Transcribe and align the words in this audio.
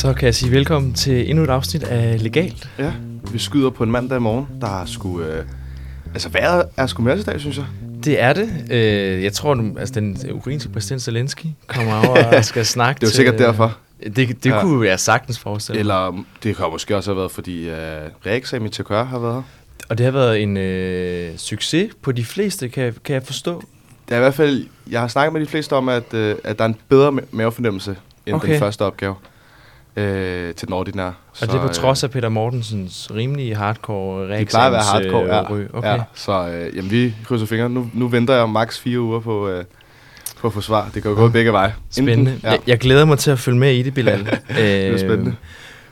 Så 0.00 0.12
kan 0.12 0.26
jeg 0.26 0.34
sige 0.34 0.52
velkommen 0.52 0.92
til 0.94 1.30
endnu 1.30 1.44
et 1.44 1.50
afsnit 1.50 1.82
af 1.82 2.22
Legalt. 2.22 2.70
Ja, 2.78 2.92
vi 3.32 3.38
skyder 3.38 3.70
på 3.70 3.84
en 3.84 3.90
mandag 3.90 4.22
morgen, 4.22 4.46
der 4.60 4.80
er 4.82 4.86
sgu... 4.86 5.20
Øh, 5.20 5.44
altså, 6.14 6.28
vejret 6.28 6.64
er 6.76 6.86
sgu 6.86 7.02
med 7.02 7.18
i 7.18 7.22
dag, 7.22 7.40
synes 7.40 7.56
jeg. 7.56 7.66
Det 8.04 8.20
er 8.22 8.32
det. 8.32 8.50
Øh, 8.70 9.22
jeg 9.24 9.32
tror, 9.32 9.78
altså, 9.78 9.94
den 9.94 10.18
ukrainske 10.32 10.70
præsident 10.70 11.02
Zelensky 11.02 11.46
kommer 11.66 12.08
over 12.08 12.24
og 12.36 12.44
skal 12.44 12.66
snakke 12.66 13.00
Det 13.00 13.06
er 13.06 13.10
jo 13.10 13.14
sikkert 13.14 13.36
til, 13.36 13.46
derfor. 13.46 13.76
Det, 14.16 14.44
det 14.44 14.46
Ja. 14.50 14.60
kunne 14.62 14.88
jeg 14.88 15.00
sagtens 15.00 15.38
forestille. 15.38 15.78
Eller 15.80 16.24
det 16.42 16.56
kan 16.56 16.66
måske 16.72 16.96
også 16.96 17.10
have 17.10 17.18
været, 17.18 17.30
fordi 17.30 17.68
øh, 17.68 17.76
reeksamen 18.26 18.68
i 18.68 18.70
TKR 18.70 19.02
har 19.02 19.18
været. 19.18 19.44
Og 19.88 19.98
det 19.98 20.04
har 20.04 20.12
været 20.12 20.42
en 20.42 20.56
øh, 20.56 21.30
succes 21.36 21.90
på 22.02 22.12
de 22.12 22.24
fleste, 22.24 22.68
kan, 22.68 22.94
kan 23.04 23.14
jeg 23.14 23.22
forstå. 23.22 23.62
Det 24.08 24.14
er 24.14 24.18
i 24.18 24.20
hvert 24.22 24.34
fald... 24.34 24.66
Jeg 24.90 25.00
har 25.00 25.08
snakket 25.08 25.32
med 25.32 25.40
de 25.40 25.46
fleste 25.46 25.72
om, 25.72 25.88
at, 25.88 26.14
øh, 26.14 26.34
at 26.44 26.58
der 26.58 26.64
er 26.64 26.68
en 26.68 26.76
bedre 26.88 27.08
ma- 27.08 27.26
mavefornemmelse 27.30 27.96
end 28.26 28.36
okay. 28.36 28.50
den 28.52 28.58
første 28.58 28.84
opgave 28.84 29.14
øh, 29.96 30.54
til 30.54 30.68
den 30.68 30.74
ordinære. 30.74 31.14
Og 31.40 31.46
det 31.48 31.54
er 31.54 31.66
på 31.66 31.72
trods 31.72 32.04
af 32.04 32.10
Peter 32.10 32.28
Mortensens 32.28 33.08
rimelig 33.14 33.56
hardcore 33.56 34.26
øh, 34.26 34.38
de 34.40 34.44
plejer 34.44 34.66
at 34.66 34.72
være 34.72 34.82
hardcore, 34.82 35.34
ja. 35.36 35.54
øh, 35.54 35.66
Okay. 35.72 35.88
ja. 35.88 36.02
Så 36.14 36.48
øh, 36.48 36.76
jamen, 36.76 36.90
vi 36.90 37.14
krydser 37.24 37.46
fingre. 37.46 37.68
Nu, 37.68 37.90
nu 37.94 38.08
venter 38.08 38.34
jeg 38.34 38.48
maks 38.48 38.78
fire 38.80 39.00
uger 39.00 39.20
på, 39.20 39.48
øh, 39.48 39.64
på 40.40 40.46
at 40.46 40.52
få 40.52 40.60
svar. 40.60 40.90
Det 40.94 41.02
kan 41.02 41.10
jo 41.10 41.16
gå 41.16 41.28
begge 41.28 41.52
veje. 41.52 41.74
Spændende. 41.90 42.40
ja. 42.42 42.50
Jeg, 42.50 42.60
jeg 42.66 42.78
glæder 42.78 43.04
mig 43.04 43.18
til 43.18 43.30
at 43.30 43.38
følge 43.38 43.58
med 43.58 43.72
i 43.74 43.82
det, 43.82 43.94
Bilal. 43.94 44.24
det 44.56 44.86
er 44.86 44.98
spændende. 44.98 45.34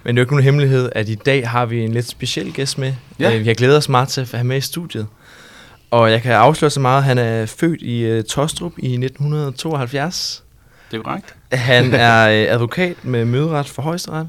Men 0.04 0.16
det 0.16 0.20
er 0.20 0.22
jo 0.22 0.24
ikke 0.24 0.32
nogen 0.32 0.44
hemmelighed, 0.44 0.90
at 0.94 1.08
i 1.08 1.14
dag 1.14 1.48
har 1.48 1.66
vi 1.66 1.84
en 1.84 1.92
lidt 1.92 2.08
speciel 2.08 2.52
gæst 2.52 2.78
med. 2.78 2.94
Ja. 3.18 3.36
Øh, 3.36 3.46
Jeg 3.46 3.56
glæder 3.56 3.76
os 3.76 3.88
meget 3.88 4.08
til 4.08 4.20
at 4.20 4.30
have 4.30 4.44
med 4.44 4.56
i 4.56 4.60
studiet. 4.60 5.06
Og 5.90 6.10
jeg 6.10 6.22
kan 6.22 6.32
afsløre 6.32 6.70
så 6.70 6.80
meget, 6.80 6.98
at 6.98 7.04
han 7.04 7.18
er 7.18 7.46
født 7.46 7.82
i 7.82 8.18
uh, 8.18 8.24
Tostrup 8.24 8.72
i 8.78 8.92
1972. 8.92 10.44
Det 10.90 10.98
er 10.98 11.02
korrekt. 11.02 11.34
Han 11.52 11.94
er 11.94 12.28
øh, 12.28 12.54
advokat 12.54 13.04
med 13.04 13.24
møderet 13.24 13.68
for 13.68 13.82
højesteret. 13.82 14.28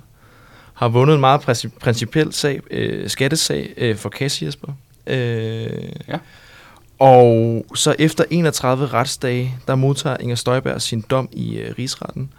Har 0.73 0.88
vundet 0.89 1.14
en 1.16 1.20
meget 1.22 1.70
principiel 1.80 2.34
sag, 2.34 2.62
øh, 2.72 3.09
skattesag 3.09 3.73
øh, 3.78 3.95
for 3.95 4.09
Kassi 4.09 4.45
Jesper. 4.45 4.67
Øh, 5.08 5.70
Ja. 6.08 6.17
Og 7.00 7.66
så 7.75 7.95
efter 8.00 8.23
31 8.30 8.88
retsdage, 8.88 9.56
der 9.67 9.75
modtager 9.75 10.17
Inger 10.17 10.36
Støjberg 10.36 10.81
sin 10.81 11.02
dom 11.02 11.30
i 11.31 11.58
øh, 11.58 11.73
rigsretten. 11.80 12.34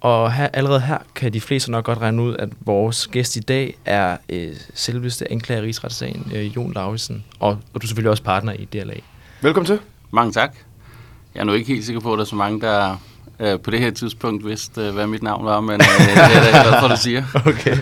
Og 0.00 0.32
her, 0.32 0.48
allerede 0.52 0.80
her 0.80 0.98
kan 1.14 1.32
de 1.32 1.40
fleste 1.40 1.70
nok 1.70 1.84
godt 1.84 1.98
regne 1.98 2.22
ud, 2.22 2.36
at 2.36 2.48
vores 2.60 3.06
gæst 3.06 3.36
i 3.36 3.40
dag 3.40 3.76
er 3.84 4.16
øh, 4.28 4.52
selveste 4.74 5.32
anklager 5.32 5.62
i 5.62 5.66
rigsretssagen, 5.66 6.32
øh, 6.34 6.56
Jon 6.56 6.72
Lauritsen. 6.72 7.24
Og, 7.40 7.48
og 7.48 7.82
du 7.82 7.86
er 7.86 7.86
selvfølgelig 7.86 8.10
også 8.10 8.22
partner 8.22 8.52
i 8.52 8.64
DLA. 8.64 8.94
Velkommen 9.40 9.66
til. 9.66 9.78
Mange 10.10 10.32
tak. 10.32 10.54
Jeg 11.34 11.40
er 11.40 11.44
nu 11.44 11.52
ikke 11.52 11.72
helt 11.72 11.84
sikker 11.84 12.00
på, 12.00 12.12
at 12.12 12.16
der 12.16 12.24
er 12.24 12.28
så 12.28 12.36
mange, 12.36 12.60
der 12.60 12.96
øh, 13.40 13.60
på 13.60 13.70
det 13.70 13.80
her 13.80 13.90
tidspunkt 13.90 14.46
vidste, 14.46 14.80
øh, 14.80 14.94
hvad 14.94 15.06
mit 15.06 15.22
navn 15.22 15.44
var, 15.44 15.60
men 15.60 15.72
øh, 15.74 15.78
det 15.78 16.16
er 16.16 16.28
jeg 16.28 16.52
da 16.52 16.62
glad 16.62 16.80
for, 16.80 16.86
at 16.86 16.90
du 16.90 16.96
siger. 17.02 17.22
Okay. 17.50 17.76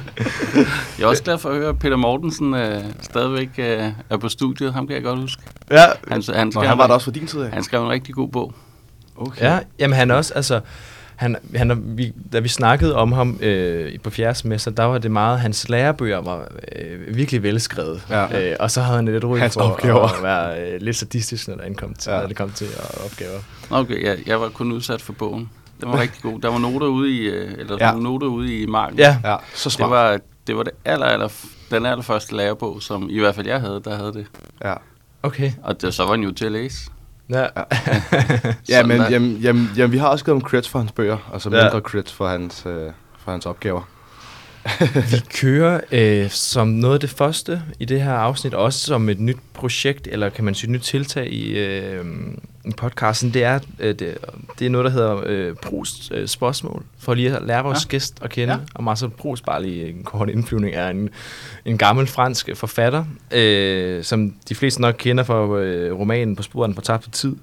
Jeg 0.99 1.05
er 1.05 1.07
også 1.07 1.23
glad 1.23 1.39
for 1.39 1.49
at 1.49 1.57
høre, 1.57 1.69
at 1.69 1.79
Peter 1.79 1.97
Mortensen 1.97 2.55
øh, 2.55 2.81
stadigvæk 3.03 3.49
øh, 3.59 3.85
er 4.11 4.17
på 4.17 4.29
studiet. 4.29 4.73
Ham 4.73 4.87
kan 4.87 4.95
jeg 4.97 5.03
godt 5.05 5.21
huske. 5.21 5.43
Ja, 5.71 5.85
Han, 6.09 6.23
han, 6.35 6.47
Nå, 6.47 6.51
skrev, 6.51 6.69
han 6.69 6.79
var 6.79 6.87
der 6.87 6.95
også 6.95 7.05
fra 7.05 7.13
din 7.13 7.29
side 7.29 7.47
af. 7.47 7.53
han 7.53 7.63
skrev 7.65 7.83
en 7.85 7.91
rigtig 7.91 8.15
god 8.15 8.29
bog. 8.29 8.55
Okay. 9.17 9.43
Ja, 9.45 9.59
jamen 9.79 9.97
han 9.97 10.11
også, 10.11 10.35
altså, 10.35 10.61
han, 11.19 11.37
han, 11.55 11.83
vi, 11.85 12.13
da 12.33 12.39
vi 12.39 12.49
snakkede 12.49 12.97
om 12.97 13.13
ham 13.13 13.39
øh, 13.43 13.99
på 14.03 14.11
fjerde 14.11 14.39
semester, 14.39 14.71
der 14.71 14.85
var 14.85 14.99
det 14.99 15.11
meget, 15.11 15.41
hans 15.41 15.69
lærebøger 15.69 16.21
var 16.21 16.49
øh, 16.77 17.17
virkelig 17.17 17.43
velskrevet. 17.43 18.03
Ja. 18.11 18.51
Øh, 18.51 18.57
og 18.61 18.71
så 18.71 18.81
havde 18.81 18.97
han 18.97 19.05
lidt 19.05 19.25
ry 19.25 19.39
Hans 19.39 19.55
for 19.55 19.61
opgaver. 19.61 20.17
at 20.17 20.23
være 20.31 20.73
øh, 20.73 20.81
lidt 20.81 20.97
sadistisk, 20.97 21.49
når, 21.49 21.55
der 21.57 21.75
kom 21.75 21.95
til, 21.95 22.11
Ja. 22.11 22.15
ja. 22.17 22.21
når 22.21 22.29
det 22.29 22.37
kom 22.37 22.51
til 22.51 22.67
øh, 22.67 23.05
opgaver. 23.05 23.39
Okay, 23.71 24.05
jeg, 24.05 24.19
jeg 24.27 24.41
var 24.41 24.49
kun 24.49 24.73
udsat 24.73 25.03
for 25.03 25.13
bogen. 25.13 25.51
Den 25.81 25.89
var 25.93 26.01
rigtig 26.01 26.23
god. 26.23 26.41
Der 26.41 26.49
var 26.51 26.59
noter 26.59 26.87
ude 26.87 27.11
i, 27.13 27.21
øh, 27.29 27.53
eller 27.59 27.77
Ja. 27.81 27.93
noter 27.93 28.27
ude 28.27 28.59
i 28.63 28.67
marken. 28.67 28.99
Ja, 28.99 29.19
Ja, 29.25 29.37
så 29.55 29.65
Det 29.69 29.73
smart. 29.73 29.91
var, 29.91 30.19
det 30.47 30.57
var 30.57 30.63
det 30.63 30.73
aller, 30.85 31.07
aller, 31.07 31.29
den 31.71 31.87
allerførste 31.87 32.37
lærebog, 32.37 32.83
som 32.83 33.11
i 33.11 33.19
hvert 33.19 33.35
fald 33.35 33.47
jeg 33.47 33.61
havde, 33.61 33.81
der 33.85 33.97
havde 33.97 34.13
det. 34.13 34.27
Ja. 34.65 34.75
okay. 35.23 35.53
Og 35.63 35.83
det, 35.83 35.95
så 35.95 36.05
var 36.05 36.13
den 36.13 36.23
jo 36.25 36.33
til 36.33 36.45
at 36.47 36.53
læse. 36.53 36.91
Ja. 37.31 37.47
Ja, 38.69 38.83
men 38.87 39.01
jamen, 39.11 39.37
jamen, 39.37 39.71
jamen, 39.77 39.93
vi 39.93 39.99
har 39.99 40.09
også 40.09 40.23
skrevet 40.23 40.43
om 40.43 40.49
creds 40.49 40.69
for 40.69 40.79
hans 40.79 40.93
bøger, 40.93 41.17
og 41.33 41.41
så 41.43 41.51
Ja. 41.51 41.63
mindre 41.63 41.81
creds 41.81 42.13
for 42.13 42.29
hans, 42.29 42.63
øh, 42.67 42.93
for 43.25 43.31
hans 43.31 43.47
opgaver. 43.47 43.83
Vi 45.11 45.21
kører 45.41 45.81
øh, 45.93 46.31
som 46.31 46.69
noget 46.69 46.95
af 46.95 47.01
det 47.01 47.11
første 47.11 47.63
i 47.81 47.85
det 47.85 48.03
her 48.03 48.13
afsnit, 48.13 48.55
også 48.55 48.81
som 48.81 49.09
et 49.09 49.21
nyt 49.21 49.37
projekt, 49.55 50.09
eller 50.11 50.29
kan 50.29 50.45
man 50.45 50.55
sige 50.55 50.69
et 50.69 50.73
nyt 50.73 50.81
tiltag 50.83 51.33
i, 51.33 51.59
øh, 51.59 52.05
i 52.58 52.58
podcasten, 52.73 53.35
det 53.35 53.45
er, 53.45 53.59
øh, 53.79 53.95
det, 53.95 54.19
det 54.59 54.67
er 54.67 54.71
noget, 54.71 54.85
der 54.85 54.91
hedder 54.91 55.23
øh, 55.27 55.55
Proust 55.55 56.13
øh, 56.13 56.29
spørgsmål, 56.29 56.85
for 56.99 57.15
lige 57.15 57.37
at 57.37 57.47
lære 57.47 57.65
vores 57.65 57.85
ja. 57.85 57.89
Gæst 57.89 58.19
at 58.23 58.31
kende. 58.31 58.55
Ja. 58.55 58.61
Og 58.75 58.85
Marcel 58.85 59.11
Proust, 59.11 59.45
bare 59.45 59.63
lige 59.63 59.89
en 59.89 60.03
kort 60.05 60.29
indflyvning, 60.29 60.75
er 60.75 60.89
en, 60.89 61.11
en 61.65 61.79
gammel 61.79 62.07
fransk 62.07 62.49
forfatter, 62.55 63.05
øh, 63.31 64.05
som 64.05 64.35
de 64.49 64.55
fleste 64.55 64.81
nok 64.81 64.95
kender 64.99 65.25
fra 65.25 65.59
øh, 65.59 65.99
romanen 65.99 66.37
På 66.37 66.43
sporen 66.43 66.75
på 66.75 66.81
tabte 66.81 67.11
tid. 67.11 67.37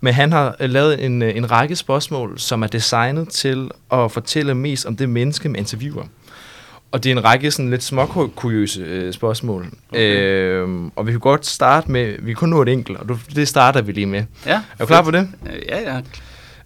Men 0.00 0.14
han 0.14 0.32
har 0.32 0.56
øh, 0.60 0.70
lavet 0.70 1.04
en, 1.04 1.22
øh, 1.22 1.36
en 1.36 1.50
række 1.50 1.76
spørgsmål, 1.76 2.38
som 2.38 2.62
er 2.62 2.66
designet 2.66 3.28
til 3.28 3.70
at 3.92 4.12
fortælle 4.12 4.54
mest 4.54 4.86
om 4.86 4.96
det 4.96 5.08
menneske 5.08 5.48
med 5.48 5.60
interviewer. 5.60 6.04
Og 6.94 7.04
det 7.04 7.12
er 7.12 7.16
en 7.16 7.24
række 7.24 7.50
sådan 7.50 7.70
lidt 7.70 7.82
småkuriøse 7.82 8.80
øh, 8.80 9.12
spørgsmål. 9.12 9.66
Okay. 9.90 10.22
Øh, 10.22 10.68
og 10.96 11.06
vi 11.06 11.10
kan 11.10 11.20
godt 11.20 11.46
starte 11.46 11.90
med, 11.90 12.16
vi 12.18 12.26
kan 12.30 12.34
kun 12.34 12.48
nå 12.48 12.62
et 12.62 12.68
enkelt, 12.68 12.98
og 12.98 13.08
du, 13.08 13.18
det 13.34 13.48
starter 13.48 13.82
vi 13.82 13.92
lige 13.92 14.06
med. 14.06 14.24
Ja. 14.46 14.52
Er 14.54 14.60
du 14.80 14.86
klar 14.86 15.02
på 15.02 15.10
det? 15.10 15.28
Øh, 15.46 15.62
Ja, 15.68 15.92
ja. 15.94 15.96
Det 15.96 16.04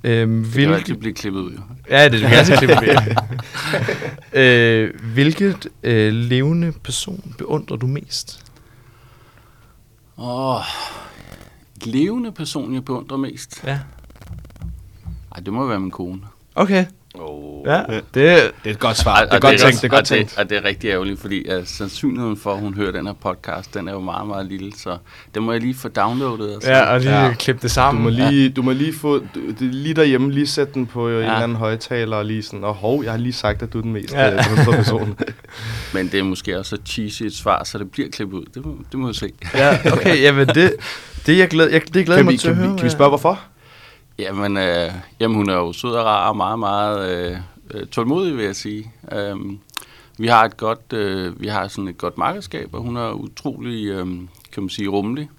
Øh, 0.04 0.28
kan 0.28 0.36
jo 0.62 0.68
hvilket, 0.70 0.98
blive 1.00 1.14
klippet 1.14 1.40
ud, 1.40 1.52
jo. 1.52 1.58
ja, 1.90 2.08
det 2.08 2.20
kan 2.20 2.30
altid 2.30 2.56
klippe 2.56 2.74
med. 2.80 2.96
øh, 4.42 4.90
hvilket 5.12 5.68
øh, 5.82 6.12
levende 6.12 6.72
person 6.84 7.34
beundrer 7.38 7.76
du 7.76 7.86
mest? 7.86 8.44
Åh, 10.18 10.60
levende 11.84 12.32
person, 12.32 12.74
jeg 12.74 12.84
beundrer 12.84 13.16
mest. 13.16 13.60
Ja. 13.66 13.78
Ej, 15.34 15.40
det 15.44 15.52
må 15.52 15.66
være 15.66 15.80
min 15.80 15.90
kone. 15.90 16.20
Okay. 16.54 16.86
Oh. 17.14 17.66
Ja, 17.66 17.82
det, 17.88 18.04
Det 18.14 18.30
er 18.30 18.50
et 18.70 18.78
godt 18.78 18.96
svar. 18.96 19.20
Det 19.20 19.28
er 19.30 19.34
og 19.34 19.40
godt 19.40 19.58
tænkt. 19.60 19.74
Det 19.82 19.84
er 19.84 19.88
og 19.88 19.90
godt 19.96 20.06
tænkt. 20.06 20.30
Det, 20.30 20.38
og 20.38 20.50
det 20.50 20.58
er 20.58 20.64
rigtig 20.64 20.88
ærgerligt, 20.90 21.20
fordi 21.20 21.56
uh, 21.56 21.62
sandsynligheden 21.66 22.36
for, 22.36 22.52
at 22.54 22.60
hun 22.60 22.74
hører 22.74 22.92
den 22.92 23.06
her 23.06 23.12
podcast, 23.12 23.74
den 23.74 23.88
er 23.88 23.92
jo 23.92 24.00
meget, 24.00 24.26
meget 24.28 24.46
lille, 24.46 24.72
så 24.76 24.96
det 25.34 25.42
må 25.42 25.52
jeg 25.52 25.60
lige 25.60 25.74
få 25.74 25.88
downloadet. 25.88 26.56
Og 26.56 26.62
så. 26.62 26.70
ja, 26.70 26.80
og 26.94 27.00
lige 27.00 27.18
ja. 27.18 27.24
Ja. 27.26 27.34
klippe 27.34 27.58
det 27.62 27.62
Du 27.70 27.74
sammen. 27.74 28.02
må 28.04 28.10
lige, 28.10 28.48
du 28.50 28.62
må 28.62 28.72
lige 28.72 28.92
få, 28.92 29.18
du, 29.18 29.24
det, 29.58 29.60
lige 29.60 29.94
derhjemme, 29.94 30.32
lige 30.32 30.46
sætte 30.46 30.74
den 30.74 30.86
på 30.86 31.08
ja. 31.08 31.14
en 31.14 31.20
Ja. 31.20 31.26
eller 31.26 31.42
anden 31.42 31.56
højtaler, 31.56 32.16
og 32.16 32.24
lige 32.24 32.42
sådan, 32.42 32.64
og 32.64 32.74
hov, 32.74 33.04
jeg 33.04 33.12
har 33.12 33.18
lige 33.18 33.32
sagt, 33.32 33.62
at 33.62 33.72
du 33.72 33.78
er 33.78 33.82
den 33.82 33.92
mest 33.92 34.12
Ja. 34.14 34.24
ja. 34.28 34.42
beundrede 34.48 34.76
person. 34.76 35.18
Men 35.94 36.08
det 36.12 36.20
er 36.20 36.24
måske 36.24 36.58
også 36.58 36.76
så 36.76 36.82
cheesy 36.86 37.22
et 37.22 37.34
svar, 37.34 37.64
så 37.64 37.78
det 37.78 37.90
bliver 37.90 38.08
klippet 38.10 38.36
ud. 38.38 38.44
Det 38.54 38.66
må, 38.66 38.74
det 38.92 39.00
må 39.00 39.06
vi 39.08 39.14
se. 39.14 39.32
Ja, 39.54 39.78
okay, 39.92 40.22
jamen 40.22 40.48
det, 40.48 40.72
det, 41.26 41.38
jeg 41.38 41.48
glæder, 41.48 41.70
jeg, 41.70 41.82
det 41.94 42.04
glæder 42.06 42.18
kan, 42.18 42.24
mig 42.24 42.32
vi, 42.32 42.38
til 42.38 42.48
at 42.48 42.54
kan, 42.54 42.62
høre. 42.64 42.72
vi, 42.72 42.78
kan 42.78 42.84
vi 42.84 42.90
spørge, 42.90 43.08
hvorfor? 43.08 43.40
Jamen, 44.18 44.56
øh, 44.56 44.92
jamen, 45.20 45.36
hun 45.36 45.48
er 45.50 45.54
jo 45.54 45.72
sød 45.72 45.90
og 45.92 46.04
rar 46.04 46.28
og 46.28 46.36
meget, 46.36 46.58
meget 46.58 47.10
øh, 47.32 47.38
øh, 47.70 47.86
tålmodig, 47.86 48.36
vil 48.36 48.44
jeg 48.44 48.56
sige. 48.56 48.92
Um, 49.32 49.60
vi 50.18 50.26
har 50.26 50.44
et 50.44 50.56
godt, 50.56 50.92
øh, 50.92 51.40
vi 51.40 51.46
har 51.46 51.68
sådan 51.68 51.88
et 51.88 51.98
godt 51.98 52.18
markedskab, 52.18 52.74
og 52.74 52.80
hun 52.82 52.96
er 52.96 53.10
utrolig, 53.12 53.86
øh, 53.86 54.06
kan 54.52 54.62
man 54.62 54.68
sige, 54.68 54.88
rummelig. 54.88 55.30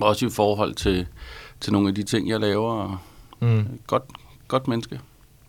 Også 0.00 0.26
i 0.26 0.30
forhold 0.30 0.74
til, 0.74 1.06
til 1.60 1.72
nogle 1.72 1.88
af 1.88 1.94
de 1.94 2.02
ting, 2.02 2.28
jeg 2.28 2.40
laver. 2.40 2.72
Og 2.72 2.96
Mm, 3.42 3.64
godt, 3.86 4.02
godt 4.48 4.68
menneske. 4.68 5.00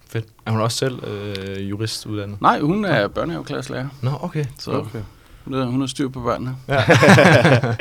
fedt. 0.07 0.25
Er 0.45 0.51
hun 0.51 0.61
også 0.61 0.77
selv 0.77 1.03
øh, 1.07 1.69
jurist 1.69 2.05
uddannet? 2.05 2.41
Nej, 2.41 2.59
hun 2.59 2.85
er 2.85 3.07
børnehaveklasselærer, 3.07 3.87
Nå, 4.01 4.11
okay. 4.21 4.45
så 4.59 4.71
Okay. 4.71 4.99
hun 5.45 5.81
er- 5.81 5.85
styr 5.87 6.07
på 6.09 6.19
børnene. 6.21 6.55
Ja. 6.67 6.83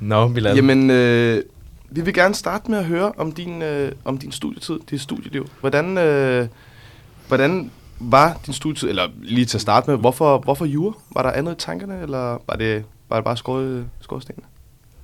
Nå, 0.00 0.28
Bilal. 0.28 0.56
Jamen, 0.56 0.90
øh, 0.90 1.42
vi 1.90 2.00
vil 2.00 2.14
gerne 2.14 2.34
starte 2.34 2.70
med 2.70 2.78
at 2.78 2.84
høre 2.84 3.12
om 3.16 3.32
din, 3.32 3.62
øh, 3.62 3.92
om 4.04 4.18
din 4.18 4.32
studietid, 4.32 4.78
dit 4.90 5.00
studieliv. 5.00 5.46
Hvordan, 5.60 5.98
øh, 5.98 6.48
hvordan 7.28 7.70
var 8.00 8.40
din 8.46 8.54
studietid, 8.54 8.88
eller 8.88 9.08
lige 9.22 9.44
til 9.44 9.56
at 9.56 9.60
starte 9.62 9.90
med, 9.90 9.98
hvorfor, 9.98 10.38
hvorfor 10.38 10.64
jura? 10.64 10.94
Var 11.14 11.22
der 11.22 11.30
andet 11.30 11.52
i 11.52 11.56
tankerne, 11.58 12.02
eller 12.02 12.42
var 12.48 12.56
det, 12.58 12.84
var 13.08 13.16
det 13.16 13.24
bare 13.24 13.36
skåret, 13.36 13.86
skorstenen? 14.00 14.44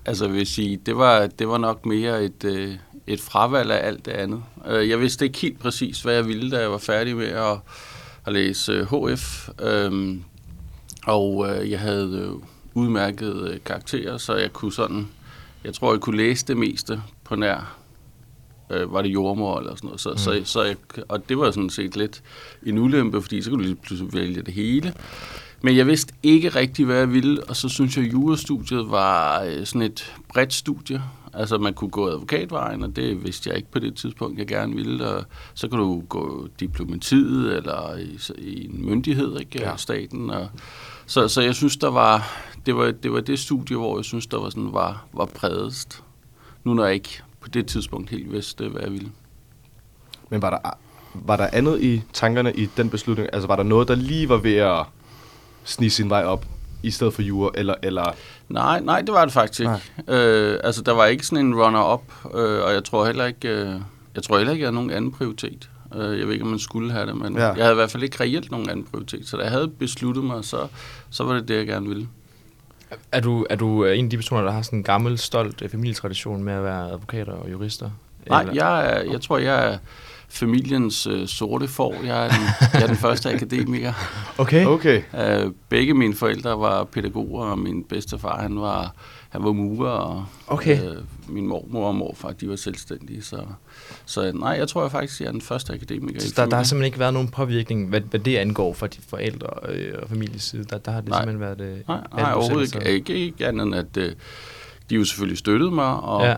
Altså, 0.07 0.25
jeg 0.25 0.35
vil 0.35 0.47
sige, 0.47 0.77
det 0.87 0.97
var, 0.97 1.27
det 1.27 1.49
var 1.49 1.59
nok 1.59 1.87
mere 1.87 2.25
et, 2.25 2.45
øh, 2.45 2.75
et 3.07 3.21
fravalg 3.21 3.71
af 3.71 3.87
alt 3.87 4.07
det 4.07 4.13
andet. 4.13 4.43
Øh, 4.69 4.89
Jeg 4.89 5.01
vidste 5.01 5.25
ikke 5.25 5.39
helt 5.39 5.59
præcis, 5.59 6.03
hvad 6.03 6.15
jeg 6.15 6.27
ville, 6.27 6.51
da 6.51 6.61
jeg 6.61 6.71
var 6.71 6.79
færdig 6.79 7.17
med 7.17 7.27
at, 7.29 7.59
at 8.27 8.33
læse 8.33 8.73
øh, 8.73 8.87
HF. 9.13 9.49
Øhm, 9.63 10.23
Og 11.07 11.47
øh, 11.49 11.71
jeg 11.71 11.81
havde 11.81 12.19
øh, 12.27 12.31
udmærket 12.75 13.49
øh, 13.51 13.59
karakterer, 13.65 14.17
så 14.19 14.35
jeg 14.37 14.53
kunne 14.53 14.73
sådan, 14.73 15.09
jeg 15.67 15.75
tror, 15.75 15.93
jeg 15.93 16.01
kunne 16.01 16.17
læse 16.17 16.47
det 16.47 16.57
meste 16.57 17.03
på 17.25 17.37
nær, 17.37 17.77
øh, 18.71 18.93
var 18.93 19.03
det 19.03 19.09
jordmor 19.09 19.59
eller 19.59 19.75
sådan 19.75 19.89
noget. 19.89 20.01
Så, 20.01 20.11
mm. 20.11 20.17
så, 20.17 20.41
så 20.45 20.63
jeg, 20.63 20.77
og 21.09 21.29
det 21.29 21.39
var 21.39 21.51
sådan 21.51 21.71
set 21.71 21.97
lidt 21.97 22.23
en 22.67 22.79
ulempe, 22.79 23.23
fordi 23.23 23.43
så 23.43 23.51
kunne 23.51 23.63
du 23.63 23.69
lige 23.69 23.75
pludselig 23.83 24.13
vælge 24.13 24.43
det 24.43 24.55
hele. 24.55 24.95
Men 25.63 25.77
jeg 25.77 25.87
vidste 25.87 26.15
ikke 26.23 26.49
rigtig, 26.49 26.85
hvad 26.85 26.97
jeg 26.97 27.13
ville, 27.13 27.45
og 27.45 27.57
så 27.57 27.69
synes 27.69 27.97
jeg, 27.97 28.07
at 28.07 28.13
jurastudiet 28.13 28.91
var 28.91 29.43
øh, 29.43 29.67
sådan 29.67 29.83
et 29.83 30.15
bredt 30.29 30.55
studie. 30.55 31.03
Altså, 31.35 31.59
man 31.59 31.75
kunne 31.75 31.91
gå 31.91 32.09
advokatvejen, 32.09 32.83
og 32.83 32.97
det 32.97 33.25
vidste 33.25 33.51
jeg 33.51 33.57
ikke 33.57 33.71
på 33.71 33.79
det 33.79 33.95
tidspunkt, 33.95 34.39
jeg 34.39 34.47
gerne 34.47 34.75
ville. 34.75 35.09
Og 35.09 35.25
så 35.55 35.69
kan 35.69 35.79
du 35.79 36.03
gå 36.09 36.49
diplomatiet 36.61 37.57
eller 37.57 37.97
i, 37.97 38.19
i 38.39 38.65
en 38.65 38.87
myndighed, 38.87 39.41
ikke? 39.41 39.61
Ja. 39.61 39.77
Staten. 39.77 40.31
Og, 40.31 40.49
så, 41.07 41.29
så 41.29 41.41
jeg 41.41 41.55
synes, 41.55 41.77
der 41.77 41.91
var 41.91 42.33
det, 42.67 42.77
var, 42.77 42.91
det 42.91 43.13
var 43.13 43.21
det 43.21 43.39
studie, 43.39 43.77
hvor 43.77 43.99
jeg 43.99 44.05
synes, 44.05 44.27
der 44.27 44.41
var, 44.41 44.51
sådan, 44.51 44.73
var, 44.73 45.07
var 45.13 45.25
bredest. 45.25 46.03
Nu 46.65 46.75
når 46.75 46.85
jeg 46.85 46.95
ikke 46.95 47.23
på 47.41 47.49
det 47.49 47.67
tidspunkt 47.67 48.11
helt 48.11 48.33
vidste, 48.33 48.69
hvad 48.69 48.83
jeg 48.83 48.93
ville. 48.93 49.11
Men 50.29 50.43
var 50.43 50.51
der, 50.51 50.71
var 51.15 51.37
der 51.37 51.49
andet 51.53 51.83
i 51.83 52.03
tankerne 52.13 52.53
i 52.55 52.67
den 52.77 52.91
beslutning? 52.91 53.29
Altså 53.33 53.47
var 53.47 53.57
der 53.57 53.63
noget, 53.63 53.89
der 53.89 53.95
lige 53.95 54.29
var 54.29 54.37
ved 54.37 54.57
at 54.57 54.85
snige 55.65 55.91
sin 55.91 56.11
vej 56.11 56.25
op, 56.25 56.47
i 56.83 56.91
stedet 56.91 57.15
for 57.15 57.23
jura, 57.23 57.51
eller, 57.55 57.75
eller 57.83 58.15
Nej, 58.49 58.81
nej, 58.81 59.01
det 59.01 59.15
var 59.15 59.25
det 59.25 59.33
faktisk 59.33 59.61
ikke. 59.61 59.73
Øh, 60.09 60.59
altså, 60.65 60.83
der 60.83 60.93
var 60.93 61.07
ikke 61.07 61.27
sådan 61.27 61.47
en 61.47 61.55
runner-up, 61.55 62.03
øh, 62.35 62.65
og 62.65 62.73
jeg 62.73 62.85
tror 62.85 63.07
heller 63.07 63.25
ikke, 63.25 63.49
øh, 63.49 63.81
jeg 64.15 64.23
tror 64.23 64.37
heller 64.39 64.53
ikke, 64.53 64.63
jeg 64.63 64.67
havde 64.67 64.75
nogen 64.75 64.91
anden 64.91 65.13
prioritet. 65.13 65.71
Øh, 65.97 66.19
jeg 66.19 66.27
ved 66.27 66.33
ikke, 66.33 66.45
om 66.45 66.51
man 66.51 66.59
skulle 66.59 66.93
have 66.93 67.07
det, 67.07 67.17
men 67.17 67.37
Ja. 67.37 67.45
jeg 67.47 67.55
havde 67.65 67.73
i 67.73 67.75
hvert 67.75 67.91
fald 67.91 68.03
ikke 68.03 68.21
reelt 68.21 68.51
nogen 68.51 68.69
anden 68.71 68.85
prioritet. 68.85 69.29
Så 69.29 69.37
da 69.37 69.43
jeg 69.43 69.51
havde 69.51 69.69
besluttet 69.69 70.25
mig, 70.25 70.45
så, 70.45 70.67
så 71.11 71.25
var 71.25 71.35
det 71.35 71.49
det, 71.49 71.57
jeg 71.57 71.67
gerne 71.67 71.89
ville. 71.89 72.09
Er 73.13 73.21
du, 73.21 73.47
er 73.51 73.57
du 73.57 73.85
øh, 73.85 73.99
en 73.99 74.05
af 74.05 74.11
de 74.11 74.17
personer, 74.17 74.43
der 74.43 74.51
har 74.51 74.63
sådan 74.63 74.79
en 74.79 74.83
gammel, 74.83 75.19
stolt 75.19 75.63
øh, 75.63 75.69
familietradition 75.69 76.43
med 76.43 76.53
at 76.53 76.63
være 76.65 76.91
advokater 76.91 77.33
og 77.33 77.51
jurister? 77.51 77.91
Nej, 78.29 78.41
Eller- 78.41 78.55
jeg, 78.55 78.87
er, 78.91 79.11
jeg 79.13 79.21
tror, 79.21 79.39
jeg 79.39 79.73
er 79.73 79.79
familiens 80.37 81.07
øh, 81.07 81.29
sorte 81.29 81.69
får. 81.69 81.95
Jeg 82.05 82.25
er, 82.27 82.29
den, 82.29 82.41
jeg 82.75 82.83
er 82.83 82.87
den 82.87 82.97
første 82.97 83.31
akademiker. 83.33 83.93
Okay. 84.39 84.67
Okay. 84.67 85.03
Øh, 85.19 85.51
begge 85.69 85.95
mine 85.95 86.15
forældre 86.15 86.61
var 86.61 86.85
pædagoger, 86.85 87.45
og 87.47 87.59
min 87.59 87.85
bedstefar, 87.85 88.39
han 88.43 88.61
var, 88.61 88.95
han 89.29 89.45
var 89.45 89.53
murer, 89.53 89.89
og 89.91 90.25
Okay. 90.47 90.83
øh, 90.85 90.97
min 91.29 91.47
mormor 91.47 91.89
og 91.89 91.95
morfar, 91.95 92.31
de 92.33 92.49
var 92.49 92.57
selvstændige. 92.57 93.23
Så, 93.23 93.41
så 94.07 94.33
nej, 94.35 94.51
jeg 94.51 94.69
tror 94.69 94.83
jeg 94.83 94.91
faktisk, 94.91 95.21
jeg 95.21 95.27
er 95.27 95.33
den 95.33 95.41
første 95.41 95.73
akademiker 95.73 96.17
i 96.17 96.21
Så 96.21 96.29
der, 96.29 96.35
der 96.35 96.43
har 96.43 96.49
familien. 96.49 96.65
simpelthen 96.65 96.87
ikke 96.87 96.99
været 96.99 97.13
nogen 97.13 97.29
påvirkning, 97.29 97.89
hvad, 97.89 98.01
hvad 98.01 98.21
det 98.21 98.37
angår 98.37 98.73
fra 98.75 98.87
de 98.87 98.99
forældre 99.09 99.49
øh, 99.69 99.95
og 100.03 100.09
families 100.09 100.43
side. 100.43 100.65
Der, 100.65 100.79
der 100.79 100.91
har 100.93 101.01
det 101.01 101.09
Nej. 101.11 101.21
simpelthen 101.21 101.41
været... 101.41 101.61
Øh, 101.61 101.79
Nej, 101.89 102.01
nej 102.17 102.33
overhovedet 102.33 102.75
ikke. 102.75 102.91
Ikke, 102.91 103.15
ikke 103.15 103.47
andet 103.47 103.67
end, 103.67 103.75
at 103.75 103.97
øh, 103.97 104.13
de 104.91 104.95
jo 104.95 105.05
selvfølgelig 105.05 105.39
støttede 105.39 105.71
mig, 105.71 105.97
og 105.97 106.25
Ja. 106.25 106.35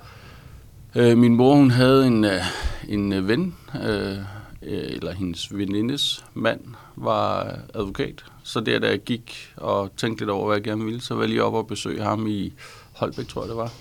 Øh, 0.96 1.18
min 1.18 1.34
mor, 1.34 1.54
hun 1.54 1.70
havde 1.70 2.06
en, 2.06 2.24
øh, 2.24 2.40
en 2.88 3.12
øh, 3.12 3.28
ven, 3.28 3.56
øh, 3.74 4.18
øh, 4.62 4.92
eller 4.92 5.12
hendes 5.12 5.56
venindes 5.56 6.24
mand, 6.34 6.60
var 6.96 7.58
advokat. 7.74 8.24
Så 8.42 8.60
der, 8.60 8.78
da 8.78 8.88
jeg 8.88 8.98
gik 8.98 9.52
og 9.56 9.90
tænkte 9.96 10.24
lidt 10.24 10.30
over, 10.30 10.46
hvad 10.46 10.56
jeg 10.56 10.64
gerne 10.64 10.84
ville, 10.84 11.00
så 11.00 11.14
var 11.14 11.22
jeg 11.22 11.28
lige 11.28 11.44
op 11.44 11.54
og 11.54 11.66
besøge 11.66 12.02
ham 12.02 12.26
i 12.26 12.52
Holbæk, 12.92 13.28
tror 13.28 13.42
jeg 13.42 13.48
det 13.48 13.56
var. 13.56 13.72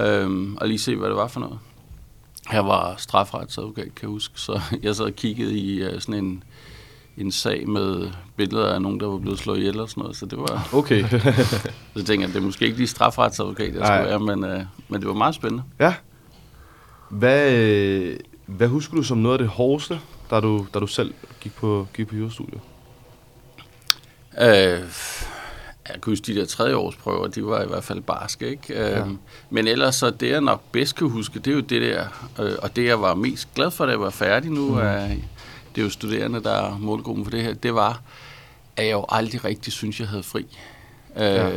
Øh, 0.00 0.52
og 0.56 0.68
lige 0.68 0.78
se, 0.78 0.96
hvad 0.96 1.08
det 1.08 1.16
var 1.16 1.28
for 1.28 1.40
noget. 1.40 1.58
Jeg 2.52 2.66
var 2.66 2.94
strafretsadvokat, 2.98 3.94
kan 3.94 4.02
jeg 4.02 4.10
huske, 4.10 4.40
så 4.40 4.60
jeg 4.82 4.96
sad 4.96 5.04
og 5.04 5.16
kiggede 5.16 5.58
i 5.58 6.00
sådan 6.00 6.24
en, 6.24 6.42
en 7.16 7.32
sag 7.32 7.68
med 7.68 8.10
billeder 8.36 8.74
af 8.74 8.82
nogen, 8.82 9.00
der 9.00 9.06
var 9.06 9.18
blevet 9.18 9.38
slået 9.38 9.58
ihjel 9.58 9.80
og 9.80 9.88
sådan 9.90 10.00
noget, 10.00 10.16
så 10.16 10.26
det 10.26 10.38
var, 10.38 10.68
Okay. 10.72 11.04
så 11.96 12.04
tænkte 12.04 12.12
jeg, 12.20 12.28
det 12.28 12.36
er 12.36 12.40
måske 12.40 12.64
ikke 12.64 12.76
lige 12.76 12.86
strafretsadvokat, 12.88 13.74
jeg 13.74 13.80
Nej. 13.80 13.98
skulle 13.98 14.10
være, 14.10 14.36
men, 14.36 14.56
uh, 14.56 14.62
men 14.88 15.00
det 15.00 15.08
var 15.08 15.14
meget 15.14 15.34
spændende. 15.34 15.62
ja. 15.80 15.94
Hvad, 17.10 17.52
øh, 17.52 18.16
hvad 18.46 18.68
husker 18.68 18.94
du 18.96 19.02
som 19.02 19.18
noget 19.18 19.34
af 19.34 19.38
det 19.38 19.48
hårdeste, 19.48 20.00
da 20.30 20.40
du, 20.40 20.66
da 20.74 20.78
du 20.78 20.86
selv 20.86 21.14
gik 21.40 21.54
på, 21.54 21.86
gik 21.94 22.08
på 22.08 22.16
jurastudiet? 22.16 22.60
Øh, 24.40 24.80
jeg 25.88 26.00
kan 26.02 26.02
huske, 26.12 26.26
de 26.26 26.34
der 26.40 26.46
tredje 26.46 26.74
års 26.76 26.96
prøver, 26.96 27.26
de 27.26 27.46
var 27.46 27.62
i 27.62 27.66
hvert 27.66 27.84
fald 27.84 28.00
barske, 28.00 28.50
ikke? 28.50 28.74
Øh, 28.74 28.90
Ja. 28.90 29.04
Men 29.50 29.68
ellers 29.68 29.94
så 29.94 30.10
det, 30.10 30.30
jeg 30.30 30.40
nok 30.40 30.62
bedst 30.72 30.94
kan 30.96 31.08
huske, 31.08 31.38
det 31.38 31.46
er 31.50 31.54
jo 31.54 31.60
det 31.60 31.82
der, 31.82 32.04
øh, 32.40 32.52
og 32.62 32.76
det 32.76 32.84
jeg 32.84 33.00
var 33.00 33.14
mest 33.14 33.48
glad 33.54 33.70
for, 33.70 33.84
da 33.86 33.90
jeg 33.90 34.00
var 34.00 34.10
færdig 34.10 34.50
nu, 34.50 34.68
mm. 34.68 34.78
er, 34.78 35.08
det 35.74 35.80
er 35.80 35.84
jo 35.84 35.90
studerende, 35.90 36.42
der 36.42 36.50
er 36.52 36.78
målgruppen 36.78 37.24
for 37.24 37.30
det 37.30 37.42
her, 37.42 37.54
det 37.54 37.74
var, 37.74 38.00
at 38.76 38.84
jeg 38.86 38.92
jo 38.92 39.04
aldrig 39.08 39.44
rigtig 39.44 39.72
synes, 39.72 40.00
jeg 40.00 40.08
havde 40.08 40.22
fri. 40.22 40.46
Øh, 41.16 41.22
Ja. 41.24 41.50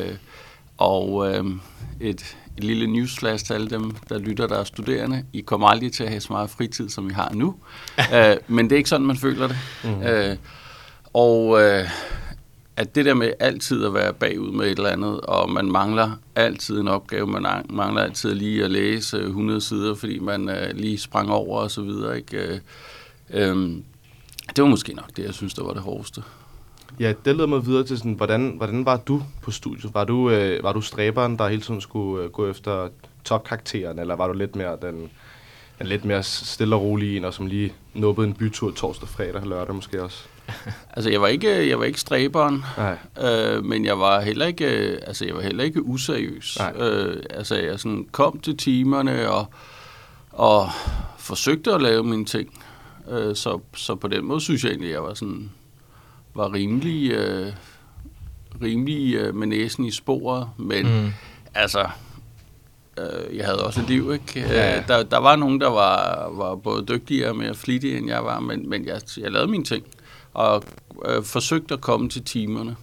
Og 0.77 1.29
øh, 1.33 1.45
et, 2.00 2.35
et 2.57 2.63
lille 2.63 2.88
newsflash 2.88 3.45
til 3.45 3.53
alle 3.53 3.69
dem, 3.69 3.91
der 4.09 4.17
lytter, 4.17 4.47
der 4.47 4.57
er 4.59 4.63
studerende. 4.63 5.23
I 5.33 5.41
kommer 5.41 5.67
aldrig 5.67 5.94
til 5.94 6.03
at 6.03 6.09
have 6.09 6.21
så 6.21 6.33
meget 6.33 6.50
fritid, 6.50 6.89
som 6.89 7.09
I 7.09 7.13
har 7.13 7.31
nu. 7.33 7.56
øh, 8.15 8.35
men 8.47 8.65
det 8.65 8.71
er 8.71 8.77
ikke 8.77 8.89
sådan, 8.89 9.06
man 9.07 9.17
føler 9.17 9.47
det. 9.47 9.57
Mm. 9.83 10.01
Øh, 10.03 10.35
og 11.13 11.62
øh, 11.62 11.89
at 12.77 12.95
det 12.95 13.06
der 13.06 13.13
med 13.13 13.31
altid 13.39 13.85
at 13.85 13.94
være 13.94 14.13
bagud 14.13 14.51
med 14.51 14.65
et 14.65 14.77
eller 14.77 14.89
andet, 14.89 15.21
og 15.21 15.50
man 15.50 15.65
mangler 15.71 16.12
altid 16.35 16.79
en 16.79 16.88
opgave, 16.88 17.27
man 17.27 17.45
ang- 17.45 17.73
mangler 17.75 18.01
altid 18.01 18.33
lige 18.33 18.63
at 18.63 18.71
læse 18.71 19.17
øh, 19.17 19.25
100 19.27 19.62
sider, 19.62 19.95
fordi 19.95 20.19
man 20.19 20.50
øh, 20.50 20.75
lige 20.75 20.97
sprang 20.97 21.31
over 21.31 21.59
og 21.59 21.71
så 21.71 21.81
videre. 21.81 22.17
Ikke? 22.17 22.38
Øh, 22.38 22.59
øh, 23.29 23.77
det 24.56 24.63
var 24.63 24.69
måske 24.69 24.94
nok 24.94 25.09
det, 25.18 25.24
jeg 25.24 25.33
synes, 25.33 25.53
der 25.53 25.63
var 25.63 25.74
det 25.74 25.81
hårdeste. 25.81 26.24
Ja, 27.00 27.13
det 27.25 27.36
leder 27.36 27.47
mig 27.47 27.65
videre 27.65 27.83
til 27.83 27.97
sådan, 27.97 28.13
hvordan, 28.13 28.53
hvordan 28.57 28.86
var 28.86 28.97
du 28.97 29.24
på 29.42 29.51
studiet? 29.51 29.94
Var 29.94 30.03
du, 30.03 30.30
øh, 30.30 30.63
var 30.63 30.74
du 30.74 30.81
stræberen, 30.81 31.38
der 31.38 31.47
hele 31.47 31.62
tiden 31.62 31.81
skulle 31.81 32.24
øh, 32.24 32.31
gå 32.31 32.50
efter 32.50 32.89
topkarakteren, 33.24 34.00
eller 34.00 34.15
var 34.15 34.27
du 34.27 34.33
lidt 34.33 34.56
mere 34.56 34.77
den, 34.81 35.09
den 35.80 35.88
lidt 35.88 36.06
mere 36.06 36.24
stille 36.24 36.75
og 36.75 36.81
rolige 36.81 37.18
en, 37.18 37.25
og 37.25 37.33
som 37.33 37.47
lige 37.47 37.74
nåede 37.94 38.24
en 38.24 38.33
bytur 38.33 38.71
torsdag, 38.71 39.09
fredag 39.09 39.42
og 39.42 39.47
lørdag 39.47 39.75
måske 39.75 40.03
også? 40.03 40.24
Altså, 40.95 41.09
jeg 41.09 41.21
var 41.21 41.27
ikke, 41.27 41.69
jeg 41.69 41.80
var 41.80 41.86
ikke 41.86 42.00
stræberen, 42.00 42.63
Nej. 42.77 42.98
øh, 43.21 43.65
men 43.65 43.86
jeg 43.86 44.00
var 44.00 44.21
heller 44.21 44.45
ikke, 44.45 44.65
øh, 44.65 45.00
altså, 45.07 45.25
jeg 45.25 45.36
var 45.36 45.41
heller 45.41 45.63
ikke 45.63 45.83
useriøs. 45.83 46.57
Nej. 46.59 46.74
Øh, 46.88 47.24
altså, 47.30 47.56
jeg 47.56 47.80
sådan 47.80 48.07
kom 48.12 48.39
til 48.39 48.57
timerne 48.57 49.30
og, 49.30 49.45
og 50.31 50.69
forsøgte 51.18 51.74
at 51.74 51.81
lave 51.81 52.03
mine 52.03 52.25
ting. 52.25 52.64
Øh, 53.10 53.36
så, 53.36 53.60
så 53.75 53.96
på 53.96 54.07
den 54.07 54.25
måde 54.25 54.42
synes 54.42 54.63
jeg 54.63 54.69
egentlig, 54.69 54.92
jeg 54.92 55.04
var 55.04 55.13
sådan 55.13 55.52
var 56.36 56.54
rimelig, 56.54 57.12
øh, 57.12 57.54
rimelig 58.62 59.16
øh, 59.16 59.36
med 59.36 59.48
næsen 59.48 59.86
i 59.86 59.92
sporet, 59.92 60.50
men 60.57 60.86
mm. 60.86 61.12
altså, 61.54 61.88
øh, 62.98 63.38
jeg 63.38 63.46
havde 63.46 63.66
også 63.66 63.81
et 63.81 63.88
liv, 63.88 64.13
ikke? 64.13 64.40
Ja. 64.40 64.78
Øh, 64.78 64.88
der, 64.88 65.04
der 65.04 65.18
var 65.18 65.36
nogen, 65.36 65.62
der 65.62 65.69
var, 65.69 66.30
var 66.31 66.56
både 66.56 66.86
dygtigere 66.86 67.30
og 67.30 67.36
mere 67.36 67.56
flittige, 67.56 67.98
end 67.98 68.07
jeg 68.07 68.25
var, 68.25 68.40
men, 68.40 68.69
men 68.69 68.86
jeg, 68.86 69.02
jeg 69.18 69.31
lavede 69.31 69.51
mine 69.51 69.63
ting, 69.63 69.86
og 70.34 70.63
øh, 71.06 71.24
forsøgte 71.24 71.74
at 71.74 71.81
komme 71.81 72.10
til 72.10 72.24
timerne. 72.24 72.75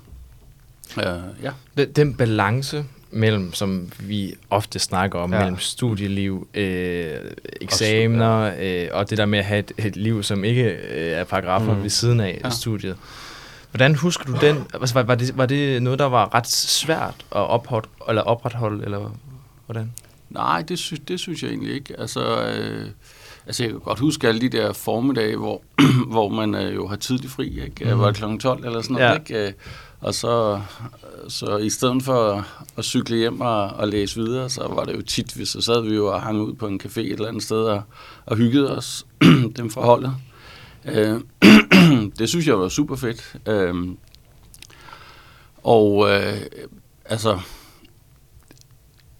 Øh, 0.99 1.43
ja. 1.43 1.53
Den, 1.77 1.93
den 1.93 2.15
balance 2.15 2.85
mellem, 3.13 3.53
som 3.53 3.89
vi 4.01 4.35
ofte 4.51 4.79
snakker 4.79 5.19
om, 5.19 5.31
Ja. 5.33 5.37
ja. 5.39 5.43
mellem 5.45 5.59
studieliv, 5.59 6.49
øh, 6.55 7.17
eksamener 7.61 8.53
øh, 8.61 8.89
og 8.93 9.11
det 9.11 9.19
der 9.19 9.27
med 9.27 9.39
at 9.39 9.45
have 9.45 9.59
et, 9.59 9.73
et 9.79 9.97
liv, 9.97 10.23
som 10.23 10.45
ikke 10.45 10.65
øh, 10.65 11.13
er 11.13 11.25
paragrafer 11.25 11.75
Mm. 11.75 11.83
ved 11.83 11.91
siden 11.91 12.21
af 12.21 12.39
Ja. 12.43 12.49
ja. 12.49 12.51
studiet. 12.51 12.97
Hvordan 13.71 13.95
husker 13.95 14.25
du 14.25 14.37
den? 14.41 14.57
Altså, 14.75 14.95
var, 14.95 15.03
var, 15.03 15.15
det, 15.15 15.37
var 15.37 15.47
det 15.47 15.83
noget, 15.83 15.99
der 15.99 16.05
var 16.05 16.35
ret 16.35 16.47
svært 16.49 17.15
at 17.19 17.25
ophold, 17.31 17.85
eller 18.09 18.23
opretholde, 18.23 18.85
eller 18.85 19.17
hvordan? 19.67 19.93
Nej, 20.31 20.63
det, 20.63 20.79
sy- 20.79 20.95
det 21.09 21.21
synes 21.21 21.43
jeg 21.43 21.49
egentlig 21.51 21.75
ikke. 21.75 21.95
Altså, 22.01 22.21
øh, 22.45 22.87
altså, 23.47 23.63
jeg 23.63 23.71
kan 23.71 23.81
godt 23.81 23.99
huske 23.99 24.29
alle 24.29 24.41
de 24.41 24.49
der 24.49 24.73
formiddage, 24.73 25.37
hvor, 25.37 25.63
hvor 26.13 26.29
man 26.29 26.55
øh, 26.55 26.75
jo 26.75 26.87
har 26.87 26.97
tidlig 26.97 27.31
fri, 27.31 27.61
ikke? 27.65 27.95
Mm. 27.95 28.01
Var 28.01 28.13
kl. 28.13 28.25
12 28.41 28.65
eller 28.65 28.81
sådan 28.83 28.95
noget, 28.95 29.07
Ja. 29.09 29.15
ikke? 29.15 29.55
Og 30.03 30.15
så, 30.15 30.61
så 31.29 31.56
i 31.56 31.71
stedet 31.71 32.03
for 32.03 32.47
at 32.77 32.85
cykle 32.85 33.17
hjem 33.17 33.41
og, 33.41 33.67
og 33.67 33.89
læse 33.89 34.21
videre, 34.21 34.51
så 34.51 34.69
var 34.69 34.85
det 34.85 34.97
jo 34.97 35.03
tit, 35.03 35.32
hvis 35.35 35.49
så 35.49 35.61
sad 35.61 35.82
vi 35.82 35.94
jo 35.94 36.06
og 36.06 36.23
hang 36.23 36.41
ud 36.41 36.55
på 36.55 36.67
en 36.67 36.81
café 36.85 37.01
et 37.01 37.13
eller 37.13 37.29
andet 37.29 37.43
sted 37.43 37.65
og, 37.65 37.82
og 38.27 38.37
hyggede 38.37 38.77
os 38.77 39.06
dem 39.56 39.71
forholdet. 39.71 40.15
Øh, 40.85 41.21
det 42.19 42.29
synes 42.29 42.47
jeg 42.47 42.59
var 42.59 42.69
super 42.69 42.97
fedt. 42.97 43.37
Øh, 43.49 43.75
og 45.63 46.11
øh, 46.11 46.41
altså, 47.05 47.41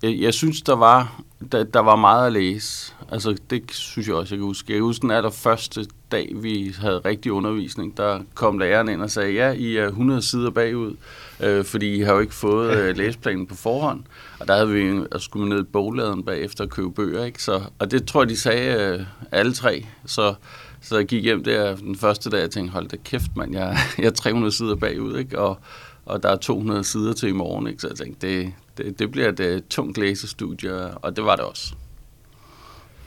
jeg, 0.03 0.19
jeg 0.21 0.35
synes, 0.35 0.63
der 0.63 0.77
var, 0.77 1.23
der, 1.53 1.65
der 1.65 1.81
var 1.81 1.97
meget 1.97 2.27
at 2.27 2.33
læse. 2.33 2.95
Altså, 3.11 3.37
det 3.51 3.71
synes 3.73 4.09
jeg 4.09 4.17
også, 4.17 4.35
jeg 4.35 4.39
kan 4.39 4.47
huske. 4.47 4.73
Jeg 4.73 4.77
kan 4.77 4.85
huske 4.85 5.03
den 5.03 5.11
allerførste 5.11 5.87
dag, 6.13 6.33
vi 6.35 6.75
havde 6.79 6.99
rigtig 6.99 7.33
undervisning, 7.33 7.97
der 7.97 8.21
kom 8.35 8.59
læreren 8.59 8.89
ind 8.89 9.03
og 9.03 9.11
sagde, 9.11 9.33
ja, 9.33 9.53
I 9.53 9.77
er 9.77 9.87
100 9.87 10.23
sider 10.23 10.51
bagud, 10.51 10.97
øh, 11.41 11.65
fordi 11.65 11.95
I 11.95 12.01
har 12.01 12.13
jo 12.13 12.21
ikke 12.21 12.35
fået 12.35 12.77
øh, 12.77 12.97
læseplanen 12.97 13.47
på 13.47 13.55
forhånd. 13.55 14.03
Og 14.41 14.49
der 14.49 14.55
havde 14.55 14.69
vi, 14.69 14.89
altså, 15.13 15.19
skulle 15.19 15.49
ned 15.49 15.61
i 15.61 15.67
bogladen 15.73 16.23
bagefter 16.23 16.65
og 16.65 16.71
købe 16.71 16.91
bøger, 16.91 17.25
ikke? 17.25 17.43
Så, 17.43 17.61
og 17.79 17.91
det 17.91 18.07
tror 18.07 18.23
jeg, 18.23 18.29
de 18.29 18.37
sagde 18.37 18.99
øh, 18.99 19.07
alle 19.33 19.53
tre. 19.53 19.87
Så, 20.07 20.35
så 20.81 20.97
jeg 20.97 21.07
gik 21.07 21.25
hjem 21.25 21.45
der 21.45 21.77
den 21.77 21.97
første 21.97 22.31
dag, 22.31 22.45
og 22.45 22.51
tænkte, 22.51 22.73
hold 22.73 22.89
da 22.89 22.97
kæft, 23.05 23.37
mand, 23.37 23.55
jeg, 23.55 23.77
jeg 23.99 24.07
er 24.07 24.11
300 24.11 24.53
sider 24.53 24.77
bagud, 24.77 25.19
ikke? 25.19 25.39
Og, 25.39 25.59
og 26.07 26.23
der 26.23 26.29
er 26.29 26.37
200 26.37 26.85
sider 26.85 27.13
til 27.13 27.29
i 27.29 27.33
morgen, 27.33 27.67
ikke? 27.67 27.81
Så 27.81 27.89
jeg 27.89 27.97
tænkte, 27.97 28.27
det, 28.29 28.53
det, 28.77 28.99
det 28.99 29.11
bliver 29.11 29.29
et 29.29 29.41
uh, 29.41 29.63
tungt 29.71 29.99
læsestudie, 29.99 30.95
og 30.95 31.17
det 31.17 31.25
var 31.25 31.37
det 31.37 31.45
også. 31.45 31.75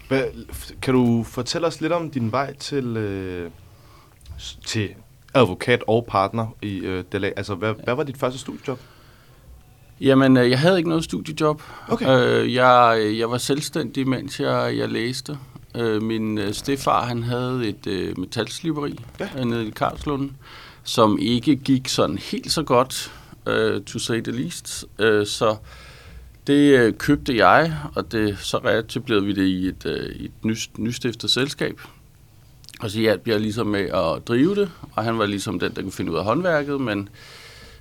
Hvad, 0.08 0.24
kan 0.82 0.94
du 0.94 1.24
fortælle 1.24 1.68
os 1.68 1.82
lidt 1.82 1.94
om 1.94 2.10
din 2.12 2.32
vej 2.32 2.54
til, 2.56 2.98
øh, 2.98 3.52
til 4.66 4.90
advokat 5.34 5.84
og 5.88 6.06
partner 6.10 6.48
i 6.62 6.78
øh, 6.78 7.04
DLA? 7.12 7.32
Altså, 7.38 7.56
hvad, 7.56 7.74
hvad 7.84 7.96
var 7.96 8.04
dit 8.04 8.18
første 8.18 8.40
studiejob? 8.40 8.80
Jamen, 10.02 10.38
øh, 10.38 10.50
jeg 10.50 10.60
havde 10.60 10.78
ikke 10.78 10.90
noget 10.90 11.04
studiejob. 11.04 11.62
Okay. 11.88 12.20
Øh, 12.20 12.54
jeg, 12.54 13.14
jeg 13.18 13.32
var 13.32 13.38
selvstændig, 13.38 14.08
mens 14.08 14.40
jeg, 14.40 14.78
jeg 14.78 14.90
læste. 14.90 15.38
Øh, 15.76 16.02
min 16.02 16.38
øh, 16.38 16.54
stefar, 16.54 17.06
han 17.06 17.24
havde 17.24 17.68
et 17.68 17.88
øh, 17.88 18.20
metalsliberi 18.20 19.00
Ja. 19.20 19.30
ja. 19.36 19.44
nede 19.44 19.68
i 19.68 19.70
Karlslunden, 19.70 20.38
som 20.84 21.18
ikke 21.22 21.56
gik 21.56 21.88
sådan 21.88 22.18
helt 22.18 22.52
så 22.52 22.64
godt, 22.64 23.12
øh, 23.48 23.82
to 23.82 24.00
say 24.00 24.22
the 24.22 24.32
least. 24.32 24.86
Øh, 25.00 25.26
så 25.28 25.56
det 26.48 26.80
øh, 26.80 26.94
købte 26.94 27.38
jeg, 27.38 27.74
og 27.96 28.12
det, 28.12 28.38
så 28.40 28.58
reetablerede 28.58 29.26
vi 29.26 29.34
det 29.34 29.46
i 29.46 29.68
et, 29.68 29.86
øh, 29.86 30.10
et 30.16 30.32
ny, 30.44 30.56
nystiftet 30.78 31.30
selskab. 31.30 31.82
Og 32.80 32.92
så 32.92 33.00
hjalp 33.00 33.28
jeg 33.28 33.40
ligesom 33.40 33.68
med 33.68 33.82
at 33.82 34.28
drive 34.28 34.56
det, 34.56 34.72
og 34.92 35.04
han 35.04 35.20
var 35.20 35.26
ligesom 35.26 35.60
den, 35.60 35.76
der 35.76 35.82
kunne 35.82 35.92
finde 35.92 36.12
ud 36.12 36.18
af 36.18 36.24
håndværket, 36.24 36.82
men 36.82 37.10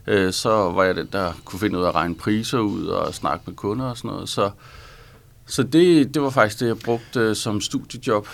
øh, 0.07 0.33
så 0.33 0.51
var 0.51 0.85
jeg 0.85 0.97
den, 0.97 1.09
der 1.13 1.33
kunne 1.45 1.61
finde 1.61 1.79
ud 1.79 1.85
af 1.85 1.89
at 1.89 1.95
regne 1.95 2.15
priser 2.15 2.59
ud 2.59 2.87
og 2.87 3.15
snakke 3.15 3.43
med 3.47 3.55
kunder 3.55 3.85
og 3.85 3.97
sådan 3.97 4.11
noget. 4.11 4.29
Så, 4.29 4.51
så 5.47 5.63
det, 5.63 6.15
det 6.15 6.23
var 6.23 6.31
faktisk 6.31 6.61
det, 6.61 6.67
jeg 6.67 6.79
brugte 6.79 7.21
øh, 7.21 7.37
som 7.37 7.61
studiejob. 7.61 8.29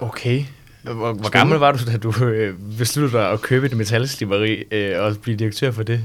Okay. 0.00 0.44
Hvor, 0.82 1.12
hvor 1.12 1.30
gammel 1.30 1.58
var 1.58 1.72
du, 1.72 1.78
da 1.86 1.96
du 1.96 2.24
øh, 2.24 2.54
besluttede 2.78 3.22
dig 3.22 3.30
at 3.30 3.40
købe 3.40 3.66
et 3.66 3.76
metalsliberi 3.76 4.64
øh, 4.70 5.04
og 5.04 5.16
blive 5.22 5.36
direktør 5.36 5.70
for 5.70 5.82
det? 5.82 6.00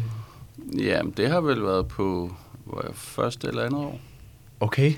Jamen, 0.78 1.14
det 1.18 1.30
har 1.30 1.42
vel 1.42 1.64
været 1.64 1.88
på 1.88 2.32
var 2.74 2.82
jeg 2.88 2.96
første 2.96 3.48
eller 3.48 3.64
andet 3.64 3.80
år. 3.82 4.00
Okay. 4.60 4.94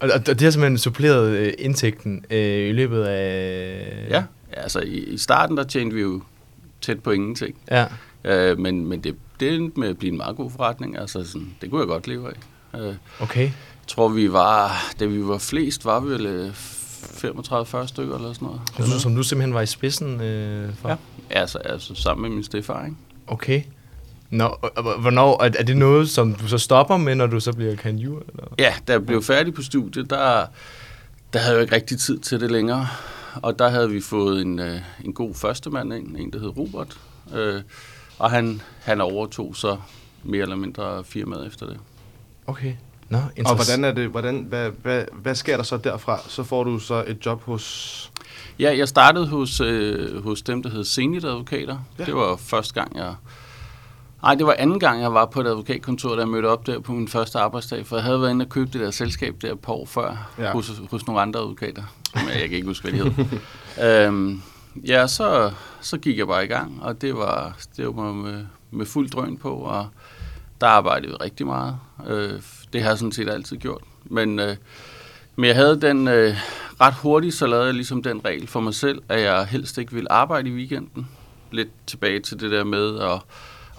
Og, 0.00 0.08
og 0.14 0.26
det 0.26 0.40
har 0.40 0.50
simpelthen 0.50 0.78
suppleret 0.78 1.30
øh, 1.30 1.52
indtægten 1.58 2.24
øh, 2.30 2.68
i 2.68 2.72
løbet 2.72 3.02
af... 3.04 4.06
Ja, 4.10 4.24
altså 4.52 4.80
i, 4.80 4.98
i 4.98 5.18
starten, 5.18 5.56
der 5.56 5.64
tjente 5.64 5.94
vi 5.96 6.00
jo 6.02 6.22
tæt 6.80 7.00
på 7.02 7.10
ingenting. 7.10 7.56
Ja. 7.70 7.86
Øh, 8.24 8.58
men 8.58 8.86
men 8.86 9.00
det, 9.00 9.16
det 9.40 9.54
endte 9.54 9.80
med 9.80 9.88
at 9.88 9.98
blive 9.98 10.10
en 10.12 10.16
meget 10.16 10.36
god 10.36 10.50
forretning. 10.50 10.98
Altså, 10.98 11.24
sådan, 11.24 11.54
det 11.60 11.70
kunne 11.70 11.80
jeg 11.80 11.88
godt 11.88 12.06
leve 12.08 12.28
af. 12.28 12.80
Øh, 12.80 12.86
jeg 12.86 12.96
Okay. 13.20 13.50
tror, 13.86 14.08
vi 14.08 14.32
var, 14.32 14.72
da 15.00 15.04
vi 15.04 15.24
var 15.26 15.38
flest, 15.38 15.84
var 15.84 16.00
vi 16.00 16.08
vel 16.10 16.26
øh, 16.26 16.50
35-40 16.50 17.86
stykker 17.86 18.14
eller 18.16 18.32
sådan 18.32 18.46
noget. 18.48 18.60
Du- 18.78 19.00
som 19.00 19.14
du 19.14 19.22
simpelthen 19.22 19.54
var 19.54 19.60
i 19.62 19.66
spidsen 19.66 20.20
øh, 20.20 20.74
for? 20.74 20.88
Ja. 20.88 20.96
Altså, 21.30 21.58
altså 21.58 21.94
sammen 21.94 22.22
med 22.22 22.30
min 22.36 22.44
stefar, 22.44 22.84
ikke? 22.84 22.96
Okay. 23.26 23.62
Nå, 24.30 24.44
og, 24.44 24.72
og, 24.76 25.00
hvornår, 25.00 25.42
er, 25.42 25.50
er 25.58 25.62
det 25.62 25.76
noget, 25.76 26.10
som 26.10 26.34
du 26.34 26.48
så 26.48 26.58
stopper 26.58 26.96
med, 26.96 27.14
når 27.14 27.26
du 27.26 27.40
så 27.40 27.52
bliver 27.52 27.76
kanjur? 27.76 28.22
Eller? 28.28 28.44
Ja, 28.58 28.74
da 28.88 28.92
jeg 28.92 29.06
blev 29.06 29.22
færdig 29.22 29.54
på 29.54 29.62
studiet, 29.62 30.10
der, 30.10 30.46
der 31.32 31.38
havde 31.38 31.50
jeg 31.50 31.56
jo 31.56 31.60
ikke 31.60 31.74
rigtig 31.74 31.98
tid 31.98 32.18
til 32.18 32.40
det 32.40 32.50
længere. 32.50 32.88
Og 33.42 33.58
der 33.58 33.68
havde 33.68 33.90
vi 33.90 34.00
fået 34.00 34.42
en, 34.42 34.58
øh, 34.58 34.80
en 35.04 35.12
god 35.12 35.34
førstemand 35.34 35.94
ind, 35.94 36.16
en 36.16 36.32
der 36.32 36.38
hed 36.38 36.56
Robert. 36.58 36.98
Øh, 37.34 37.62
og 38.18 38.30
han, 38.30 38.60
han 38.80 39.00
overtog 39.00 39.56
så 39.56 39.76
mere 40.24 40.42
eller 40.42 40.56
mindre 40.56 41.04
firmaet 41.04 41.46
efter 41.46 41.66
det. 41.66 41.78
Okay. 42.46 42.72
Nå, 43.08 43.18
Og 43.44 43.54
hvordan 43.54 43.84
er 43.84 43.92
det, 43.92 44.08
hvordan, 44.08 44.46
hvad, 44.48 44.70
hvad, 44.82 45.04
hvad 45.12 45.34
sker 45.34 45.56
der 45.56 45.64
så 45.64 45.76
derfra? 45.76 46.20
Så 46.28 46.42
får 46.44 46.64
du 46.64 46.78
så 46.78 47.04
et 47.06 47.26
job 47.26 47.42
hos... 47.42 48.10
Ja, 48.58 48.76
jeg 48.76 48.88
startede 48.88 49.26
hos, 49.26 49.60
øh, 49.60 50.24
hos 50.24 50.42
dem, 50.42 50.62
der 50.62 50.70
hed 50.70 50.84
Zenit 50.84 51.24
Advokater. 51.24 51.78
Ja. 51.98 52.04
Det 52.04 52.14
var 52.14 52.36
første 52.36 52.74
gang, 52.74 52.96
jeg... 52.96 53.14
Nej, 54.22 54.34
det 54.34 54.46
var 54.46 54.54
anden 54.58 54.80
gang, 54.80 55.00
jeg 55.02 55.14
var 55.14 55.26
på 55.26 55.40
et 55.40 55.46
advokatkontor, 55.46 56.14
da 56.14 56.20
jeg 56.20 56.28
mødte 56.28 56.46
op 56.46 56.66
der 56.66 56.78
på 56.80 56.92
min 56.92 57.08
første 57.08 57.38
arbejdsdag. 57.38 57.86
For 57.86 57.96
jeg 57.96 58.04
havde 58.04 58.20
været 58.20 58.30
inde 58.30 58.42
og 58.44 58.48
købe 58.48 58.70
det 58.72 58.80
der 58.80 58.90
selskab 58.90 59.34
der 59.42 59.54
par 59.54 59.72
år 59.72 59.86
før, 59.86 60.30
Ja. 60.38 60.52
hos, 60.52 60.72
hos 60.90 61.06
nogle 61.06 61.20
andre 61.22 61.40
advokater. 61.40 61.82
Men 62.14 62.28
jeg 62.28 62.48
kan 62.48 62.52
ikke 62.52 62.66
huske, 62.66 62.90
hvad 62.90 63.00
de 63.00 63.10
hed. 63.78 64.06
øhm, 64.06 64.42
ja, 64.88 65.06
så, 65.06 65.50
så 65.80 65.98
gik 65.98 66.18
jeg 66.18 66.26
bare 66.26 66.44
i 66.44 66.48
gang, 66.48 66.82
og 66.82 67.00
det 67.02 67.16
var, 67.16 67.56
det 67.76 67.86
var 67.86 68.12
med, 68.12 68.44
med 68.70 68.86
fuld 68.86 69.08
drøn 69.10 69.36
på, 69.36 69.50
og 69.54 69.86
der 70.60 70.66
arbejdede 70.66 71.08
vi 71.08 71.14
rigtig 71.20 71.46
meget. 71.46 71.76
Øh, 72.06 72.32
det 72.72 72.82
har 72.82 72.88
jeg 72.88 72.98
sådan 72.98 73.12
set 73.12 73.28
altid 73.30 73.56
gjort. 73.56 73.82
Men, 74.04 74.38
øh, 74.38 74.56
men 75.36 75.44
jeg 75.48 75.56
havde 75.56 75.80
den 75.80 76.08
øh, 76.08 76.36
ret 76.80 76.94
hurtigt, 76.94 77.34
så 77.34 77.46
lavede 77.46 77.66
jeg 77.66 77.74
ligesom 77.74 78.02
den 78.02 78.20
regel 78.24 78.46
for 78.46 78.60
mig 78.60 78.74
selv, 78.74 79.02
at 79.08 79.20
jeg 79.22 79.46
helst 79.46 79.78
ikke 79.78 79.92
ville 79.92 80.12
arbejde 80.12 80.48
i 80.48 80.52
weekenden. 80.52 81.08
Lidt 81.50 81.68
tilbage 81.86 82.20
til 82.20 82.40
det 82.40 82.50
der 82.50 82.64
med 82.64 82.98
at, 83.00 83.20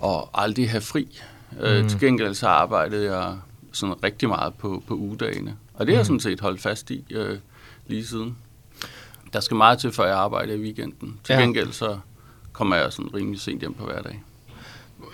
at 0.04 0.24
aldrig 0.34 0.70
have 0.70 0.82
fri. 0.82 1.20
Øh, 1.62 1.82
Mm. 1.82 1.90
til 1.90 2.00
gengæld 2.00 2.34
så 2.34 2.48
arbejdede 2.48 3.16
jeg 3.18 3.36
sådan 3.72 4.04
rigtig 4.04 4.30
meget 4.30 4.54
på, 4.54 4.84
på 4.88 4.94
ugedagene. 4.94 5.58
Og 5.74 5.86
det 5.88 5.96
har 5.96 6.00
jeg 6.00 6.02
Mm. 6.02 6.06
sådan 6.06 6.20
set 6.20 6.40
holdt 6.42 6.62
fast 6.62 6.92
i 6.92 7.06
øh, 7.12 7.38
lige 7.88 8.06
siden. 8.06 8.38
Der 9.34 9.40
skal 9.40 9.58
meget 9.58 9.80
til, 9.80 9.92
før 9.92 10.06
jeg 10.06 10.18
arbejder 10.18 10.54
i 10.54 10.60
weekenden. 10.62 11.20
Til 11.24 11.34
Ja. 11.34 11.40
gengæld 11.42 11.72
så 11.72 11.98
kommer 12.54 12.76
jeg 12.76 12.94
sådan 12.94 13.14
rimelig 13.14 13.40
sent 13.42 13.60
hjem 13.60 13.74
på 13.74 13.86
hverdag. 13.86 14.24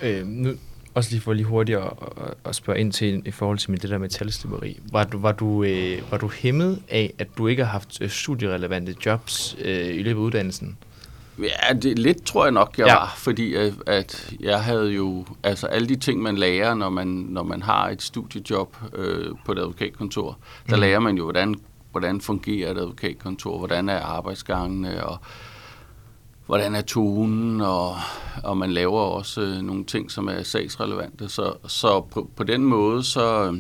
Øh, 0.02 0.28
nu, 0.28 0.54
også 0.94 1.12
lige 1.12 1.22
for 1.22 1.34
lige 1.34 1.46
hurtigt 1.46 1.78
at, 1.78 1.84
at, 2.18 2.34
at 2.46 2.56
spørge 2.56 2.80
ind 2.80 2.92
til 2.92 3.22
i 3.26 3.32
forhold 3.32 3.58
til 3.58 3.72
med 3.72 3.80
det 3.80 3.90
der 3.90 3.98
metalsliberi. 3.98 4.80
Var 4.92 5.04
du, 5.04 5.18
var, 5.20 5.32
du, 5.32 5.64
øh, 5.64 6.02
var 6.12 6.18
du 6.18 6.30
hæmmet 6.30 6.82
af, 6.90 7.14
at 7.18 7.28
du 7.38 7.48
ikke 7.48 7.64
har 7.66 7.72
haft 7.72 8.02
øh, 8.02 8.10
studierelevante 8.10 8.96
jobs 9.06 9.56
øh, 9.62 9.96
i 9.96 10.04
løbet 10.04 10.20
af 10.22 10.26
uddannelsen? 10.26 10.78
Ja, 11.40 11.74
det, 11.74 12.00
lidt 12.00 12.24
tror 12.26 12.46
jeg 12.46 12.52
nok, 12.52 12.76
jeg 12.78 12.88
Ja. 12.88 12.94
var, 12.94 13.14
fordi 13.18 13.54
at, 13.54 13.74
at 13.86 14.34
jeg 14.40 14.64
havde 14.64 14.92
jo, 14.92 15.26
altså 15.44 15.68
alle 15.68 15.88
de 15.90 15.96
ting, 15.96 16.22
man 16.22 16.38
lærer, 16.38 16.74
når 16.74 16.90
man, 16.90 17.08
når 17.08 17.44
man 17.44 17.62
har 17.62 17.90
et 17.90 18.02
studiejob 18.02 18.78
øh, 18.94 19.28
på 19.46 19.52
et 19.52 19.60
advokatkontor, 19.60 20.38
der 20.70 20.76
Mm. 20.76 20.80
mm. 20.80 20.82
lærer 20.82 21.00
man 21.00 21.18
jo, 21.18 21.24
hvordan, 21.24 21.56
hvordan 21.92 22.22
fungerer 22.22 22.72
et 22.72 22.78
advokatkontor, 22.78 23.58
hvordan 23.58 23.90
er 23.90 24.00
arbejdsgangene, 24.00 25.06
og 25.08 25.18
hvordan 26.46 26.76
er 26.76 26.82
tonen, 26.82 27.62
og, 27.62 27.96
og 28.44 28.58
man 28.58 28.72
laver 28.72 29.00
også 29.00 29.42
øh, 29.42 29.62
nogle 29.62 29.86
ting, 29.86 30.12
som 30.12 30.28
er 30.28 30.44
sagsrelevante. 30.44 31.30
Så, 31.30 31.54
så 31.68 32.02
på, 32.02 32.30
på 32.36 32.44
den 32.44 32.64
måde, 32.66 33.04
så, 33.04 33.52
øh, 33.52 33.60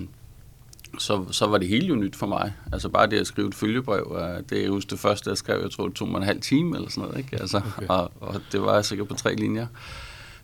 så, 0.99 1.25
så 1.31 1.47
var 1.47 1.57
det 1.57 1.67
hele 1.67 1.87
jo 1.87 1.95
nyt 1.95 2.15
for 2.15 2.27
mig. 2.27 2.53
Altså 2.73 2.89
bare 2.89 3.07
det 3.07 3.17
at 3.17 3.27
skrive 3.27 3.47
et 3.47 3.55
følgebrev, 3.55 4.17
øh, 4.19 4.43
det 4.49 4.65
er 4.65 4.69
husker 4.69 4.89
det 4.89 4.99
første, 4.99 5.29
jeg 5.29 5.37
skrev, 5.37 5.59
jeg 5.61 5.71
tror, 5.71 5.87
det 5.87 5.95
tog 5.95 6.07
mig 6.07 6.17
en 6.17 6.23
halv 6.23 6.41
time 6.41 6.75
eller 6.75 6.89
sådan 6.89 7.01
noget. 7.01 7.17
Ikke? 7.17 7.37
Altså, 7.41 7.61
Okay. 7.77 7.87
og, 7.89 8.11
og 8.19 8.41
det 8.51 8.61
var 8.61 8.73
jeg 8.73 8.85
sikkert 8.85 9.07
på 9.07 9.13
tre 9.13 9.35
linjer. 9.35 9.67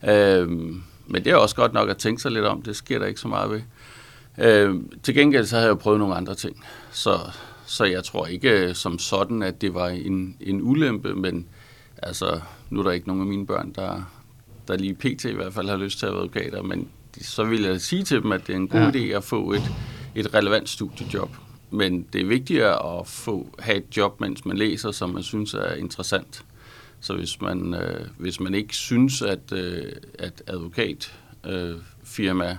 Øhm, 0.08 0.84
men 1.08 1.24
det 1.24 1.32
er 1.32 1.36
også 1.36 1.56
godt 1.56 1.74
nok 1.74 1.90
at 1.90 1.98
tænke 1.98 2.22
sig 2.22 2.32
lidt 2.32 2.46
om, 2.46 2.62
det 2.62 2.76
sker 2.76 3.00
der 3.00 3.06
ikke 3.06 3.20
så 3.20 3.28
meget 3.28 3.50
ved. 3.52 3.62
Øhm, 4.38 4.92
til 5.04 5.14
gengæld 5.16 5.46
så 5.46 5.56
har 5.56 5.64
jeg 5.64 5.70
jo 5.70 5.76
prøvet 5.76 6.00
nogle 6.00 6.16
andre 6.16 6.36
ting, 6.36 6.64
så, 6.92 7.20
så 7.66 7.86
jeg 7.86 8.04
tror 8.04 8.28
ikke 8.28 8.50
øh, 8.50 8.76
som 8.76 9.00
sådan, 9.00 9.44
at 9.44 9.62
det 9.62 9.74
var 9.74 9.88
en, 9.88 10.36
en 10.40 10.62
ulempe, 10.62 11.14
men 11.16 11.46
altså, 11.98 12.40
nu 12.70 12.80
er 12.80 12.84
der 12.84 12.92
ikke 12.92 13.08
nogen 13.08 13.22
af 13.22 13.28
mine 13.28 13.46
børn, 13.46 13.72
der, 13.76 14.12
der 14.68 14.78
lige 14.78 14.94
pt. 14.94 15.26
i 15.26 15.34
hvert 15.34 15.54
fald 15.54 15.70
har 15.70 15.78
lyst 15.78 16.00
til 16.00 16.06
at 16.06 16.12
være 16.12 16.22
advokater, 16.22 16.62
men 16.62 16.88
så 17.22 17.44
vil 17.44 17.62
jeg 17.62 17.82
sige 17.82 18.04
til 18.04 18.22
dem, 18.24 18.32
at 18.32 18.48
det 18.48 18.54
er 18.54 18.58
en 18.58 18.68
god 18.68 18.80
ja. 18.80 18.92
idé 18.92 19.18
at 19.18 19.24
få 19.24 19.52
et, 19.52 19.72
et 20.16 20.34
relevant 20.34 20.70
studiejob. 20.70 21.30
Men 21.70 22.06
det 22.14 22.22
er 22.22 22.26
vigtigere 22.26 23.00
at 23.00 23.08
få, 23.08 23.48
have 23.60 23.78
et 23.78 23.98
job, 23.98 24.22
mens 24.22 24.46
man 24.46 24.58
læser, 24.58 24.92
som 24.92 25.10
man 25.10 25.24
synes 25.24 25.54
er 25.54 25.74
interessant. 25.74 26.46
Så 27.00 27.14
hvis 27.14 27.42
man, 27.42 27.74
øh, 27.74 28.08
hvis 28.18 28.40
man 28.40 28.54
ikke 28.54 28.76
synes, 28.76 29.22
at, 29.22 29.52
øh, 29.52 29.92
at 30.20 30.44
advokatfirma 30.48 32.50
øh, 32.50 32.56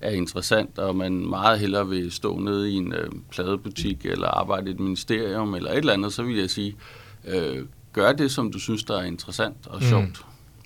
er 0.00 0.10
interessant, 0.10 0.78
og 0.78 0.96
man 0.96 1.12
meget 1.12 1.58
hellere 1.58 1.88
vil 1.88 2.12
stå 2.12 2.38
nede 2.38 2.72
i 2.72 2.74
en 2.74 2.92
øh, 2.92 3.10
pladebutik, 3.30 4.06
eller 4.06 4.28
arbejde 4.28 4.70
i 4.70 4.74
et 4.74 4.80
ministerium, 4.80 5.54
eller 5.54 5.70
et 5.70 5.78
eller 5.78 5.92
andet, 5.92 6.12
så 6.12 6.22
vil 6.22 6.36
jeg 6.36 6.50
sige, 6.50 6.76
øh, 7.24 7.66
gør 7.92 8.12
det, 8.12 8.30
som 8.30 8.52
du 8.52 8.58
synes, 8.58 8.84
der 8.84 8.98
er 8.98 9.04
interessant 9.04 9.66
og 9.66 9.82
Mm. 10.00 10.14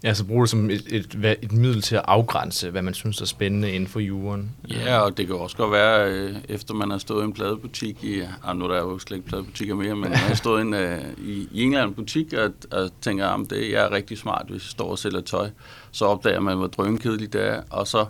Ja, 0.04 0.14
så 0.14 0.24
bruge 0.24 0.42
det 0.42 0.50
som 0.50 0.70
et, 0.70 0.82
et, 0.88 1.14
et, 1.24 1.38
et 1.42 1.52
middel 1.52 1.82
til 1.82 1.96
at 1.96 2.02
afgrænse, 2.04 2.70
hvad 2.70 2.82
man 2.82 2.94
synes 2.94 3.20
er 3.20 3.24
spændende 3.24 3.70
inden 3.70 3.88
for 3.88 4.00
juren. 4.00 4.50
Ja, 4.70 4.98
og 4.98 5.16
det 5.16 5.26
kan 5.26 5.36
også 5.36 5.56
godt 5.56 5.72
være, 5.72 6.10
øh, 6.10 6.34
efter 6.48 6.74
man 6.74 6.90
har 6.90 6.98
stået 6.98 7.22
i 7.22 7.24
en 7.24 7.32
pladebutik 7.32 8.04
i, 8.04 8.20
ah, 8.44 8.56
nu 8.56 8.64
er 8.64 8.68
der 8.68 8.78
jo 8.78 8.98
slet 8.98 9.16
ikke 9.16 9.28
pladebutikker 9.28 9.74
mere, 9.74 9.94
men 9.94 10.10
man 10.10 10.18
har 10.18 10.34
stået 10.34 10.60
ind, 10.60 10.74
en, 10.74 10.80
øh, 10.80 10.98
i, 11.18 11.48
i 11.52 11.62
en 11.62 11.68
eller 11.68 11.82
anden 11.82 11.96
butik 11.96 12.32
og, 12.32 12.52
og 12.70 12.90
tænker, 13.00 13.26
ah, 13.26 13.40
at 13.40 13.50
det 13.50 13.72
jeg 13.72 13.84
er 13.84 13.92
rigtig 13.92 14.18
smart, 14.18 14.46
hvis 14.48 14.62
jeg 14.64 14.70
står 14.70 14.90
og 14.90 14.98
sælger 14.98 15.20
tøj. 15.20 15.50
Så 15.92 16.04
opdager 16.04 16.40
man, 16.40 16.56
hvor 16.56 16.66
drømkedeligt 16.66 17.32
det 17.32 17.46
er, 17.46 17.62
og 17.70 17.86
så 17.86 18.06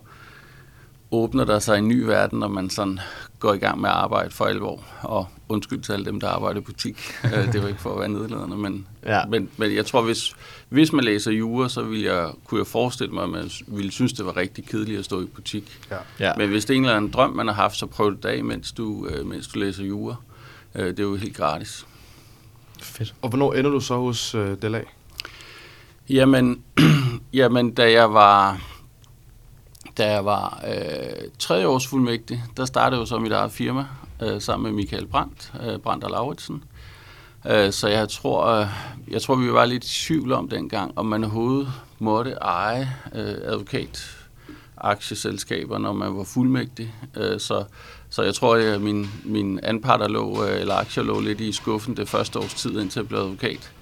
åbner 1.10 1.44
der 1.44 1.58
sig 1.58 1.78
en 1.78 1.88
ny 1.88 2.02
verden, 2.02 2.38
når 2.38 2.48
man 2.48 2.70
sådan 2.70 2.98
går 3.38 3.54
i 3.54 3.58
gang 3.58 3.80
med 3.80 3.88
at 3.90 3.94
arbejde 3.96 4.30
for 4.30 4.44
alvor. 4.44 4.84
Og 5.02 5.26
undskyld 5.48 5.80
til 5.82 5.92
alle 5.92 6.04
dem, 6.04 6.20
der 6.20 6.28
arbejder 6.28 6.60
i 6.60 6.62
butik. 6.62 6.98
Øh, 7.34 7.52
det 7.52 7.62
var 7.62 7.68
ikke 7.68 7.80
for 7.80 7.92
at 7.94 8.00
være 8.00 8.08
nedladende, 8.08 8.56
men, 8.56 8.86
Ja. 9.06 9.24
men, 9.26 9.48
men 9.56 9.74
jeg 9.74 9.86
tror, 9.86 10.02
hvis, 10.02 10.36
hvis 10.68 10.92
man 10.92 11.04
læser 11.04 11.30
jura, 11.30 11.68
så 11.68 11.82
vil 11.82 12.00
jeg, 12.00 12.30
kunne 12.44 12.58
jeg 12.58 12.66
forestille 12.66 13.12
mig, 13.14 13.22
at 13.24 13.30
man 13.30 13.50
ville 13.66 13.90
synes, 13.92 14.12
det 14.12 14.26
var 14.26 14.36
rigtig 14.36 14.66
kedeligt 14.66 14.98
at 14.98 15.04
stå 15.04 15.22
i 15.22 15.26
butik. 15.26 15.78
Ja. 15.90 15.96
Ja. 16.20 16.32
Men 16.36 16.48
hvis 16.48 16.64
det 16.64 16.74
er 16.74 16.78
en 16.78 16.84
eller 16.84 16.96
anden 16.96 17.10
drøm, 17.10 17.30
man 17.30 17.46
har 17.46 17.54
haft, 17.54 17.76
så 17.76 17.86
prøv 17.86 18.16
det 18.16 18.24
af, 18.24 18.44
mens 18.44 18.72
du, 18.72 19.06
øh, 19.06 19.26
mens 19.26 19.48
du 19.48 19.58
læser 19.58 19.84
jura. 19.84 20.14
Øh, 20.74 20.86
det 20.86 20.98
er 20.98 21.04
jo 21.04 21.16
helt 21.16 21.36
gratis. 21.36 21.86
Fedt. 22.80 23.14
Og 23.22 23.28
hvornår 23.28 23.52
ender 23.54 23.70
du 23.70 23.80
så 23.80 23.96
hos 23.96 24.34
øh, 24.34 24.56
DLA? 24.62 24.80
Jamen, 26.08 26.62
jamen 27.32 27.70
da 27.74 27.92
jeg 27.92 28.12
var, 28.12 28.60
da 29.98 30.10
jeg 30.10 30.24
var 30.24 30.64
øh, 30.68 31.28
tredje 31.38 31.66
års 31.66 31.86
fuldmægtig, 31.86 32.44
der 32.56 32.64
startede 32.64 32.96
jeg 32.96 33.00
jo 33.00 33.06
så 33.06 33.18
mit 33.18 33.32
eget 33.32 33.52
firma 33.52 33.86
øh, 34.22 34.40
sammen 34.40 34.72
med 34.72 34.82
Michael 34.82 35.06
Brandt, 35.06 35.52
øh, 35.62 35.78
Brandt 35.78 36.04
og 36.04 36.10
Lauritsen. 36.10 36.64
Øh, 37.46 37.72
så 37.72 37.88
jeg 37.88 38.08
tror, 38.08 38.46
øh, 38.46 38.66
jeg 39.10 39.22
tror, 39.22 39.34
vi 39.34 39.52
var 39.52 39.64
lidt 39.64 39.84
i 39.84 40.06
tvivl 40.06 40.32
om 40.32 40.48
dengang, 40.48 40.98
om 40.98 41.06
man 41.06 41.24
overhovedet 41.24 41.72
måtte 41.98 42.30
eje 42.30 42.96
øh, 43.14 43.34
advokat 43.44 44.16
aktieselskaber, 44.76 45.78
når 45.78 45.92
man 45.92 46.16
var 46.16 46.24
fuldmægtig. 46.24 46.94
Øh, 47.16 47.40
så, 47.40 47.64
så 48.10 48.22
jeg 48.22 48.34
tror, 48.34 48.56
at 48.56 48.80
min, 48.80 49.10
min 49.24 49.60
anparter 49.62 50.08
lå, 50.08 50.44
øh, 50.44 50.60
eller 50.60 50.74
aktier 50.74 51.04
lå 51.04 51.20
lidt 51.20 51.40
i 51.40 51.52
skuffen 51.52 51.96
det 51.96 52.08
første 52.08 52.38
års 52.38 52.54
tid, 52.54 52.80
indtil 52.80 53.00
jeg 53.00 53.08
blev 53.08 53.18
advokat. 53.18 53.72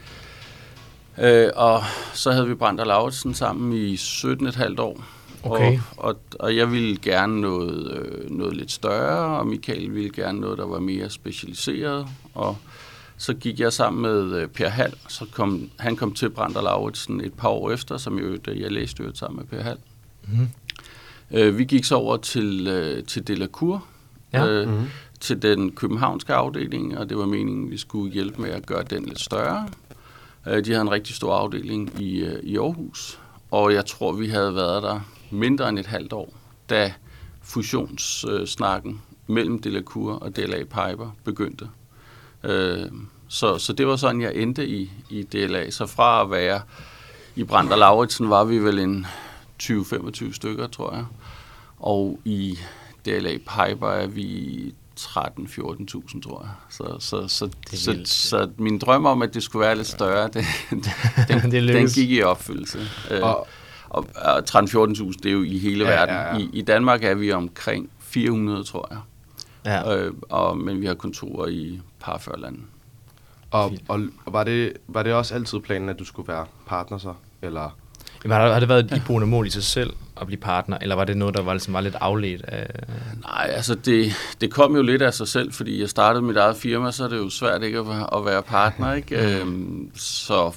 Øh, 1.19 1.51
og 1.57 1.83
så 2.13 2.33
havde 2.33 2.49
vi 2.49 2.55
Brandt 2.55 2.81
og 2.81 2.87
Lauritsen 2.87 3.35
sammen 3.35 3.73
i 3.73 3.95
17,5 3.95 4.81
år. 4.81 5.05
Okay. 5.45 5.79
Og, 5.97 6.05
og, 6.09 6.17
og 6.41 6.57
jeg 6.57 6.73
ville 6.73 6.97
gerne 6.97 7.41
noget, 7.41 7.91
øh, 7.99 8.31
noget 8.31 8.57
lidt 8.57 8.73
større, 8.73 9.39
og 9.39 9.47
Michael 9.47 9.95
ville 9.95 10.11
gerne 10.11 10.41
noget, 10.41 10.59
der 10.59 10.67
var 10.67 10.79
mere 10.81 11.11
specialiseret. 11.11 12.07
Og 12.35 12.57
så 13.17 13.35
gik 13.35 13.61
jeg 13.61 13.73
sammen 13.73 14.03
med 14.03 14.37
øh, 14.43 14.49
Per 14.49 14.69
Hall, 14.69 14.95
så 15.09 15.27
kom, 15.33 15.71
han 15.79 15.97
kom 15.97 16.13
til 16.15 16.31
Brandt 16.31 16.57
og 16.57 16.63
Lauritsen 16.63 17.21
et 17.21 17.33
par 17.35 17.49
år 17.49 17.71
efter, 17.71 17.97
som 17.97 18.19
jo, 18.19 18.39
jeg 18.47 18.73
læste 18.73 19.03
jo 19.03 19.11
sammen 19.15 19.37
med 19.37 19.45
Per 19.59 19.63
Hall. 19.65 19.79
Mm. 20.29 20.49
Øh, 21.31 21.59
vi 21.59 21.65
gik 21.65 21.85
så 21.85 21.95
over 21.95 22.17
til, 22.17 22.67
øh, 22.67 23.05
til 23.05 23.27
Delacour, 23.29 23.85
Ja. 24.33 24.47
øh, 24.47 24.69
Mhm. 24.69 24.87
til 25.21 25.43
den 25.43 25.71
københavnske 25.73 26.35
afdeling, 26.35 26.99
og 26.99 27.09
det 27.09 27.19
var 27.19 27.27
meningen, 27.27 27.71
vi 27.71 27.77
skulle 27.79 28.13
hjælpe 28.13 28.43
med 28.43 28.51
at 28.51 28.67
gøre 28.67 28.83
den 28.83 29.05
lidt 29.05 29.21
større. 29.21 29.69
Øh, 30.47 30.65
de 30.65 30.71
havde 30.71 30.81
en 30.83 30.91
rigtig 30.91 31.15
stor 31.17 31.35
afdeling 31.35 32.01
i, 32.01 32.21
øh, 32.21 32.39
i 32.43 32.57
Aarhus, 32.59 33.19
og 33.51 33.75
jeg 33.75 33.87
tror, 33.87 34.13
vi 34.13 34.29
havde 34.29 34.55
været 34.55 34.83
der 34.83 35.01
mindre 35.31 35.69
end 35.69 35.79
et 35.79 35.87
halvt 35.87 36.13
år, 36.13 36.35
da 36.71 36.93
fusionssnakken 37.43 39.03
mellem 39.27 39.63
Delacour 39.63 40.13
og 40.13 40.37
DLA 40.37 40.59
Piper 40.65 41.17
begyndte. 41.25 41.69
Øh, 42.45 42.87
så, 43.29 43.59
så 43.59 43.73
det 43.73 43.87
var 43.87 43.97
sådan, 43.97 44.21
jeg 44.21 44.35
endte 44.35 44.69
i, 44.69 44.91
i 45.11 45.23
DLA. 45.23 45.71
Så 45.71 45.87
fra 45.87 46.23
at 46.23 46.31
være 46.31 46.61
i 47.37 47.45
Brandt 47.45 47.73
og 47.73 47.79
Lauritsen 47.79 48.31
var 48.31 48.45
vi 48.45 48.59
vel 48.59 48.79
en 48.79 49.07
20-25 49.63 50.33
stykker, 50.33 50.67
tror 50.67 50.95
jeg. 50.95 51.05
Og 51.79 52.21
i 52.25 52.59
DLA 53.07 53.33
Piper 53.39 53.89
er 53.89 54.07
vi 54.07 54.75
13-14.000, 55.01 56.23
tror 56.23 56.43
jeg. 56.43 56.51
Så, 56.71 56.97
så, 57.01 57.29
så, 57.29 57.49
så, 57.75 57.91
vildt. 57.93 58.09
så 58.09 58.51
min 58.59 58.79
drøm 58.79 59.07
om, 59.07 59.23
at 59.23 59.35
det 59.35 59.43
skulle 59.43 59.67
være 59.67 59.77
lidt 59.77 59.87
større, 59.87 60.29
det, 60.29 60.45
den, 60.71 60.79
Det 61.29 61.43
den 61.53 61.65
lykkedes. 61.65 61.95
gik 61.95 62.11
i 62.11 62.23
opfyldelse. 62.23 62.79
Øh, 63.11 63.23
Og- 63.23 63.49
og, 63.95 64.07
og 64.17 64.39
13-14.000, 64.39 65.13
det 65.23 65.27
er 65.27 65.33
jo 65.33 65.43
i 65.43 65.59
hele 65.59 65.85
Ja, 65.85 65.91
verden. 65.91 66.15
ja, 66.15 66.21
ja. 66.35 66.37
I, 66.39 66.51
I 66.53 66.63
Danmark 66.63 67.05
er 67.05 67.15
vi 67.15 67.33
omkring 67.33 67.91
400, 68.01 68.65
tror 68.65 68.89
jeg. 68.91 68.99
Ja. 69.67 69.97
Øh, 69.97 70.13
og, 70.29 70.59
men 70.59 70.81
vi 70.81 70.87
har 70.87 70.95
kontorer 70.95 71.49
i 71.49 71.81
par 72.01 72.19
40 72.19 72.41
lande. 72.41 72.59
Og, 73.51 73.71
Fint. 73.71 73.83
og 73.89 74.33
var, 74.33 74.45
det, 74.45 74.73
var 74.89 75.03
det 75.03 75.13
også 75.13 75.35
altid 75.35 75.61
planen, 75.61 75.89
at 75.89 75.99
du 75.99 76.05
skulle 76.05 76.29
være 76.29 76.47
partner 76.67 76.99
så? 76.99 77.15
Eller? 77.43 77.77
Jamen, 78.25 78.37
har, 78.37 78.53
har 78.53 78.61
det 78.61 78.69
været 78.69 78.93
et 78.93 78.97
iboende 78.97 79.27
mål 79.27 79.47
i 79.47 79.51
sig 79.51 79.63
selv 79.65 79.93
at 80.21 80.27
blive 80.27 80.41
partner, 80.41 80.79
eller 80.81 80.95
var 80.95 81.05
det 81.05 81.17
noget, 81.17 81.35
der 81.35 81.43
var, 81.43 81.53
ligesom, 81.53 81.75
var 81.75 81.81
lidt 81.81 81.95
afledt 82.01 82.43
af... 82.43 82.67
Nej, 83.23 83.51
altså 83.55 83.75
det, 83.75 84.13
det 84.41 84.53
kom 84.53 84.77
jo 84.77 84.83
lidt 84.83 85.03
af 85.03 85.15
sig 85.15 85.29
selv, 85.29 85.53
fordi 85.53 85.81
jeg 85.81 85.89
startede 85.91 86.23
mit 86.23 86.37
eget 86.37 86.57
firma, 86.57 86.91
så 86.93 87.05
er 87.05 87.09
det 87.09 87.17
jo 87.17 87.31
svært 87.31 87.63
ikke 87.63 87.79
at 87.79 87.89
være, 87.89 88.17
at 88.17 88.25
være 88.25 88.43
partner, 88.43 88.93
ikke? 88.93 89.41
Øhm, 89.41 89.91
så 89.95 90.53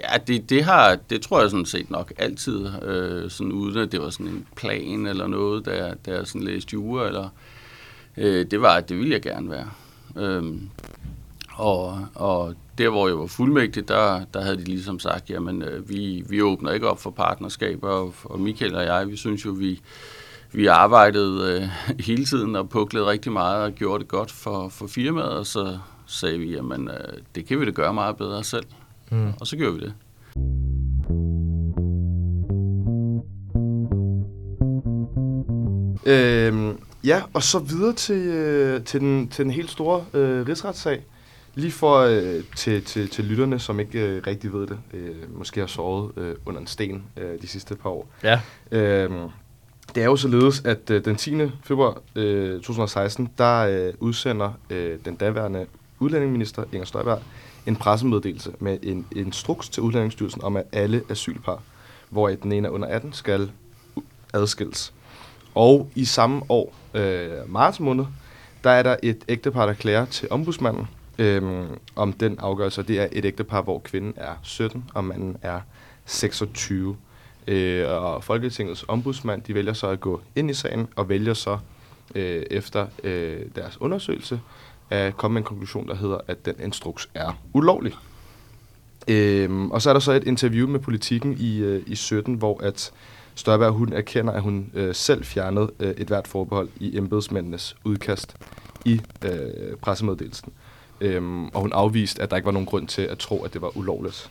ja, 0.00 0.18
det, 0.26 0.50
det 0.50 0.64
har, 0.64 0.98
det 1.10 1.22
tror 1.22 1.40
jeg 1.40 1.50
sådan 1.50 1.66
set 1.66 1.90
nok 1.90 2.12
altid, 2.18 2.66
øh, 2.82 3.30
sådan 3.30 3.52
uden 3.52 3.78
at 3.78 3.92
det 3.92 4.00
var 4.00 4.10
sådan 4.10 4.26
en 4.26 4.46
plan 4.56 5.06
eller 5.06 5.26
noget, 5.26 5.64
der, 5.64 5.94
der 5.94 6.14
jeg 6.14 6.26
sådan 6.26 6.42
læste 6.42 6.72
jure, 6.72 7.06
eller 7.06 7.28
øh, 8.16 8.46
det 8.50 8.60
var, 8.60 8.76
at 8.76 8.88
det 8.88 8.98
ville 8.98 9.12
jeg 9.12 9.22
gerne 9.22 9.50
være. 9.50 9.70
Øh, 10.16 10.54
og, 11.54 12.06
og 12.14 12.54
der, 12.78 12.88
hvor 12.88 13.08
jeg 13.08 13.18
var 13.18 13.26
fuldmægtig, 13.26 13.88
der, 13.88 14.24
der 14.34 14.42
havde 14.42 14.56
de 14.56 14.64
ligesom 14.64 14.98
sagt, 14.98 15.30
jamen 15.30 15.62
øh, 15.62 15.88
vi, 15.88 16.24
vi 16.28 16.42
åbner 16.42 16.72
ikke 16.72 16.88
op 16.88 17.00
for 17.00 17.10
partnerskaber, 17.10 17.88
og, 17.88 18.14
og 18.24 18.40
Michael 18.40 18.74
og 18.74 18.84
jeg, 18.84 19.08
vi 19.08 19.16
synes 19.16 19.44
jo, 19.44 19.50
vi, 19.50 19.80
vi 20.52 20.66
arbejdede 20.66 21.62
øh, 21.62 21.68
hele 22.00 22.24
tiden 22.24 22.56
og 22.56 22.68
puklede 22.68 23.06
rigtig 23.06 23.32
meget 23.32 23.64
og 23.64 23.72
gjorde 23.72 24.02
det 24.02 24.08
godt 24.08 24.30
for, 24.30 24.68
for 24.68 24.86
firmaet, 24.86 25.28
og 25.28 25.46
så 25.46 25.78
sagde 26.06 26.38
vi, 26.38 26.54
jamen 26.54 26.88
øh, 26.88 27.18
det 27.34 27.46
kan 27.46 27.60
vi 27.60 27.64
da 27.64 27.70
gøre 27.70 27.94
meget 27.94 28.16
bedre 28.16 28.44
selv. 28.44 28.66
Mm. 29.10 29.32
Og 29.40 29.46
så 29.46 29.56
gjorde 29.56 29.74
vi 29.74 29.80
det. 29.80 29.94
Øhm, 36.06 36.78
ja, 37.04 37.22
og 37.34 37.42
så 37.42 37.58
videre 37.58 37.92
til, 37.92 38.16
øh, 38.16 38.84
til, 38.84 39.00
den, 39.00 39.28
til 39.28 39.44
den 39.44 39.52
helt 39.52 39.70
store 39.70 40.04
øh, 40.14 40.48
rigsretssag. 40.48 41.02
Lige 41.54 41.72
for 41.72 41.98
øh, 41.98 42.44
til, 42.56 42.84
til, 42.84 43.08
til 43.08 43.24
lytterne, 43.24 43.58
som 43.58 43.80
ikke 43.80 44.00
øh, 44.00 44.22
rigtig 44.26 44.52
ved 44.52 44.66
det, 44.66 44.78
øh, 44.94 45.38
måske 45.38 45.60
har 45.60 45.66
sovet 45.66 46.12
øh, 46.16 46.34
under 46.46 46.60
en 46.60 46.66
sten 46.66 47.04
øh, 47.16 47.42
de 47.42 47.46
sidste 47.46 47.74
par 47.74 47.90
år. 47.90 48.08
Ja. 48.22 48.40
Øhm, 48.70 49.28
det 49.94 50.02
er 50.02 50.04
jo 50.04 50.16
således, 50.16 50.62
at 50.64 50.90
øh, 50.90 51.04
den 51.04 51.16
10. 51.16 51.36
februar 51.64 51.98
øh, 52.16 52.54
2016, 52.54 53.30
der 53.38 53.58
øh, 53.58 53.94
udsender 54.00 54.52
øh, 54.70 54.98
den 55.04 55.16
daværende 55.16 55.66
udlændingeminister 55.98 56.64
Inger 56.72 56.86
Støjberg 56.86 57.22
en 57.66 57.76
pressemeddelelse 57.76 58.52
med 58.58 58.78
en 58.82 59.06
instruks 59.16 59.68
til 59.68 59.82
Udlændingsstyrelsen 59.82 60.44
om, 60.44 60.56
at 60.56 60.64
alle 60.72 61.02
asylpar, 61.08 61.62
hvor 62.10 62.28
den 62.28 62.52
ene 62.52 62.68
er 62.68 62.72
under 62.72 62.88
18, 62.88 63.12
skal 63.12 63.50
adskilles. 64.34 64.92
Og 65.54 65.90
i 65.94 66.04
samme 66.04 66.42
år, 66.48 66.74
øh, 66.94 67.30
marts 67.52 67.80
måned, 67.80 68.04
der 68.64 68.70
er 68.70 68.82
der 68.82 68.96
et 69.02 69.24
ægtepar, 69.28 69.66
der 69.66 69.72
klager 69.72 70.04
til 70.04 70.28
ombudsmanden 70.30 70.88
øh, 71.18 71.42
om 71.96 72.12
den 72.12 72.38
afgørelse. 72.38 72.82
Det 72.82 73.00
er 73.00 73.08
et 73.12 73.24
ægtepar, 73.24 73.62
hvor 73.62 73.78
kvinden 73.78 74.12
er 74.16 74.32
17 74.42 74.84
og 74.94 75.04
manden 75.04 75.36
er 75.42 75.60
26. 76.04 76.96
Øh, 77.46 77.88
og 77.88 78.24
Folketingets 78.24 78.84
ombudsmand, 78.88 79.42
de 79.42 79.54
vælger 79.54 79.72
så 79.72 79.88
at 79.88 80.00
gå 80.00 80.20
ind 80.36 80.50
i 80.50 80.54
sagen 80.54 80.88
og 80.96 81.08
vælger 81.08 81.34
så 81.34 81.58
øh, 82.14 82.42
efter 82.50 82.86
øh, 83.04 83.40
deres 83.56 83.80
undersøgelse 83.80 84.40
at 84.90 85.16
komme 85.16 85.32
med 85.34 85.40
en 85.40 85.44
konklusion, 85.44 85.88
der 85.88 85.94
hedder, 85.94 86.18
at 86.28 86.46
den 86.46 86.54
instruks 86.64 87.08
er 87.14 87.38
ulovlig. 87.52 87.94
Øhm, 89.08 89.70
og 89.70 89.82
så 89.82 89.88
er 89.90 89.92
der 89.92 90.00
så 90.00 90.12
et 90.12 90.24
interview 90.24 90.68
med 90.68 90.80
politikken 90.80 91.36
i, 91.38 91.58
øh, 91.58 91.82
i 91.86 91.94
17, 91.94 92.34
hvor 92.34 92.60
at 92.62 92.92
Støjberg 93.34 93.72
hun 93.72 93.92
erkender, 93.92 94.32
at 94.32 94.42
hun 94.42 94.70
øh, 94.74 94.94
selv 94.94 95.24
fjernede 95.24 95.70
øh, 95.80 95.90
et 95.90 96.06
hvert 96.06 96.26
forbehold 96.26 96.68
i 96.80 96.96
embedsmændenes 96.96 97.76
udkast 97.84 98.36
i 98.84 99.00
øh, 99.24 99.76
pressemeddelelsen. 99.82 100.52
Øhm, 101.00 101.46
og 101.46 101.60
hun 101.60 101.72
afviste, 101.72 102.22
at 102.22 102.30
der 102.30 102.36
ikke 102.36 102.46
var 102.46 102.52
nogen 102.52 102.66
grund 102.66 102.88
til 102.88 103.02
at 103.02 103.18
tro, 103.18 103.42
at 103.42 103.52
det 103.52 103.62
var 103.62 103.76
ulovligt. 103.76 104.30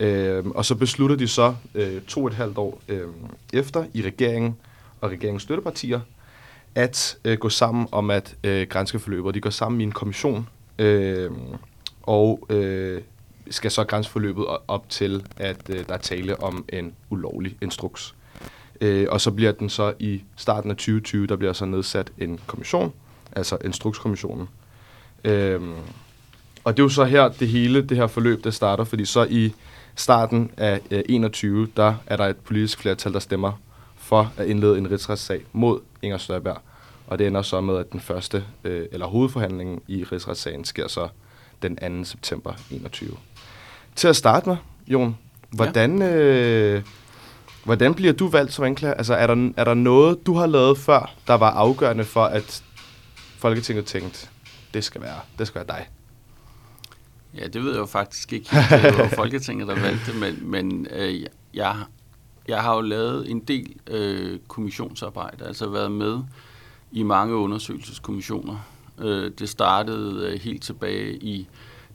Øhm, 0.00 0.50
og 0.50 0.64
så 0.64 0.74
besluttede 0.74 1.20
de 1.20 1.28
så 1.28 1.54
øh, 1.74 2.00
to 2.02 2.20
og 2.20 2.26
et 2.26 2.34
halvt 2.34 2.58
år 2.58 2.80
øh, 2.88 3.06
efter 3.52 3.84
i 3.94 4.02
regeringen 4.02 4.56
og 5.00 5.10
regeringens 5.10 5.42
støttepartier 5.42 6.00
at 6.76 7.18
øh, 7.24 7.38
gå 7.38 7.48
sammen 7.48 7.88
om 7.92 8.10
at 8.10 8.36
øh, 8.44 8.66
grænse. 8.68 8.98
De 9.34 9.40
går 9.40 9.50
sammen 9.50 9.80
i 9.80 9.84
en 9.84 9.92
kommission 9.92 10.48
øh, 10.78 11.30
og 12.02 12.46
øh, 12.50 13.02
skal 13.50 13.70
så 13.70 13.84
grænse 13.84 14.10
forløbet 14.10 14.46
op 14.68 14.88
til, 14.88 15.26
at 15.36 15.70
øh, 15.70 15.86
der 15.86 15.94
er 15.94 15.98
tale 15.98 16.42
om 16.42 16.64
en 16.68 16.92
ulovlig 17.10 17.56
instruks. 17.62 18.14
Øh, 18.80 19.06
og 19.10 19.20
så 19.20 19.30
bliver 19.30 19.52
den 19.52 19.68
så 19.68 19.92
i 19.98 20.22
starten 20.36 20.70
af 20.70 20.76
2020, 20.76 21.26
der 21.26 21.36
bliver 21.36 21.52
så 21.52 21.64
nedsat 21.64 22.12
en 22.18 22.40
kommission, 22.46 22.92
altså 23.32 23.58
Instrukskommissionen. 23.64 24.48
Øh, 25.24 25.60
og 26.64 26.76
det 26.76 26.82
er 26.82 26.84
jo 26.84 26.88
så 26.88 27.04
her, 27.04 27.28
det 27.28 27.48
hele 27.48 27.82
det 27.82 27.96
her 27.96 28.06
forløb, 28.06 28.44
der 28.44 28.50
starter, 28.50 28.84
fordi 28.84 29.04
så 29.04 29.26
i 29.30 29.54
starten 29.94 30.50
af 30.56 30.80
øh, 30.90 31.02
21, 31.08 31.68
der 31.76 31.94
er 32.06 32.16
der 32.16 32.24
et 32.24 32.36
politisk 32.36 32.78
flertal, 32.78 33.12
der 33.12 33.18
stemmer 33.18 33.52
for 33.96 34.32
at 34.36 34.46
indlede 34.46 34.78
en 34.78 34.90
rigsretssag 34.90 35.40
mod 35.52 35.80
Inger 36.06 36.18
Støjberg. 36.18 36.58
Og 37.06 37.18
det 37.18 37.26
ender 37.26 37.42
så 37.42 37.60
med, 37.60 37.76
at 37.76 37.92
den 37.92 38.00
første, 38.00 38.44
øh, 38.64 38.86
eller 38.92 39.06
hovedforhandlingen 39.06 39.80
i 39.88 40.04
rigsretssagen 40.04 40.64
sker 40.64 40.88
så 40.88 41.08
den 41.62 42.04
2. 42.04 42.04
september 42.04 42.52
21. 42.70 43.16
Til 43.96 44.08
at 44.08 44.16
starte 44.16 44.48
med, 44.48 44.56
Jon, 44.86 45.18
hvordan, 45.50 46.02
øh, 46.02 46.82
hvordan 47.64 47.94
bliver 47.94 48.12
du 48.12 48.28
valgt 48.28 48.52
som 48.52 48.64
anklager? 48.64 48.94
Altså, 48.94 49.14
er 49.14 49.26
der, 49.26 49.52
er 49.56 49.64
der 49.64 49.74
noget, 49.74 50.26
du 50.26 50.34
har 50.34 50.46
lavet 50.46 50.78
før, 50.78 51.14
der 51.26 51.34
var 51.34 51.50
afgørende 51.50 52.04
for, 52.04 52.24
at 52.24 52.62
Folketinget 53.38 53.84
tænkte, 53.84 54.28
det 54.74 54.84
skal 54.84 55.00
være, 55.00 55.20
det 55.38 55.46
skal 55.46 55.58
være 55.58 55.78
dig? 55.78 55.88
Ja, 57.34 57.46
det 57.46 57.62
ved 57.62 57.70
jeg 57.70 57.78
jo 57.78 57.86
faktisk 57.86 58.32
ikke. 58.32 58.48
Det 58.70 58.98
var 58.98 59.08
Folketinget, 59.22 59.68
der 59.68 59.80
valgte, 59.80 60.12
men, 60.12 60.50
men 60.50 60.86
øh, 60.90 61.26
jeg, 61.54 61.76
jeg 62.48 62.62
har 62.62 62.74
jo 62.74 62.80
lavet 62.80 63.30
en 63.30 63.40
del 63.40 63.76
øh, 63.86 64.38
kommissionsarbejde, 64.48 65.44
altså 65.44 65.68
været 65.68 65.92
med 65.92 66.18
i 66.92 67.02
mange 67.02 67.34
undersøgelseskommissioner. 67.34 68.56
Øh, 68.98 69.30
det 69.38 69.48
startede 69.48 70.26
øh, 70.26 70.40
helt 70.40 70.62
tilbage 70.62 71.16
i 71.16 71.48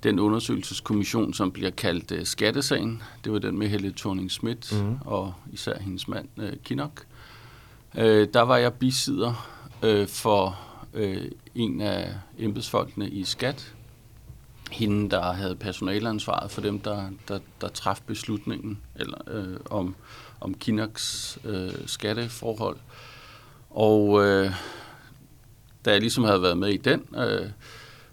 den 0.03 0.19
undersøgelseskommission, 0.19 1.33
som 1.33 1.51
bliver 1.51 1.69
kaldt 1.69 2.11
øh, 2.11 2.25
Skattesagen. 2.25 3.01
Det 3.23 3.31
var 3.31 3.39
den 3.39 3.57
med 3.57 3.67
Helle 3.67 3.93
thorning 3.97 4.31
Schmidt 4.31 4.83
mm. 4.83 4.97
og 5.05 5.33
især 5.53 5.79
hendes 5.79 6.07
mand 6.07 6.27
øh, 6.37 6.53
Kinnock. 6.63 7.05
Øh, 7.97 8.27
der 8.33 8.41
var 8.41 8.57
jeg 8.57 8.73
bisider 8.73 9.49
øh, 9.83 10.07
for 10.07 10.59
øh, 10.93 11.25
en 11.55 11.81
af 11.81 12.13
embedsfolkene 12.39 13.09
i 13.09 13.23
Skat, 13.23 13.73
hende, 14.71 15.09
der 15.09 15.31
havde 15.33 15.55
personalansvaret 15.55 16.51
for 16.51 16.61
dem, 16.61 16.79
der, 16.79 17.09
der, 17.27 17.39
der 17.61 17.67
traf 17.67 18.01
beslutningen 18.07 18.79
eller, 18.95 19.17
øh, 19.27 19.57
om, 19.69 19.95
om 20.41 20.53
Kinox 20.53 21.37
øh, 21.45 21.73
skatteforhold. 21.85 22.77
Og 23.69 24.25
øh, 24.25 24.51
da 25.85 25.91
jeg 25.91 25.99
ligesom 25.99 26.23
havde 26.23 26.41
været 26.41 26.57
med 26.57 26.69
i 26.69 26.77
den, 26.77 27.05
øh, 27.17 27.49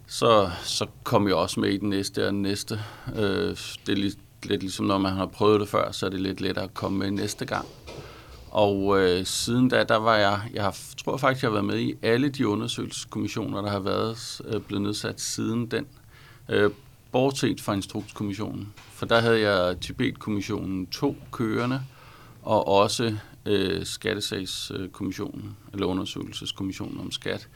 så, 0.07 0.51
så 0.63 0.87
kom 1.05 1.29
jeg 1.29 1.37
også 1.37 1.61
med 1.61 1.69
i 1.71 1.77
den 1.77 1.91
næste 1.91 2.27
og 2.27 2.33
den 2.33 2.43
næste. 2.43 2.81
Øh, 3.17 3.57
det 3.87 3.93
er 3.93 3.97
lidt, 3.97 4.19
lidt 4.43 4.61
ligesom, 4.61 4.87
når 4.87 4.99
man 4.99 5.13
har 5.13 5.27
prøvet 5.27 5.61
det 5.61 5.69
før, 5.69 5.93
så 5.93 6.07
er 6.07 6.11
det 6.11 6.21
lidt 6.21 6.41
lettere 6.41 6.65
at 6.65 6.75
komme 6.75 6.99
med 6.99 7.11
næste 7.11 7.45
gang. 7.45 7.67
Og 8.51 9.01
øh, 9.01 9.27
siden 9.27 9.69
da, 9.69 9.85
der 9.85 9.97
var 9.97 10.17
jeg, 10.17 10.41
jeg 10.55 10.63
har, 10.63 10.77
tror 11.05 11.17
faktisk, 11.17 11.43
jeg 11.43 11.49
har 11.49 11.53
været 11.53 11.65
med 11.65 11.79
i 11.79 11.95
alle 12.03 12.29
de 12.29 12.49
undersøgelseskommissioner, 12.49 13.63
der 13.63 13.71
har 13.71 13.81
været 13.81 14.41
øh, 14.45 14.61
blevet 14.61 14.83
nedsat 14.83 15.21
siden 15.21 15.67
den. 15.67 15.87
Øh, 16.49 16.71
bortset 17.13 17.61
fra 17.61 17.75
Instrukskommissionen. 17.75 18.73
For 18.93 19.07
der 19.07 19.21
havde 19.21 19.41
jeg 19.41 19.81
Tibet-kommissionen 19.81 20.87
to 20.87 21.17
kørende, 21.33 21.83
og 22.43 22.69
også 22.69 23.17
øh, 23.47 23.87
Skattesagskommissionen, 23.87 25.57
eller 25.73 25.87
undersøgelseskommissionen 25.87 27.01
om 27.01 27.11
skat. 27.11 27.49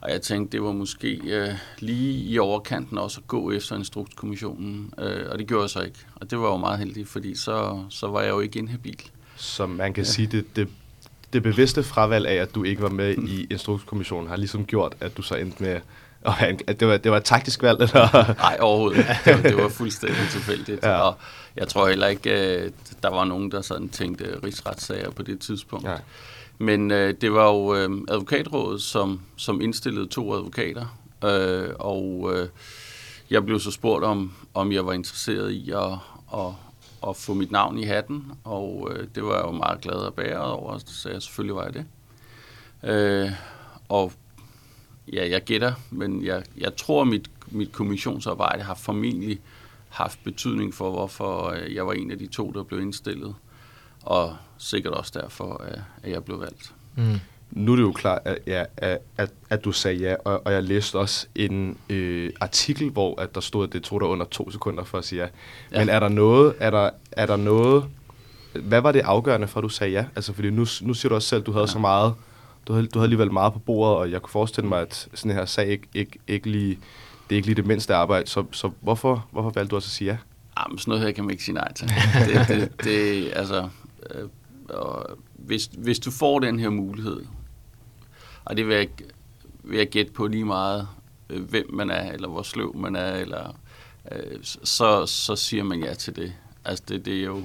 Og 0.00 0.10
jeg 0.10 0.22
tænkte, 0.22 0.52
det 0.52 0.62
var 0.62 0.72
måske 0.72 1.20
øh, 1.24 1.48
lige 1.78 2.24
i 2.24 2.38
overkanten 2.38 2.98
også 2.98 3.20
at 3.20 3.28
gå 3.28 3.50
efter 3.50 3.76
Instrukskommissionen, 3.76 4.94
øh, 4.98 5.30
og 5.30 5.38
det 5.38 5.46
gjorde 5.46 5.62
jeg 5.62 5.70
så 5.70 5.80
ikke. 5.80 5.98
Og 6.14 6.30
det 6.30 6.38
var 6.38 6.50
jo 6.50 6.56
meget 6.56 6.78
heldigt, 6.78 7.08
fordi 7.08 7.34
så, 7.34 7.84
så 7.88 8.06
var 8.06 8.20
jeg 8.20 8.30
jo 8.30 8.40
ikke 8.40 8.58
inhabil. 8.58 9.02
Så 9.36 9.66
man 9.66 9.92
kan 9.92 10.04
ja. 10.04 10.10
sige, 10.10 10.26
det, 10.26 10.56
det, 10.56 10.68
det 11.32 11.42
bevidste 11.42 11.82
fravalg 11.82 12.26
af, 12.26 12.34
at 12.34 12.54
du 12.54 12.64
ikke 12.64 12.82
var 12.82 12.88
med 12.88 13.14
i 13.16 13.46
Instrukskommissionen, 13.50 14.28
har 14.28 14.36
ligesom 14.36 14.66
gjort, 14.66 14.94
at 15.00 15.16
du 15.16 15.22
så 15.22 15.34
endte 15.34 15.62
med 15.62 15.80
og 16.22 16.34
det 16.80 16.88
var, 16.88 16.96
det 16.96 17.10
var 17.10 17.16
et 17.16 17.24
taktisk 17.24 17.62
valg, 17.62 17.80
eller? 17.80 18.34
Nej, 18.36 18.58
overhovedet 18.60 19.06
det 19.24 19.34
var, 19.34 19.42
det 19.42 19.56
var 19.56 19.68
fuldstændig 19.68 20.28
tilfældigt. 20.30 20.82
Ja. 20.82 21.00
Og 21.00 21.14
jeg 21.56 21.68
tror 21.68 21.88
heller 21.88 22.06
ikke, 22.06 22.32
at 22.32 22.72
der 23.02 23.10
var 23.10 23.24
nogen, 23.24 23.50
der 23.50 23.60
sådan 23.60 23.88
tænkte 23.88 24.40
rigsretssager 24.44 25.10
på 25.10 25.22
det 25.22 25.40
tidspunkt. 25.40 25.88
Ja. 25.88 25.96
Men 26.58 26.90
øh, 26.90 27.14
det 27.20 27.32
var 27.32 27.46
jo 27.46 27.74
øh, 27.74 27.90
advokatrådet, 28.08 28.82
som, 28.82 29.20
som 29.36 29.60
indstillede 29.60 30.06
to 30.06 30.34
advokater, 30.34 30.98
øh, 31.24 31.68
og 31.78 32.32
øh, 32.34 32.48
jeg 33.30 33.44
blev 33.44 33.60
så 33.60 33.70
spurgt 33.70 34.04
om, 34.04 34.32
om 34.54 34.72
jeg 34.72 34.86
var 34.86 34.92
interesseret 34.92 35.50
i 35.50 35.70
at, 35.70 35.92
at, 36.34 36.52
at 37.08 37.16
få 37.16 37.34
mit 37.34 37.50
navn 37.50 37.78
i 37.78 37.84
hatten, 37.84 38.32
og 38.44 38.88
øh, 38.92 39.06
det 39.14 39.24
var 39.24 39.34
jeg 39.34 39.44
jo 39.44 39.50
meget 39.50 39.80
glad 39.80 40.06
at 40.06 40.14
bære 40.14 40.44
over, 40.44 40.78
så 40.86 41.10
jeg 41.10 41.22
selvfølgelig 41.22 41.56
var 41.56 41.64
jeg 41.64 41.74
det. 41.74 41.84
Øh, 42.90 43.30
og 43.88 44.12
ja, 45.12 45.30
jeg 45.30 45.44
gætter, 45.44 45.72
men 45.90 46.24
jeg, 46.24 46.42
jeg 46.56 46.76
tror, 46.76 47.04
mit, 47.04 47.30
mit 47.50 47.72
kommissionsarbejde 47.72 48.62
har 48.62 48.74
formentlig 48.74 49.40
haft 49.88 50.24
betydning 50.24 50.74
for, 50.74 50.90
hvorfor 50.90 51.48
øh, 51.48 51.74
jeg 51.74 51.86
var 51.86 51.92
en 51.92 52.10
af 52.10 52.18
de 52.18 52.26
to, 52.26 52.50
der 52.50 52.62
blev 52.62 52.80
indstillet, 52.80 53.34
og 54.02 54.36
sikkert 54.58 54.94
også 54.94 55.20
derfor, 55.22 55.64
at 56.02 56.10
jeg 56.10 56.24
blev 56.24 56.40
valgt. 56.40 56.74
Mm. 56.96 57.20
Nu 57.50 57.72
er 57.72 57.76
det 57.76 57.82
jo 57.82 57.92
klart, 57.92 58.22
at, 58.24 58.38
ja, 58.46 58.64
at, 59.16 59.30
at 59.50 59.64
du 59.64 59.72
sagde 59.72 59.98
ja, 59.98 60.14
og, 60.24 60.46
og 60.46 60.52
jeg 60.52 60.62
læste 60.62 60.98
også 60.98 61.26
en 61.34 61.78
øh, 61.88 62.30
artikel, 62.40 62.90
hvor 62.90 63.20
at 63.20 63.34
der 63.34 63.40
stod, 63.40 63.66
at 63.66 63.72
det 63.72 63.82
tog 63.82 64.00
dig 64.00 64.08
under 64.08 64.26
to 64.26 64.50
sekunder 64.50 64.84
for 64.84 64.98
at 64.98 65.04
sige 65.04 65.22
ja. 65.22 65.28
ja. 65.72 65.78
Men 65.78 65.88
er 65.88 66.00
der 66.00 66.08
noget, 66.08 66.54
er 66.58 66.70
der, 66.70 66.90
er 67.12 67.26
der 67.26 67.36
noget, 67.36 67.84
hvad 68.52 68.80
var 68.80 68.92
det 68.92 69.00
afgørende 69.00 69.48
for, 69.48 69.60
at 69.60 69.62
du 69.62 69.68
sagde 69.68 69.92
ja? 69.92 70.04
Altså, 70.16 70.32
fordi 70.32 70.50
nu, 70.50 70.66
nu 70.82 70.94
siger 70.94 71.08
du 71.08 71.14
også 71.14 71.28
selv, 71.28 71.40
at 71.40 71.46
du 71.46 71.52
havde 71.52 71.62
ja. 71.62 71.72
så 71.72 71.78
meget 71.78 72.14
du 72.66 72.72
havde, 72.72 72.86
du 72.86 72.98
havde 72.98 73.06
alligevel 73.06 73.32
meget 73.32 73.52
på 73.52 73.58
bordet, 73.58 73.96
og 73.96 74.10
jeg 74.10 74.22
kunne 74.22 74.30
forestille 74.30 74.68
mig, 74.68 74.80
at 74.80 75.08
sådan 75.14 75.32
her 75.32 75.44
sag 75.44 75.68
ikke, 75.68 75.88
ikke, 75.94 76.18
ikke 76.28 76.50
lige, 76.50 76.78
det 77.28 77.34
er 77.34 77.36
ikke 77.36 77.48
lige 77.48 77.56
det 77.56 77.66
mindste 77.66 77.94
arbejde. 77.94 78.26
Så, 78.26 78.44
så 78.52 78.70
hvorfor, 78.80 79.28
hvorfor 79.30 79.50
valgte 79.50 79.70
du 79.70 79.76
også 79.76 79.86
at 79.86 79.90
sige 79.90 80.10
ja? 80.10 80.16
Ah, 80.56 80.64
Jamen, 80.68 80.78
sådan 80.78 80.90
noget 80.90 81.04
her 81.04 81.12
kan 81.12 81.24
man 81.24 81.30
ikke 81.30 81.44
sige 81.44 81.54
nej 81.54 81.72
til. 81.72 81.88
det, 82.28 82.48
det, 82.48 82.84
det, 82.84 83.32
altså, 83.34 83.68
øh, 84.10 84.28
og 84.68 85.18
hvis, 85.34 85.70
hvis 85.78 85.98
du 85.98 86.10
får 86.10 86.38
den 86.38 86.58
her 86.58 86.70
mulighed, 86.70 87.20
og 88.44 88.56
det 88.56 88.66
vil 88.68 88.76
jeg, 88.76 88.88
vil 89.64 89.78
jeg 89.78 89.88
gætte 89.88 90.12
på 90.12 90.26
lige 90.26 90.44
meget, 90.44 90.88
øh, 91.30 91.42
hvem 91.42 91.74
man 91.74 91.90
er, 91.90 92.12
eller 92.12 92.28
hvor 92.28 92.42
sløv 92.42 92.76
man 92.76 92.96
er, 92.96 93.12
eller, 93.12 93.56
øh, 94.12 94.38
så, 94.64 95.06
så 95.06 95.36
siger 95.36 95.62
man 95.62 95.82
ja 95.82 95.94
til 95.94 96.16
det. 96.16 96.32
Altså, 96.64 96.84
det, 96.88 97.04
det 97.04 97.20
er 97.20 97.24
jo... 97.24 97.44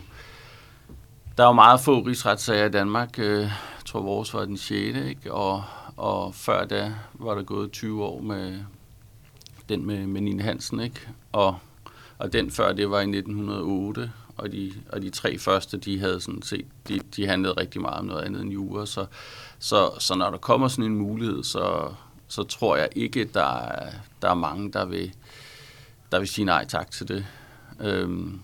Der 1.37 1.43
er 1.43 1.47
jo 1.47 1.53
meget 1.53 1.79
få 1.79 1.99
rigsretssager 1.99 2.65
i 2.65 2.71
Danmark. 2.71 3.19
Øh, 3.19 3.49
tror, 3.95 4.03
vores 4.03 4.33
var 4.33 4.45
den 4.45 4.57
6. 4.57 4.97
Ikke? 4.97 5.33
Og, 5.33 5.63
og 5.97 6.35
før 6.35 6.65
da 6.65 6.93
var 7.13 7.35
der 7.35 7.43
gået 7.43 7.71
20 7.71 8.03
år 8.03 8.21
med 8.21 8.59
den 9.69 9.85
med, 9.85 10.07
med 10.07 10.21
Nina 10.21 10.43
Hansen. 10.43 10.79
Ikke? 10.79 10.99
Og, 11.31 11.57
og 12.17 12.33
den 12.33 12.51
før, 12.51 12.73
det 12.73 12.89
var 12.89 12.99
i 12.99 13.03
1908. 13.03 14.11
Og 14.37 14.51
de, 14.51 14.73
og 14.89 15.01
de 15.01 15.09
tre 15.09 15.37
første, 15.37 15.77
de 15.77 15.99
havde 15.99 16.21
sådan 16.21 16.41
set, 16.41 16.65
de, 16.87 16.99
de 17.15 17.27
handlede 17.27 17.53
rigtig 17.53 17.81
meget 17.81 17.99
om 17.99 18.05
noget 18.05 18.21
andet 18.21 18.41
end 18.41 18.51
jura. 18.51 18.85
Så, 18.85 19.05
så, 19.59 19.91
så 19.99 20.15
når 20.15 20.29
der 20.29 20.37
kommer 20.37 20.67
sådan 20.67 20.91
en 20.91 20.97
mulighed, 20.97 21.43
så, 21.43 21.93
så 22.27 22.43
tror 22.43 22.75
jeg 22.75 22.89
ikke, 22.95 23.23
der 23.33 23.57
er, 23.57 23.89
der 24.21 24.29
er 24.29 24.33
mange, 24.33 24.71
der 24.71 24.85
vil, 24.85 25.13
der 26.11 26.19
vil 26.19 26.27
sige 26.27 26.45
nej 26.45 26.65
tak 26.65 26.91
til 26.91 27.07
det. 27.07 27.25
Øhm, 27.79 28.39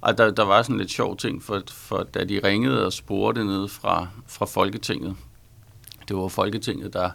og 0.00 0.18
der, 0.18 0.30
der 0.30 0.44
var 0.44 0.62
sådan 0.62 0.78
lidt 0.78 0.90
sjov 0.90 1.16
ting, 1.16 1.42
for, 1.42 1.62
for 1.68 2.02
da 2.02 2.24
de 2.24 2.40
ringede 2.44 2.86
og 2.86 2.92
spurgte 2.92 3.44
ned 3.44 3.68
fra, 3.68 4.08
fra 4.26 4.46
Folketinget, 4.46 5.16
det 6.08 6.16
var 6.16 6.28
Folketinget, 6.28 6.92
der 6.92 7.10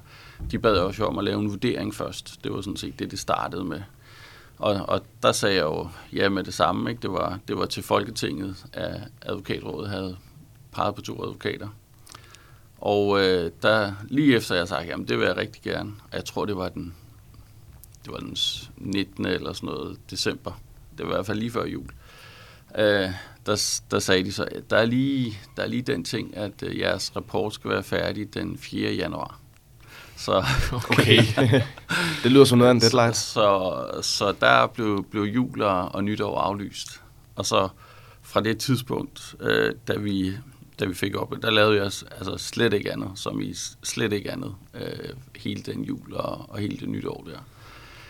de 0.51 0.59
bad 0.59 0.77
også 0.77 1.05
om 1.05 1.17
at 1.17 1.23
lave 1.23 1.39
en 1.39 1.49
vurdering 1.49 1.95
først. 1.95 2.43
Det 2.43 2.53
var 2.53 2.61
sådan 2.61 2.77
set 2.77 2.99
det, 2.99 3.11
det 3.11 3.19
startede 3.19 3.63
med. 3.63 3.81
Og, 4.57 4.85
og 4.87 5.01
der 5.23 5.31
sagde 5.31 5.55
jeg 5.55 5.63
jo 5.63 5.89
ja 6.13 6.29
med 6.29 6.43
det 6.43 6.53
samme. 6.53 6.89
Ikke? 6.89 7.01
Det, 7.01 7.11
var, 7.11 7.39
det 7.47 7.57
var 7.57 7.65
til 7.65 7.83
Folketinget, 7.83 8.65
at 8.73 9.01
advokatrådet 9.21 9.89
havde 9.89 10.17
peget 10.71 10.95
på 10.95 11.01
to 11.01 11.23
advokater. 11.23 11.67
Og 12.77 13.21
øh, 13.21 13.51
der, 13.61 13.93
lige 14.09 14.35
efter 14.35 14.55
jeg 14.55 14.67
sagde, 14.67 14.85
jamen 14.85 15.07
det 15.07 15.17
vil 15.17 15.25
jeg 15.25 15.37
rigtig 15.37 15.61
gerne. 15.61 15.93
Og 16.11 16.17
jeg 16.17 16.25
tror, 16.25 16.45
det 16.45 16.57
var 16.57 16.69
den, 16.69 16.95
det 18.05 18.13
var 18.13 18.19
den 18.19 18.37
19. 18.77 19.25
eller 19.25 19.53
sådan 19.53 19.67
noget 19.67 19.97
december. 20.09 20.51
Det 20.97 21.05
var 21.05 21.11
i 21.11 21.15
hvert 21.15 21.25
fald 21.25 21.39
lige 21.39 21.51
før 21.51 21.65
jul 21.65 21.85
øh, 21.85 22.04
der, 23.45 23.81
der 23.91 23.99
sagde 23.99 24.23
de 24.23 24.31
så, 24.31 24.47
der 24.69 24.77
er 24.77 24.85
lige, 24.85 25.39
der 25.57 25.63
er 25.63 25.67
lige 25.67 25.81
den 25.81 26.03
ting, 26.03 26.37
at 26.37 26.63
øh, 26.63 26.79
jeres 26.79 27.15
rapport 27.15 27.53
skal 27.53 27.71
være 27.71 27.83
færdig 27.83 28.33
den 28.33 28.57
4. 28.57 28.91
januar. 28.91 29.39
Så, 30.17 30.45
okay. 30.89 31.17
det 32.23 32.31
lyder 32.31 32.45
som 32.45 32.57
noget 32.57 32.69
af 32.69 32.73
en 32.73 32.81
deadline. 32.81 33.13
Så, 33.13 33.31
så, 33.31 34.01
så 34.01 34.35
der 34.41 34.67
blev, 34.67 35.05
blev 35.11 35.23
jul 35.23 35.61
og 35.61 36.03
nytår 36.03 36.39
aflyst. 36.39 37.01
Og 37.35 37.45
så 37.45 37.69
fra 38.21 38.41
det 38.41 38.57
tidspunkt, 38.57 39.35
øh, 39.39 39.73
da, 39.87 39.95
vi, 39.97 40.33
da 40.79 40.85
vi 40.85 40.93
fik 40.93 41.15
op, 41.15 41.33
der 41.41 41.51
lavede 41.51 41.75
jeg 41.75 41.83
altså 41.85 42.37
slet 42.37 42.73
ikke 42.73 42.91
andet, 42.91 43.11
som 43.15 43.41
i 43.41 43.53
slet 43.83 44.13
ikke 44.13 44.31
andet, 44.31 44.55
øh, 44.73 45.09
hele 45.35 45.63
den 45.63 45.83
jul 45.83 46.13
og, 46.13 46.49
og 46.49 46.59
hele 46.59 46.77
det 46.77 46.89
nytår 46.89 47.27
der. 47.27 47.39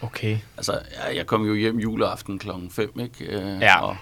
Okay. 0.01 0.37
Altså, 0.57 0.71
jeg, 0.71 1.15
jeg 1.15 1.27
kom 1.27 1.45
jo 1.45 1.55
hjem 1.55 1.79
juleaften 1.79 2.39
klokken 2.39 2.71
5, 2.71 2.99
ikke? 2.99 3.25
Øh, 3.25 3.61
ja. 3.61 3.81
Og, 3.85 3.97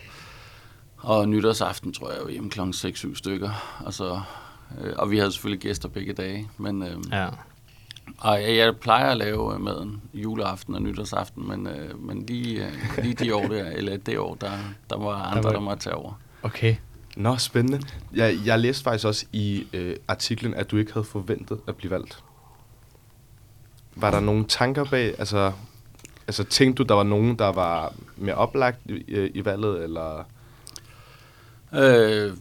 og 1.04 1.30
nytårsaften 1.30 1.94
tror 1.94 2.12
jeg 2.12 2.22
jo 2.22 2.28
hjemme 2.28 2.50
klokken 2.50 2.74
6-7 2.74 3.16
stykker. 3.16 3.80
Og, 3.86 3.94
så, 3.94 4.22
øh, 4.82 4.94
og 4.98 5.12
vi 5.12 5.18
havde 5.18 5.32
selvfølgelig 5.32 5.62
gæster 5.62 5.90
begge 5.90 6.14
dage. 6.14 6.50
Men, 6.58 6.84
øh, 6.84 6.98
ja. 7.12 7.28
Og 8.18 8.42
jeg, 8.42 8.56
jeg 8.56 8.78
plejer 8.78 9.12
at 9.12 9.18
lave 9.18 9.54
øh, 9.54 9.62
maden 9.62 10.02
juleaften 10.14 10.76
og 10.76 10.82
nytårsaften, 10.82 11.48
men, 11.48 11.68
øh, 11.68 12.00
men 12.00 12.26
lige, 12.26 12.66
øh, 12.66 13.04
lige 13.04 13.14
de 13.14 13.36
år 13.36 13.48
der, 13.48 13.66
eller 13.66 13.98
det 13.98 14.20
år, 14.20 14.36
der, 14.36 14.52
der 14.90 14.98
var 14.98 15.14
andre, 15.14 15.42
der, 15.42 15.48
var... 15.48 15.54
der 15.54 15.60
måtte 15.60 15.84
tage 15.84 15.96
over. 15.96 16.14
Okay. 16.44 16.76
Nå, 17.16 17.38
spændende. 17.38 17.82
Jeg, 18.14 18.38
jeg 18.46 18.60
læste 18.60 18.84
faktisk 18.84 19.06
også 19.06 19.26
i 19.32 19.68
øh, 19.74 19.96
artiklen, 20.08 20.54
at 20.54 20.72
du 20.72 20.78
ikke 20.78 20.94
havde 20.94 21.04
forventet 21.04 21.60
at 21.68 21.76
blive 21.76 21.92
valgt. 21.92 22.24
Var 23.96 24.12
der 24.12 24.20
nogle 24.20 24.46
tanker 24.46 24.84
bag, 24.84 25.20
altså, 25.20 25.52
altså 26.28 26.44
tænkte 26.44 26.84
du, 26.84 26.88
der 26.88 26.96
var 26.96 27.04
nogen, 27.04 27.40
der 27.40 27.52
var 27.52 27.94
mere 28.18 28.36
oplagt 28.36 28.80
i, 28.86 29.30
i 29.34 29.46
valget, 29.46 29.84
eller 29.84 30.24
Øh, 31.76 32.34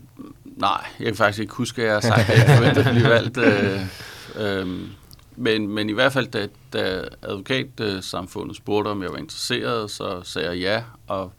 nej, 0.45 0.85
jeg 0.99 1.07
kan 1.07 1.17
faktisk 1.17 1.41
ikke 1.41 1.55
huske, 1.55 1.83
at 1.83 1.87
jeg 1.87 1.95
har 1.95 2.01
sagt, 2.01 2.31
at 2.31 2.39
jeg 2.39 2.57
forventer 2.57 2.85
at 2.85 2.95
blive 2.95 3.09
valgt. 3.09 3.39
Øh, 3.39 3.81
øh, 4.37 4.89
men, 5.37 5.69
men 5.69 5.91
i 5.91 5.93
hvert 5.93 6.13
fald, 6.13 6.27
da, 6.27 6.49
da 6.73 7.05
advokatsamfundet 7.23 8.57
spurgte, 8.57 8.89
om 8.89 9.03
jeg 9.03 9.11
var 9.11 9.17
interesseret, 9.17 9.91
så 9.91 10.23
sagde 10.23 10.49
jeg 10.49 10.59
ja. 10.59 10.83
Og 11.07 11.33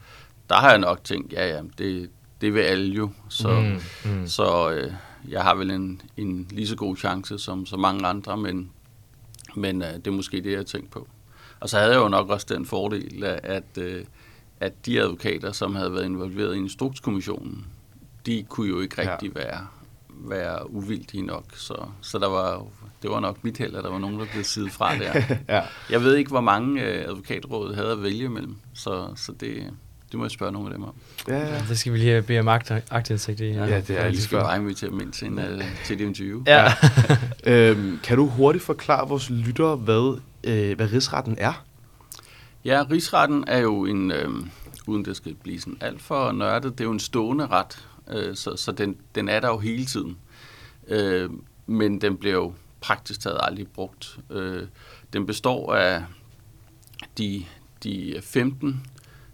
der 0.49 0.56
har 0.56 0.69
jeg 0.69 0.79
nok 0.79 1.03
tænkt, 1.03 1.34
ja, 1.34 1.56
ja, 1.56 1.62
det, 1.77 2.10
det 2.41 2.53
vil 2.53 2.62
alle 2.62 2.95
jo. 2.95 3.10
Så, 3.29 3.60
mm, 3.60 4.12
mm. 4.12 4.27
så 4.27 4.71
øh, 4.71 4.93
jeg 5.29 5.43
har 5.43 5.56
vel 5.56 5.71
en, 5.71 6.01
en 6.17 6.47
lige 6.51 6.67
så 6.67 6.75
god 6.75 6.97
chance 6.97 7.39
som 7.39 7.65
så 7.65 7.77
mange 7.77 8.08
andre, 8.08 8.38
men, 8.38 8.71
men 9.56 9.82
øh, 9.82 9.93
det 9.93 10.08
er 10.08 10.12
måske 10.12 10.38
det, 10.38 10.51
jeg 10.51 10.60
har 10.60 10.63
tænkt 10.63 10.91
på. 10.91 11.08
Og 11.60 11.69
så 11.69 11.77
havde 11.77 11.91
jeg 11.91 11.99
jo 11.99 12.08
nok 12.08 12.29
også 12.29 12.47
den 12.49 12.65
fordel, 12.65 13.23
at, 13.23 13.39
at, 13.43 13.77
øh, 13.77 14.06
at 14.60 14.86
de 14.86 15.01
advokater, 15.01 15.51
som 15.51 15.75
havde 15.75 15.93
været 15.93 16.06
involveret 16.06 16.56
i 16.56 16.58
Instrukskommissionen, 16.58 17.65
de 18.26 18.46
kunne 18.50 18.70
jo 18.70 18.82
ikke 18.82 19.02
rigtig 19.02 19.32
ja. 19.36 19.42
være, 19.42 19.68
være 20.10 20.72
uvildige 20.72 21.26
nok. 21.26 21.46
Så, 21.56 21.76
så 22.02 22.20
der 22.20 22.28
var, 22.28 22.66
det 23.02 23.12
var 23.12 23.20
nok 23.20 23.44
mit 23.44 23.58
held, 23.58 23.76
at 23.76 23.84
der 23.84 23.92
var 23.92 24.00
nogen, 24.00 24.20
der 24.20 24.26
blev 24.32 24.44
siddet 24.44 24.72
fra 24.72 24.98
der. 24.98 25.22
ja. 25.56 25.62
Jeg 25.90 26.04
ved 26.04 26.16
ikke, 26.16 26.30
hvor 26.30 26.42
mange 26.42 26.82
øh, 26.82 27.10
advokatrådet 27.10 27.76
havde 27.76 27.92
at 27.92 28.04
vælge 28.04 28.30
mellem, 28.30 28.56
så, 28.74 29.08
så 29.16 29.32
det, 29.32 29.74
det 30.12 30.20
må 30.20 30.26
jeg 30.26 30.32
spørge 30.32 30.52
nogle 30.52 30.68
af 30.68 30.74
dem 30.74 30.84
om. 30.84 30.94
Ja, 31.28 31.38
ja. 31.38 31.54
Ja, 31.54 31.62
det 31.70 31.80
skal 31.80 31.94
vi 31.94 31.98
lige 31.98 32.22
bede 32.22 32.40
om 32.40 32.48
agt- 32.48 32.72
aktindsigt 32.92 33.40
i. 33.40 33.46
Ja, 33.46 33.82
det 33.82 33.90
er 33.90 34.10
lige 34.10 34.22
skal 34.22 34.38
bare 34.38 34.58
invitere 34.58 34.90
dem 34.90 35.00
ind 35.00 35.12
til, 35.12 35.28
en, 35.28 35.38
uh, 35.38 35.62
til 35.86 36.02
et 36.02 36.08
interview. 36.08 36.44
Ja. 36.48 36.74
Øhm, 37.46 38.00
kan 38.04 38.18
du 38.18 38.28
hurtigt 38.28 38.64
forklare 38.64 39.08
vores 39.08 39.30
lyttere, 39.30 39.76
hvad, 39.76 40.20
øh, 40.44 40.76
hvad 40.76 40.92
rigsretten 40.94 41.36
er? 41.40 41.64
Ja, 42.66 42.84
rigsretten 42.92 43.44
er 43.48 43.58
jo 43.58 43.86
en, 43.86 44.12
øh, 44.12 44.30
uden 44.88 45.06
det 45.06 45.18
skal 45.18 45.36
blive 45.44 45.60
sådan 45.60 45.78
alt 45.82 46.02
for 46.02 46.32
nørdet, 46.32 46.72
det 46.72 46.80
er 46.80 46.86
jo 46.86 46.92
en 46.92 47.00
stående 47.00 47.48
ret, 47.48 47.88
øh, 48.08 48.36
så, 48.36 48.56
så 48.56 48.72
den, 48.72 48.98
den 49.16 49.30
er 49.30 49.39
der 49.39 49.48
jo 49.48 49.58
hele 49.58 49.86
tiden. 49.86 50.18
Øh, 50.88 51.30
men 51.66 52.02
den 52.02 52.18
bliver 52.18 52.36
jo 52.36 52.54
praktisk 52.82 53.20
taget 53.20 53.38
aldrig 53.42 53.68
brugt. 53.68 54.20
Øh, 54.30 54.68
den 55.13 55.26
består 55.26 55.76
af 55.76 56.04
de, 57.18 57.46
de 57.84 58.22
15 58.22 58.88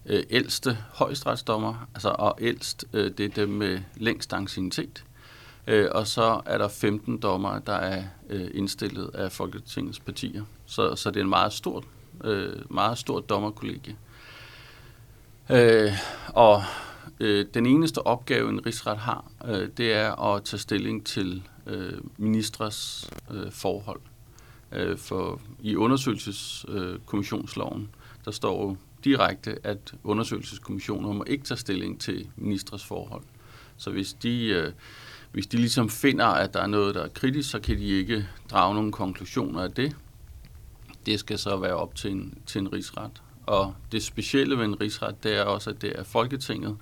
øh, 0.06 0.24
ældste 0.30 0.78
højesteretsdommer, 0.94 1.88
altså 1.94 2.10
og 2.10 2.38
ældst, 2.42 2.86
øh, 2.94 3.12
det 3.18 3.26
er 3.26 3.30
dem 3.30 3.50
med 3.50 3.80
længst 3.96 4.34
anciennitet. 4.34 5.04
Øh, 5.68 5.88
og 5.92 6.08
så 6.08 6.42
er 6.46 6.58
der 6.58 6.68
15 6.68 7.18
dommer, 7.18 7.60
der 7.60 7.74
er 7.74 8.04
øh, 8.30 8.52
indstillet 8.54 9.10
af 9.14 9.32
Folketingets 9.32 10.00
partier. 10.00 10.44
Så, 10.66 10.96
så 10.96 11.12
det 11.12 11.20
er 11.20 11.24
en 11.24 11.30
meget 11.30 11.54
stort, 11.54 11.84
øh, 12.24 12.56
meget 12.72 12.98
stort 12.98 13.30
dommerkollegie. 13.30 13.96
Øh, 15.50 15.92
og 16.28 16.64
øh, 17.20 17.46
den 17.54 17.66
eneste 17.66 18.08
opgave, 18.08 18.50
en 18.50 18.66
rigsret 18.66 18.98
har, 18.98 19.32
øh, 19.46 19.70
det 19.78 19.94
er 19.94 20.36
at 20.36 20.44
tage 20.44 20.60
stilling 20.60 21.06
til 21.06 21.44
øh, 21.68 21.94
ministres 22.18 23.10
øh, 23.32 23.52
forhold. 23.52 24.02
Øh, 24.72 24.98
for 24.98 25.42
i 25.62 25.76
undersøgelseskommissionsloven, 25.76 27.82
øh, 27.82 27.88
der 28.26 28.32
står 28.32 28.62
jo 28.62 28.78
direkte, 29.04 29.58
at 29.64 29.94
undersøgelseskommissioner 30.04 31.14
må 31.14 31.24
ikke 31.28 31.44
tage 31.44 31.58
stilling 31.58 32.02
til 32.02 32.28
ministres 32.36 32.86
forhold. 32.86 33.24
Så 33.78 33.92
hvis 33.92 34.14
de, 34.14 34.46
øh, 34.46 34.72
hvis 35.32 35.48
de 35.48 35.58
ligesom 35.58 35.90
finder, 35.90 36.26
at 36.26 36.54
der 36.54 36.62
er 36.62 36.68
noget, 36.68 36.96
der 36.96 37.04
er 37.04 37.08
kritisk, 37.08 37.50
så 37.50 37.60
kan 37.60 37.78
de 37.78 37.86
ikke 37.86 38.28
drage 38.52 38.76
nogle 38.76 38.92
konklusioner 38.92 39.62
af 39.62 39.72
det. 39.72 39.96
Det 41.06 41.20
skal 41.20 41.40
så 41.40 41.58
være 41.58 41.74
op 41.74 41.96
til 41.96 42.12
en, 42.12 42.38
til 42.46 42.62
en 42.62 42.74
rigsret. 42.74 43.22
Og 43.46 43.76
det 43.92 44.04
specielle 44.04 44.58
ved 44.58 44.66
en 44.66 44.82
rigsret, 44.82 45.24
det 45.24 45.38
er 45.38 45.44
også, 45.44 45.70
at 45.70 45.82
det 45.82 46.00
er 46.00 46.04
Folketinget, 46.04 46.78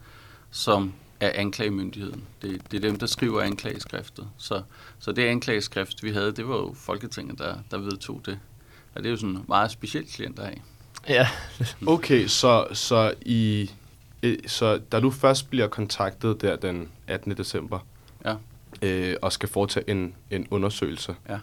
som 0.52 0.94
er 1.20 1.32
anklagemyndigheden. 1.36 2.24
Det, 2.42 2.62
det 2.72 2.78
er 2.78 2.82
dem, 2.90 3.00
der 3.00 3.06
skriver 3.06 3.42
anklageskriftet. 3.42 4.28
Så, 4.38 4.62
så 5.00 5.12
det 5.12 5.24
anklageskrift, 5.26 6.04
vi 6.04 6.12
havde, 6.12 6.32
det 6.32 6.48
var 6.48 6.56
jo 6.56 6.74
Folketinget, 6.78 7.40
der, 7.40 7.56
der 7.72 7.78
vedtog 7.78 8.22
det. 8.26 8.40
Og 8.96 9.04
det 9.04 9.10
er 9.10 9.12
jo 9.12 9.18
sådan 9.18 9.36
en 9.36 9.46
meget 9.48 9.72
specielt 9.72 10.10
klient 10.10 10.40
at 10.40 10.46
have. 10.46 10.58
ja. 11.10 11.28
Okay, 11.88 12.28
så, 12.28 12.68
så, 12.74 13.14
i, 13.22 13.72
så 14.48 14.80
da 14.92 15.00
du 15.00 15.12
først 15.12 15.50
bliver 15.50 15.68
kontaktet 15.68 16.42
der 16.42 16.56
den 16.56 16.90
18. 17.08 17.38
december, 17.38 17.80
Ja. 18.26 18.36
øh, 18.82 19.16
og 19.22 19.32
skal 19.34 19.50
foretage 19.50 19.90
en, 19.90 20.14
en 20.32 20.48
undersøgelse, 20.52 21.16
Ja. 21.30 21.38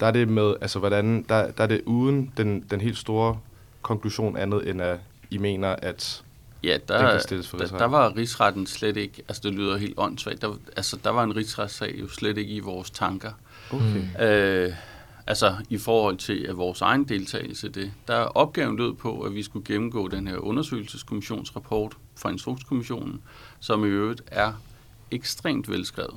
der 0.00 0.06
er 0.06 0.10
det 0.10 0.28
med, 0.28 0.54
altså 0.60 0.78
hvordan, 0.78 1.22
der, 1.28 1.50
der 1.50 1.62
er 1.62 1.68
det 1.68 1.82
uden 1.86 2.32
den, 2.36 2.64
den 2.70 2.80
helt 2.80 2.98
store 2.98 3.38
konklusion 3.82 4.36
andet 4.36 4.68
end 4.68 4.82
at 4.82 4.98
I 5.30 5.38
mener, 5.38 5.68
at 5.68 6.22
Ja, 6.64 6.78
der, 6.88 7.10
kan 7.10 7.20
stilles 7.20 7.48
for 7.48 7.56
der, 7.58 7.66
der 7.78 7.84
var 7.84 8.16
rigsretten 8.16 8.66
slet 8.66 8.96
ikke, 8.96 9.22
altså 9.28 9.42
det 9.44 9.52
lyder 9.54 9.76
helt 9.76 9.94
åndssvagt, 9.96 10.42
der, 10.42 10.54
altså 10.76 10.98
der 11.04 11.10
var 11.10 11.24
en 11.24 11.36
rigsretssag 11.36 11.94
jo 12.00 12.08
slet 12.08 12.38
ikke 12.38 12.52
i 12.54 12.60
vores 12.60 12.90
tanker. 12.90 13.32
okay, 13.70 13.84
Mm. 14.18 14.22
Øh, 14.24 14.72
altså 15.26 15.54
i 15.70 15.78
forhold 15.78 16.16
til 16.16 16.46
at 16.48 16.56
vores 16.56 16.80
egen 16.80 17.04
deltagelse 17.04 17.66
i 17.66 17.70
det. 17.70 17.92
Der 18.08 18.14
er 18.14 18.24
opgaven 18.24 18.76
lød 18.76 18.94
på, 18.94 19.20
at 19.20 19.34
vi 19.34 19.42
skulle 19.42 19.64
gennemgå 19.66 20.08
den 20.08 20.26
her 20.28 20.36
undersøgelseskommissionsrapport 20.36 21.92
fra 22.16 22.30
Instrukskommissionen, 22.30 23.22
som 23.60 23.84
i 23.84 23.88
øvrigt 23.88 24.22
er 24.26 24.52
ekstremt 25.10 25.70
velskrevet. 25.70 26.14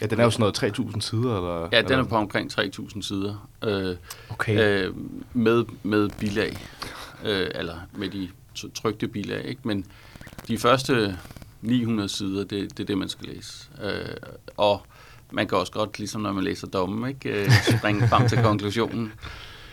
ja, 0.00 0.06
den 0.06 0.20
er 0.20 0.24
jo 0.24 0.30
sådan 0.30 0.52
noget 0.62 0.78
3.000 0.94 1.00
sider, 1.00 1.36
eller? 1.36 1.68
Ja, 1.72 1.82
den 1.82 1.98
er 1.98 2.04
på 2.04 2.16
omkring 2.16 2.52
3.000 2.60 3.02
sider. 3.02 3.48
Øh, 3.64 3.96
Okay. 4.30 4.84
øh, 4.86 4.94
med, 5.32 5.64
med 5.82 6.08
bilag, 6.08 6.68
øh, 7.24 7.48
eller 7.54 7.76
med 7.96 8.08
de 8.08 8.28
trykte 8.74 9.08
bilag, 9.08 9.44
ikke? 9.44 9.60
men 9.64 9.86
de 10.48 10.58
første 10.58 11.18
900 11.62 12.08
sider, 12.08 12.44
det, 12.44 12.78
det 12.78 12.80
er 12.80 12.86
det, 12.86 12.98
man 12.98 13.08
skal 13.08 13.28
læse. 13.28 13.68
Øh, 13.82 14.16
og 14.56 14.82
man 15.32 15.48
kan 15.48 15.58
også 15.58 15.72
godt, 15.72 15.98
ligesom 15.98 16.20
når 16.20 16.32
man 16.32 16.44
læser 16.44 16.66
dommen, 16.66 17.08
ikke? 17.08 17.44
Øh, 17.44 17.50
springe 17.78 18.08
frem 18.08 18.28
til 18.28 18.38
konklusionen. 18.42 19.12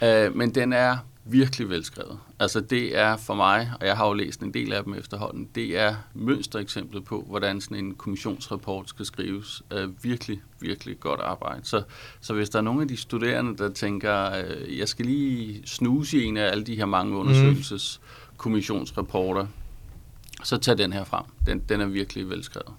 Øh, 0.03 0.35
men 0.35 0.55
den 0.55 0.73
er 0.73 0.97
virkelig 1.25 1.69
velskrevet. 1.69 2.19
Altså 2.39 2.59
det 2.59 2.97
er 2.97 3.17
for 3.17 3.33
mig, 3.33 3.71
og 3.79 3.87
jeg 3.87 3.97
har 3.97 4.07
jo 4.07 4.13
læst 4.13 4.41
en 4.41 4.53
del 4.53 4.73
af 4.73 4.83
dem 4.83 4.93
efterhånden, 4.93 5.49
det 5.55 5.77
er 5.77 5.95
mønstereksemplet 6.13 7.05
på, 7.05 7.25
hvordan 7.27 7.61
sådan 7.61 7.77
en 7.77 7.95
kommissionsrapport 7.95 8.89
skal 8.89 9.05
skrives. 9.05 9.63
Øh, 9.73 10.03
virkelig, 10.03 10.41
virkelig 10.59 10.99
godt 10.99 11.19
arbejde. 11.19 11.61
Så, 11.63 11.83
så 12.21 12.33
hvis 12.33 12.49
der 12.49 12.59
er 12.59 12.63
nogle 12.63 12.81
af 12.81 12.87
de 12.87 12.97
studerende, 12.97 13.57
der 13.57 13.69
tænker, 13.69 14.31
øh, 14.31 14.79
jeg 14.79 14.87
skal 14.87 15.05
lige 15.05 15.61
snuse 15.67 16.17
i 16.17 16.25
en 16.25 16.37
af 16.37 16.51
alle 16.51 16.63
de 16.63 16.75
her 16.75 16.85
mange 16.85 17.17
kommissionsrapporter, 18.39 19.47
så 20.43 20.57
tag 20.57 20.77
den 20.77 20.93
her 20.93 21.03
frem. 21.03 21.23
Den, 21.45 21.59
den 21.69 21.81
er 21.81 21.85
virkelig 21.85 22.29
velskrevet. 22.29 22.73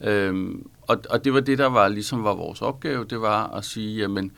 Øhm, 0.00 0.70
og, 0.82 1.02
og 1.10 1.24
det 1.24 1.32
var 1.34 1.40
det, 1.40 1.58
der 1.58 1.66
var 1.66 1.88
ligesom 1.88 2.24
var 2.24 2.34
vores 2.34 2.62
opgave, 2.62 3.04
det 3.04 3.20
var 3.20 3.46
at 3.46 3.64
sige, 3.64 3.96
jamen, 3.96 4.32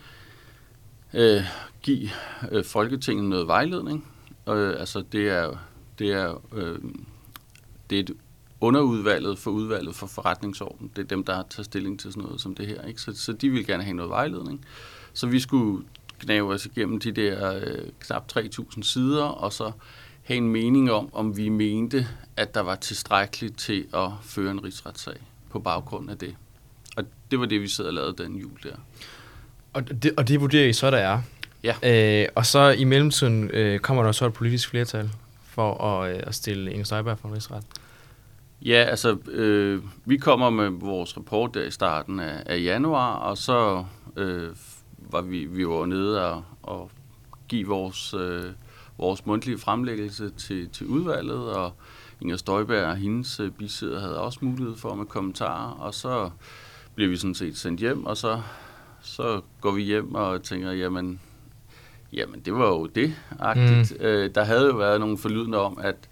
øh, 1.14 1.42
give 1.82 2.10
øh, 2.50 2.64
Folketinget 2.64 3.24
noget 3.24 3.46
vejledning. 3.46 4.06
Øh, 4.48 4.80
altså 4.80 5.04
det 5.12 5.28
er, 5.28 5.56
det 5.98 6.12
er, 6.12 6.42
øh, 6.54 6.78
det 7.90 7.98
er 7.98 8.02
et 8.02 8.10
underudvalget 8.60 9.38
for 9.38 9.50
udvalget 9.50 9.94
for 9.94 10.06
forretningsorden. 10.06 10.90
Det 10.96 11.02
er 11.02 11.06
dem, 11.06 11.24
der 11.24 11.42
tager 11.50 11.64
stilling 11.64 12.00
til 12.00 12.12
sådan 12.12 12.22
noget 12.22 12.40
som 12.40 12.54
det 12.54 12.66
her. 12.66 12.82
Ikke? 12.82 13.00
Så, 13.00 13.16
så 13.16 13.32
de 13.32 13.50
vil 13.50 13.66
gerne 13.66 13.82
have 13.82 13.96
noget 13.96 14.10
vejledning. 14.10 14.64
Så 15.12 15.26
vi 15.26 15.40
skulle 15.40 15.84
knæve 16.18 16.52
os 16.52 16.66
igennem 16.66 17.00
de 17.00 17.12
der 17.12 17.54
øh, 17.54 17.88
knap 18.00 18.32
3.000 18.36 18.82
sider, 18.82 19.24
og 19.24 19.52
så 19.52 19.72
have 20.28 20.38
en 20.38 20.48
mening 20.48 20.90
om, 20.92 21.08
om 21.12 21.36
vi 21.36 21.48
mente, 21.48 22.08
at 22.36 22.54
der 22.54 22.60
var 22.60 22.74
tilstrækkeligt 22.74 23.58
til 23.58 23.86
at 23.94 24.08
føre 24.22 24.50
en 24.50 24.64
rigsretssag 24.64 25.16
på 25.50 25.58
baggrund 25.58 26.10
af 26.10 26.18
det. 26.18 26.34
Og 26.96 27.04
det 27.30 27.40
var 27.40 27.46
det, 27.46 27.60
vi 27.60 27.68
sad 27.68 27.84
og 27.84 27.94
lavede 27.94 28.22
den 28.22 28.36
jul 28.36 28.58
der. 28.62 28.74
Og 29.72 30.02
det, 30.02 30.12
og 30.16 30.28
det 30.28 30.40
vurderer 30.40 30.68
I 30.68 30.72
så, 30.72 30.90
der 30.90 30.98
er? 30.98 31.22
Ja. 31.64 32.22
Øh, 32.22 32.28
og 32.34 32.46
så 32.46 32.70
i 32.70 32.84
mellemtiden 32.84 33.50
øh, 33.50 33.80
kommer 33.80 34.02
der 34.02 34.12
så 34.12 34.26
et 34.26 34.32
politisk 34.32 34.68
flertal 34.68 35.10
for 35.42 35.84
at, 35.84 36.16
øh, 36.16 36.22
at 36.26 36.34
stille 36.34 36.72
Inger 36.72 36.84
Støjberg 36.84 37.18
for 37.18 37.28
en 37.28 37.34
rigsret. 37.34 37.64
Ja, 38.62 38.84
altså, 38.84 39.16
øh, 39.30 39.82
vi 40.04 40.16
kommer 40.16 40.50
med 40.50 40.68
vores 40.70 41.16
rapport 41.16 41.54
der 41.54 41.64
i 41.64 41.70
starten 41.70 42.20
af, 42.20 42.42
af 42.46 42.62
januar, 42.62 43.14
og 43.14 43.38
så 43.38 43.84
øh, 44.16 44.50
var 44.98 45.20
vi, 45.20 45.44
vi 45.44 45.68
var 45.68 45.86
nede 45.86 46.30
og, 46.30 46.44
og 46.62 46.90
give 47.48 47.66
vores, 47.66 48.14
øh, 48.14 48.44
vores 48.98 49.26
mundtlige 49.26 49.58
fremlæggelse 49.58 50.30
til, 50.30 50.68
til 50.68 50.86
udvalget, 50.86 51.52
og 51.52 51.72
Inger 52.20 52.36
Støjberg 52.36 52.86
og 52.86 52.96
hendes 52.96 53.40
øh, 53.40 53.50
bisidder 53.50 54.00
havde 54.00 54.20
også 54.20 54.38
mulighed 54.42 54.76
for 54.76 54.94
med 54.94 55.06
kommentarer, 55.06 55.70
og 55.70 55.94
så 55.94 56.30
blev 56.94 57.10
vi 57.10 57.16
sådan 57.16 57.34
set 57.34 57.56
sendt 57.56 57.80
hjem, 57.80 58.06
og 58.06 58.16
så, 58.16 58.40
så 59.02 59.40
går 59.60 59.70
vi 59.70 59.82
hjem 59.82 60.14
og 60.14 60.42
tænker, 60.42 60.72
jamen, 60.72 61.20
jamen 62.12 62.40
det 62.40 62.54
var 62.54 62.68
jo 62.68 62.86
det, 62.86 63.14
agtigt. 63.38 64.00
Mm. 64.00 64.06
Øh, 64.06 64.34
der 64.34 64.44
havde 64.44 64.66
jo 64.66 64.76
været 64.76 65.00
nogle 65.00 65.18
forlydende 65.18 65.58
om, 65.58 65.78
at 65.82 66.08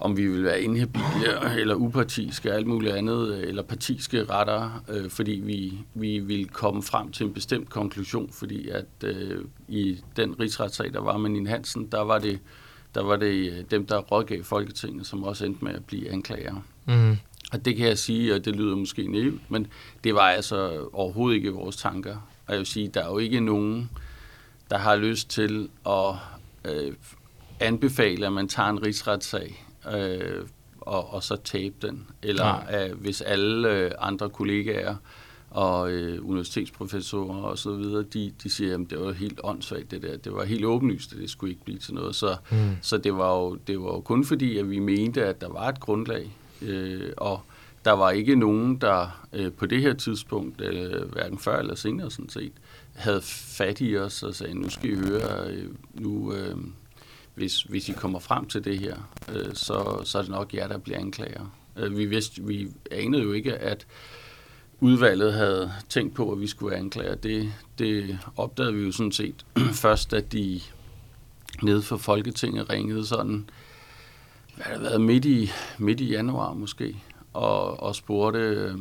om 0.00 0.16
vi 0.16 0.26
ville 0.26 0.44
være 0.44 0.62
inhabile 0.62 1.60
eller 1.60 1.74
upartiske 1.74 2.50
og 2.50 2.56
alt 2.56 2.66
muligt 2.66 2.94
andet, 2.94 3.34
øh, 3.34 3.48
eller 3.48 3.62
partiske 3.62 4.24
retter, 4.24 4.82
øh, 4.88 5.10
fordi 5.10 5.32
vi, 5.32 5.78
vi 5.94 6.18
ville 6.18 6.44
komme 6.44 6.82
frem 6.82 7.12
til 7.12 7.26
en 7.26 7.32
bestemt 7.32 7.70
konklusion, 7.70 8.30
fordi 8.32 8.68
at 8.68 9.04
øh, 9.04 9.44
i 9.68 9.98
den 10.16 10.40
rigsretssag, 10.40 10.92
der 10.92 11.00
var 11.00 11.16
med 11.16 11.30
Nina 11.30 11.50
Hansen, 11.50 11.86
der 11.92 12.00
var 12.00 12.18
det, 12.18 12.38
der 12.94 13.02
var 13.02 13.16
det 13.16 13.52
øh, 13.52 13.64
dem, 13.70 13.86
der 13.86 13.98
rådgav 13.98 14.44
Folketinget, 14.44 15.06
som 15.06 15.22
også 15.22 15.46
endte 15.46 15.64
med 15.64 15.74
at 15.74 15.84
blive 15.84 16.10
anklager. 16.10 16.54
Mm. 16.86 17.16
Og 17.52 17.64
det 17.64 17.76
kan 17.76 17.86
jeg 17.86 17.98
sige, 17.98 18.34
og 18.34 18.44
det 18.44 18.56
lyder 18.56 18.76
måske 18.76 19.12
naivt, 19.12 19.50
men 19.50 19.66
det 20.04 20.14
var 20.14 20.20
altså 20.30 20.88
overhovedet 20.92 21.36
ikke 21.36 21.50
vores 21.50 21.76
tanker. 21.76 22.16
Og 22.46 22.52
jeg 22.52 22.58
vil 22.58 22.66
sige, 22.66 22.88
der 22.88 23.04
er 23.04 23.08
jo 23.08 23.18
ikke 23.18 23.40
nogen, 23.40 23.90
der 24.70 24.78
har 24.78 24.96
lyst 24.96 25.30
til 25.30 25.68
at 25.86 26.14
øh, 26.64 26.92
anbefale, 27.60 28.26
at 28.26 28.32
man 28.32 28.48
tager 28.48 28.68
en 28.68 28.86
rigsretssag 28.86 29.66
øh, 29.96 30.46
og, 30.80 31.14
og 31.14 31.22
så 31.22 31.36
tabe 31.44 31.74
den. 31.82 32.06
Eller 32.22 32.62
øh, 32.90 32.98
hvis 33.00 33.20
alle 33.20 33.70
øh, 33.78 33.90
andre 33.98 34.30
kollegaer 34.30 34.94
og 35.50 35.92
øh, 35.92 36.28
universitetsprofessorer 36.28 37.42
og 37.42 37.58
så 37.58 37.72
videre, 37.74 38.02
de, 38.02 38.32
de 38.42 38.50
siger, 38.50 38.74
at 38.74 38.80
det 38.90 39.00
var 39.00 39.12
helt 39.12 39.40
åndssvagt 39.44 39.90
det 39.90 40.02
der. 40.02 40.16
Det 40.16 40.32
var 40.32 40.44
helt 40.44 40.64
åbenlyst, 40.64 41.12
at 41.12 41.18
det 41.18 41.30
skulle 41.30 41.50
ikke 41.52 41.64
blive 41.64 41.78
til 41.78 41.94
noget. 41.94 42.14
Så, 42.14 42.36
Mm. 42.50 42.56
så 42.82 42.98
det, 42.98 43.16
var 43.16 43.36
jo, 43.38 43.54
det 43.66 43.80
var 43.80 43.86
jo 43.86 44.00
kun 44.00 44.24
fordi, 44.24 44.58
at 44.58 44.70
vi 44.70 44.78
mente, 44.78 45.24
at 45.24 45.40
der 45.40 45.48
var 45.48 45.68
et 45.68 45.80
grundlag. 45.80 46.36
Øh, 46.62 47.12
og 47.16 47.40
der 47.84 47.92
var 47.92 48.10
ikke 48.10 48.36
nogen, 48.36 48.76
der 48.76 49.26
øh, 49.32 49.52
på 49.52 49.66
det 49.66 49.80
her 49.82 49.94
tidspunkt, 49.94 50.60
øh, 50.60 51.12
hverken 51.12 51.38
før 51.38 51.58
eller 51.58 51.74
senere 51.74 52.10
sådan 52.10 52.28
set, 52.28 52.52
havde 52.94 53.20
fat 53.22 53.80
i 53.80 53.96
os 53.96 54.22
og 54.22 54.34
sagde, 54.34 54.54
nu 54.54 54.68
skal 54.70 54.90
I 54.90 54.94
høre, 54.94 55.48
øh, 55.50 55.68
nu, 55.94 56.32
øh, 56.34 56.56
hvis, 57.40 57.62
hvis 57.62 57.88
I 57.88 57.92
kommer 57.92 58.18
frem 58.18 58.46
til 58.46 58.64
det 58.64 58.78
her, 58.78 58.96
øh, 59.32 59.54
så, 59.54 60.00
så 60.04 60.18
er 60.18 60.22
det 60.22 60.30
nok 60.30 60.54
jer, 60.54 60.68
der 60.68 60.78
bliver 60.78 60.98
anklager. 60.98 61.56
Øh, 61.76 61.98
vi, 61.98 62.04
vidste, 62.04 62.42
vi 62.42 62.68
anede 62.90 63.22
jo 63.22 63.32
ikke, 63.32 63.54
at 63.54 63.86
udvalget 64.80 65.32
havde 65.32 65.72
tænkt 65.88 66.14
på, 66.14 66.32
at 66.32 66.40
vi 66.40 66.46
skulle 66.46 66.70
være 66.70 66.80
anklager. 66.80 67.14
Det, 67.14 67.52
det 67.78 68.18
opdagede 68.36 68.74
vi 68.74 68.84
jo 68.84 68.92
sådan 68.92 69.12
set 69.12 69.46
først, 69.84 70.12
at 70.12 70.32
de 70.32 70.60
nede 71.62 71.82
for 71.82 71.96
Folketinget 71.96 72.70
ringede 72.70 73.06
sådan, 73.06 73.50
hvad 74.56 74.64
har 74.66 74.74
det 74.74 74.82
været, 74.82 75.00
midt 75.00 75.24
i, 75.24 75.50
midt 75.78 76.00
i 76.00 76.10
januar 76.10 76.52
måske, 76.52 76.96
og, 77.32 77.82
og 77.82 77.96
spurgte, 77.96 78.38
øh, 78.38 78.74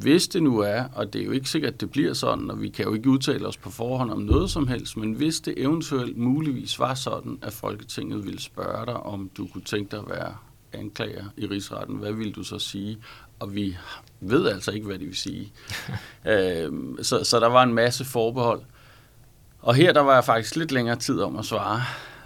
hvis 0.00 0.28
det 0.28 0.42
nu 0.42 0.58
er, 0.58 0.84
og 0.94 1.12
det 1.12 1.20
er 1.20 1.24
jo 1.24 1.30
ikke 1.30 1.50
sikkert, 1.50 1.74
at 1.74 1.80
det 1.80 1.90
bliver 1.90 2.14
sådan, 2.14 2.50
og 2.50 2.62
vi 2.62 2.68
kan 2.68 2.84
jo 2.84 2.94
ikke 2.94 3.10
udtale 3.10 3.46
os 3.46 3.56
på 3.56 3.70
forhånd 3.70 4.10
om 4.10 4.20
noget 4.20 4.50
som 4.50 4.68
helst, 4.68 4.96
men 4.96 5.12
hvis 5.12 5.40
det 5.40 5.54
eventuelt 5.56 6.16
muligvis 6.16 6.78
var 6.78 6.94
sådan, 6.94 7.38
at 7.42 7.52
Folketinget 7.52 8.24
ville 8.24 8.40
spørge 8.40 8.86
dig, 8.86 8.94
om 8.94 9.30
du 9.36 9.46
kunne 9.46 9.64
tænke 9.64 9.90
dig 9.90 9.98
at 9.98 10.08
være 10.08 10.34
anklager 10.72 11.24
i 11.36 11.46
rigsretten, 11.46 11.96
hvad 11.96 12.12
ville 12.12 12.32
du 12.32 12.42
så 12.42 12.58
sige? 12.58 12.98
Og 13.40 13.54
vi 13.54 13.76
ved 14.20 14.48
altså 14.48 14.70
ikke, 14.70 14.86
hvad 14.86 14.98
det 14.98 15.06
vil 15.06 15.16
sige. 15.16 15.52
øh, 16.32 16.72
så, 17.02 17.24
så 17.24 17.40
der 17.40 17.48
var 17.48 17.62
en 17.62 17.74
masse 17.74 18.04
forbehold. 18.04 18.60
Og 19.60 19.74
her 19.74 19.92
der 19.92 20.00
var 20.00 20.14
jeg 20.14 20.24
faktisk 20.24 20.56
lidt 20.56 20.72
længere 20.72 20.96
tid 20.96 21.20
om 21.20 21.36
at 21.36 21.44
svare. 21.44 21.82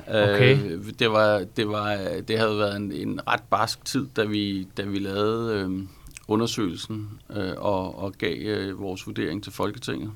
Okay. 0.09 0.59
Øh, 0.65 0.85
det, 0.99 1.11
var, 1.11 1.45
det, 1.57 1.69
var, 1.69 1.99
det 2.29 2.39
havde 2.39 2.59
været 2.59 2.77
en, 2.77 2.93
en 2.93 3.21
ret 3.29 3.43
barsk 3.51 3.85
tid, 3.85 4.07
da 4.17 4.25
vi, 4.25 4.69
da 4.77 4.83
vi 4.83 4.99
lavede 4.99 5.55
øh, 5.55 5.83
undersøgelsen 6.29 7.09
øh, 7.37 7.53
og, 7.57 7.99
og 7.99 8.13
gav 8.19 8.37
øh, 8.41 8.81
vores 8.81 9.07
vurdering 9.07 9.43
til 9.43 9.53
Folketinget. 9.53 10.11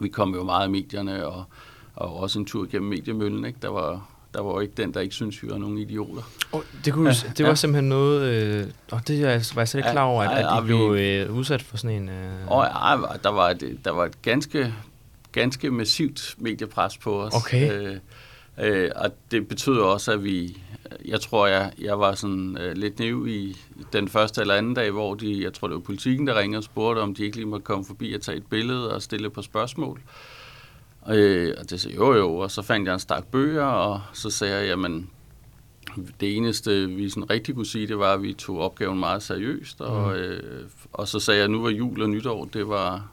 Vi 0.00 0.08
kom 0.08 0.34
jo 0.34 0.42
meget 0.42 0.68
i 0.68 0.70
medierne 0.70 1.26
og, 1.26 1.44
og 1.94 2.16
også 2.16 2.38
en 2.38 2.44
tur 2.46 2.66
gennem 2.70 2.88
mediemøllen. 2.90 3.44
Ikke? 3.44 3.58
Der, 3.62 3.68
var, 3.68 4.08
der 4.34 4.40
var 4.42 4.50
jo 4.52 4.60
ikke 4.60 4.74
den, 4.76 4.94
der 4.94 5.00
ikke 5.00 5.14
synes, 5.14 5.42
vi 5.42 5.50
var 5.50 5.58
nogle 5.58 5.80
idioter. 5.80 6.22
Oh, 6.52 6.62
det, 6.84 6.92
kunne, 6.92 7.08
Ja, 7.08 7.14
det 7.38 7.44
var 7.44 7.50
ja. 7.50 7.54
simpelthen 7.54 7.88
noget... 7.88 8.22
Øh, 8.22 8.66
og 8.90 9.08
det 9.08 9.20
er 9.22 9.24
var 9.54 9.60
jeg 9.62 9.68
slet 9.68 9.74
ikke 9.80 9.90
klar 9.90 10.02
over, 10.04 10.22
at, 10.22 10.44
ja, 10.44 10.58
at 10.58 10.62
vi- 10.62 10.66
blev 10.66 10.78
øh, 10.98 11.36
udsat 11.36 11.62
for 11.62 11.76
sådan 11.76 12.02
en... 12.02 12.08
Øh, 12.08 12.48
Og 12.50 12.64
ja, 12.64 12.96
der 13.22 13.28
var 13.30 13.50
et, 13.50 13.78
der 13.84 13.90
var 13.90 14.04
et 14.04 14.22
ganske, 14.22 14.74
ganske 15.32 15.70
massivt 15.70 16.34
mediepres 16.38 16.98
på 16.98 17.22
os. 17.22 17.34
Okay. 17.34 17.72
Øh, 17.72 17.96
øh, 18.62 18.90
og 18.96 19.10
det 19.30 19.48
betød 19.48 19.78
også, 19.78 20.12
at 20.12 20.24
vi... 20.24 20.62
Jeg 21.04 21.20
tror, 21.20 21.46
jeg, 21.46 21.72
jeg 21.78 22.00
var 22.00 22.14
sådan 22.14 22.58
øh, 22.60 22.76
lidt 22.76 22.98
naiv 22.98 23.26
i 23.28 23.56
den 23.92 24.08
første 24.08 24.40
eller 24.40 24.54
anden 24.54 24.74
dag, 24.74 24.90
hvor 24.90 25.14
de, 25.14 25.42
jeg 25.42 25.52
tror, 25.52 25.68
det 25.68 25.74
var 25.74 25.80
politikken, 25.80 26.26
der 26.26 26.38
ringede 26.38 26.58
og 26.58 26.64
spurgte, 26.64 27.00
om 27.00 27.14
de 27.14 27.24
ikke 27.24 27.36
lige 27.36 27.46
måtte 27.46 27.64
komme 27.64 27.84
forbi 27.84 28.12
og 28.12 28.20
tage 28.20 28.36
et 28.36 28.46
billede 28.46 28.94
og 28.94 29.02
stille 29.02 29.30
på 29.30 29.42
spørgsmål. 29.42 30.00
Øh, 31.10 31.54
og 31.58 31.70
det 31.70 31.80
sagde 31.80 31.96
jo 31.96 32.14
jo, 32.14 32.36
og 32.36 32.50
så 32.50 32.62
fandt 32.62 32.86
jeg 32.86 32.94
en 32.94 33.00
stak 33.00 33.26
bøger, 33.26 33.64
og 33.64 34.00
så 34.12 34.30
sagde 34.30 34.56
jeg, 34.56 34.66
jamen, 34.68 35.10
det 36.20 36.36
eneste, 36.36 36.88
vi 36.88 37.08
sådan 37.08 37.30
rigtig 37.30 37.54
kunne 37.54 37.66
sige, 37.66 37.86
det 37.86 37.98
var, 37.98 38.12
at 38.14 38.22
vi 38.22 38.32
tog 38.32 38.58
opgaven 38.60 38.98
meget 38.98 39.22
seriøst, 39.22 39.80
og, 39.80 40.06
Mm. 40.12 40.12
øh, 40.14 40.64
og 40.92 41.08
så 41.08 41.20
sagde 41.20 41.38
jeg, 41.38 41.44
at 41.44 41.50
nu 41.50 41.62
var 41.62 41.70
jul 41.70 42.02
og 42.02 42.10
nytår, 42.10 42.44
det 42.52 42.68
var, 42.68 43.08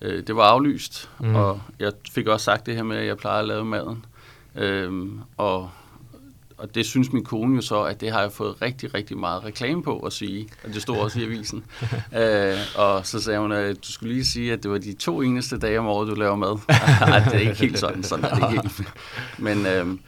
øh, 0.00 0.26
det 0.26 0.36
var 0.36 0.42
aflyst, 0.42 1.10
mm. 1.20 1.34
og 1.34 1.60
jeg 1.78 1.92
fik 2.10 2.26
også 2.26 2.44
sagt 2.44 2.66
det 2.66 2.74
her 2.74 2.82
med, 2.82 2.96
at 2.96 3.06
jeg 3.06 3.16
plejer 3.16 3.40
at 3.40 3.48
lave 3.48 3.64
maden, 3.64 4.04
øhm, 4.56 5.20
og, 5.36 5.70
og 6.58 6.74
det 6.74 6.86
synes 6.86 7.12
min 7.12 7.24
kone 7.24 7.54
jo 7.54 7.60
så, 7.60 7.82
at 7.82 8.00
det 8.00 8.12
har 8.12 8.20
jeg 8.20 8.32
fået 8.32 8.62
rigtig, 8.62 8.94
rigtig 8.94 9.18
meget 9.18 9.44
reklame 9.44 9.82
på 9.82 9.98
at 9.98 10.12
sige, 10.12 10.48
og 10.64 10.74
det 10.74 10.82
stod 10.82 10.96
også 10.96 11.20
i 11.20 11.24
avisen. 11.24 11.64
øh, 12.20 12.56
og 12.76 13.06
så 13.06 13.20
sagde 13.20 13.40
hun, 13.40 13.52
at 13.52 13.86
du 13.86 13.92
skulle 13.92 14.12
lige 14.12 14.24
sige, 14.24 14.52
at 14.52 14.62
det 14.62 14.70
var 14.70 14.78
de 14.78 14.92
to 14.92 15.22
eneste 15.22 15.58
dage 15.58 15.78
om 15.78 15.86
året, 15.86 16.08
du 16.08 16.14
laver 16.14 16.36
mad. 16.36 16.58
Nej, 17.08 17.24
det 17.24 17.34
er 17.34 17.38
ikke 17.38 17.54
helt 17.54 17.78
sådan, 17.78 18.02
sådan 18.02 18.24
er 18.24 18.34
det 18.34 18.52
ikke 18.52 18.70
helt. 18.76 18.94
Men, 19.38 19.66
øhm, 19.66 20.00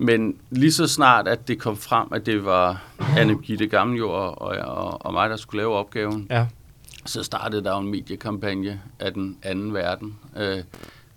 men 0.00 0.36
lige 0.50 0.72
så 0.72 0.86
snart, 0.86 1.28
at 1.28 1.48
det 1.48 1.58
kom 1.58 1.76
frem, 1.76 2.08
at 2.12 2.26
det 2.26 2.44
var 2.44 2.82
Anne 3.16 3.38
Gitte 3.38 3.66
Gammeljord 3.66 4.38
og, 4.38 4.48
og, 4.48 5.06
og 5.06 5.12
mig, 5.12 5.30
der 5.30 5.36
skulle 5.36 5.60
lave 5.60 5.74
opgaven, 5.74 6.26
ja. 6.30 6.46
så 7.06 7.22
startede 7.22 7.64
der 7.64 7.78
en 7.78 7.88
mediekampagne 7.88 8.80
af 9.00 9.12
den 9.12 9.38
anden 9.42 9.74
verden. 9.74 10.16
Øh, 10.36 10.62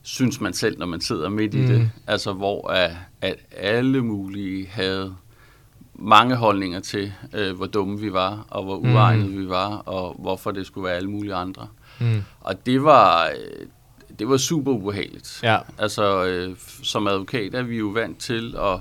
synes 0.02 0.42
man 0.42 0.54
selv, 0.54 0.80
når 0.80 0.86
man 0.86 1.02
sidder 1.02 1.30
midt 1.30 1.54
i 1.54 1.62
Mm. 1.62 1.68
det. 1.68 1.92
Altså, 2.08 2.34
hvor 2.34 2.68
at, 2.72 2.92
at 3.22 3.36
alle 3.58 4.02
mulige 4.02 4.68
havde 4.68 5.16
mange 5.94 6.36
holdninger 6.36 6.80
til, 6.80 7.14
øh, 7.34 7.56
hvor 7.56 7.66
dumme 7.66 8.00
vi 8.00 8.14
var, 8.14 8.46
og 8.50 8.64
hvor 8.64 8.80
Mm. 8.80 8.94
uegnede 8.96 9.30
vi 9.38 9.50
var, 9.50 9.76
og 9.76 10.16
hvorfor 10.20 10.52
det 10.52 10.66
skulle 10.68 10.86
være 10.86 10.96
alle 10.96 11.10
mulige 11.10 11.34
andre. 11.34 11.68
Mm. 12.00 12.22
Og 12.42 12.66
det 12.66 12.84
var, 12.84 13.26
øh, 13.28 13.66
det 14.20 14.30
var 14.30 14.38
super 14.38 14.72
ubehageligt. 14.72 15.40
Ja. 15.44 15.58
Altså, 15.78 16.26
øh, 16.26 16.56
som 16.84 17.08
advokat 17.08 17.56
er 17.56 17.62
vi 17.64 17.78
jo 17.78 17.88
vant 17.88 18.18
til 18.20 18.56
at 18.60 18.80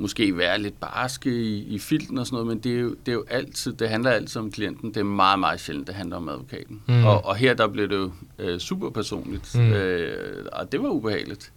måske 0.00 0.38
være 0.38 0.58
lidt 0.58 0.80
barske 0.80 1.30
i, 1.30 1.58
i 1.74 1.78
filten 1.78 2.18
og 2.18 2.26
sådan 2.26 2.34
noget, 2.34 2.46
men 2.46 2.58
det 2.58 2.76
er, 2.76 2.80
jo, 2.80 2.88
det 3.06 3.08
er 3.08 3.12
jo 3.12 3.24
altid, 3.30 3.72
det 3.72 3.88
handler 3.88 4.10
altid 4.10 4.40
om 4.40 4.50
klienten. 4.52 4.88
Det 4.94 5.00
er 5.00 5.04
meget, 5.04 5.38
meget 5.38 5.60
sjældent, 5.60 5.86
det 5.86 5.94
handler 5.94 6.16
om 6.16 6.28
advokaten. 6.28 6.80
Mm. 6.88 7.04
Og, 7.04 7.24
og 7.24 7.36
her 7.36 7.54
der 7.54 7.68
blev 7.68 7.88
det 7.88 7.96
jo 7.96 8.10
øh, 8.38 8.58
super 8.58 8.90
personligt, 8.90 9.54
Mm. 9.54 9.72
øh, 9.72 10.46
og 10.52 10.72
det 10.72 10.82
var 10.82 10.88
ubehageligt. 10.88 11.52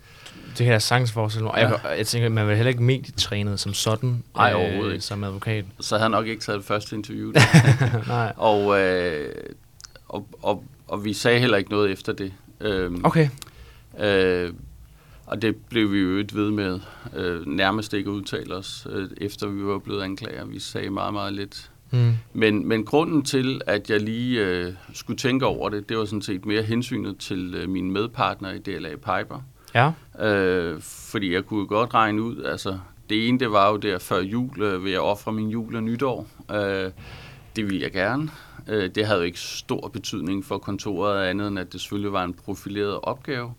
Det 0.48 0.58
kan 0.58 0.68
jeg 0.68 0.82
sagtens 0.82 1.12
forestille 1.12 1.44
mig. 1.44 1.52
Og 1.54 1.60
Jeg, 1.60 1.80
Ja. 1.84 1.90
jeg 1.90 2.08
tænker, 2.08 2.30
man 2.30 2.48
vil 2.48 2.56
heller 2.56 2.70
ikke 2.70 2.84
medietrænet 2.84 3.60
som 3.60 3.74
sådan. 3.74 4.24
Nej, 4.36 4.54
overhovedet 4.54 4.94
ikke. 4.94 5.06
Som 5.06 5.24
advokat. 5.24 5.66
Så 5.80 5.96
havde 5.96 6.04
jeg 6.04 6.10
nok 6.10 6.28
ikke 6.28 6.42
taget 6.42 6.58
det 6.58 6.66
første 6.68 6.96
interview. 6.96 7.32
Nej. 8.08 8.34
og, 8.38 8.80
øh, 8.82 9.34
og, 10.08 10.28
og, 10.42 10.64
og 10.88 11.06
vi 11.06 11.14
sagde 11.14 11.40
heller 11.40 11.58
ikke 11.58 11.72
noget 11.72 11.92
efter 11.92 12.14
det. 12.14 12.34
Øhm, 12.62 13.02
Okay. 13.06 13.30
Øh, 14.00 14.54
og 15.32 15.42
det 15.42 15.56
blev 15.56 15.92
vi 15.92 16.00
jo 16.00 16.18
et 16.18 16.36
ved 16.36 16.52
med 16.52 16.80
øh, 17.16 17.48
nærmest 17.48 17.94
ikke 17.94 18.10
at 18.10 18.14
udtale 18.14 18.56
os, 18.56 18.88
øh, 18.90 19.10
efter 19.18 19.48
vi 19.48 19.64
var 19.64 19.80
blevet 19.80 20.02
anklager. 20.02 20.46
Vi 20.46 20.60
sagde 20.60 20.90
meget, 20.90 21.14
meget 21.14 21.34
lidt. 21.34 21.72
Mm. 21.92 22.14
Men, 22.34 22.68
men 22.68 22.86
grunden 22.86 23.22
til, 23.22 23.62
at 23.68 23.90
jeg 23.90 24.02
lige 24.02 24.46
øh, 24.46 24.74
skulle 24.94 25.18
tænke 25.18 25.46
over 25.46 25.70
det, 25.70 25.90
det 25.90 25.98
var 25.98 26.06
sådan 26.06 26.22
set 26.22 26.46
mere 26.46 26.62
hensynet 26.62 27.18
til 27.18 27.56
øh, 27.56 27.70
mine 27.70 27.92
medpartnere 27.92 28.56
i 28.56 28.60
DLA 28.60 28.90
Piper. 28.90 29.44
Ja. 29.76 29.92
Øh, 30.28 30.82
fordi 30.82 31.34
jeg 31.34 31.46
kunne 31.46 31.68
godt 31.68 31.94
regne 31.94 32.22
ud, 32.22 32.44
altså 32.44 32.80
det 33.10 33.28
ene, 33.28 33.40
det 33.40 33.52
var 33.52 33.70
jo 33.70 33.78
der 33.78 34.00
før 34.00 34.22
jul, 34.22 34.62
øh, 34.62 34.86
ved 34.86 34.94
at 34.94 35.00
ofre 35.00 35.32
min 35.32 35.50
jul 35.50 35.76
og 35.76 35.84
nytår. 35.84 36.28
Øh, 36.52 36.92
det 37.56 37.66
ville 37.66 37.82
jeg 37.82 37.92
gerne. 37.92 38.30
Øh, 38.68 38.90
det 38.96 39.06
havde 39.06 39.20
jo 39.20 39.26
ikke 39.26 39.40
stor 39.40 39.88
betydning 39.88 40.46
for 40.46 40.58
kontoret 40.58 41.26
andet, 41.26 41.48
end 41.48 41.60
at 41.60 41.74
det 41.74 41.82
selvfølgelig 41.82 42.14
var 42.14 42.24
en 42.24 42.34
profileret 42.34 43.00
opgave. 43.04 43.54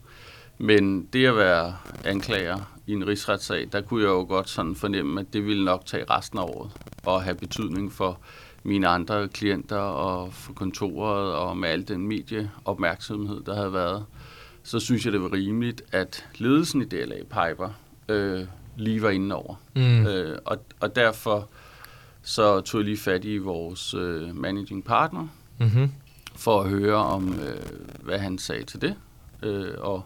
Men 0.59 1.05
det 1.12 1.27
at 1.27 1.37
være 1.37 1.77
anklager 2.05 2.59
i 2.87 2.93
en 2.93 3.07
rigsretssag, 3.07 3.69
der 3.73 3.81
kunne 3.81 4.03
jeg 4.03 4.09
jo 4.09 4.27
godt 4.29 4.49
sådan 4.49 4.75
fornemme, 4.75 5.21
at 5.21 5.27
det 5.33 5.47
ville 5.47 5.65
nok 5.65 5.87
tage 5.87 6.05
resten 6.11 6.38
af 6.38 6.43
året 6.43 6.71
og 7.05 7.23
have 7.23 7.35
betydning 7.35 7.93
for 7.93 8.19
mine 8.62 8.88
andre 8.88 9.29
klienter 9.29 9.77
og 9.79 10.33
for 10.33 10.53
kontoret 10.53 11.35
og 11.35 11.57
med 11.57 11.69
al 11.69 11.88
den 11.88 12.07
medieopmærksomhed, 12.09 13.43
der 13.43 13.55
havde 13.55 13.73
været. 13.73 14.05
Så 14.62 14.81
synes 14.81 15.05
jeg, 15.05 15.12
det 15.12 15.23
var 15.23 15.33
rimeligt, 15.33 15.83
at 15.93 16.27
ledelsen 16.38 16.83
i 16.83 16.85
DLA 16.85 17.17
Piper 17.23 17.69
øh, 18.09 18.47
lige 18.77 19.03
var 19.03 19.11
inde 19.11 19.35
over. 19.35 19.55
Mm. 19.77 20.07
Øh, 20.07 20.38
og, 20.45 20.59
og 20.81 20.97
derfor 20.97 21.49
så 22.23 22.61
tog 22.61 22.79
jeg 22.81 22.85
lige 22.85 22.97
fat 22.99 23.25
i 23.25 23.38
vores 23.38 23.95
øh, 23.95 24.37
managing 24.37 24.85
partner, 24.85 25.29
Mm-hmm. 25.59 25.93
for 26.37 26.61
at 26.62 26.69
høre 26.71 26.97
om, 26.97 27.33
øh, 27.41 27.57
hvad 28.03 28.19
han 28.19 28.38
sagde 28.38 28.65
til 28.65 28.81
det, 28.81 28.95
øh, 29.43 29.75
og 29.79 30.05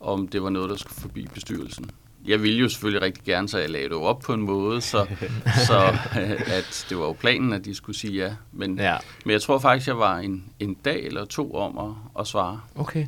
om 0.00 0.28
det 0.28 0.42
var 0.42 0.50
noget, 0.50 0.70
der 0.70 0.76
skulle 0.76 1.00
forbi 1.00 1.26
bestyrelsen. 1.34 1.90
Jeg 2.26 2.42
ville 2.42 2.58
jo 2.58 2.68
selvfølgelig 2.68 3.02
rigtig 3.02 3.24
gerne, 3.24 3.48
så 3.48 3.58
jeg 3.58 3.70
lagde 3.70 3.84
det 3.88 3.94
jo 3.94 4.02
op 4.02 4.18
på 4.20 4.32
en 4.32 4.40
måde, 4.42 4.80
så, 4.80 5.06
så 5.68 5.78
øh, 6.20 6.30
at 6.46 6.86
det 6.88 6.98
var 6.98 7.04
jo 7.04 7.12
planen, 7.12 7.52
at 7.52 7.64
de 7.64 7.74
skulle 7.74 7.98
sige 7.98 8.12
ja. 8.24 8.34
Men, 8.52 8.78
Ja. 8.78 8.96
men 9.24 9.32
jeg 9.32 9.42
tror 9.42 9.58
faktisk, 9.58 9.86
jeg 9.88 9.98
var 9.98 10.18
en, 10.18 10.44
en 10.58 10.74
dag 10.74 11.06
eller 11.06 11.24
to 11.24 11.54
om 11.54 11.78
at, 11.78 12.20
at 12.20 12.26
svare. 12.26 12.60
Okay. 12.74 13.06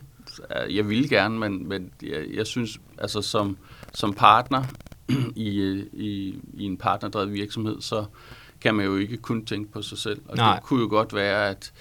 Øh, 0.67 0.77
Jeg 0.77 0.89
ville 0.89 1.09
gerne, 1.09 1.39
men, 1.39 1.69
men 1.69 1.91
jeg, 2.03 2.25
jeg 2.35 2.47
synes, 2.47 2.79
altså 2.99 3.23
som, 3.23 3.57
som 3.95 4.15
partner 4.15 4.65
i, 5.37 5.61
øh, 5.61 5.87
i, 5.93 6.39
i 6.55 6.65
en 6.65 6.77
partnerdrevet 6.77 7.33
virksomhed, 7.33 7.81
så 7.81 8.05
kan 8.61 8.75
man 8.75 8.87
jo 8.87 8.97
ikke 8.97 9.17
kun 9.17 9.47
tænke 9.47 9.73
på 9.73 9.83
sig 9.83 9.99
selv. 9.99 10.21
Og 10.29 10.37
Nej. 10.37 10.55
det 10.55 10.63
kunne 10.65 10.81
jo 10.81 10.89
godt 10.89 11.15
være, 11.15 11.49
at 11.49 11.73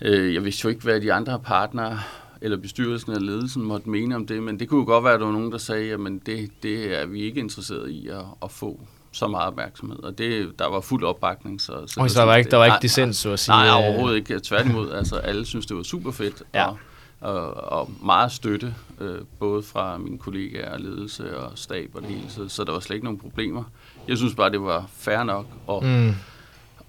øh, 0.00 0.34
jeg 0.34 0.44
vidste 0.44 0.64
jo 0.64 0.68
ikke, 0.70 0.82
hvad 0.82 1.00
de 1.00 1.12
andre 1.12 1.40
partnere 1.40 2.00
eller 2.42 2.56
bestyrelsen 2.56 3.12
eller 3.12 3.32
ledelsen 3.32 3.62
måtte 3.62 3.90
mene 3.90 4.16
om 4.16 4.26
det, 4.26 4.42
men 4.42 4.60
det 4.60 4.68
kunne 4.68 4.80
jo 4.80 4.86
godt 4.86 5.04
være, 5.04 5.14
at 5.14 5.20
der 5.20 5.26
var 5.26 5.32
nogen, 5.32 5.52
der 5.52 5.58
sagde, 5.58 5.86
jamen 5.86 6.18
det, 6.26 6.50
det 6.62 7.00
er 7.00 7.06
vi 7.06 7.22
ikke 7.22 7.40
interesseret 7.40 7.90
i 7.90 8.08
at, 8.08 8.24
at 8.42 8.50
få 8.50 8.80
så 9.12 9.28
meget 9.28 9.46
opmærksomhed. 9.46 10.02
Og 10.02 10.18
det, 10.18 10.58
der 10.58 10.68
var 10.68 10.80
fuld 10.80 11.04
opbakning. 11.04 11.60
Så, 11.60 11.72
så, 11.86 12.00
Og 12.00 12.10
så 12.10 12.20
der 12.20 12.26
var 12.26 12.36
ikke, 12.36 12.50
der 12.50 12.56
var 12.56 12.64
ikke 12.64 12.72
nej, 12.72 12.80
dissens, 12.80 13.16
så 13.16 13.30
at 13.30 13.40
sige. 13.40 13.54
Nej, 13.54 13.66
øh, 13.66 13.76
overhovedet 13.76 14.16
ikke. 14.16 14.40
Tværtimod, 14.40 14.92
altså 14.92 15.16
alle 15.16 15.46
synes, 15.46 15.66
det 15.66 15.76
var 15.76 15.82
super 15.82 16.10
fedt. 16.10 16.42
Ja. 16.54 16.66
Og, 16.66 16.76
og, 17.20 17.54
og 17.54 17.90
meget 18.04 18.32
støtte, 18.32 18.74
øh, 19.00 19.18
både 19.38 19.62
fra 19.62 19.98
mine 19.98 20.18
kollegaer, 20.18 20.72
og 20.72 20.80
ledelse 20.80 21.38
og 21.38 21.52
stab 21.54 21.90
og 21.94 22.02
det 22.02 22.10
hele. 22.10 22.30
Så, 22.30 22.48
så 22.48 22.64
der 22.64 22.72
var 22.72 22.80
slet 22.80 22.96
ikke 22.96 23.04
nogen 23.04 23.18
problemer. 23.18 23.64
Jeg 24.08 24.16
synes 24.16 24.34
bare, 24.34 24.50
det 24.50 24.62
var 24.62 24.86
fair 24.92 25.22
nok 25.22 25.46
at, 25.70 25.82
mm. 25.82 26.14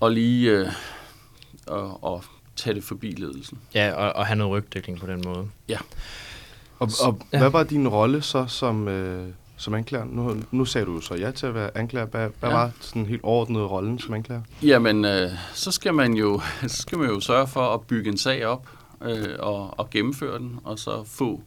At 0.02 0.14
lige 0.14 0.52
øh, 0.52 0.68
og, 1.68 2.04
og 2.04 2.24
tage 2.56 2.74
det 2.74 2.84
forbi 2.84 3.12
ledelsen. 3.12 3.58
Ja, 3.76 3.92
og, 3.94 4.16
og 4.16 4.26
have 4.26 4.38
noget 4.38 4.52
rygdækning 4.52 5.00
på 5.00 5.08
den 5.08 5.22
måde. 5.26 5.48
Og, 6.80 6.90
og 7.02 7.20
Ja. 7.34 7.38
hvad 7.40 7.50
var 7.50 7.64
din 7.64 7.88
rolle 7.88 8.22
så 8.22 8.46
som, 8.48 8.88
øh, 8.88 9.28
som 9.58 9.74
anklager? 9.74 10.06
Nu, 10.06 10.36
nu 10.52 10.66
sagde 10.66 10.86
du 10.86 10.94
jo 10.94 11.02
så 11.02 11.16
ja 11.16 11.32
til 11.32 11.46
at 11.46 11.54
være 11.56 11.78
anklager. 11.78 12.06
Hvad, 12.06 12.30
hvad 12.40 12.50
Ja. 12.50 12.56
var 12.56 12.72
sådan 12.80 13.06
helt 13.06 13.24
overordnet 13.24 13.72
rollen 13.72 14.00
som 14.00 14.14
anklager? 14.14 14.42
Jamen, 14.64 15.06
øh, 15.06 15.30
så, 15.54 15.72
skal 15.72 15.94
man 15.94 16.14
jo, 16.14 16.42
så 16.68 16.78
skal 16.82 16.98
man 16.98 17.10
jo 17.10 17.20
sørge 17.20 17.48
for 17.48 17.74
at 17.74 17.82
bygge 17.82 18.10
en 18.12 18.18
sag 18.18 18.46
op 18.46 18.70
øh, 19.04 19.36
og, 19.40 19.80
og 19.80 19.90
gennemføre 19.90 20.40
den, 20.40 20.60
og 20.64 20.80
så 20.80 21.04
få 21.04 21.42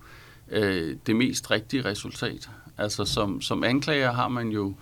øh, 0.51 0.97
det 1.07 1.17
mest 1.17 1.51
rigtige 1.51 1.85
resultat. 1.85 2.49
Altså 2.79 3.05
som, 3.05 3.41
som 3.41 3.65
anklager 3.65 4.13
har 4.13 4.29
man 4.29 4.49
jo 4.49 4.75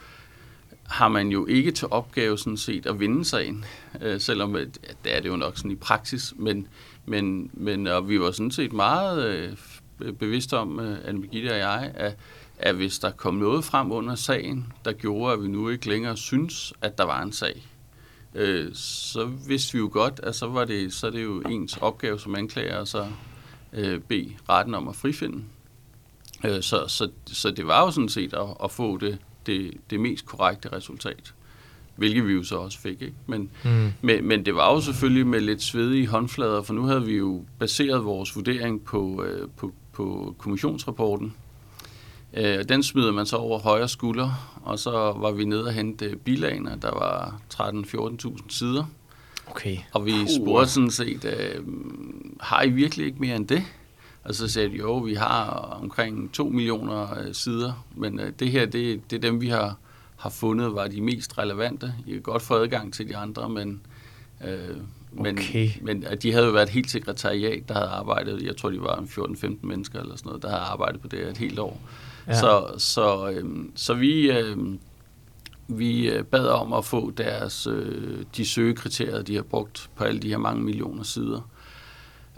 har 0.89 1.09
man 1.09 1.28
jo 1.28 1.47
ikke 1.47 1.70
til 1.70 1.89
opgave 1.91 2.39
sådan 2.39 2.57
set 2.57 2.87
at 2.87 3.01
vinde 3.01 3.24
sagen, 3.24 3.64
øh, 4.01 4.20
selvom 4.20 4.57
øh, 4.57 4.66
det 5.05 5.16
er 5.16 5.20
det 5.20 5.28
jo 5.28 5.37
nok 5.37 5.57
sådan 5.57 5.70
i 5.70 5.74
praksis, 5.74 6.35
men, 6.37 6.68
men, 7.07 7.51
men 7.53 7.87
og 7.87 8.09
vi 8.09 8.20
var 8.20 8.30
sådan 8.30 8.51
set 8.51 8.72
meget 8.72 9.26
øh, 9.26 10.12
bevidste 10.12 10.59
om, 10.59 10.80
øh, 10.80 10.99
Anne 11.05 11.20
Birgitte 11.20 11.49
og 11.49 11.59
jeg, 11.59 11.93
at, 11.95 12.16
at 12.59 12.74
hvis 12.74 12.99
der 12.99 13.11
kom 13.11 13.35
noget 13.35 13.64
frem 13.64 13.93
under 13.93 14.14
sagen, 14.14 14.72
der 14.85 14.93
gjorde, 14.93 15.32
at 15.32 15.43
vi 15.43 15.49
nu 15.49 15.68
ikke 15.68 15.89
længere 15.89 16.16
synes, 16.16 16.72
at 16.80 16.99
der 16.99 17.05
var 17.05 17.22
en 17.22 17.32
sag, 17.32 17.66
øh, 18.35 18.70
så 18.74 19.24
vidste 19.24 19.72
vi 19.72 19.78
jo 19.78 19.89
godt, 19.93 20.20
at 20.22 20.35
så, 20.35 20.47
var 20.47 20.64
det, 20.64 20.93
så 20.93 21.07
er 21.07 21.11
det 21.11 21.24
jo 21.24 21.41
ens 21.41 21.76
opgave 21.76 22.18
som 22.18 22.35
anklager 22.35 22.80
at 22.80 22.89
så 22.89 23.07
øh, 23.72 24.01
bede 24.01 24.32
retten 24.49 24.74
om 24.74 24.89
at 24.89 24.97
frifinde. 24.97 25.45
Øh, 26.45 26.62
så, 26.62 26.85
så, 26.89 27.11
så 27.26 27.51
det 27.51 27.66
var 27.66 27.80
jo 27.80 27.91
sådan 27.91 28.09
set 28.09 28.35
at, 28.35 28.49
at 28.64 28.70
få 28.70 28.97
det, 28.97 29.18
det, 29.47 29.70
det 29.90 30.01
mest 30.01 30.26
korrekte 30.26 30.68
resultat, 30.72 31.34
hvilket 31.97 32.26
vi 32.26 32.32
jo 32.32 32.42
så 32.45 32.57
også 32.57 32.78
fik. 32.80 33.03
Ikke? 33.03 33.14
Men, 33.26 33.51
Mm. 33.64 33.92
men, 34.03 34.28
men 34.28 34.47
det 34.47 34.55
var 34.55 34.74
jo 34.74 34.80
selvfølgelig 34.80 35.26
med 35.26 35.40
lidt 35.40 35.62
svedige 35.62 36.07
håndflader, 36.07 36.62
for 36.62 36.74
nu 36.74 36.82
havde 36.82 37.05
vi 37.07 37.16
jo 37.16 37.45
baseret 37.59 38.05
vores 38.05 38.36
vurdering 38.36 38.84
på, 38.84 39.24
øh, 39.24 39.49
på, 39.57 39.72
på 39.92 40.34
kommissionsrapporten. 40.38 41.34
Øh, 42.36 42.64
den 42.68 42.82
smider 42.82 43.12
man 43.12 43.26
så 43.26 43.36
over 43.36 43.59
højre 43.59 43.88
skulder, 43.88 44.59
og 44.62 44.78
så 44.78 44.90
var 44.90 45.30
vi 45.32 45.45
nede 45.45 45.64
og 45.64 45.72
hente 45.72 46.16
bilagene, 46.24 46.78
der 46.82 46.90
var 46.90 47.40
13-14.000 47.55 48.36
sider. 48.49 48.84
Okay. 49.47 49.76
Og 49.92 50.07
vi 50.07 50.12
spurgte 50.42 50.70
sådan 50.72 50.90
set, 50.90 51.24
øh, 51.24 51.64
har 52.40 52.62
I 52.62 52.70
virkelig 52.70 53.07
ikke 53.07 53.18
mere 53.20 53.36
end 53.36 53.49
det? 53.49 53.62
Og 54.25 54.35
så 54.35 54.49
sagde 54.49 54.68
de, 54.68 54.75
jo, 54.77 54.97
vi 54.99 55.14
har 55.14 55.45
omkring 55.83 56.33
2 56.33 56.49
millioner 56.49 57.18
øh, 57.18 57.35
sider, 57.35 57.85
men 57.97 58.20
øh, 58.20 58.33
det 58.39 58.51
her, 58.51 58.66
det, 58.66 59.11
det 59.11 59.16
er 59.16 59.20
dem, 59.20 59.41
vi 59.41 59.49
har, 59.49 59.77
har 60.16 60.31
fundet, 60.31 60.75
var 60.75 60.87
de 60.89 61.01
mest 61.01 61.39
relevante. 61.39 61.95
I 62.07 62.12
kan 62.12 62.22
godt 62.22 62.43
få 62.43 62.55
adgang 62.55 62.95
til 62.95 63.09
de 63.09 63.16
andre, 63.16 63.49
men, 63.49 63.81
øh, 64.45 64.77
men, 65.12 65.39
Okay. 65.39 65.70
men 65.83 66.05
at 66.05 66.22
de 66.22 66.33
havde 66.33 66.47
jo 66.47 66.53
været 66.53 66.66
et 66.66 66.72
helt 66.72 66.91
sekretariat, 66.91 67.68
der 67.68 67.75
havde 67.75 67.89
arbejdet, 67.89 68.43
jeg 68.43 68.57
tror, 68.57 68.70
de 68.70 68.81
var 68.81 68.97
en 68.97 69.05
14-15 69.05 69.57
mennesker 69.62 70.01
eller 70.01 70.16
sådan 70.16 70.29
noget, 70.29 70.43
der 70.43 70.49
havde 70.49 70.62
arbejdet 70.62 71.01
på 71.01 71.09
det 71.09 71.18
her 71.18 71.29
et 71.29 71.37
helt 71.37 71.59
år. 71.59 71.81
Ja. 72.27 72.41
Så, 72.41 72.75
så, 72.79 73.31
øh, 73.31 73.45
så 73.75 73.95
vi, 73.95 74.31
øh, 74.31 74.57
vi 75.68 76.11
øh, 76.11 76.25
bad 76.25 76.47
om 76.47 76.72
at 76.72 76.85
få 76.85 77.11
deres, 77.11 77.66
øh, 77.66 78.25
de 78.37 78.47
søgekriterier, 78.47 79.22
de 79.22 79.35
har 79.35 79.43
brugt 79.43 79.91
på 79.97 80.05
alle 80.05 80.20
de 80.20 80.29
her 80.29 80.39
mange 80.39 80.62
millioner 80.62 81.03
sider. 81.03 81.49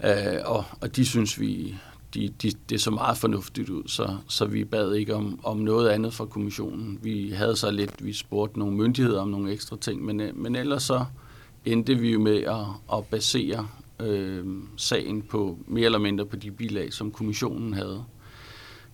Øh, 0.03 0.39
og, 0.45 0.65
og 0.81 0.95
de 0.95 1.05
synes 1.05 1.39
vi, 1.39 1.75
de, 2.13 2.29
de, 2.41 2.51
det 2.69 2.81
så 2.81 2.91
meget 2.91 3.17
fornuftigt 3.17 3.69
ud, 3.69 3.83
så, 3.87 4.17
så 4.27 4.45
vi 4.45 4.63
bad 4.63 4.93
ikke 4.93 5.15
om, 5.15 5.39
om 5.43 5.57
noget 5.57 5.89
andet 5.89 6.13
fra 6.13 6.25
kommissionen. 6.25 6.99
Vi 7.03 7.29
havde 7.29 7.55
så 7.55 7.71
lidt, 7.71 8.05
vi 8.05 8.13
spurgte 8.13 8.59
nogle 8.59 8.75
myndigheder 8.75 9.21
om 9.21 9.27
nogle 9.27 9.51
ekstra 9.51 9.77
ting, 9.77 10.05
men, 10.05 10.19
øh, 10.19 10.37
men 10.37 10.55
ellers 10.55 10.83
så 10.83 11.05
endte 11.65 11.95
vi 11.95 12.11
jo 12.11 12.19
med 12.19 12.43
at, 12.43 12.97
at 12.97 13.05
basere 13.05 13.67
øh, 13.99 14.45
sagen 14.77 15.21
på 15.21 15.57
mere 15.67 15.85
eller 15.85 15.99
mindre 15.99 16.25
på 16.25 16.35
de 16.35 16.51
bilag, 16.51 16.93
som 16.93 17.11
kommissionen 17.11 17.73
havde. 17.73 18.03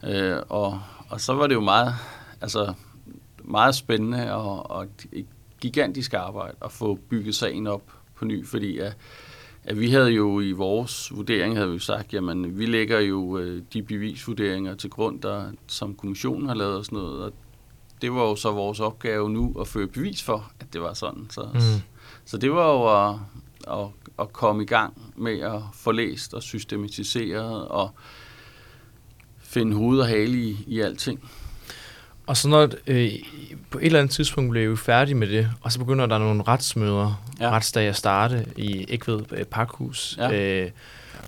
Øh, 0.03 0.37
og, 0.49 0.81
og 1.09 1.21
så 1.21 1.33
var 1.33 1.47
det 1.47 1.55
jo 1.55 1.61
meget, 1.61 1.93
altså, 2.41 2.73
meget 3.43 3.75
spændende 3.75 4.33
og, 4.33 4.71
og 4.71 4.87
et 5.11 5.25
gigantisk 5.61 6.13
arbejde 6.13 6.55
at 6.61 6.71
få 6.71 6.99
bygget 7.09 7.35
sagen 7.35 7.67
op 7.67 7.83
på 8.15 8.25
ny, 8.25 8.47
fordi 8.47 8.77
at, 8.77 8.97
at 9.65 9.79
vi 9.79 9.89
havde 9.89 10.09
jo 10.11 10.39
i 10.39 10.51
vores 10.51 11.11
vurdering 11.15 11.55
havde 11.57 11.71
vi 11.71 11.79
sagt, 11.79 12.13
jamen 12.13 12.57
vi 12.59 12.65
lægger 12.65 12.99
jo 12.99 13.37
øh, 13.37 13.61
de 13.73 13.83
bevisvurderinger 13.83 14.75
til 14.75 14.89
grund, 14.89 15.21
der, 15.21 15.51
som 15.67 15.95
kommissionen 15.95 16.47
har 16.47 16.55
lavet 16.55 16.75
og 16.77 16.85
sådan 16.85 16.99
noget, 16.99 17.23
og 17.23 17.33
det 18.01 18.13
var 18.13 18.21
jo 18.21 18.35
så 18.35 18.51
vores 18.51 18.79
opgave 18.79 19.29
nu 19.29 19.55
at 19.59 19.67
føre 19.67 19.87
bevis 19.87 20.23
for, 20.23 20.51
at 20.59 20.73
det 20.73 20.81
var 20.81 20.93
sådan. 20.93 21.27
Så, 21.29 21.47
Mm. 21.53 21.59
så 22.25 22.37
det 22.37 22.51
var 22.51 22.67
jo 22.71 23.09
at, 23.09 23.15
at, 23.79 23.87
at 24.19 24.33
komme 24.33 24.63
i 24.63 24.65
gang 24.65 25.01
med 25.15 25.39
at 25.39 25.61
få 25.73 25.91
læst 25.91 26.33
og 26.33 26.43
systematiseret 26.43 27.67
og 27.67 27.91
finde 29.39 29.75
hoved 29.75 29.99
og 29.99 30.07
hale 30.07 30.37
i, 30.37 30.57
i 30.67 30.79
alting. 30.79 31.31
Og 32.27 32.37
så 32.37 32.47
når 32.47 32.69
øh, 32.87 33.11
på 33.69 33.77
et 33.77 33.85
eller 33.85 33.99
andet 33.99 34.15
tidspunkt 34.15 34.51
blev 34.51 34.71
vi 34.71 34.77
færdige 34.77 35.15
med 35.15 35.27
det, 35.27 35.49
og 35.61 35.71
så 35.71 35.79
begynder 35.79 36.05
der 36.05 36.17
nogle 36.17 36.43
retsmøder, 36.47 37.23
ja. 37.39 37.51
Retsdage 37.51 37.89
at 37.89 37.95
starte 37.95 38.45
i 38.57 38.85
Ægved 38.89 39.21
øh, 39.31 39.45
Parkhus. 39.45 40.15
Ja. 40.17 40.31
Øh, 40.31 40.71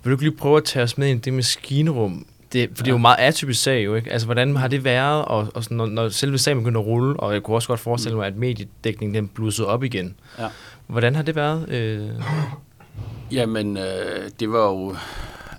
vil 0.02 0.04
du 0.04 0.10
ikke 0.10 0.24
lige 0.24 0.36
prøve 0.36 0.56
at 0.56 0.64
tage 0.64 0.82
os 0.82 0.98
med 0.98 1.08
ind 1.08 1.18
i 1.18 1.22
det 1.22 1.32
maskinrum? 1.32 2.26
Det, 2.52 2.68
for 2.68 2.76
ja. 2.78 2.84
det 2.84 2.90
er 2.90 2.94
jo 2.94 2.98
meget 2.98 3.16
atypisk 3.18 3.62
sag 3.62 3.84
jo, 3.84 3.94
ikke? 3.94 4.12
Altså, 4.12 4.26
hvordan 4.26 4.56
har 4.56 4.68
det 4.68 4.84
været, 4.84 5.24
og, 5.24 5.48
og 5.54 5.64
sådan, 5.64 5.76
når, 5.76 5.86
når 5.86 6.08
selve 6.08 6.38
sagen 6.38 6.58
begynder 6.58 6.80
at 6.80 6.86
rulle, 6.86 7.20
og 7.20 7.32
jeg 7.32 7.42
kunne 7.42 7.56
også 7.56 7.68
godt 7.68 7.80
forestille 7.80 8.16
mig, 8.16 8.26
at 8.26 8.36
mediedækningen 8.36 9.14
den 9.14 9.28
blussede 9.28 9.68
op 9.68 9.84
igen. 9.84 10.14
Ja. 10.38 10.48
Hvordan 10.86 11.14
har 11.14 11.22
det 11.22 11.36
været? 11.36 11.68
Øh, 11.68 12.10
Jamen, 13.32 13.76
øh, 13.76 14.30
det 14.40 14.52
var 14.52 14.66
jo, 14.68 14.96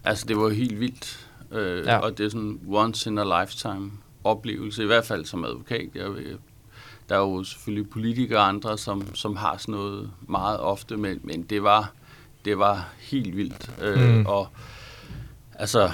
altså 0.03 0.25
det 0.27 0.37
var 0.37 0.49
helt 0.49 0.79
vildt. 0.79 1.27
Øh, 1.51 1.85
ja. 1.85 1.97
Og 1.97 2.17
det 2.17 2.25
er 2.25 2.29
sådan 2.29 2.59
once 2.67 3.09
in 3.09 3.17
a 3.17 3.41
lifetime 3.41 3.91
oplevelse, 4.27 4.83
i 4.83 4.85
hvert 4.85 5.05
fald 5.05 5.25
som 5.25 5.43
advokat. 5.45 5.89
Jeg, 5.95 6.13
vil- 6.15 6.37
der 7.09 7.15
er 7.15 7.19
jo 7.19 7.43
selvfølgelig 7.43 7.89
politikere 7.89 8.39
og 8.39 8.47
andre, 8.47 8.77
som, 8.77 9.15
som 9.15 9.35
har 9.35 9.57
sådan 9.57 9.75
noget 9.75 10.11
meget 10.27 10.59
ofte, 10.59 10.97
men, 10.97 11.19
men 11.23 11.41
det 11.43 11.63
var 11.63 11.91
det 12.45 12.57
var 12.59 12.89
helt 12.99 13.37
vildt. 13.37 13.71
Øh, 13.81 14.17
Mm. 14.17 14.25
Og 14.25 14.47
altså, 15.53 15.91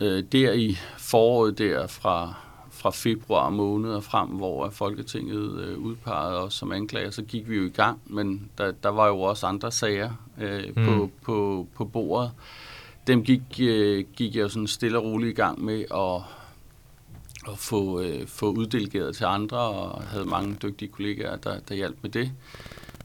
øh, 0.00 0.24
der 0.32 0.52
i 0.52 0.76
foråret 0.98 1.58
der 1.58 1.86
fra, 1.86 2.34
fra 2.70 2.90
februar 2.90 3.50
måned 3.50 3.90
og 3.94 4.04
frem, 4.04 4.28
hvor 4.28 4.70
Folketinget 4.70 5.60
øh, 5.60 5.78
udpegede 5.78 6.42
os 6.42 6.54
som 6.54 6.72
anklager, 6.72 7.10
så 7.10 7.22
gik 7.22 7.48
vi 7.48 7.56
jo 7.56 7.64
i 7.64 7.68
gang, 7.68 8.00
men 8.06 8.50
der, 8.58 8.72
der 8.82 8.88
var 8.88 9.06
jo 9.08 9.20
også 9.20 9.46
andre 9.46 9.72
sager 9.72 10.10
øh, 10.40 10.64
mm. 10.76 10.84
på, 10.84 11.10
på, 11.22 11.66
på 11.74 11.84
bordet. 11.84 12.30
Dem 13.06 13.24
gik, 13.24 13.40
øh, 13.60 14.04
gik 14.16 14.34
jeg 14.34 14.42
jo 14.42 14.48
sådan 14.48 14.66
stille 14.66 14.98
og 14.98 15.04
roligt 15.04 15.30
i 15.30 15.40
gang 15.40 15.64
med 15.64 15.84
at, 15.94 16.22
at 17.48 17.58
få, 17.58 18.00
øh, 18.00 18.26
få 18.26 18.52
uddelegeret 18.52 19.16
til 19.16 19.24
andre, 19.24 19.58
og 19.58 20.02
havde 20.02 20.24
mange 20.24 20.56
dygtige 20.62 20.88
kollegaer, 20.88 21.36
der, 21.36 21.60
der 21.60 21.74
hjalp 21.74 21.96
med 22.02 22.10
det. 22.10 22.32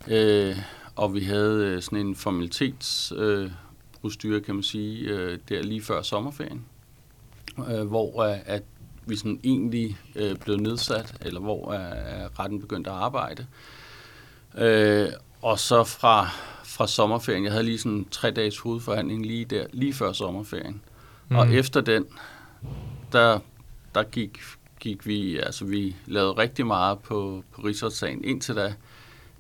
Øh, 0.08 0.58
og 0.96 1.14
vi 1.14 1.20
havde 1.20 1.66
øh, 1.66 1.82
sådan 1.82 2.00
en 2.00 2.16
formalitetsprocedure, 2.16 3.44
øh, 3.44 3.52
procedure, 4.02 4.42
kan 4.42 4.56
man 4.56 4.64
sige, 4.64 5.10
øh, 5.10 5.40
der 5.50 5.64
lige 5.64 5.82
før 5.82 6.02
sommerferien, 6.02 6.66
øh, 7.70 7.88
hvor 7.88 8.24
øh, 8.24 8.38
at 8.46 8.64
vi 9.06 9.16
sådan 9.16 9.40
egentlig 9.44 9.98
øh, 10.16 10.36
blev 10.36 10.58
nedsat, 10.58 11.16
eller 11.22 11.40
hvor 11.40 11.72
øh, 11.72 12.40
retten 12.40 12.62
begyndte 12.62 12.90
at 12.90 12.96
arbejde. 12.96 13.46
Øh, 14.58 15.10
og 15.42 15.60
så 15.60 15.84
fra, 15.84 16.30
fra 16.64 16.88
sommerferien, 16.88 17.44
jeg 17.44 17.52
havde 17.52 17.64
lige 17.64 17.78
sådan 17.78 17.92
en 17.92 18.08
tre 18.12 18.32
dages 18.32 18.60
hovedforhandling 18.60 19.26
lige 19.26 19.46
der, 19.46 19.66
lige 19.74 19.94
før 19.94 20.12
sommerferien. 20.12 20.82
Mm. 21.30 21.36
Og 21.36 21.54
efter 21.54 21.82
den, 21.82 22.06
der, 23.12 23.40
der 23.98 24.04
gik, 24.04 24.40
gik 24.80 25.08
vi, 25.08 25.38
altså 25.38 25.66
vi 25.66 25.96
lavede 26.06 26.32
rigtig 26.32 26.68
meget 26.68 27.00
på, 27.00 27.44
på 27.56 27.62
rigsretssagen 27.62 28.24
indtil 28.24 28.56
da, 28.56 28.74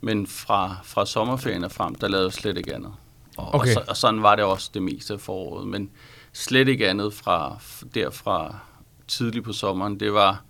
men 0.01 0.27
fra, 0.27 0.75
fra 0.83 1.05
sommerferien 1.05 1.63
og 1.63 1.71
frem, 1.71 1.95
der 1.95 2.07
lavede 2.07 2.25
jeg 2.25 2.33
slet 2.33 2.57
ikke 2.57 2.75
andet. 2.75 2.93
Og, 3.37 3.53
Okay. 3.55 3.59
og, 3.59 3.73
så, 3.73 3.83
og 3.87 3.97
sådan 3.97 4.21
var 4.23 4.35
det 4.35 4.45
også 4.45 4.71
det 4.73 4.83
meste 4.83 5.13
af 5.13 5.19
foråret, 5.19 5.67
men 5.67 5.89
slet 6.33 6.67
ikke 6.67 6.89
andet 6.89 7.13
fra 7.13 7.57
derfra 7.93 8.59
tidligt 9.07 9.45
på 9.45 9.53
sommeren. 9.53 9.99
Det 9.99 10.13
var 10.13 10.43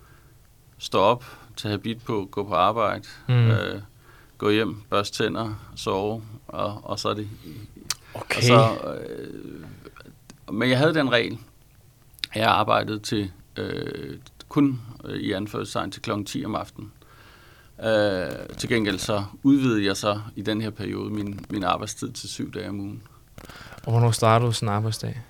stå 0.77 0.99
op, 0.99 1.25
tage 1.57 1.71
habit 1.71 2.03
på, 2.03 2.27
gå 2.31 2.43
på 2.43 2.53
arbejde, 2.53 3.03
mm. 3.27 3.51
øh, 3.51 3.81
gå 4.37 4.49
hjem, 4.49 4.81
børste 4.89 5.23
tænder, 5.23 5.53
sove, 5.75 6.23
og, 6.47 6.81
og 6.83 6.99
så 6.99 7.09
er 7.09 7.13
det 7.13 7.29
Okay. 8.13 8.37
og 8.37 8.43
så, 8.43 8.77
øh, 8.87 9.63
men 10.53 10.69
jeg 10.69 10.77
havde 10.77 10.93
den 10.93 11.11
regel, 11.11 11.37
at 12.33 12.41
jeg 12.41 12.49
arbejdede 12.49 12.99
til 12.99 13.31
øh, 13.57 14.17
kun 14.49 14.81
øh, 15.05 15.19
i 15.19 15.31
anførselstegn 15.31 15.91
til 15.91 16.01
kl. 16.01 16.23
10 16.25 16.45
om 16.45 16.55
aftenen. 16.55 16.91
Øh, 17.83 18.57
til 18.57 18.69
gengæld 18.69 18.99
så 18.99 19.23
udvidede 19.43 19.85
jeg 19.85 19.97
så 19.97 20.19
i 20.35 20.41
den 20.41 20.61
her 20.61 20.69
periode 20.69 21.09
min, 21.09 21.45
min 21.49 21.63
arbejdstid 21.63 22.11
til 22.11 22.29
syv 22.29 22.53
dage 22.53 22.69
om 22.69 22.79
ugen. 22.79 23.03
og 23.83 23.91
hvornår 23.91 24.11
startede 24.11 24.47
du 24.47 24.53
sådan 24.53 24.69
en 24.69 24.75
arbejdsdag? 24.75 25.21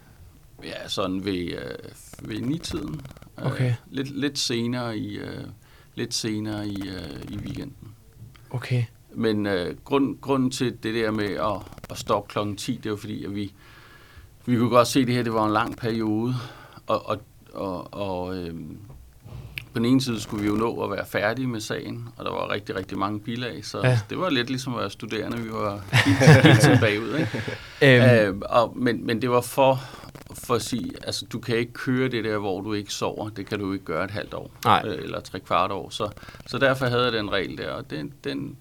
Ja, 0.63 0.87
sådan 0.87 1.25
ved, 1.25 1.51
øh, 1.51 2.29
ved 2.29 2.41
ni-tiden. 2.41 3.01
Okay. 3.37 3.69
Øh, 3.69 3.73
lidt, 3.91 4.19
lidt 4.19 4.39
senere 4.39 4.97
i, 4.97 5.17
øh, 5.17 5.43
lidt 5.95 6.13
senere 6.13 6.67
i, 6.67 6.87
øh, 6.87 7.23
i 7.29 7.37
weekenden. 7.37 7.95
Okay. 8.49 8.83
Men 9.13 9.45
øh, 9.45 9.77
grund, 9.83 10.21
grunden 10.21 10.51
til 10.51 10.83
det 10.83 10.93
der 10.93 11.11
med 11.11 11.29
at, 11.29 11.61
at 11.89 11.97
stoppe 11.97 12.31
klokken 12.31 12.55
10, 12.55 12.79
det 12.83 12.91
var 12.91 12.97
fordi, 12.97 13.25
at 13.25 13.35
vi, 13.35 13.53
vi 14.45 14.57
kunne 14.57 14.69
godt 14.69 14.87
se, 14.87 14.99
at 14.99 15.07
det 15.07 15.15
her 15.15 15.23
det 15.23 15.33
var 15.33 15.45
en 15.45 15.53
lang 15.53 15.77
periode, 15.77 16.35
og, 16.87 17.05
og, 17.05 17.19
og, 17.57 17.93
og 17.93 18.37
øh, 18.37 18.53
på 19.73 19.79
den 19.79 19.85
ene 19.85 20.01
side 20.01 20.21
skulle 20.21 20.43
vi 20.43 20.49
jo 20.49 20.55
nå 20.55 20.81
at 20.83 20.91
være 20.91 21.05
færdige 21.05 21.47
med 21.47 21.59
sagen, 21.59 22.07
og 22.17 22.25
der 22.25 22.31
var 22.31 22.51
rigtig, 22.51 22.75
rigtig 22.75 22.97
mange 22.97 23.19
bilag, 23.19 23.65
så 23.65 23.79
Ja. 23.83 23.99
det 24.09 24.19
var 24.19 24.29
lidt 24.29 24.49
ligesom 24.49 24.73
at 24.73 24.79
være 24.79 24.89
studerende. 24.89 25.37
Vi 25.37 25.49
var 25.51 25.81
helt, 25.91 26.43
helt 26.43 26.61
tiden 26.61 26.79
bagud, 26.79 27.15
ikke? 27.19 27.41
Øhm, 28.27 28.35
Øh, 28.35 28.41
og, 28.49 28.73
men, 28.75 29.05
men 29.05 29.21
det 29.21 29.29
var 29.29 29.41
for, 29.41 29.79
for 30.33 30.53
at 30.55 30.61
sige, 30.61 30.91
altså 31.03 31.25
du 31.33 31.39
kan 31.39 31.57
ikke 31.57 31.73
køre 31.73 32.09
det 32.09 32.23
der, 32.23 32.37
hvor 32.37 32.61
du 32.61 32.73
ikke 32.73 32.93
sover. 32.93 33.29
Det 33.29 33.45
kan 33.45 33.59
du 33.59 33.73
ikke 33.73 33.85
gøre 33.85 34.03
et 34.05 34.11
halvt 34.11 34.33
år. 34.33 34.51
Nej. 34.65 34.83
Øh, 34.85 35.03
eller 35.03 35.19
tre 35.19 35.39
kvart 35.39 35.71
år. 35.71 35.89
Så, 35.89 36.09
så 36.47 36.57
derfor 36.57 36.85
havde 36.85 37.03
jeg 37.03 37.13
den 37.13 37.31
regel 37.31 37.57
der, 37.57 37.69
og 37.71 37.89
den, 37.89 38.13
den, 38.23 38.57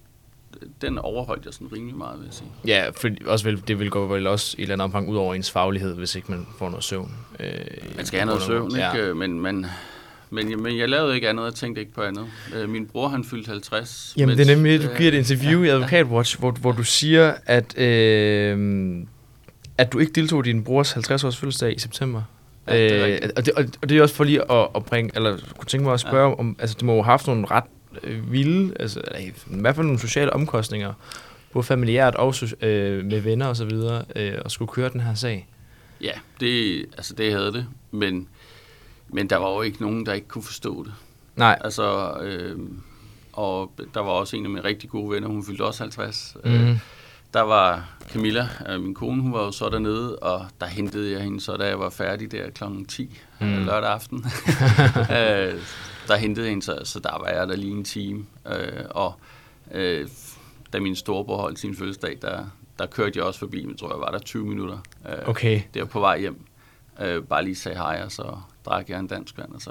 den 0.82 0.98
overholdt 0.98 1.44
jeg 1.44 1.54
sådan 1.54 1.68
rimelig 1.72 1.96
meget, 1.96 2.18
vil 2.18 2.24
jeg 2.26 2.34
sige. 2.34 2.48
Ja, 2.66 2.88
for 2.96 3.08
også 3.26 3.44
vil, 3.44 3.62
det 3.68 3.78
vil 3.80 3.90
gå 3.90 4.06
vel 4.06 4.26
også 4.26 4.54
i 4.58 4.60
et 4.60 4.62
eller 4.62 4.74
andet 4.74 4.84
omfang 4.84 5.08
ud 5.08 5.16
over 5.16 5.34
ens 5.34 5.50
faglighed, 5.50 5.94
hvis 5.94 6.14
ikke 6.14 6.30
man 6.32 6.46
får 6.58 6.68
noget 6.68 6.84
søvn. 6.84 7.12
Øh, 7.40 7.50
Man 7.96 8.06
skal 8.06 8.18
have 8.20 8.26
noget 8.26 8.42
søvn, 8.42 8.70
ikke? 8.70 8.78
Ja. 8.86 9.06
Ja. 9.06 9.14
Men, 9.14 9.40
men, 9.40 9.66
men, 10.30 10.50
jeg- 10.50 10.58
men 10.58 10.78
jeg 10.78 10.88
lavede 10.88 11.14
ikke 11.14 11.28
andet, 11.28 11.44
jeg 11.44 11.54
tænkte 11.54 11.80
ikke 11.80 11.92
på 11.94 12.02
andet. 12.02 12.24
Øh, 12.56 12.68
min 12.68 12.86
bror, 12.86 13.08
han 13.08 13.24
fyldte 13.24 13.48
50. 13.50 14.14
Jamen, 14.16 14.38
det 14.38 14.50
er 14.50 14.54
nemlig, 14.56 14.82
du 14.82 14.88
øh, 14.90 14.96
giver 14.96 15.08
et 15.12 15.14
interview 15.18 15.62
i 15.62 15.68
Advokatwatch, 15.68 16.38
hvor, 16.38 16.50
hvor 16.50 16.72
du 16.72 16.82
siger, 16.84 17.34
at, 17.46 17.78
øh, 17.78 18.96
at 19.78 19.92
du 19.92 19.98
ikke 19.98 20.12
deltog 20.12 20.46
i 20.46 20.52
din 20.52 20.64
brors 20.64 20.92
50-års 20.96 21.36
fødselsdag 21.36 21.76
i 21.76 21.78
september. 21.78 22.22
Ja, 22.68 22.74
det 22.78 22.92
er 22.92 23.06
Øh, 23.22 23.30
og, 23.36 23.46
det, 23.46 23.54
og, 23.54 23.64
og 23.82 23.88
det 23.88 23.98
er 23.98 24.02
også 24.02 24.14
for 24.14 24.24
lige 24.24 24.52
at, 24.52 24.68
at 24.76 24.84
bringe, 24.84 25.10
eller 25.14 25.36
kunne 25.58 25.66
tænke 25.66 25.84
mig 25.84 25.94
at 25.94 26.00
spørge 26.00 26.24
ja. 26.24 26.28
Ja. 26.28 26.38
om, 26.38 26.56
altså 26.58 26.74
det 26.78 26.82
må 26.86 26.92
jo 26.94 27.02
have 27.02 27.10
haft 27.12 27.26
nogle 27.26 27.46
ret 27.50 27.64
øh, 28.02 28.32
vilde, 28.32 28.74
altså 28.80 29.00
i 29.18 29.32
hvert 29.46 29.74
fald 29.76 29.86
nogle 29.86 30.00
sociale 30.00 30.32
omkostninger, 30.32 30.92
både 31.52 31.64
familiært 31.64 32.14
og 32.14 32.34
øh, 32.60 33.04
med 33.04 33.20
venner 33.20 33.46
og 33.46 33.56
så 33.56 33.64
videre, 33.64 34.04
øh, 34.16 34.32
at 34.44 34.52
skulle 34.52 34.72
køre 34.72 34.88
den 34.88 35.00
her 35.00 35.14
sag. 35.14 35.48
Ja, 36.00 36.12
det, 36.40 36.86
altså 36.96 37.14
det 37.14 37.32
havde 37.32 37.52
det, 37.52 37.66
men, 37.90 38.28
men 39.08 39.30
der 39.30 39.36
var 39.36 39.50
jo 39.50 39.62
ikke 39.62 39.82
nogen, 39.82 40.06
der 40.06 40.12
ikke 40.12 40.28
kunne 40.28 40.44
forstå 40.44 40.84
det. 40.84 40.92
Nej, 41.36 41.58
Altså, 41.64 42.12
øh, 42.22 42.58
og 43.32 43.72
der 43.94 44.00
var 44.00 44.10
også 44.10 44.36
en 44.36 44.44
af 44.44 44.50
mine 44.50 44.64
rigtig 44.64 44.90
gode 44.90 45.10
venner, 45.10 45.28
hun 45.28 45.44
fyldte 45.44 45.62
også 45.64 45.82
50. 45.82 46.36
mm. 46.44 46.50
Øh, 46.50 46.78
der 47.34 47.40
var 47.42 47.88
Camilla, 48.12 48.48
øh, 48.68 48.80
min 48.82 48.94
kone, 48.94 49.22
hun 49.22 49.32
var 49.32 49.44
jo 49.44 49.52
så 49.52 49.68
dernede, 49.68 50.16
og 50.16 50.46
der 50.60 50.66
hentede 50.66 51.12
jeg 51.12 51.20
hende 51.22 51.40
så, 51.40 51.56
da 51.56 51.66
jeg 51.66 51.78
var 51.78 51.90
færdig 51.90 52.32
der 52.32 52.50
kl. 52.50 52.64
10 52.88 53.18
Mm. 53.40 53.46
mm. 53.46 53.64
lørdag 53.64 53.90
aften. 53.90 54.18
øh, 55.18 55.54
der 56.08 56.16
hentede 56.16 56.48
hende 56.48 56.62
så, 56.62 56.80
så 56.84 57.00
der 57.00 57.18
var 57.18 57.28
jeg 57.28 57.48
der 57.48 57.56
lige 57.56 57.72
en 57.72 57.84
time. 57.84 58.26
Øh, 58.46 58.84
og 58.90 59.14
øh, 59.72 60.08
da 60.72 60.80
min 60.80 60.96
storebror 60.96 61.36
holdt 61.40 61.58
sin 61.58 61.76
fødselsdag, 61.76 62.18
der, 62.22 62.44
der 62.78 62.86
kørte 62.86 63.12
jeg 63.18 63.24
også 63.24 63.38
forbi, 63.40 63.64
men 63.64 63.76
tror 63.76 63.92
jeg 63.94 64.00
var 64.00 64.10
der 64.10 64.18
20 64.18 64.46
minutter. 64.46 64.78
Øh, 65.08 65.28
okay. 65.28 65.60
Der 65.74 65.84
på 65.84 66.00
vej 66.00 66.18
hjem. 66.20 66.40
Øh, 67.00 67.22
bare 67.22 67.44
lige 67.44 67.56
sagde 67.56 67.78
hej, 67.78 68.02
og 68.04 68.12
så 68.12 68.36
drak 68.66 68.90
jeg 68.90 68.98
en 68.98 69.06
dansk 69.06 69.38
vand, 69.38 69.52
og 69.54 69.60
så 69.62 69.70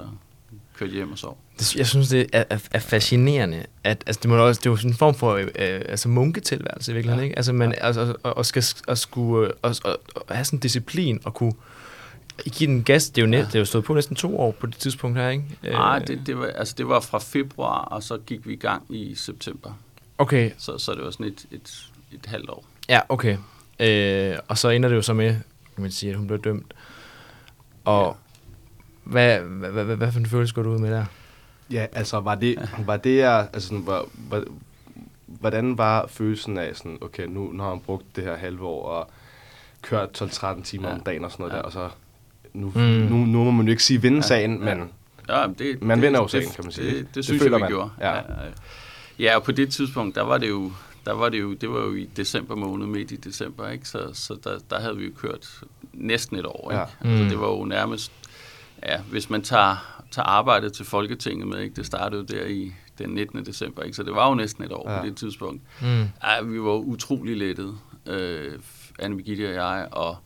kørte 0.78 0.92
jeg 0.92 0.96
hjem 0.96 1.12
og 1.12 1.18
sov. 1.18 1.38
Det- 1.58 1.76
Jeg 1.76 1.86
synes, 1.86 2.08
det 2.08 2.26
er, 2.32 2.44
er, 2.50 2.58
er 2.72 2.78
fascinerende, 2.78 3.66
at 3.84 4.02
altså, 4.06 4.20
det, 4.22 4.30
må 4.30 4.36
også, 4.36 4.58
det 4.58 4.66
er 4.66 4.70
jo 4.70 4.76
sådan 4.76 4.90
en 4.90 4.96
form 4.96 5.14
for 5.14 5.34
øh, 5.34 5.46
altså 5.58 6.08
munketilværelse 6.08 6.92
i 6.92 6.94
virkeligheden, 6.94 7.18
ja. 7.18 7.22
Ja. 7.22 7.28
ikke? 7.28 7.36
Altså, 7.36 7.52
man, 7.52 7.74
altså, 7.80 8.14
og, 8.22 8.36
og 8.36 8.46
skal 8.46 8.64
at 8.88 8.98
skulle 8.98 9.54
og, 9.62 9.74
og, 9.84 9.98
og 10.14 10.34
have 10.36 10.44
sådan 10.44 10.56
en 10.56 10.60
disciplin 10.60 11.20
og 11.24 11.34
kunne 11.34 11.52
give 12.44 12.70
den 12.70 12.84
gas. 12.84 13.10
Det 13.10 13.18
er 13.22 13.26
jo, 13.26 13.30
net, 13.30 13.38
Ja. 13.38 13.44
det 13.44 13.54
er 13.54 13.58
jo 13.58 13.64
stået 13.64 13.84
på 13.84 13.94
næsten 13.94 14.16
to 14.16 14.40
år 14.40 14.50
på 14.50 14.66
det 14.66 14.76
tidspunkt 14.76 15.18
her, 15.18 15.28
ikke? 15.28 15.44
Nej, 15.62 15.98
Øh, 16.00 16.06
det, 16.06 16.26
det, 16.26 16.38
var, 16.38 16.46
altså, 16.46 16.74
det 16.78 16.88
var 16.88 17.00
fra 17.00 17.18
februar, 17.18 17.78
og 17.84 18.02
så 18.02 18.18
gik 18.18 18.46
vi 18.46 18.52
i 18.52 18.56
gang 18.56 18.82
i 18.90 19.14
september. 19.14 19.72
Okay, 20.18 20.50
Så, 20.58 20.78
så 20.78 20.94
det 20.94 21.04
var 21.04 21.10
sådan 21.10 21.26
et, 21.26 21.46
et, 21.50 21.90
et 22.12 22.26
halvt 22.26 22.50
år. 22.50 22.64
ja, 22.88 23.00
okay. 23.08 23.36
Øh, 23.80 24.36
og 24.48 24.58
så 24.58 24.68
ender 24.68 24.88
det 24.88 24.96
jo 24.96 25.02
så 25.02 25.12
med, 25.14 25.28
kan 25.74 25.82
man 25.82 25.90
sige, 25.90 26.10
at 26.10 26.16
hun 26.18 26.26
blev 26.26 26.38
dømt. 26.42 26.74
Og 27.84 28.16
hvad, 29.04 29.40
hvad, 29.40 29.70
hvad, 29.70 29.84
hvad, 29.84 29.96
hvad 29.96 30.12
for 30.12 30.18
en 30.18 30.26
følelse 30.26 30.54
går 30.54 30.62
du 30.62 30.70
ud 30.72 30.78
med 30.78 30.90
der? 30.90 31.04
Ja, 31.70 31.86
altså 31.92 32.20
var 32.20 32.34
det, 32.34 32.70
var 32.86 32.96
det 32.96 33.22
altså 33.22 33.68
sådan, 33.68 33.86
var, 33.86 34.04
var, 34.30 34.44
hvordan 35.26 35.78
var 35.78 36.06
følelsen 36.06 36.58
af 36.58 36.76
sådan, 36.76 36.98
okay, 37.00 37.26
nu, 37.26 37.52
nu 37.52 37.62
har 37.62 37.70
han 37.70 37.80
brugt 37.80 38.16
det 38.16 38.24
her 38.24 38.36
halve 38.36 38.66
år 38.66 38.88
og 38.88 39.10
kørt 39.82 40.22
12-13 40.22 40.62
timer 40.62 40.88
Ja. 40.88 40.94
om 40.94 41.00
dagen 41.00 41.24
og 41.24 41.30
sådan 41.32 41.42
noget 41.42 41.52
Ja. 41.52 41.58
der, 41.58 41.62
og 41.64 41.72
så 41.72 41.88
nu, 42.56 42.72
Mm. 42.74 42.80
mm. 42.82 42.86
nu, 42.88 43.16
nu 43.26 43.44
må 43.44 43.50
man 43.50 43.66
jo 43.66 43.70
ikke 43.70 43.84
sige 43.84 44.02
vinde 44.02 44.16
Ja. 44.16 44.22
sagen, 44.22 44.64
Ja. 44.64 44.74
men 44.74 44.90
Ja, 45.28 45.46
det, 45.58 45.82
Man 45.82 45.98
det, 45.98 46.04
vinder 46.06 46.20
jo 46.20 46.24
det, 46.24 46.30
sagen, 46.30 46.48
kan 46.54 46.64
man 46.64 46.72
sige. 46.72 46.86
Det, 46.86 46.94
Det 46.96 47.06
det, 47.06 47.14
det 47.14 47.24
synes 47.24 47.42
føler 47.42 47.56
jeg, 47.58 47.58
vi 47.58 47.60
man. 47.60 47.70
gjorde. 47.70 47.90
Ja. 48.00 48.14
Ja. 48.16 48.22
ja, 49.18 49.36
og 49.36 49.42
på 49.42 49.52
det 49.52 49.72
tidspunkt, 49.72 50.14
der 50.14 50.22
var 50.22 50.38
det 50.38 50.48
jo, 50.48 50.72
der 51.06 51.12
var 51.12 51.28
det 51.28 51.40
jo, 51.40 51.54
det 51.54 51.70
var 51.70 51.78
jo 51.80 51.94
i 51.94 52.04
december 52.16 52.54
måned, 52.56 52.86
midt 52.86 53.10
i 53.12 53.16
december, 53.16 53.68
ikke? 53.68 53.88
Så, 53.88 54.10
så 54.12 54.36
der, 54.44 54.58
der 54.70 54.80
havde 54.80 54.96
vi 54.96 55.04
jo 55.04 55.10
kørt 55.20 55.60
næsten 55.92 56.36
et 56.36 56.46
år, 56.46 56.70
ikke? 56.70 56.80
Ja. 56.80 56.86
Altså, 57.10 57.22
Mm. 57.24 57.28
det 57.28 57.40
var 57.40 57.48
jo 57.48 57.64
nærmest, 57.64 58.12
ja, 58.82 59.00
hvis 59.10 59.30
man 59.30 59.42
tager, 59.42 60.02
tager 60.10 60.26
arbejdet 60.26 60.72
til 60.72 60.84
Folketinget 60.84 61.48
med, 61.48 61.60
ikke? 61.60 61.76
Det 61.76 61.86
startede 61.86 62.20
jo 62.32 62.38
der 62.38 62.46
i 62.46 62.72
den 62.98 63.10
19. 63.10 63.44
december, 63.46 63.82
ikke? 63.82 63.96
Så 63.96 64.02
det 64.02 64.14
var 64.14 64.28
jo 64.28 64.34
næsten 64.34 64.64
et 64.64 64.72
år 64.72 64.90
Ja. 64.92 65.00
på 65.00 65.06
det 65.06 65.16
tidspunkt. 65.16 65.62
Mm. 65.82 65.86
Ja, 66.24 66.42
vi 66.44 66.60
var 66.60 66.72
utrolig 66.74 67.36
lettet, 67.36 67.74
øh, 68.06 68.52
Anne 68.98 69.16
Birgitte 69.16 69.48
og 69.48 69.54
jeg, 69.54 69.88
og 69.92 70.16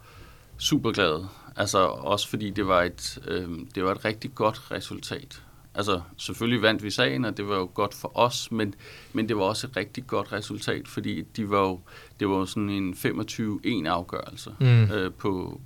super 0.59 0.93
glade. 0.93 1.28
Altså 1.57 1.78
også 1.86 2.28
fordi 2.28 2.51
det 2.51 2.66
var 2.66 2.82
et, 2.82 3.18
øh, 3.28 3.48
det 3.74 3.84
var 3.84 3.92
et 3.92 4.05
rigtig 4.05 4.34
godt 4.34 4.70
resultat. 4.70 5.42
Altså 5.74 6.01
selvfølgelig 6.16 6.62
vandt 6.62 6.82
vi 6.82 6.90
sagen, 6.90 7.24
og 7.24 7.36
det 7.36 7.48
var 7.48 7.57
jo 7.57 7.70
godt 7.74 7.94
for 7.94 8.12
os, 8.18 8.53
men, 8.53 8.74
men 9.12 9.28
det 9.28 9.36
var 9.36 9.42
også 9.42 9.66
et 9.66 9.76
rigtig 9.76 10.07
godt 10.07 10.32
resultat, 10.32 10.88
fordi 10.88 11.22
de 11.36 11.51
var 11.51 11.61
jo, 11.61 11.80
det 12.20 12.28
var 12.28 12.36
jo 12.36 12.46
sådan 12.46 12.70
en 12.70 12.94
25-1 12.94 13.88
afgørelse 13.88 14.55
Mm. 14.61 14.82
øh, 14.90 15.12
på, 15.12 15.61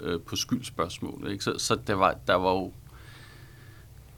øh, 0.00 0.20
på 0.20 0.36
skyldspørgsmålet. 0.36 1.32
Ikke? 1.32 1.44
Så, 1.44 1.54
så 1.58 1.78
der, 1.86 1.94
var, 1.94 2.14
der 2.26 2.34
var 2.34 2.50
jo 2.52 2.72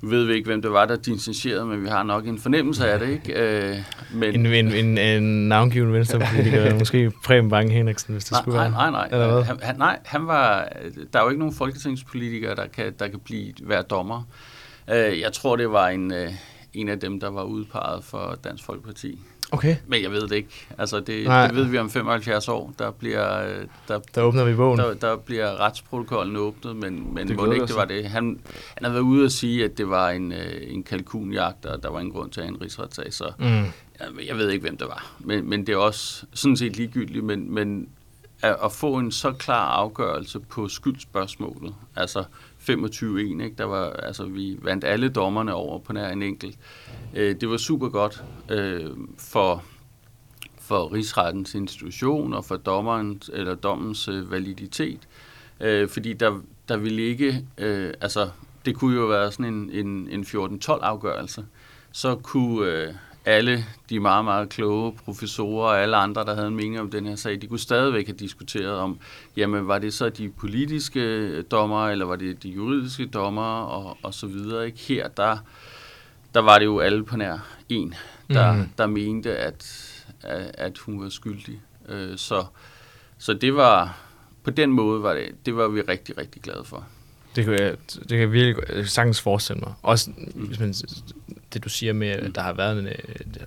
ved 0.03 0.25
vi 0.25 0.33
ikke, 0.33 0.47
hvem 0.47 0.63
det 0.63 0.73
var, 0.73 0.87
der 0.87 0.97
distancerede, 0.97 1.67
men 1.67 1.83
vi 1.83 1.89
har 1.89 2.03
nok 2.03 2.27
en 2.27 2.39
fornemmelse 2.39 2.89
af 2.91 2.99
det, 2.99 3.09
ikke? 3.09 3.33
Øh, 3.33 3.77
men, 4.15 4.35
En, 4.35 4.47
en, 4.47 4.73
en, 4.73 4.99
en 4.99 5.49
navngiven 5.49 5.93
venstrepolitiker, 5.93 6.75
måske 6.79 7.13
Preben 7.25 7.51
Bang 7.51 7.73
Henriksen, 7.73 8.13
hvis 8.13 8.25
det 8.25 8.33
Nej, 8.33 8.41
skulle 8.43 8.57
nej, 8.57 8.71
være. 8.71 8.91
nej, 8.93 9.09
nej. 9.11 9.43
Han, 9.43 9.59
han, 9.63 9.77
nej, 9.79 9.99
han 10.05 10.27
var, 10.27 10.69
der 11.13 11.19
er 11.19 11.23
jo 11.23 11.29
ikke 11.29 11.39
nogen 11.39 11.55
folketingspolitikere, 11.55 12.55
der 12.57 12.67
kan, 12.67 12.93
der 12.99 13.09
kan 13.09 13.21
blive, 13.25 13.53
være 13.63 13.83
dommer. 13.83 14.23
Øh, 14.91 15.21
jeg 15.21 15.33
tror, 15.33 15.57
det 15.57 15.71
var 15.73 15.89
en, 15.89 16.13
øh, 16.13 16.33
en 16.75 16.89
af 16.89 17.01
dem, 17.01 17.21
der 17.21 17.31
var 17.31 17.43
udpeget 17.43 18.05
for 18.05 18.39
Dansk 18.45 18.65
Folkeparti. 18.65 19.19
Okay, 19.53 19.77
Men 19.87 20.03
jeg 20.03 20.11
ved 20.13 20.21
det 20.23 20.33
ikke. 20.37 20.67
Altså, 20.79 21.01
det, 21.01 21.25
Nej. 21.27 21.47
det 21.47 21.57
ved 21.57 21.65
vi 21.65 21.79
om 21.79 21.91
75 21.91 22.49
år. 22.49 22.75
Der 22.79 22.91
bliver, 22.91 23.43
øh, 23.49 23.67
der, 23.89 23.99
der 24.15 24.23
åbner 24.23 24.45
vi 24.45 24.55
bogen. 24.55 24.79
der, 24.79 24.95
der 24.95 25.17
bliver 25.17 25.61
retsprotokollen 25.61 26.37
åbnet, 26.37 26.77
men, 26.77 27.15
men 27.15 27.29
Det 27.29 27.37
må 27.37 27.43
glæder 27.43 27.55
ikke 27.55 27.67
det 27.67 27.77
var 27.77 27.85
det. 27.85 28.05
Han, 28.05 28.41
han 28.77 28.85
har 28.85 28.91
været 28.91 29.03
ude 29.03 29.25
at 29.25 29.33
sige, 29.33 29.65
at 29.65 29.79
det 29.79 29.89
var 29.89 30.11
en, 30.11 30.33
øh, 30.33 30.63
en 30.63 30.83
kalkunjagt, 30.83 31.67
og 31.67 31.83
der 31.83 31.91
var 31.91 32.01
en 32.01 32.11
grund 32.11 32.31
til 32.31 32.41
at 32.41 32.47
have 32.47 32.55
en 32.57 32.63
rigsretssag, 32.63 33.13
så 33.13 33.33
Mm. 33.39 33.45
jeg, 33.47 34.27
jeg 34.29 34.37
ved 34.37 34.51
ikke, 34.51 34.63
hvem 34.63 34.77
det 34.77 34.87
var. 34.87 35.13
Men, 35.19 35.49
men 35.51 35.67
det 35.67 35.73
er 35.73 35.77
også 35.77 36.27
sådan 36.35 36.57
set 36.57 36.77
ligegyldigt, 36.77 37.25
men, 37.25 37.55
men 37.55 37.89
at, 38.43 38.57
at 38.65 38.73
få 38.73 38.95
en 38.99 39.13
så 39.13 39.33
klar 39.33 39.67
afgørelse 39.67 40.41
på 40.41 40.69
skyldspørgsmålet, 40.69 41.75
altså 41.97 42.25
25-1, 42.75 43.43
ikke? 43.43 43.55
Der 43.59 43.65
var, 43.65 43.91
altså, 43.91 44.25
vi 44.25 44.59
vandt 44.63 44.85
alle 44.85 45.09
dommerne 45.09 45.55
over 45.55 45.79
på 45.79 45.93
nær 45.93 46.09
en 46.09 46.23
enkelt. 46.23 46.59
Øh, 47.17 47.41
det 47.41 47.51
var 47.51 47.57
super 47.57 47.89
godt 47.89 48.25
øh, 48.51 48.91
for, 49.19 49.65
for 50.61 50.93
rigsrettens 50.93 51.55
institution 51.55 52.35
og 52.35 52.45
for 52.45 52.57
dommerens, 52.57 53.31
eller 53.35 53.55
dommens 53.55 54.09
øh, 54.09 54.31
validitet, 54.31 55.09
øh, 55.61 55.89
fordi 55.89 56.13
der, 56.13 56.41
der 56.69 56.77
ville 56.77 57.03
ikke, 57.03 57.47
øh, 57.59 57.95
altså 58.01 58.31
det 58.65 58.77
kunne 58.77 58.97
jo 58.97 59.07
være 59.07 59.33
sådan 59.33 59.55
en, 59.55 59.71
en, 59.71 60.09
en 60.11 60.23
14-12 60.23 60.71
afgørelse, 60.71 61.47
så 61.93 62.15
kunne 62.15 62.67
øh, 62.67 62.95
alle 63.25 63.65
de 63.91 64.01
meget, 64.01 64.25
meget 64.25 64.49
kloge 64.49 64.93
professorer 65.05 65.69
og 65.69 65.83
alle 65.83 65.97
andre, 65.97 66.25
der 66.25 66.35
havde 66.35 66.49
en 66.49 66.57
mening 66.57 66.81
om 66.81 66.91
den 66.91 67.07
her 67.07 67.17
sag, 67.17 67.43
de 67.43 67.47
kunne 67.47 67.59
stadigvæk 67.59 68.07
have 68.07 68.17
diskuteret 68.17 68.75
om, 68.75 68.99
jamen 69.37 69.69
var 69.69 69.79
det 69.79 69.95
så 69.95 70.09
de 70.09 70.29
politiske 70.29 71.43
dommer, 71.43 71.89
eller 71.89 72.05
var 72.05 72.17
det 72.17 72.43
de 72.43 72.49
juridiske 72.49 73.07
dommer, 73.07 73.61
og, 73.61 73.99
og 74.03 74.15
så 74.15 74.27
videre. 74.27 74.67
Ikke? 74.67 74.79
Her, 74.79 75.09
der, 75.09 75.39
der 76.35 76.41
var 76.41 76.59
det 76.59 76.65
jo 76.65 76.79
alle 76.79 77.05
på 77.05 77.17
nær 77.17 77.39
en, 77.69 77.95
der, 78.29 78.53
mm. 78.53 78.69
der 78.79 78.87
mente, 78.87 79.37
at, 79.37 79.87
at, 80.55 80.79
hun 80.79 81.03
var 81.03 81.09
skyldig. 81.09 81.61
Øh, 81.89 82.19
så, 82.19 82.45
så 83.19 83.35
det 83.35 83.55
var, 83.55 83.99
på 84.45 84.51
den 84.51 84.73
måde 84.73 85.03
var 85.03 85.15
det, 85.15 85.47
det 85.47 85.57
var 85.57 85.69
vi 85.69 85.81
rigtig, 85.81 86.19
rigtig 86.19 86.43
glade 86.43 86.65
for. 86.65 86.87
Det 87.37 87.45
kan, 87.45 87.53
jeg, 87.53 87.77
det 87.95 88.09
kan 88.09 88.19
jeg 88.19 88.33
virkelig 88.33 88.89
sagtens 88.89 89.21
forestille 89.21 89.61
mig. 89.61 89.75
Også 89.83 90.11
hvis 90.35 90.61
man, 90.61 90.75
det 91.55 91.65
du 91.65 91.69
siger 91.69 91.93
med, 91.93 92.09
at 92.09 92.35
der 92.35 92.41
har 92.41 92.53
været 92.53 92.79
en, 92.79 92.87
øh, 92.87 92.95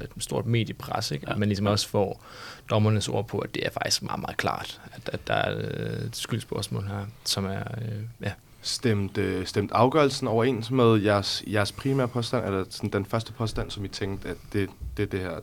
et 0.02 0.10
stort 0.20 0.46
mediepres, 0.46 1.12
ikke? 1.12 1.26
at 1.28 1.34
Ja. 1.34 1.38
man 1.40 1.50
ligesom 1.50 1.66
også 1.66 1.88
får 1.90 2.24
dommernes 2.70 3.10
ord 3.10 3.28
på, 3.28 3.38
at 3.40 3.56
det 3.56 3.66
er 3.66 3.70
faktisk 3.70 4.04
meget, 4.04 4.22
meget 4.22 4.38
klart, 4.38 4.82
at, 4.94 5.10
at 5.14 5.28
der 5.28 5.34
er 5.34 5.58
øh, 5.58 6.06
et 6.06 6.16
skyldspørgsmål 6.16 6.84
her, 6.84 7.06
som 7.24 7.46
er, 7.46 7.64
øh, 7.82 8.00
ja. 8.22 8.32
stemt, 8.62 9.18
øh, 9.18 9.46
stemt 9.46 9.72
afgørelsen 9.72 10.28
overens 10.28 10.72
med 10.72 10.96
jeres, 11.02 11.44
jeres 11.48 11.72
primære 11.72 12.08
påstand, 12.08 12.46
eller 12.46 12.66
sådan 12.70 12.90
den 12.90 13.06
første 13.06 13.34
påstand, 13.34 13.72
som 13.72 13.86
I 13.86 13.88
tænkte, 13.88 14.30
at 14.30 14.38
det, 14.54 14.70
det 14.98 15.04
er 15.04 15.08
det 15.08 15.20
her, 15.20 15.40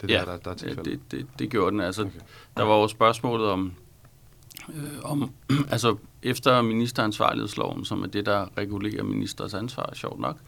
det 0.00 0.10
er 0.10 0.14
Ja, 0.14 0.20
der, 0.20 0.24
der, 0.24 0.36
der 0.36 0.50
er 0.50 0.54
Ja, 0.54 0.54
tilfældet? 0.58 0.84
det, 0.84 1.00
det, 1.10 1.26
det 1.38 1.50
gjorde 1.50 1.70
den. 1.70 1.80
Altså, 1.80 2.02
okay. 2.02 2.12
Der 2.56 2.62
var 2.62 2.74
jo 2.74 2.88
spørgsmålet 2.88 3.46
om, 3.46 3.72
øh, 4.74 4.82
om 5.02 5.32
altså 5.70 5.96
efter 6.22 6.62
ministeransvarlighedsloven, 6.62 7.84
som 7.84 8.02
er 8.02 8.06
det, 8.06 8.26
der 8.26 8.46
regulerer 8.58 9.02
ministers 9.02 9.54
ansvar, 9.54 9.90
sjovt 9.94 10.20
nok, 10.20 10.36
øh, 10.36 10.42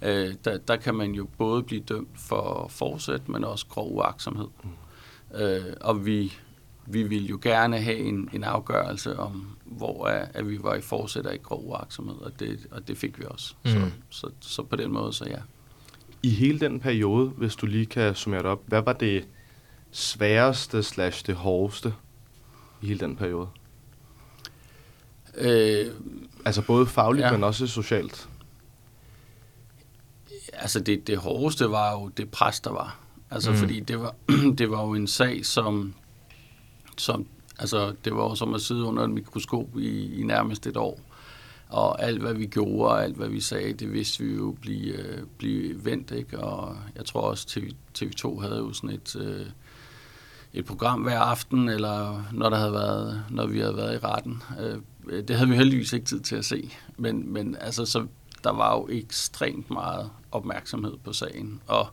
der, 0.00 0.58
der 0.68 0.76
kan 0.76 0.94
man 0.94 1.12
jo 1.12 1.26
både 1.38 1.62
blive 1.62 1.80
dømt 1.80 2.20
for 2.20 2.66
forsæt, 2.70 3.28
men 3.28 3.44
også 3.44 3.66
grov 3.66 3.96
uaksomhed. 3.96 4.48
Mm. 4.64 4.70
Øh, 5.38 5.64
og 5.80 6.06
vi, 6.06 6.32
vi 6.86 7.02
ville 7.02 7.26
jo 7.26 7.38
gerne 7.42 7.80
have 7.80 7.96
en, 7.96 8.28
en 8.32 8.44
afgørelse 8.44 9.18
om, 9.18 9.56
hvor 9.64 10.08
er, 10.08 10.26
at 10.34 10.48
vi 10.48 10.62
var 10.62 10.74
i 10.74 10.80
forsæt 10.80 11.26
af 11.26 11.34
i 11.34 11.38
grov 11.38 11.68
uaksomhed, 11.68 12.16
og 12.16 12.40
det, 12.40 12.66
og 12.70 12.88
det 12.88 12.98
fik 12.98 13.18
vi 13.18 13.24
også. 13.28 13.54
Mm. 13.64 13.70
Så, 13.70 13.80
så, 14.10 14.30
så 14.40 14.62
på 14.62 14.76
den 14.76 14.92
måde, 14.92 15.12
så 15.12 15.24
ja. 15.24 15.38
I 16.22 16.30
hele 16.30 16.60
den 16.60 16.80
periode, 16.80 17.28
hvis 17.28 17.56
du 17.56 17.66
lige 17.66 17.86
kan 17.86 18.14
summere 18.14 18.42
det 18.42 18.50
op, 18.50 18.62
hvad 18.66 18.82
var 18.82 18.92
det 18.92 19.28
sværeste 19.90 20.82
slash 20.82 21.26
det 21.26 21.34
hårdeste 21.34 21.94
i 22.82 22.86
hele 22.86 23.00
den 23.00 23.16
periode? 23.16 23.48
Øh, 25.38 25.86
Altså 26.46 26.62
både 26.62 26.86
fagligt, 26.86 27.26
ja. 27.26 27.32
men 27.32 27.44
også 27.44 27.66
socialt. 27.66 28.28
Altså 30.52 30.80
det, 30.80 31.06
det 31.06 31.18
hårdeste 31.18 31.70
var 31.70 31.92
jo 31.92 32.08
det 32.08 32.30
pres, 32.30 32.60
der 32.60 32.70
var. 32.70 32.98
Altså 33.30 33.50
mm. 33.50 33.56
fordi 33.56 33.80
det 33.80 34.00
var, 34.00 34.14
det 34.58 34.70
var 34.70 34.82
jo 34.82 34.94
en 34.94 35.06
sag, 35.06 35.46
som, 35.46 35.94
som 36.98 37.26
altså 37.58 37.94
det 38.04 38.14
var 38.14 38.22
jo 38.22 38.34
som 38.34 38.54
at 38.54 38.60
sidde 38.60 38.84
under 38.84 39.04
et 39.04 39.10
mikroskop 39.10 39.78
i, 39.78 40.20
i 40.20 40.22
nærmest 40.22 40.66
et 40.66 40.76
år. 40.76 41.00
Og 41.68 42.02
alt, 42.02 42.20
hvad 42.20 42.34
vi 42.34 42.46
gjorde, 42.46 42.90
og 42.90 43.04
alt, 43.04 43.16
hvad 43.16 43.28
vi 43.28 43.40
sagde, 43.40 43.72
det 43.72 43.92
vidste 43.92 44.24
vi 44.24 44.34
jo 44.34 44.56
blive, 44.60 44.92
øh, 44.92 45.22
blive 45.38 45.84
vendt, 45.84 46.10
ikke? 46.10 46.38
Og 46.38 46.76
jeg 46.96 47.04
tror 47.04 47.20
også, 47.20 47.46
TV, 47.46 47.70
TV2 47.98 48.40
havde 48.40 48.56
jo 48.56 48.72
sådan 48.72 48.90
et, 48.90 49.16
øh, 49.16 49.46
et 50.54 50.64
program 50.64 51.00
hver 51.00 51.18
aften, 51.20 51.68
eller 51.68 52.24
når, 52.32 52.50
der 52.50 52.56
havde 52.56 52.72
været, 52.72 53.24
når 53.30 53.46
vi 53.46 53.58
havde 53.58 53.76
været 53.76 53.94
i 53.94 53.98
retten. 53.98 54.42
Øh, 54.60 54.78
det 55.28 55.36
havde 55.36 55.50
vi 55.50 55.56
heldigvis 55.56 55.92
ikke 55.92 56.06
tid 56.06 56.20
til 56.20 56.36
at 56.36 56.44
se. 56.44 56.70
Men, 56.98 57.32
men 57.32 57.56
altså, 57.60 57.86
så 57.86 58.06
der 58.44 58.52
var 58.52 58.74
jo 58.74 58.88
ekstremt 58.90 59.70
meget 59.70 60.10
opmærksomhed 60.32 60.96
på 61.04 61.12
sagen. 61.12 61.60
Og 61.66 61.86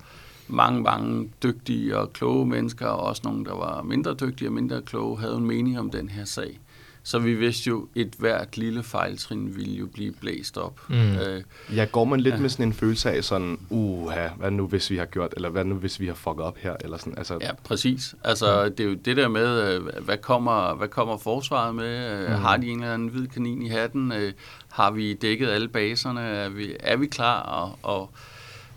mange, 0.48 0.82
mange 0.82 1.30
dygtige 1.44 1.98
og 1.98 2.14
kloge 2.14 2.46
mennesker, 2.46 2.88
og 2.88 3.08
også 3.08 3.22
nogle, 3.26 3.46
der 3.46 3.56
var 3.56 3.82
mindre 3.82 4.14
dygtige 4.14 4.48
og 4.48 4.54
mindre 4.54 4.82
kloge, 4.82 5.20
havde 5.20 5.36
en 5.36 5.46
mening 5.46 5.80
om 5.80 5.90
den 5.90 6.10
her 6.10 6.26
sag. 6.26 6.60
Så 7.06 7.20
vi 7.20 7.34
vidste 7.34 7.70
jo, 7.70 7.82
at 7.96 8.02
et 8.02 8.14
hvert 8.18 8.58
lille 8.58 8.84
fejltrin 8.84 9.56
ville 9.56 9.74
jo 9.76 9.86
blive 9.94 10.12
blæst 10.22 10.58
op. 10.58 10.80
Mm. 10.90 10.96
Øh, 10.96 11.44
Ja, 11.76 11.86
går 11.92 12.04
man 12.06 12.20
lidt 12.20 12.36
Ja. 12.36 12.40
med 12.40 12.50
sådan 12.50 12.66
en 12.68 12.74
følelse 12.74 13.12
af 13.12 13.24
sådan, 13.24 13.58
uha, 13.70 14.28
hvad 14.38 14.52
nu 14.52 14.68
hvis 14.68 14.90
vi 14.90 14.98
har 14.98 15.06
gjort, 15.06 15.34
eller 15.36 15.50
hvad 15.50 15.66
nu 15.66 15.76
hvis 15.76 16.00
vi 16.00 16.08
har 16.08 16.14
fucket 16.14 16.46
op 16.46 16.58
her, 16.58 16.76
eller 16.84 16.98
sådan, 16.98 17.18
altså, 17.18 17.38
Ja, 17.42 17.50
præcis. 17.64 18.16
Altså, 18.24 18.70
det 18.70 18.80
er 18.80 18.84
jo 18.84 18.94
det 18.94 19.18
der 19.18 19.28
med, 19.28 19.76
øh, 19.76 19.82
hvad 20.06 20.18
kommer, 20.18 20.74
hvad 20.76 20.88
kommer 20.88 21.18
forsvaret 21.18 21.76
med? 21.76 22.28
Mm. 22.28 22.34
Har 22.36 22.58
de 22.58 22.68
en 22.68 22.80
eller 22.82 22.94
anden 22.94 23.08
hvid 23.08 23.28
kanin 23.28 23.62
i 23.62 23.68
hatten? 23.70 24.12
Øh, 24.12 24.34
Har 24.72 24.92
vi 24.92 25.14
dækket 25.14 25.48
alle 25.50 25.68
baserne? 25.68 26.22
Er 26.22 26.50
vi, 26.50 26.76
er 26.80 26.98
vi 26.98 27.06
klar? 27.06 27.40
Og, 27.42 27.80
og 27.84 28.10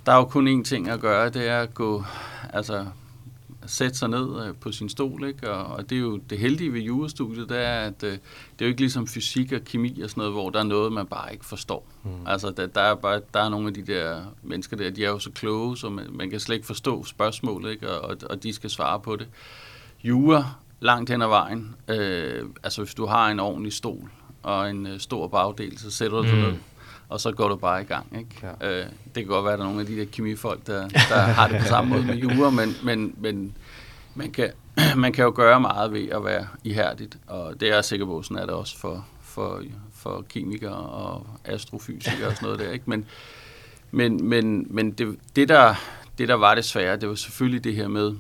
der 0.06 0.12
er 0.12 0.16
jo 0.16 0.24
kun 0.24 0.60
én 0.60 0.64
ting 0.64 0.88
at 0.88 1.00
gøre, 1.00 1.28
det 1.30 1.48
er 1.48 1.60
at 1.60 1.74
gå, 1.74 2.04
altså, 2.52 2.86
sætte 3.66 3.98
sig 3.98 4.08
ned 4.08 4.46
øh, 4.46 4.54
på 4.60 4.72
sin 4.72 4.88
stol, 4.88 5.24
ikke? 5.28 5.50
Og, 5.50 5.76
og 5.76 5.90
det 5.90 5.96
er 5.96 6.00
jo 6.00 6.16
det 6.16 6.38
heldige 6.38 6.72
ved 6.72 6.80
jurastudiet, 6.80 7.48
det 7.48 7.58
er, 7.58 7.80
at 7.80 8.02
øh, 8.02 8.12
det 8.12 8.20
er 8.58 8.64
jo 8.64 8.66
ikke 8.66 8.80
ligesom 8.80 9.06
fysik 9.06 9.52
og 9.52 9.64
kemi 9.64 10.00
og 10.00 10.10
sådan 10.10 10.20
noget, 10.20 10.32
hvor 10.32 10.50
der 10.50 10.58
er 10.58 10.64
noget, 10.64 10.92
man 10.92 11.06
bare 11.06 11.32
ikke 11.32 11.46
forstår. 11.46 11.86
Mm. 12.04 12.10
Altså, 12.26 12.50
der, 12.50 12.66
der, 12.66 12.80
er 12.80 12.94
bare, 12.94 13.20
der 13.34 13.40
er 13.40 13.48
nogle 13.48 13.68
af 13.68 13.74
de 13.74 13.82
der 13.82 14.22
mennesker 14.42 14.76
der, 14.76 14.90
de 14.90 15.04
er 15.04 15.08
jo 15.08 15.18
så 15.18 15.30
kloge, 15.30 15.76
så 15.76 15.88
man, 15.88 16.06
man 16.10 16.30
kan 16.30 16.40
slet 16.40 16.54
ikke 16.54 16.66
forstå 16.66 17.04
spørgsmålet, 17.04 17.70
ikke? 17.70 17.90
Og, 17.90 18.10
og, 18.10 18.16
og 18.30 18.42
de 18.42 18.52
skal 18.52 18.70
svare 18.70 19.00
på 19.00 19.16
det. 19.16 19.28
Jura, 20.04 20.44
langt 20.80 21.10
hen 21.10 21.22
ad 21.22 21.28
vejen, 21.28 21.74
øh, 21.88 22.44
altså 22.62 22.82
hvis 22.82 22.94
du 22.94 23.06
har 23.06 23.30
en 23.30 23.40
ordentlig 23.40 23.72
stol 23.72 24.10
og 24.42 24.70
en 24.70 24.86
øh, 24.86 25.00
stor 25.00 25.28
bagdel, 25.28 25.78
så 25.78 25.90
sætter 25.90 26.18
du 26.18 26.22
mm. 26.22 26.30
Mm. 26.30 26.38
ned, 26.38 26.54
og 27.08 27.20
så 27.20 27.32
går 27.32 27.48
du 27.48 27.56
bare 27.56 27.82
i 27.82 27.84
gang. 27.84 28.18
Ikke? 28.18 28.54
Ja. 28.60 28.80
Øh, 28.80 28.86
det 28.86 29.14
kan 29.14 29.26
godt 29.26 29.44
være, 29.44 29.52
at 29.52 29.58
der 29.58 29.64
er 29.64 29.68
nogle 29.68 29.80
af 29.80 29.86
de 29.86 29.96
der 29.96 30.04
kemifolk, 30.12 30.66
der, 30.66 30.88
der 30.88 31.18
har 31.18 31.48
det 31.48 31.60
på 31.60 31.66
samme 31.66 31.90
måde 31.90 32.06
med 32.06 32.14
jura, 32.14 32.50
men, 32.50 32.74
men, 32.84 33.14
men 33.18 33.56
man, 34.14 34.32
kan, 34.32 34.50
man 34.96 35.12
kan 35.12 35.24
jo 35.24 35.32
gøre 35.36 35.60
meget 35.60 35.92
ved 35.92 36.08
at 36.08 36.24
være 36.24 36.46
ihærdigt, 36.64 37.18
og 37.26 37.60
det 37.60 37.70
er 37.70 37.74
jeg 37.74 37.84
sikker 37.84 38.06
på, 38.06 38.22
sådan 38.22 38.36
er 38.36 38.46
det 38.46 38.54
også 38.54 38.78
for, 38.78 39.06
for, 39.22 39.62
for 39.94 40.24
kemikere 40.28 40.76
og 40.76 41.26
astrofysikere 41.44 42.28
og 42.28 42.34
sådan 42.36 42.46
noget 42.46 42.60
der. 42.60 42.72
Ikke? 42.72 42.84
Men, 42.90 43.06
men, 43.90 44.28
men, 44.28 44.66
men 44.70 44.90
det, 44.90 45.18
det, 45.36 45.48
der, 45.48 45.74
det, 46.18 46.28
der 46.28 46.34
var 46.34 46.54
det 46.54 46.64
svære, 46.64 46.96
det 46.96 47.08
var 47.08 47.14
selvfølgelig 47.14 47.64
det 47.64 47.74
her 47.74 47.88
med 47.88 48.14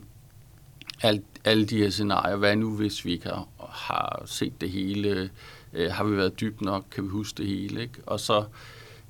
alt, 1.02 1.24
alle 1.44 1.66
de 1.66 1.78
her 1.78 1.90
scenarier. 1.90 2.36
Hvad 2.36 2.56
nu, 2.56 2.76
hvis 2.76 3.04
vi 3.04 3.12
ikke 3.12 3.28
har, 3.28 3.46
har 3.68 4.22
set 4.26 4.60
det 4.60 4.70
hele? 4.70 5.30
Øh, 5.72 5.92
har 5.92 6.04
vi 6.04 6.16
været 6.16 6.40
dybt 6.40 6.60
nok? 6.60 6.84
Kan 6.90 7.04
vi 7.04 7.08
huske 7.08 7.36
det 7.38 7.46
hele? 7.46 7.82
Ikke? 7.82 7.94
Og 8.06 8.20
så 8.20 8.44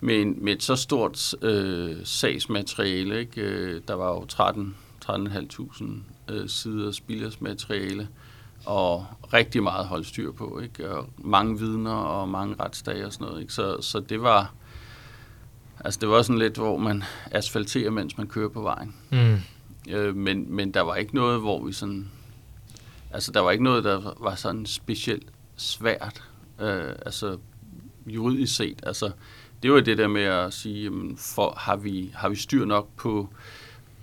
med, 0.01 0.21
en, 0.21 0.45
med 0.45 0.53
et 0.53 0.63
så 0.63 0.77
stort 0.77 1.35
øh, 1.43 1.97
sagsmateriale, 2.05 3.21
ikke? 3.21 3.41
Øh, 3.41 3.81
der 3.89 3.95
var 3.95 4.09
jo 4.09 4.25
13 4.25 4.77
13.500 5.11 5.85
øh, 6.29 6.49
sider 6.49 6.93
spildersmateriale, 6.93 8.09
og 8.65 9.07
rigtig 9.33 9.63
meget 9.63 9.81
at 9.81 9.87
holde 9.87 10.05
styr 10.05 10.33
på, 10.33 10.61
ikke? 10.61 10.91
Og 10.91 11.09
mange 11.19 11.59
vidner 11.59 11.95
og 11.95 12.29
mange 12.29 12.57
retsdage 12.61 13.07
og 13.07 13.13
sådan 13.13 13.27
noget, 13.27 13.41
ikke? 13.41 13.53
Så, 13.53 13.81
så 13.81 14.01
det 14.01 14.23
var, 14.23 14.55
altså 15.81 16.01
det 16.01 16.09
var 16.09 16.23
sådan 16.23 16.39
lidt, 16.39 16.57
hvor 16.57 16.77
man 16.77 17.03
asfalterer, 17.31 17.91
mens 17.91 18.19
man 18.19 18.27
kører 18.27 18.49
på 18.49 18.63
vejen. 18.63 18.95
Mm. 19.11 19.37
Øh, 19.89 20.17
men, 20.17 20.55
men 20.55 20.75
der 20.75 20.81
var 20.81 20.95
ikke 20.95 21.15
noget, 21.15 21.41
hvor 21.41 21.65
vi 21.65 21.73
sådan... 21.73 22.11
Altså, 23.11 23.33
der 23.33 23.41
var 23.41 23.51
ikke 23.51 23.65
noget, 23.65 23.85
der 23.85 24.15
var 24.21 24.35
sådan 24.35 24.67
specielt 24.67 25.29
svært. 25.57 26.23
Øh, 26.61 26.93
altså, 27.07 27.39
juridisk 28.07 28.57
set. 28.57 28.81
Altså, 28.83 29.11
det 29.63 29.73
var 29.73 29.81
det 29.81 29.99
der 29.99 30.09
med 30.09 30.23
at 30.23 30.53
sige, 30.55 30.85
jamen, 30.85 31.17
for, 31.17 31.55
har, 31.57 31.77
vi, 31.77 32.11
har 32.15 32.29
vi 32.29 32.37
styr 32.37 32.65
nok 32.65 32.89
på, 32.97 33.29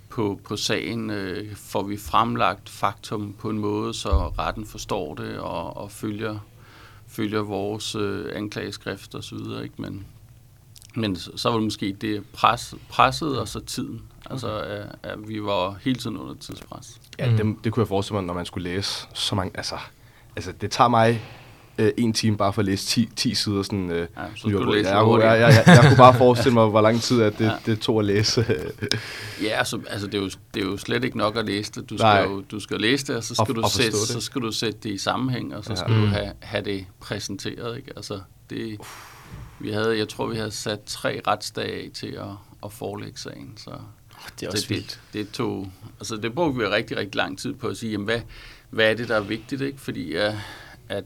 på, 0.08 0.40
på 0.44 0.56
sagen? 0.56 1.10
Øh, 1.10 1.56
får 1.56 1.82
vi 1.82 1.96
fremlagt 1.96 2.68
faktum 2.68 3.32
på 3.38 3.50
en 3.50 3.58
måde, 3.58 3.94
så 3.94 4.10
retten 4.38 4.66
forstår 4.66 5.14
det 5.14 5.38
og, 5.38 5.76
og 5.76 5.90
følger, 5.90 6.38
følger 7.08 7.40
vores 7.40 7.94
øh, 7.94 8.26
anklageskrift 8.34 9.14
og 9.14 9.24
så 9.24 9.34
videre, 9.34 9.62
ikke? 9.62 9.74
Men, 9.82 10.06
men 10.94 11.16
så 11.16 11.30
så 11.36 11.48
var 11.48 11.56
det 11.56 11.64
måske 11.64 11.96
det 12.00 12.24
pres, 12.32 12.74
presset 12.88 13.38
og 13.40 13.48
så 13.48 13.60
tiden. 13.60 14.02
Altså, 14.30 14.58
at, 14.58 14.86
at 15.02 15.28
vi 15.28 15.42
var 15.42 15.76
hele 15.82 15.96
tiden 15.98 16.16
under 16.16 16.34
tidspres. 16.34 17.00
Ja, 17.18 17.30
Mm. 17.30 17.36
det, 17.36 17.64
det 17.64 17.72
kunne 17.72 17.80
jeg 17.80 17.88
forestille 17.88 18.14
mig, 18.16 18.24
når 18.24 18.34
man 18.34 18.46
skulle 18.46 18.70
læse 18.70 19.06
så 19.14 19.34
mange... 19.34 19.56
Altså, 19.56 19.76
altså 20.36 20.52
det 20.52 20.70
tager 20.70 20.88
mig 20.88 21.22
øh, 21.78 21.90
en 21.96 22.12
time 22.12 22.36
bare 22.36 22.52
for 22.52 22.62
at 22.62 22.66
læse 22.66 22.86
10, 22.86 23.08
10 23.16 23.34
sider 23.34 23.62
sådan... 23.62 23.90
Øh, 23.90 23.98
Ja, 24.16 24.22
så 24.34 24.40
skulle 24.40 24.58
du 24.66 24.72
læse 24.72 24.88
jeg, 24.98 25.06
jeg, 25.20 25.40
jeg, 25.40 25.40
jeg, 25.40 25.62
jeg, 25.66 25.84
kunne 25.88 25.96
bare 25.96 26.14
forestille 26.24 26.54
mig, 26.54 26.68
hvor 26.68 26.80
lang 26.80 27.00
tid 27.02 27.22
at 27.22 27.38
det, 27.38 27.44
Ja. 27.44 27.52
det 27.66 27.80
tog 27.80 27.98
at 27.98 28.04
læse. 28.04 28.46
Ja, 29.42 29.48
altså, 29.48 29.80
altså 29.90 30.06
det, 30.06 30.14
er 30.14 30.18
jo, 30.22 30.30
det 30.54 30.62
er 30.62 30.66
jo 30.66 30.76
slet 30.76 31.04
ikke 31.04 31.18
nok 31.18 31.36
at 31.36 31.44
læse 31.46 31.72
det. 31.72 31.90
Du 31.90 31.94
Nej. 31.94 32.22
skal, 32.22 32.30
jo, 32.32 32.40
du 32.50 32.60
skal 32.60 32.80
læse 32.80 33.06
det, 33.06 33.16
og 33.16 33.24
så 33.24 33.34
Og- 33.38 33.46
skal, 33.46 33.54
du 33.56 33.62
og 33.62 33.70
sætte, 33.70 33.90
det. 33.90 34.08
så 34.08 34.20
skal 34.20 34.40
du 34.42 34.52
sætte 34.52 34.78
det 34.82 34.90
i 34.90 34.98
sammenhæng, 34.98 35.56
og 35.56 35.64
så 35.64 35.70
Ja. 35.72 35.76
skal 35.76 35.90
du 35.94 36.00
Mm. 36.00 36.06
have, 36.06 36.32
have 36.40 36.64
det 36.64 36.86
præsenteret. 37.00 37.76
Ikke? 37.76 37.92
Altså, 37.96 38.20
det, 38.50 38.78
vi 39.60 39.70
havde, 39.70 39.98
jeg 39.98 40.08
tror, 40.08 40.26
vi 40.26 40.36
havde 40.36 40.50
sat 40.50 40.80
tre 40.86 41.20
retsdage 41.26 41.90
til 41.90 42.06
at, 42.06 42.26
at 42.64 42.72
forelægge 42.72 43.18
sagen. 43.18 43.52
Så 43.56 43.70
Det 44.40 44.46
er 44.46 44.50
også 44.50 44.62
det, 44.68 44.70
vildt. 44.70 45.00
det, 45.12 45.26
det, 45.26 45.32
tog, 45.32 45.70
altså 46.00 46.16
det 46.16 46.34
brugte 46.34 46.58
vi 46.58 46.66
rigtig, 46.66 46.96
rigtig 46.96 47.16
lang 47.16 47.38
tid 47.38 47.52
på 47.54 47.66
at 47.68 47.76
sige, 47.76 47.92
jamen, 47.92 48.04
hvad, 48.04 48.20
hvad 48.70 48.90
er 48.90 48.94
det, 48.94 49.08
der 49.08 49.16
er 49.16 49.20
vigtigt? 49.20 49.60
Ikke? 49.62 49.80
Fordi 49.80 50.16
uh, 50.18 50.34
at 50.88 51.04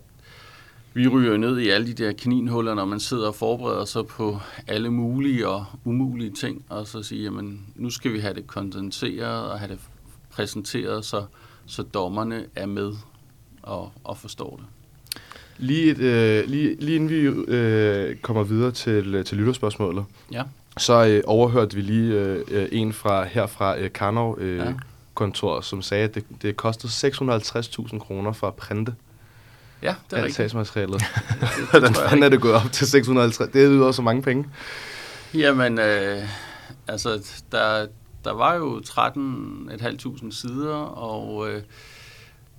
vi 0.98 1.08
ryger 1.08 1.36
ned 1.36 1.58
i 1.58 1.68
alle 1.68 1.86
de 1.86 1.92
der 2.04 2.12
kaninhuller, 2.12 2.74
når 2.74 2.84
man 2.84 3.00
sidder 3.00 3.28
og 3.28 3.34
forbereder 3.34 3.84
sig 3.84 4.06
på 4.06 4.38
alle 4.66 4.90
mulige 4.90 5.48
og 5.48 5.64
umulige 5.84 6.30
ting, 6.30 6.64
og 6.68 6.86
så 6.86 7.02
sige, 7.02 7.22
jamen, 7.22 7.66
nu 7.74 7.90
skal 7.90 8.12
vi 8.12 8.18
have 8.18 8.34
det 8.34 8.46
kondenseret 8.46 9.50
og 9.50 9.58
have 9.58 9.72
det 9.72 9.78
præsenteret, 10.30 11.04
så, 11.04 11.24
så 11.66 11.82
dommerne 11.82 12.44
er 12.56 12.66
med 12.66 12.92
og, 13.62 13.92
og 14.04 14.18
forstår 14.18 14.56
det. 14.56 14.64
Lige, 15.58 15.90
et, 15.90 15.98
øh, 15.98 16.48
lige, 16.48 16.76
lige 16.80 16.96
inden 16.96 17.08
vi 17.10 17.16
øh, 17.54 18.16
kommer 18.16 18.42
videre 18.42 18.70
til, 18.70 19.24
til 19.24 19.38
lytterspørgsmålet, 19.38 20.04
Ja. 20.32 20.42
så 20.78 21.06
øh, 21.06 21.22
overhørte 21.26 21.76
vi 21.76 21.82
lige 21.82 22.14
øh, 22.50 22.68
en 22.72 22.92
fra 22.92 23.24
her 23.24 23.46
fra 23.46 23.78
øh, 23.78 23.92
Karnov 23.92 24.38
øh, 24.40 24.56
ja. 24.56 24.72
kontor, 25.14 25.60
som 25.60 25.82
sagde, 25.82 26.04
at 26.04 26.14
det, 26.14 26.24
det 26.42 26.56
kostede 26.56 27.08
650.000 27.08 27.98
kroner 27.98 28.32
for 28.32 28.46
at 28.46 28.54
printe 28.54 28.94
Ja, 29.82 29.94
det 30.10 30.12
er 30.12 30.16
alt 30.16 30.24
rigtigt. 30.24 30.36
sagsmaterialet. 30.36 31.00
Det, 31.40 31.70
Hvordan 31.70 31.94
fanden 31.94 32.22
er 32.22 32.28
det 32.28 32.40
gået 32.40 32.54
op 32.54 32.72
til 32.72 32.86
650? 32.86 33.50
Det 33.52 33.70
lyder 33.70 33.92
så 33.92 34.02
mange 34.02 34.22
penge. 34.22 34.48
Jamen, 35.34 35.78
øh, 35.78 36.22
altså, 36.88 37.32
der, 37.52 37.86
der 38.24 38.32
var 38.32 38.54
jo 38.54 38.78
13.500 38.78 40.32
sider, 40.32 40.74
og 40.76 41.50
øh, 41.50 41.62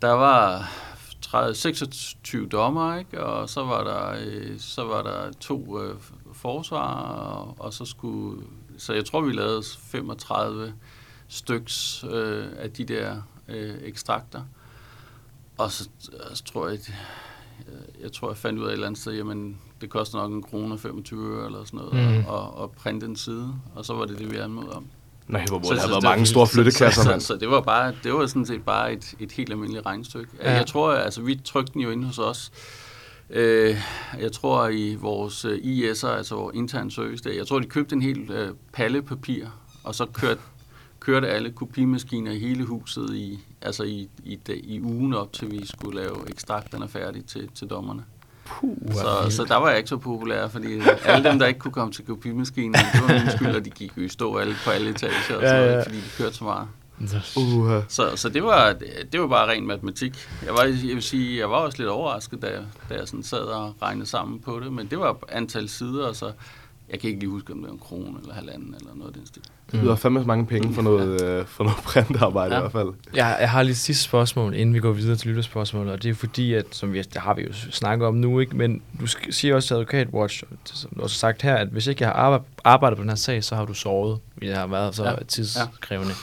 der 0.01 0.11
var 0.11 0.71
30, 1.21 1.55
26 1.55 2.47
dommer, 2.47 2.97
ikke? 2.97 3.23
og 3.23 3.49
så 3.49 3.63
var 3.63 3.83
der, 3.83 4.15
øh, 4.25 4.59
så 4.59 4.83
var 4.83 5.01
der 5.01 5.31
to 5.39 5.81
øh, 5.81 5.95
forsvar, 6.33 6.93
og, 6.93 7.55
og 7.59 7.73
så 7.73 7.85
skulle... 7.85 8.43
Så 8.77 8.93
jeg 8.93 9.05
tror, 9.05 9.21
vi 9.21 9.31
lavede 9.31 9.63
35 9.91 10.73
styks 11.27 12.05
øh, 12.11 12.45
af 12.57 12.71
de 12.71 12.83
der 12.83 13.21
øh, 13.47 13.75
ekstrakter. 13.83 14.41
Og 15.59 15.71
så, 15.71 15.89
så 16.33 16.43
tror 16.43 16.67
jeg, 16.67 16.73
at- 16.73 16.91
jeg 18.01 18.11
tror, 18.11 18.29
jeg 18.29 18.37
fandt 18.37 18.59
ud 18.59 18.63
af 18.63 18.67
et 18.67 18.73
eller 18.73 18.87
andet 18.87 19.01
sted, 19.01 19.13
jamen, 19.13 19.57
det 19.81 19.89
koster 19.89 20.17
nok 20.17 20.31
en 20.31 20.43
krone 20.43 20.73
og 20.73 20.79
25 20.79 21.37
øre 21.37 21.45
eller 21.45 21.63
sådan 21.65 21.79
noget, 21.79 22.17
Mm. 22.19 22.25
og, 22.27 22.57
og 22.57 22.71
printe 22.71 23.05
en 23.05 23.15
side, 23.15 23.53
og 23.75 23.85
så 23.85 23.93
var 23.93 24.05
det 24.05 24.17
det, 24.19 24.31
vi 24.31 24.37
anmodede 24.37 24.71
om. 24.73 24.85
Nej, 25.27 25.45
hvor 25.45 25.61
Så- 25.63 25.73
der 25.73 25.79
så 25.81 25.87
været 25.87 26.01
det- 26.01 26.09
mange 26.09 26.25
store 26.25 26.47
flyttekasser, 26.47 27.01
så, 27.03 27.19
så, 27.19 27.25
så, 27.27 27.35
det 27.35 27.49
var 27.49 27.61
bare, 27.61 27.93
det 28.03 28.13
var 28.13 28.25
sådan 28.25 28.45
set 28.45 28.63
bare 28.63 28.93
et, 28.93 29.13
et 29.19 29.31
helt 29.31 29.51
almindeligt 29.51 29.85
regnestykke. 29.85 30.31
Ja. 30.43 30.51
Jeg 30.53 30.67
tror, 30.67 30.91
altså 30.93 31.21
vi 31.21 31.35
trykte 31.45 31.73
den 31.73 31.81
jo 31.81 31.89
inde 31.89 32.05
hos 32.07 32.19
os. 32.19 32.51
Øh, 33.29 33.75
jeg 34.19 34.31
tror 34.31 34.67
i 34.67 34.95
vores 34.95 35.45
øh, 35.45 35.57
IS'er, 35.57 36.07
altså 36.07 36.35
vores 36.35 36.55
interne 36.55 36.91
service 36.91 37.23
der, 37.23 37.33
jeg 37.33 37.47
tror 37.47 37.59
de 37.59 37.65
købte 37.67 37.95
en 37.95 38.01
hel 38.01 38.31
øh, 38.31 38.53
palle 38.73 39.01
papir, 39.01 39.45
og 39.83 39.95
så 39.95 40.05
kørte, 40.05 40.41
kørte 40.99 41.27
alle 41.27 41.51
kopimaskiner 41.51 42.31
i 42.31 42.39
hele 42.39 42.63
huset 42.63 43.15
i, 43.15 43.39
altså 43.61 43.83
i, 43.83 44.09
i, 44.23 44.39
i 44.63 44.81
ugen 44.81 45.13
op 45.13 45.33
til 45.33 45.51
vi 45.51 45.67
skulle 45.67 46.01
lave 46.01 46.15
ekstrakterne 46.29 46.87
færdige 46.87 47.23
til, 47.23 47.49
til 47.55 47.67
dommerne. 47.67 48.03
Puh, 48.45 48.77
Så, 48.93 49.29
så 49.29 49.43
der 49.43 49.55
var 49.55 49.69
jeg 49.69 49.77
ikke 49.77 49.89
så 49.89 49.97
populær, 49.97 50.47
fordi 50.47 50.67
alle 51.05 51.29
dem, 51.29 51.39
der 51.39 51.45
ikke 51.45 51.59
kunne 51.59 51.71
komme 51.71 51.93
til 51.93 52.05
kopimaskinen, 52.05 52.73
det 52.73 53.01
var 53.01 53.19
min 53.23 53.31
skyld, 53.31 53.55
og 53.55 53.65
de 53.65 53.69
gik 53.69 53.91
jo 53.97 54.01
i 54.01 54.07
stå 54.07 54.37
alle 54.37 54.55
på 54.65 54.69
alle 54.69 54.89
etager, 54.89 55.35
og 55.35 55.41
Ja, 55.41 55.49
så, 55.49 55.55
ja. 55.55 55.73
ja. 55.73 55.83
fordi 55.83 55.95
de 55.97 56.09
kørte 56.17 56.35
så 56.35 56.43
meget. 56.43 56.67
Uh, 57.37 57.71
Så, 57.87 58.15
så 58.15 58.29
det, 58.29 58.43
var, 58.43 58.75
det 59.11 59.21
var 59.21 59.27
bare 59.27 59.47
ren 59.51 59.67
matematik. 59.67 60.27
Jeg, 60.45 60.53
var, 60.53 60.63
jeg 60.63 60.73
vil 60.95 61.01
sige, 61.01 61.39
jeg 61.39 61.49
var 61.49 61.55
også 61.57 61.77
lidt 61.77 61.89
overrasket, 61.89 62.41
da 62.41 62.47
jeg, 62.47 62.63
da 62.89 62.93
jeg 62.95 63.07
sådan 63.07 63.23
sad 63.23 63.39
og 63.39 63.73
regnede 63.81 64.05
sammen 64.05 64.39
på 64.39 64.59
det, 64.59 64.73
men 64.73 64.87
det 64.87 64.99
var 64.99 65.17
antal 65.29 65.69
sider, 65.69 66.07
og 66.07 66.15
så 66.15 66.31
jeg 66.89 66.99
kan 66.99 67.07
ikke 67.07 67.19
lige 67.19 67.29
huske, 67.29 67.53
om 67.53 67.59
det 67.59 67.67
var 67.67 67.73
en 67.73 67.79
krone 67.79 68.19
eller 68.21 68.33
halvanden 68.33 68.75
eller 68.79 68.95
noget 68.95 69.09
af 69.09 69.13
den 69.13 69.25
stil. 69.25 69.41
Det 69.71 69.79
lyder 69.83 69.95
fandme 69.95 70.23
mange 70.23 70.45
penge 70.45 70.73
for 70.73 70.81
noget, 70.81 71.21
øh, 71.21 71.45
for 71.45 71.63
noget 71.63 71.77
printarbejde 71.83 72.53
Ja. 72.55 72.59
i 72.59 72.61
hvert 72.61 72.71
fald. 72.71 72.87
Jeg, 73.15 73.37
jeg 73.39 73.49
har 73.51 73.63
lige 73.63 73.71
et 73.71 73.77
sidste 73.77 74.03
spørgsmål, 74.03 74.53
inden 74.55 74.75
vi 74.75 74.79
går 74.79 74.91
videre 74.91 75.15
til 75.15 75.27
lytterspørgsmålet, 75.29 75.93
og 75.93 76.03
det 76.03 76.09
er 76.09 76.13
fordi, 76.13 76.53
at, 76.53 76.65
som 76.71 76.93
vi, 76.93 76.97
det 77.01 77.21
har 77.21 77.33
vi 77.33 77.41
jo 77.41 77.53
snakket 77.71 78.07
om 78.07 78.13
nu, 78.15 78.39
ikke? 78.39 78.55
men 78.57 78.81
du 79.01 79.07
siger 79.29 79.55
også 79.55 79.67
til 79.67 79.73
Advokatwatch, 79.73 80.43
og 80.51 80.57
det- 80.67 80.77
som 80.77 80.91
du 80.95 81.01
også 81.01 81.15
har 81.15 81.29
sagt 81.29 81.41
her, 81.41 81.55
at 81.55 81.67
hvis 81.67 81.87
ikke 81.87 82.03
jeg 82.03 82.11
har 82.13 82.41
arbejdet, 82.63 82.97
på 82.97 83.01
den 83.01 83.09
her 83.09 83.15
sag, 83.15 83.43
så 83.43 83.55
har 83.55 83.65
du 83.65 83.73
sovet. 83.73 84.19
Det 84.41 84.55
har 84.55 84.67
været 84.67 84.95
så 84.95 85.03
ja. 85.03 85.09
Ja. 85.09 85.15
tidskrævende. 85.27 86.13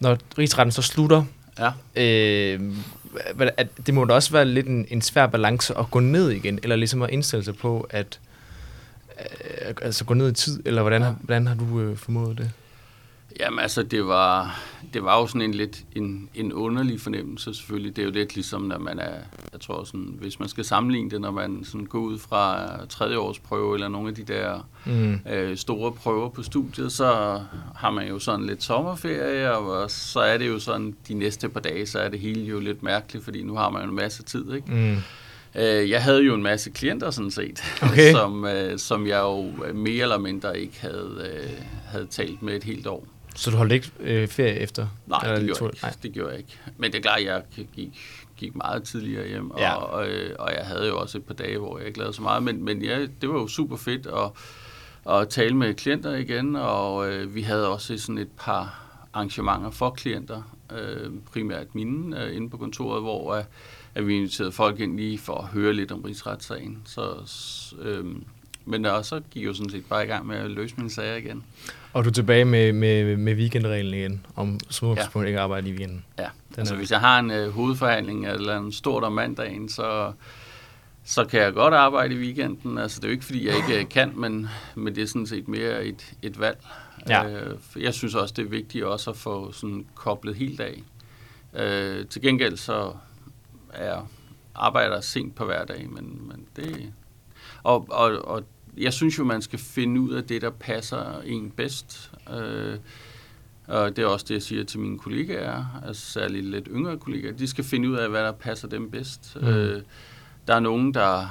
Når 0.00 0.18
rigsretten 0.38 0.72
så 0.72 0.82
slutter, 0.82 1.24
Ja, 1.58 1.70
øh, 2.02 2.60
at 3.56 3.68
det 3.86 3.94
må 3.94 4.04
da 4.04 4.14
også 4.14 4.32
være 4.32 4.44
lidt 4.44 4.66
en, 4.66 4.86
en 4.88 5.02
svær 5.02 5.26
balance 5.26 5.78
at 5.78 5.90
gå 5.90 6.00
ned 6.00 6.30
igen, 6.30 6.58
eller 6.62 6.76
ligesom 6.76 7.02
at 7.02 7.10
indstille 7.10 7.44
sig 7.44 7.56
på, 7.56 7.86
at 7.90 8.18
øh, 9.20 9.74
altså 9.82 10.04
gå 10.04 10.14
ned 10.14 10.30
i 10.30 10.34
tid, 10.34 10.62
eller 10.64 10.82
hvordan, 10.82 11.02
ja. 11.02 11.08
Ja. 11.08 11.14
hvordan 11.20 11.46
har 11.46 11.54
du 11.54 11.80
øh, 11.80 11.96
formået 11.96 12.38
det? 12.38 12.50
Jamen 13.40 13.58
altså, 13.58 13.82
det 13.82 14.06
var, 14.06 14.60
det 14.94 15.04
var 15.04 15.20
jo 15.20 15.26
sådan 15.26 15.42
en 15.42 15.54
lidt 15.54 15.84
en, 15.96 16.28
en 16.34 16.52
underlig 16.52 17.00
fornemmelse 17.00 17.54
selvfølgelig. 17.54 17.96
Det 17.96 18.02
er 18.02 18.06
jo 18.06 18.12
lidt 18.12 18.34
ligesom, 18.34 18.62
når 18.62 18.78
man 18.78 18.98
er, 18.98 19.12
jeg 19.52 19.60
tror 19.60 19.84
sådan, 19.84 20.14
hvis 20.20 20.40
man 20.40 20.48
skal 20.48 20.64
sammenligne 20.64 21.10
det, 21.10 21.20
når 21.20 21.30
man 21.30 21.64
sådan 21.64 21.86
går 21.86 21.98
ud 21.98 22.18
fra 22.18 22.66
tredje 22.86 23.18
års 23.18 23.38
prøve, 23.38 23.74
eller 23.74 23.88
nogle 23.88 24.08
af 24.08 24.14
de 24.14 24.22
der 24.22 24.68
Mm. 24.86 25.18
øh, 25.32 25.56
store 25.56 25.92
prøver 25.92 26.28
på 26.28 26.42
studiet, 26.42 26.92
så 26.92 27.40
har 27.76 27.90
man 27.90 28.08
jo 28.08 28.18
sådan 28.18 28.46
lidt 28.46 28.62
sommerferie, 28.62 29.56
og 29.56 29.90
så 29.90 30.20
er 30.20 30.38
det 30.38 30.48
jo 30.48 30.58
sådan, 30.58 30.96
de 31.08 31.14
næste 31.14 31.48
par 31.48 31.60
dage, 31.60 31.86
så 31.86 31.98
er 31.98 32.08
det 32.08 32.20
hele 32.20 32.42
jo 32.44 32.60
lidt 32.60 32.82
mærkeligt, 32.82 33.24
fordi 33.24 33.42
nu 33.42 33.54
har 33.56 33.70
man 33.70 33.82
jo 33.82 33.88
en 33.88 33.94
masse 33.96 34.22
tid, 34.22 34.52
ikke? 34.54 34.72
Mm. 34.72 34.96
Øh, 35.60 35.90
jeg 35.90 36.02
havde 36.02 36.22
jo 36.22 36.34
en 36.34 36.42
masse 36.42 36.70
klienter 36.70 37.10
sådan 37.10 37.30
set, 37.30 37.62
Okay. 37.82 38.12
som, 38.12 38.44
øh, 38.44 38.78
som 38.78 39.06
jeg 39.06 39.20
jo 39.20 39.52
mere 39.74 40.02
eller 40.02 40.18
mindre 40.18 40.60
ikke 40.60 40.80
havde, 40.80 41.30
øh, 41.34 41.50
havde 41.86 42.06
talt 42.06 42.42
med 42.42 42.56
et 42.56 42.64
helt 42.64 42.86
år. 42.86 43.06
Så 43.34 43.50
du 43.50 43.56
holdt 43.56 43.72
ikke 43.72 43.90
øh, 44.00 44.28
ferie 44.28 44.54
efter? 44.58 44.86
Nej, 45.06 45.20
Eller 45.22 45.36
det 45.36 45.44
gjorde, 45.46 45.58
tog- 45.58 45.66
jeg 45.66 45.72
ikke. 45.74 45.82
Nej. 45.86 45.94
det 46.02 46.12
gjorde 46.12 46.30
jeg 46.30 46.38
ikke. 46.38 46.58
Men 46.76 46.92
det 46.92 46.98
er 46.98 47.02
klart, 47.02 47.18
at 47.20 47.24
jeg 47.26 47.42
gik, 47.76 48.00
gik 48.36 48.54
meget 48.56 48.82
tidligere 48.82 49.28
hjem, 49.28 49.50
og, 49.50 49.58
Ja. 49.60 49.74
og, 49.74 50.08
øh, 50.08 50.36
og 50.38 50.52
jeg 50.58 50.66
havde 50.66 50.86
jo 50.88 50.98
også 51.00 51.18
et 51.18 51.24
par 51.24 51.34
dage, 51.34 51.58
hvor 51.58 51.78
jeg 51.78 51.86
ikke 51.86 51.98
lavede 51.98 52.14
så 52.14 52.22
meget. 52.22 52.42
Men, 52.42 52.64
men 52.64 52.82
ja, 52.82 53.00
det 53.20 53.28
var 53.28 53.34
jo 53.34 53.48
super 53.48 53.76
fedt 53.76 54.06
at, 54.06 54.30
at 55.14 55.28
tale 55.28 55.56
med 55.56 55.74
klienter 55.74 56.14
igen, 56.14 56.56
og 56.56 57.12
øh, 57.12 57.34
vi 57.34 57.42
havde 57.42 57.68
også 57.68 57.98
sådan 57.98 58.18
et 58.18 58.28
par 58.38 58.80
arrangementer 59.12 59.70
for 59.70 59.90
klienter, 59.90 60.42
øh, 60.72 61.10
primært 61.32 61.74
mine, 61.74 62.24
øh, 62.24 62.36
inde 62.36 62.50
på 62.50 62.56
kontoret, 62.56 63.02
hvor 63.02 63.34
øh, 63.34 63.44
at 63.94 64.06
vi 64.06 64.14
inviterede 64.16 64.52
folk 64.52 64.80
ind 64.80 64.96
lige 64.96 65.18
for 65.18 65.34
at 65.38 65.44
høre 65.44 65.72
lidt 65.72 65.92
om 65.92 66.00
rigsretssagen. 66.00 66.82
Så, 66.84 67.14
øh, 67.82 68.04
men 68.64 68.84
og 68.86 69.04
så 69.04 69.20
gik 69.30 69.42
jeg 69.42 69.48
jo 69.48 69.54
sådan 69.54 69.70
set 69.70 69.84
bare 69.88 70.04
i 70.04 70.06
gang 70.06 70.26
med 70.26 70.36
at 70.36 70.50
løse 70.50 70.74
mine 70.76 70.90
sager 70.90 71.16
igen. 71.16 71.44
Og 71.92 72.04
du 72.04 72.08
er 72.08 72.12
tilbage 72.12 72.44
med, 72.44 72.72
med, 72.72 73.16
med 73.16 73.34
weekendreglen 73.34 73.94
igen, 73.94 74.26
om 74.36 74.60
som 74.70 74.88
udgangspunkt 74.88 75.28
ikke 75.28 75.40
arbejde 75.40 75.68
i 75.68 75.72
weekenden. 75.72 76.04
Ja, 76.18 76.22
Den 76.48 76.58
altså 76.58 76.74
er- 76.74 76.78
hvis 76.78 76.90
jeg 76.90 77.00
har 77.00 77.18
en 77.18 77.30
øh, 77.30 77.50
hovedforhandling 77.50 78.26
eller 78.26 78.56
en 78.58 78.72
stort 78.72 79.04
om 79.04 79.12
mandagen, 79.12 79.68
så, 79.68 80.12
så 81.04 81.24
kan 81.24 81.40
jeg 81.40 81.52
godt 81.52 81.74
arbejde 81.74 82.14
i 82.14 82.18
weekenden. 82.18 82.78
Altså 82.78 83.00
det 83.00 83.04
er 83.04 83.08
jo 83.08 83.12
ikke, 83.12 83.24
fordi 83.24 83.46
jeg 83.46 83.56
ikke 83.56 83.80
øh, 83.82 83.88
kan, 83.88 84.12
men, 84.14 84.48
men 84.74 84.94
det 84.94 85.02
er 85.02 85.06
sådan 85.06 85.26
set 85.26 85.48
mere 85.48 85.84
et, 85.84 86.12
et 86.22 86.40
valg. 86.40 86.58
Ja. 87.08 87.28
Øh, 87.30 87.56
jeg 87.76 87.94
synes 87.94 88.14
også, 88.14 88.34
det 88.36 88.44
er 88.44 88.48
vigtigt 88.48 88.84
også 88.84 89.10
at 89.10 89.16
få 89.16 89.52
sådan 89.52 89.86
koblet 89.94 90.34
helt 90.36 90.60
af. 90.60 90.82
Øh, 91.54 92.06
til 92.06 92.22
gengæld 92.22 92.56
så 92.56 92.92
er 93.72 93.84
jeg 93.84 94.00
arbejder 94.54 95.00
sent 95.00 95.34
på 95.34 95.44
hverdag, 95.44 95.86
men, 95.90 96.22
men 96.28 96.46
det... 96.56 96.92
Og, 97.62 97.86
og, 97.90 98.28
og 98.28 98.42
jeg 98.76 98.92
synes 98.92 99.18
jo, 99.18 99.24
man 99.24 99.42
skal 99.42 99.58
finde 99.58 100.00
ud 100.00 100.12
af 100.12 100.24
det, 100.24 100.42
der 100.42 100.50
passer 100.50 101.20
en 101.20 101.50
bedst. 101.50 102.12
Øh, 102.34 102.76
og 103.66 103.96
det 103.96 104.02
er 104.02 104.06
også 104.06 104.26
det, 104.28 104.34
jeg 104.34 104.42
siger 104.42 104.64
til 104.64 104.80
mine 104.80 104.98
kollegaer, 104.98 105.82
altså 105.86 106.12
særligt 106.12 106.46
lidt 106.46 106.68
yngre 106.70 106.98
kollegaer. 106.98 107.32
De 107.32 107.46
skal 107.46 107.64
finde 107.64 107.88
ud 107.88 107.94
af, 107.94 108.10
hvad 108.10 108.22
der 108.22 108.32
passer 108.32 108.68
dem 108.68 108.90
bedst. 108.90 109.36
Mm. 109.40 109.48
Øh, 109.48 109.82
der 110.46 110.54
er 110.54 110.60
nogen, 110.60 110.94
der, 110.94 111.28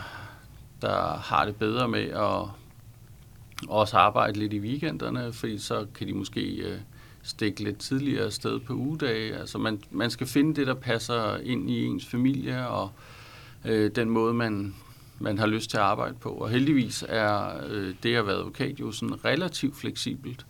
der 0.81 1.17
har 1.17 1.45
det 1.45 1.55
bedre 1.55 1.87
med 1.87 2.03
at 2.03 2.47
også 3.69 3.97
arbejde 3.97 4.39
lidt 4.39 4.53
i 4.53 4.59
weekenderne, 4.59 5.33
fordi 5.33 5.57
så 5.57 5.85
kan 5.95 6.07
de 6.07 6.13
måske 6.13 6.41
øh, 6.41 6.77
stikke 7.23 7.63
lidt 7.63 7.77
tidligere 7.77 8.25
afsted 8.25 8.59
på 8.59 8.73
ugedage. 8.73 9.35
Altså 9.35 9.57
man, 9.57 9.83
man 9.91 10.09
skal 10.09 10.27
finde 10.27 10.55
det, 10.55 10.67
der 10.67 10.73
passer 10.73 11.37
ind 11.37 11.69
i 11.69 11.85
ens 11.85 12.05
familie 12.05 12.67
og 12.67 12.91
øh, 13.65 13.91
den 13.95 14.09
måde, 14.09 14.33
man, 14.33 14.75
man 15.23 15.37
har 15.37 15.45
lyst 15.47 15.69
til 15.69 15.77
at 15.77 15.83
arbejde 15.83 16.13
på. 16.13 16.29
Og 16.29 16.49
heldigvis 16.49 17.03
er 17.09 17.61
øh, 17.69 17.95
det 18.03 18.15
at 18.15 18.25
være 18.27 18.35
advokat 18.35 18.79
jo 18.79 18.91
sådan 18.91 19.25
relativt 19.25 19.77
fleksibelt. 19.77 20.45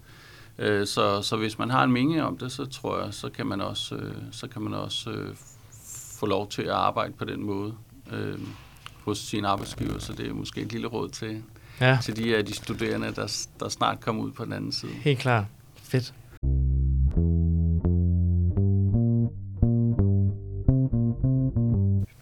Øh, 0.57 0.87
så, 0.87 1.21
så 1.21 1.37
hvis 1.37 1.59
man 1.59 1.69
har 1.69 1.83
en 1.83 1.91
mening 1.91 2.21
om 2.21 2.37
det, 2.37 2.51
så 2.51 2.65
tror 2.65 3.03
jeg, 3.03 3.13
så 3.13 3.29
kan 3.29 3.47
man 3.47 3.61
også, 3.61 3.95
øh, 3.95 4.15
så 4.31 4.47
kan 4.47 4.61
man 4.61 4.73
også 4.73 5.09
øh, 5.11 5.35
få 6.19 6.25
lov 6.25 6.49
til 6.49 6.61
at 6.61 6.69
arbejde 6.69 7.13
på 7.13 7.25
den 7.25 7.43
måde 7.45 7.73
øh, 8.11 8.39
hos 9.03 9.17
sin 9.17 9.45
arbejdsgiver. 9.45 9.99
Så 9.99 10.13
det 10.13 10.27
er 10.29 10.33
måske 10.33 10.61
et 10.61 10.71
lille 10.71 10.87
råd 10.87 11.09
til, 11.09 11.43
Ja, 11.81 11.97
til 12.03 12.15
de 12.15 12.37
af 12.37 12.45
de 12.45 12.53
studerende, 12.53 13.07
der, 13.15 13.47
der 13.59 13.69
snart 13.69 13.99
kommer 14.01 14.23
ud 14.23 14.31
på 14.31 14.45
den 14.45 14.53
anden 14.53 14.71
side. 14.71 14.91
helt 14.91 15.19
klart. 15.19 15.45
Fedt. 15.75 16.13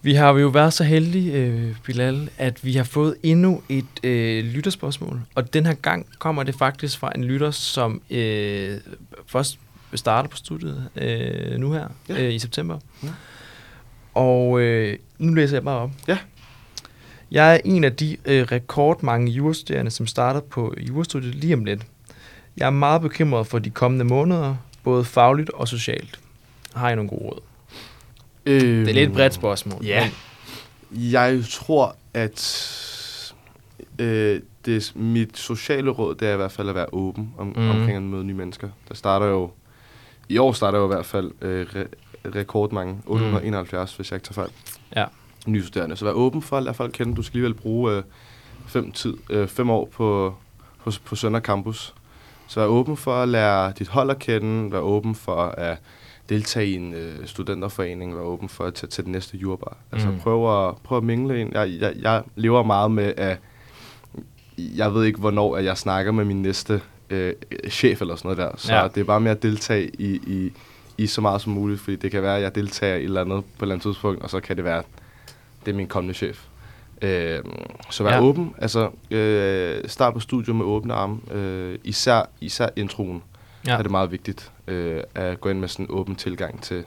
Vi 0.04 0.14
har 0.14 0.32
jo 0.38 0.48
været 0.48 0.72
så 0.72 0.84
heldige, 0.84 1.32
øh, 1.32 1.74
Bilal, 1.84 2.30
at 2.38 2.64
vi 2.64 2.72
har 2.72 2.84
fået 2.84 3.14
endnu 3.22 3.62
et 3.68 3.84
øh, 4.04 4.44
lytterspørgsmål. 4.44 5.20
Og 5.34 5.54
den 5.54 5.66
her 5.66 5.74
gang 5.74 6.06
kommer 6.18 6.42
det 6.42 6.54
faktisk 6.54 6.98
fra 6.98 7.12
en 7.14 7.24
lytter, 7.24 7.50
som 7.50 8.02
øh, 8.10 8.78
først 9.26 9.58
starter 9.94 10.28
på 10.28 10.36
studiet 10.36 10.88
øh, 10.96 11.58
nu 11.58 11.72
her 11.72 11.88
Ja. 12.08 12.22
øh, 12.22 12.34
i 12.34 12.38
september. 12.38 12.78
Ja. 13.02 13.08
Og 14.14 14.60
øh, 14.60 14.98
nu 15.18 15.34
læser 15.34 15.56
jeg 15.56 15.64
bare 15.64 15.78
op. 15.78 15.90
Ja. 16.08 16.18
Jeg 17.30 17.54
er 17.54 17.60
en 17.64 17.84
af 17.84 17.96
de 17.96 18.16
øh, 18.24 18.42
rekordmange 18.52 19.32
jurastuderende, 19.32 19.90
som 19.90 20.06
starter 20.06 20.40
på 20.40 20.74
jurastudiet 20.88 21.34
lige 21.34 21.54
om 21.54 21.64
lidt. 21.64 21.82
Jeg 22.56 22.66
er 22.66 22.70
meget 22.70 23.02
bekymret 23.02 23.46
for 23.46 23.58
de 23.58 23.70
kommende 23.70 24.04
måneder, 24.04 24.56
både 24.82 25.04
fagligt 25.04 25.50
og 25.50 25.68
socialt. 25.68 26.20
Har 26.74 26.90
I 26.90 26.94
nogle 26.94 27.10
gode 27.10 27.22
råd? 27.22 27.40
Øh, 28.46 28.60
Det 28.60 28.80
er 28.80 28.84
lidt 28.84 29.10
et 29.10 29.12
bredt 29.12 29.34
spørgsmål. 29.34 29.84
Ja. 29.84 30.10
Jeg 30.90 31.44
tror, 31.50 31.96
at 32.14 32.42
øh, 33.98 34.40
det, 34.64 34.92
mit 34.96 35.38
sociale 35.38 35.90
råd, 35.90 36.14
det 36.14 36.28
er 36.28 36.32
i 36.32 36.36
hvert 36.36 36.52
fald 36.52 36.68
at 36.68 36.74
være 36.74 36.86
åben 36.92 37.34
om, 37.38 37.46
mm. 37.46 37.70
omkring 37.70 37.96
at 37.96 38.02
møde 38.02 38.24
nye 38.24 38.34
mennesker. 38.34 38.68
Der 38.88 38.94
starter 38.94 39.26
jo, 39.26 39.50
i 40.28 40.38
år 40.38 40.52
starter 40.52 40.78
jo 40.78 40.84
i 40.84 40.88
hvert 40.94 41.06
fald 41.06 41.30
øh, 41.40 41.66
re, 41.76 41.84
rekordmange, 42.34 42.96
871, 43.06 43.92
mm. 43.92 43.96
hvis 43.96 44.10
jeg 44.10 44.16
ikke 44.16 44.24
tager 44.24 44.34
fejl. 44.34 44.50
Ja. 44.96 45.04
Nye 45.46 45.62
studerende. 45.62 45.96
Så 45.96 46.04
vær 46.04 46.12
åben 46.12 46.42
for 46.42 46.56
at 46.56 46.62
lade 46.62 46.74
folk 46.74 46.92
kende. 46.92 47.14
Du 47.14 47.22
skal 47.22 47.32
alligevel 47.38 47.54
bruge 47.54 47.92
øh, 47.92 48.02
fem, 48.68 48.92
tid, 48.92 49.14
øh, 49.30 49.48
fem 49.48 49.70
år 49.70 49.84
på, 49.92 50.34
på, 50.84 50.90
på 51.04 51.16
Sønder 51.16 51.40
Campus. 51.40 51.94
Så 52.46 52.60
vær 52.60 52.66
åben 52.66 52.96
for 52.96 53.14
at 53.14 53.28
lære 53.28 53.72
dit 53.78 53.88
hold 53.88 54.10
at 54.10 54.18
kende. 54.18 54.72
Vær 54.72 54.78
åben 54.78 55.14
for 55.14 55.36
at 55.36 55.78
deltage 56.28 56.66
i 56.66 56.74
en 56.74 56.94
øh, 56.94 57.26
studenterforening. 57.26 58.14
Vær 58.16 58.20
åben 58.22 58.48
for 58.48 58.64
at 58.64 58.74
tage 58.74 58.88
til 58.88 59.04
den 59.04 59.12
næste 59.12 59.36
jurbar. 59.36 59.76
Altså 59.92 60.08
Mm. 60.08 60.18
prøv, 60.18 60.68
at, 60.68 60.76
prøv 60.76 60.98
at 60.98 61.04
mingle 61.04 61.40
ind. 61.40 61.50
Jeg, 61.54 61.76
jeg, 61.80 61.92
jeg 62.02 62.22
lever 62.36 62.62
meget 62.62 62.90
med, 62.90 63.12
at 63.16 63.38
jeg 64.58 64.94
ved 64.94 65.04
ikke, 65.04 65.18
hvornår 65.20 65.56
at 65.56 65.64
jeg 65.64 65.78
snakker 65.78 66.12
med 66.12 66.24
min 66.24 66.42
næste 66.42 66.80
øh, 67.10 67.32
chef 67.70 68.00
eller 68.00 68.16
sådan 68.16 68.36
noget 68.36 68.38
der. 68.38 68.56
Så 68.56 68.74
Ja. 68.74 68.88
det 68.94 69.00
er 69.00 69.04
bare 69.04 69.20
med 69.20 69.30
at 69.30 69.42
deltage 69.42 69.90
i, 69.98 70.14
i, 70.26 70.52
i 70.98 71.06
så 71.06 71.20
meget 71.20 71.40
som 71.40 71.52
muligt, 71.52 71.80
fordi 71.80 71.96
det 71.96 72.10
kan 72.10 72.22
være, 72.22 72.36
at 72.36 72.42
jeg 72.42 72.54
deltager 72.54 72.94
i 72.94 72.98
et 72.98 73.04
eller 73.04 73.20
andet 73.20 73.44
på 73.44 73.48
et 73.58 73.62
eller 73.62 73.74
andet 73.74 73.82
tidspunkt, 73.82 74.22
og 74.22 74.30
så 74.30 74.40
kan 74.40 74.56
det 74.56 74.64
være, 74.64 74.78
at 74.78 74.84
det 75.66 75.72
er 75.72 75.76
min 75.76 75.86
kommende 75.86 76.14
chef. 76.14 76.44
Øh, 77.02 77.38
så 77.90 78.04
vær 78.04 78.14
ja. 78.14 78.22
åben. 78.22 78.54
Altså, 78.58 78.90
øh, 79.10 79.88
start 79.88 80.14
på 80.14 80.20
studiet 80.20 80.56
med 80.56 80.64
åbne 80.64 80.94
arme. 80.94 81.18
Øh, 81.32 81.78
især, 81.84 82.28
især 82.40 82.68
introen 82.76 83.22
Ja. 83.66 83.72
er 83.78 83.82
det 83.82 83.90
meget 83.90 84.10
vigtigt 84.12 84.50
øh, 84.66 85.00
at 85.14 85.40
gå 85.40 85.48
ind 85.48 85.58
med 85.58 85.68
sådan 85.68 85.86
en 85.86 85.90
åben 85.92 86.16
tilgang 86.16 86.62
til 86.62 86.84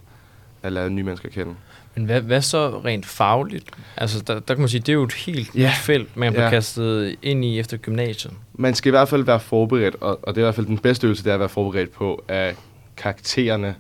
at 0.64 0.72
lære 0.72 0.90
nye 0.90 1.04
mennesker 1.04 1.28
at 1.30 1.34
kende. 1.36 1.56
Men 1.96 2.06
hvad, 2.06 2.22
hvad 2.22 2.42
så 2.42 2.82
rent 2.86 3.06
fagligt? 3.06 3.66
Altså, 3.98 4.22
der, 4.22 4.34
der 4.40 4.54
kan 4.54 4.60
man 4.60 4.70
sige, 4.70 4.80
det 4.82 4.90
er 4.90 4.94
jo 4.94 5.04
et 5.04 5.14
helt 5.14 5.56
Ja. 5.56 5.68
nyt 5.70 5.76
felt, 5.78 6.18
man 6.18 6.34
bliver 6.34 6.44
Ja. 6.46 6.50
kastet 6.50 7.16
ind 7.22 7.46
i 7.46 7.60
efter 7.60 7.78
gymnasiet. 7.78 8.34
Man 8.54 8.76
skal 8.76 8.90
i 8.90 8.92
hvert 8.92 9.10
fald 9.10 9.24
være 9.24 9.40
forberedt, 9.40 9.96
og, 10.02 10.20
og 10.24 10.36
det 10.36 10.42
er 10.42 10.46
i 10.46 10.46
hvert 10.46 10.56
fald 10.56 10.66
den 10.66 10.78
bedste 10.78 11.08
øvelse, 11.08 11.24
det 11.24 11.30
er 11.30 11.34
at 11.34 11.40
være 11.40 11.50
forberedt 11.50 11.92
på, 11.92 12.24
at 12.28 12.56
karaktererne 12.98 13.76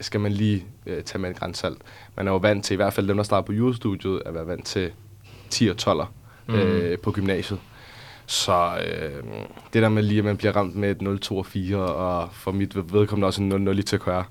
skal 0.00 0.20
man 0.20 0.32
lige 0.32 0.64
øh, 0.86 1.02
tage 1.02 1.18
med 1.22 1.30
et 1.30 1.36
grænsalt. 1.38 1.78
Man 2.16 2.26
er 2.28 2.32
jo 2.32 2.36
vant 2.36 2.64
til, 2.64 2.74
i 2.74 2.76
hvert 2.76 2.92
fald 2.92 3.08
dem, 3.08 3.16
der 3.16 3.24
starter 3.24 3.46
på 3.46 3.52
jurastudiet, 3.52 4.22
at 4.26 4.34
være 4.34 4.46
vant 4.46 4.64
til 4.66 4.90
10 5.50 5.68
og 5.68 5.76
12'er 5.82 6.06
Mm. 6.46 6.54
øh, 6.54 6.98
på 6.98 7.10
gymnasiet. 7.12 7.58
Så 8.30 8.78
øh, 8.86 9.22
det 9.72 9.82
der 9.82 9.88
med 9.88 10.02
lige, 10.02 10.18
at 10.18 10.24
man 10.24 10.36
bliver 10.36 10.56
ramt 10.56 10.76
med 10.76 10.90
et 10.90 11.02
0, 11.02 11.18
2 11.20 11.38
og 11.38 11.46
4, 11.46 11.76
og 11.78 12.28
for 12.32 12.52
mit 12.52 12.76
vedkommende 12.92 13.26
også 13.26 13.42
en 13.42 13.48
0, 13.48 13.60
0 13.60 13.78
i 13.78 13.82
TKR, 13.82 14.22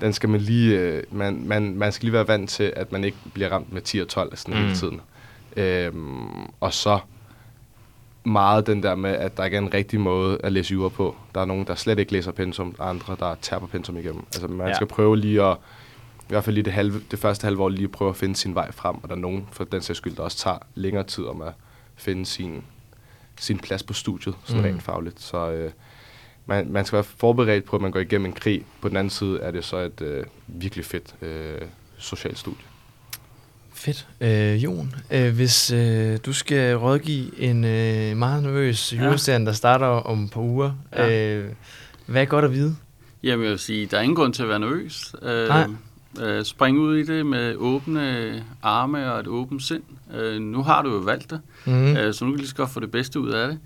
den 0.00 0.12
skal 0.12 0.28
man 0.28 0.40
lige, 0.40 0.78
øh, 0.78 1.02
man, 1.10 1.42
man, 1.46 1.74
man 1.76 1.92
skal 1.92 2.06
lige 2.06 2.12
være 2.12 2.28
vant 2.28 2.50
til, 2.50 2.72
at 2.76 2.92
man 2.92 3.04
ikke 3.04 3.16
bliver 3.34 3.48
ramt 3.48 3.72
med 3.72 3.82
10 3.82 3.98
og 3.98 4.08
12 4.08 4.36
sådan 4.36 4.54
Mm. 4.54 4.60
hele 4.62 4.76
tiden. 4.76 5.00
Øhm, 5.56 6.28
og 6.60 6.72
så 6.72 6.98
meget 8.24 8.66
den 8.66 8.82
der 8.82 8.94
med, 8.94 9.10
at 9.10 9.36
der 9.36 9.44
ikke 9.44 9.56
er 9.56 9.60
en 9.60 9.74
rigtig 9.74 10.00
måde 10.00 10.38
at 10.44 10.52
læse 10.52 10.72
jura 10.74 10.88
på. 10.88 11.16
Der 11.34 11.40
er 11.40 11.44
nogen, 11.44 11.66
der 11.66 11.74
slet 11.74 11.98
ikke 11.98 12.12
læser 12.12 12.32
pensum, 12.32 12.74
og 12.78 12.88
andre, 12.88 13.16
der 13.20 13.34
taber 13.42 13.66
pensum 13.66 13.96
igennem. 13.96 14.22
Altså 14.26 14.48
man 14.48 14.60
Ja. 14.60 14.68
ja. 14.68 14.74
skal 14.74 14.86
prøve 14.86 15.16
lige 15.16 15.42
at, 15.42 15.56
i 16.20 16.28
hvert 16.28 16.44
fald 16.44 16.54
lige 16.54 16.64
det, 16.64 16.72
halve, 16.72 17.00
det 17.10 17.18
første 17.18 17.44
halve 17.44 17.62
år, 17.62 17.68
lige 17.68 17.84
at 17.84 17.90
prøve 17.92 18.08
at 18.10 18.16
finde 18.16 18.36
sin 18.36 18.54
vej 18.54 18.72
frem, 18.72 18.96
og 19.02 19.08
der 19.08 19.14
er 19.14 19.18
nogen 19.20 19.48
for 19.52 19.64
den 19.64 19.80
sags 19.82 19.96
skyld, 19.96 20.16
der 20.16 20.22
også 20.22 20.38
tager 20.38 20.58
længere 20.74 21.04
tid 21.04 21.24
om 21.24 21.42
at 21.42 21.52
finde 21.96 22.26
sin, 22.26 22.62
sin 23.40 23.58
plads 23.58 23.82
på 23.82 23.92
studiet, 23.92 24.34
sådan 24.44 24.62
Mm. 24.62 24.68
rent 24.68 24.82
fagligt. 24.82 25.20
Så 25.22 25.50
øh, 25.50 25.70
man, 26.46 26.72
man 26.72 26.84
skal 26.84 26.96
være 26.96 27.04
forberedt 27.04 27.64
på, 27.64 27.76
at 27.76 27.82
man 27.82 27.90
går 27.90 28.00
igennem 28.00 28.26
en 28.26 28.32
krig. 28.32 28.64
På 28.80 28.88
den 28.88 28.96
anden 28.96 29.10
side 29.10 29.40
er 29.40 29.50
det 29.50 29.64
så 29.64 29.76
et 29.76 30.00
øh, 30.00 30.24
virkelig 30.46 30.84
fedt 30.84 31.14
øh, 31.22 31.60
socialt 31.98 32.38
studie. 32.38 32.62
Fedt. 33.74 34.08
Øh, 34.20 34.64
Jon, 34.64 34.94
øh, 35.10 35.34
hvis 35.34 35.70
øh, 35.70 36.18
du 36.26 36.32
skal 36.32 36.76
rådgive 36.76 37.38
en 37.40 37.64
øh, 37.64 38.16
meget 38.16 38.42
nervøs 38.42 38.92
Ja. 38.92 39.38
der 39.38 39.52
starter 39.52 39.86
om 39.86 40.24
et 40.24 40.30
par 40.30 40.40
uger, 40.40 40.72
Ja. 40.96 41.34
øh, 41.36 41.52
hvad 42.06 42.22
er 42.22 42.26
godt 42.26 42.44
at 42.44 42.52
vide? 42.52 42.76
Jamen, 43.22 43.42
jeg 43.44 43.50
vil 43.50 43.58
sige, 43.58 43.86
der 43.86 43.98
er 43.98 44.02
ingen 44.02 44.16
grund 44.16 44.34
til 44.34 44.42
at 44.42 44.48
være 44.48 44.58
nervøs. 44.58 45.14
Øh, 45.22 45.48
Nej. 45.48 45.66
Øh, 46.22 46.44
spring 46.44 46.78
ud 46.78 46.96
i 46.96 47.02
det 47.02 47.26
med 47.26 47.54
åbne 47.56 48.44
arme 48.62 49.12
og 49.12 49.20
et 49.20 49.26
åbent 49.26 49.62
sind. 49.62 49.82
Øh, 50.16 50.40
nu 50.40 50.62
har 50.62 50.82
du 50.82 50.90
jo 50.92 50.98
valgt 50.98 51.30
det, 51.30 51.40
Mm. 51.66 51.96
øh, 51.96 52.14
så 52.14 52.24
nu 52.24 52.30
kan 52.30 52.36
du 52.36 52.38
lige 52.38 52.48
så 52.48 52.54
godt 52.56 52.70
få 52.70 52.80
det 52.80 52.90
bedste 52.90 53.20
ud 53.20 53.30
af 53.30 53.48
det. 53.48 53.58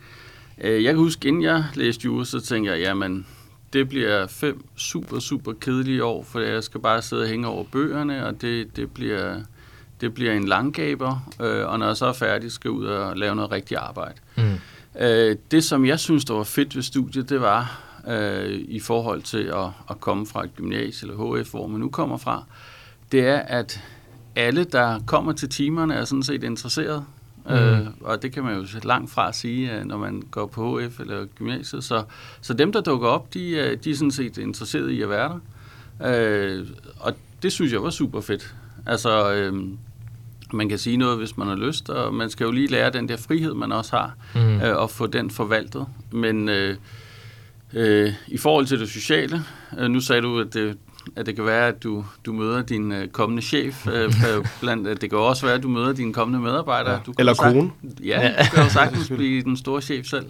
Øh, 0.61 0.85
jeg 0.85 0.93
kan 0.93 0.99
huske, 1.03 1.29
inden 1.29 1.43
jeg 1.43 1.65
læste 1.75 2.05
jura, 2.05 2.25
så 2.25 2.41
tænkte 2.41 2.73
jeg, 2.73 2.81
jamen, 2.81 3.27
det 3.73 3.89
bliver 3.89 4.27
fem 4.27 4.65
super, 4.77 5.19
super 5.19 5.53
kedelige 5.53 6.05
år, 6.05 6.25
for 6.25 6.41
jeg 6.41 6.65
skal 6.65 6.81
bare 6.81 7.03
sidde 7.03 7.23
og 7.23 7.29
hænge 7.29 7.47
over 7.49 7.65
bøgerne, 7.73 8.27
og 8.27 8.41
det, 8.41 8.77
det 8.77 8.91
bliver... 8.91 9.37
Det 10.01 10.15
bliver 10.15 10.33
en 10.33 10.49
langgaber, 10.49 11.33
øh, 11.41 11.67
og 11.69 11.79
når 11.79 11.87
jeg 11.87 11.97
så 11.97 12.07
er 12.07 12.13
færdig, 12.13 12.53
skal 12.53 12.69
jeg 12.69 12.73
ud 12.73 12.85
og 12.87 13.17
lave 13.17 13.35
noget 13.35 13.51
rigtigt 13.53 13.81
arbejde. 13.81 14.15
Mm. 14.37 14.43
Øh, 15.01 15.37
det, 15.51 15.65
som 15.65 15.87
jeg 15.87 16.01
synes, 16.01 16.25
der 16.25 16.35
var 16.35 16.45
fedt 16.45 16.77
ved 16.77 16.83
studiet, 16.83 17.29
det 17.29 17.41
var 17.41 17.81
øh, 18.09 18.51
i 18.69 18.81
forhold 18.81 19.23
til 19.23 19.43
at, 19.43 19.67
at 19.91 20.01
komme 20.01 20.27
fra 20.27 20.45
et 20.45 20.57
gymnasie 20.57 21.09
eller 21.11 21.41
HF, 21.43 21.51
hvor 21.51 21.67
man 21.67 21.81
nu 21.81 21.89
kommer 21.89 22.17
fra, 22.17 22.45
det 23.13 23.21
er, 23.27 23.39
at 23.39 23.83
alle, 24.37 24.65
der 24.65 25.01
kommer 25.07 25.33
til 25.33 25.49
timerne, 25.49 25.95
er 25.95 26.05
sådan 26.05 26.23
set 26.23 26.45
interesseret. 26.45 27.05
Mm. 27.47 27.53
Øh, 27.55 27.87
og 28.01 28.23
det 28.23 28.33
kan 28.33 28.43
man 28.45 28.57
jo 28.57 28.67
langt 28.83 29.11
fra 29.11 29.33
sige, 29.33 29.77
øh, 29.79 29.85
når 29.85 29.99
man 29.99 30.23
går 30.31 30.47
på 30.47 30.81
HF 30.81 31.01
eller 31.01 31.25
gymnasiet. 31.27 31.85
Så, 31.85 32.03
så 32.41 32.55
dem, 32.55 32.73
der 32.73 32.81
dukker 32.81 33.09
op, 33.09 33.35
de, 33.35 33.61
er- 33.61 33.77
de 33.77 33.91
er 33.91 33.95
sådan 33.95 34.11
set 34.11 34.39
interesseret 34.39 34.91
i 34.91 35.03
at 35.03 35.09
være 35.11 35.41
der. 36.01 36.59
Øh, 36.59 36.67
og 37.01 37.13
det 37.43 37.53
synes 37.53 37.73
jeg 37.73 37.83
var 37.83 37.91
super 37.91 38.21
fedt. 38.21 38.55
Altså, 38.87 39.33
øh, 39.35 39.55
man 40.53 40.69
kan 40.69 40.79
sige 40.79 40.97
noget, 40.97 41.19
hvis 41.19 41.37
man 41.37 41.47
har 41.49 41.55
lyst, 41.57 41.91
og 41.91 42.15
man 42.15 42.31
skal 42.31 42.45
jo 42.45 42.51
lige 42.51 42.67
lære 42.67 42.91
den 42.91 43.09
der 43.09 43.17
frihed, 43.17 43.55
man 43.55 43.73
også 43.73 43.97
har, 43.97 44.15
mm. 44.35 44.61
øh, 44.61 44.77
og 44.77 44.91
få 44.91 45.07
den 45.07 45.31
forvaltet. 45.31 45.87
Men 46.13 46.49
øh, 46.49 46.77
øh, 47.73 48.13
i 48.29 48.39
forhold 48.39 48.67
til 48.67 48.81
det 48.81 48.89
sociale, 48.89 49.45
øh, 49.79 49.89
nu 49.89 50.01
sagde 50.01 50.23
du, 50.23 50.41
at 50.41 50.55
det, 50.55 50.79
at 51.17 51.27
det 51.27 51.37
kan 51.37 51.47
være, 51.47 51.69
at 51.69 51.83
du, 51.83 52.05
du 52.25 52.33
møder 52.33 52.63
din 52.63 52.93
øh, 52.93 53.09
kommende 53.09 53.43
chef. 53.43 53.87
Øh, 53.87 54.13
blandt, 54.61 54.89
at 54.89 55.01
det 55.01 55.11
kan 55.11 55.19
også 55.19 55.47
være, 55.47 55.55
at 55.55 55.63
du 55.63 55.69
møder 55.69 55.93
dine 55.93 56.13
kommende 56.13 56.41
medarbejdere. 56.41 56.93
Ja. 56.93 56.99
Du 57.07 57.13
kan 57.13 57.15
Eller 57.19 57.35
kone. 57.35 57.71
Ja, 58.05 58.35
du 58.45 58.55
kan 58.55 58.65
jo 58.65 58.71
sagtens 58.81 59.09
blive 59.09 59.43
den 59.43 59.57
store 59.57 59.83
chef 59.83 60.07
selv. 60.07 60.27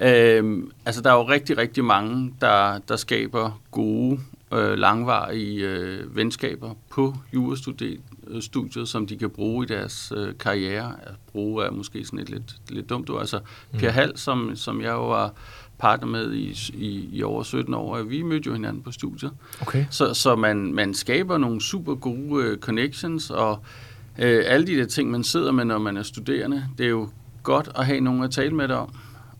Øhm, 0.00 0.70
altså, 0.86 1.02
der 1.02 1.10
er 1.10 1.14
jo 1.14 1.28
rigtig, 1.28 1.58
rigtig 1.58 1.84
mange, 1.84 2.34
der, 2.40 2.78
der 2.78 2.96
skaber 2.96 3.60
gode, 3.70 4.20
øh, 4.52 4.78
langvarige 4.78 5.68
øh, 5.68 6.16
venskaber 6.16 6.74
på 6.90 7.14
jurastudiet, 7.34 8.88
som 8.88 9.06
de 9.06 9.16
kan 9.16 9.30
bruge 9.30 9.64
i 9.64 9.68
deres 9.68 10.12
øh, 10.16 10.34
karriere. 10.40 10.94
At 11.02 11.14
bruge 11.32 11.64
er 11.64 11.70
måske 11.70 12.04
sådan 12.04 12.18
et 12.18 12.30
lidt, 12.30 12.54
lidt 12.68 12.88
dumt 12.90 13.10
ord. 13.10 13.20
Altså, 13.20 13.40
Per 13.78 13.90
Hall, 13.90 14.18
som, 14.18 14.56
som 14.56 14.80
jeg 14.80 14.90
jo 14.90 15.08
var 15.08 15.32
partner 15.78 16.08
med 16.08 16.32
i, 16.32 16.70
i, 16.74 17.08
i 17.12 17.22
over 17.22 17.42
17 17.42 17.74
år, 17.74 18.02
vi 18.02 18.22
mødte 18.22 18.46
jo 18.46 18.52
hinanden 18.52 18.82
på 18.82 18.92
studiet. 18.92 19.32
Okay. 19.60 19.86
Så, 19.90 20.14
så 20.14 20.36
man, 20.36 20.72
man 20.72 20.94
skaber 20.94 21.38
nogle 21.38 21.60
super 21.60 21.94
gode 21.94 22.44
øh, 22.44 22.58
connections, 22.58 23.30
og 23.30 23.58
øh, 24.18 24.42
alle 24.46 24.66
de 24.66 24.76
der 24.76 24.86
ting, 24.86 25.10
man 25.10 25.24
sidder 25.24 25.52
med, 25.52 25.64
når 25.64 25.78
man 25.78 25.96
er 25.96 26.02
studerende, 26.02 26.64
det 26.78 26.86
er 26.86 26.90
jo 26.90 27.08
godt 27.42 27.68
at 27.74 27.86
have 27.86 28.00
nogen 28.00 28.22
at 28.22 28.30
tale 28.30 28.54
med 28.54 28.68
dig 28.68 28.76
om. 28.76 28.94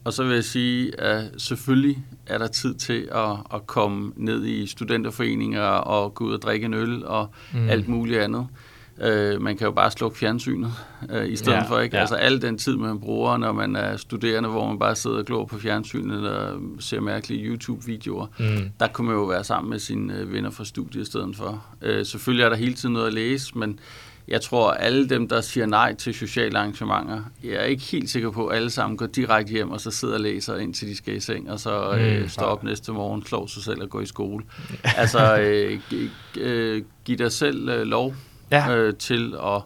Og 0.05 0.13
så 0.13 0.25
vil 0.25 0.35
jeg 0.35 0.45
sige, 0.45 1.01
at 1.01 1.25
selvfølgelig 1.37 2.05
er 2.27 2.39
der 2.39 2.47
tid 2.47 2.75
til 2.75 3.09
at, 3.13 3.31
at 3.55 3.67
komme 3.67 4.13
ned 4.17 4.47
i 4.47 4.67
studenterforeninger 4.67 5.63
og 5.63 6.15
gå 6.15 6.25
ud 6.25 6.33
og 6.33 6.43
drikke 6.43 6.67
en 6.67 6.75
øl 6.75 7.05
og 7.07 7.29
mm. 7.55 7.69
alt 7.69 7.89
muligt 7.89 8.21
andet. 8.21 8.47
Øh, 9.03 9.41
man 9.43 9.57
kan 9.57 9.65
jo 9.65 9.71
bare 9.73 9.91
slukke 9.91 10.19
fjernsynet 10.19 10.73
øh, 11.11 11.29
i 11.29 11.37
stedet 11.37 11.53
Ja, 11.57 11.63
for, 11.63 11.79
ikke? 11.81 11.97
ja. 11.97 12.01
Altså 12.01 12.15
al 12.15 12.43
den 12.43 12.59
tid, 12.59 12.77
man 12.77 13.01
bruger, 13.01 13.37
når 13.37 13.53
man 13.53 13.77
er 13.77 13.97
studerende, 13.97 14.49
hvor 14.49 14.67
man 14.69 14.79
bare 14.79 14.97
sidder 14.97 15.19
og 15.19 15.25
glor 15.25 15.45
på 15.45 15.59
fjernsynet 15.59 16.29
og 16.31 16.61
ser 16.81 17.01
mærkelige 17.01 17.45
YouTube-videoer 17.47 18.27
Mm. 18.39 18.71
der 18.81 18.87
kunne 18.89 19.07
man 19.07 19.17
jo 19.17 19.25
være 19.25 19.45
sammen 19.45 19.71
med 19.71 19.79
sine 19.79 20.15
øh, 20.19 20.33
venner 20.33 20.51
fra 20.51 20.65
studiet 20.65 21.03
i 21.03 21.05
stedet 21.07 21.37
for. 21.37 21.65
Øh, 21.83 22.07
selvfølgelig 22.07 22.45
er 22.45 22.49
der 22.49 22.57
hele 22.57 22.75
tiden 22.75 22.93
noget 22.93 23.07
at 23.07 23.13
læse, 23.15 23.59
men 23.59 23.79
jeg 24.29 24.41
tror, 24.41 24.71
at 24.71 24.77
alle 24.87 25.09
dem, 25.09 25.29
der 25.29 25.41
siger 25.41 25.67
nej 25.67 25.95
til 25.95 26.15
sociale 26.15 26.59
arrangementer, 26.59 27.21
jeg 27.45 27.53
er 27.53 27.63
ikke 27.65 27.83
helt 27.83 28.11
sikker 28.11 28.31
på, 28.31 28.47
at 28.47 28.57
alle 28.57 28.71
sammen 28.71 28.97
går 28.97 29.07
direkte 29.07 29.53
hjem 29.53 29.71
og 29.71 29.81
så 29.81 29.91
sidder 29.91 30.15
og 30.15 30.21
læser, 30.21 30.57
indtil 30.57 30.89
de 30.89 30.97
skal 30.97 31.17
i 31.17 31.21
seng, 31.21 31.51
og 31.51 31.61
så 31.61 31.93
øh, 31.93 32.23
Mm. 32.23 32.29
står 32.29 32.43
op 32.47 32.65
næste 32.65 32.93
morgen, 32.93 33.27
slår 33.27 33.47
sig 33.47 33.63
selv 33.63 33.83
og 33.83 33.91
går 33.91 34.01
i 34.01 34.07
skole. 34.07 34.45
altså, 34.97 35.39
øh, 35.41 35.79
gi- 35.91 36.41
øh, 36.41 36.83
giv 37.05 37.17
dig 37.17 37.33
selv 37.33 37.69
øh, 37.69 37.83
lov 37.87 38.15
Ja. 38.51 38.77
øh, 38.77 38.95
til 38.95 39.35
at 39.45 39.63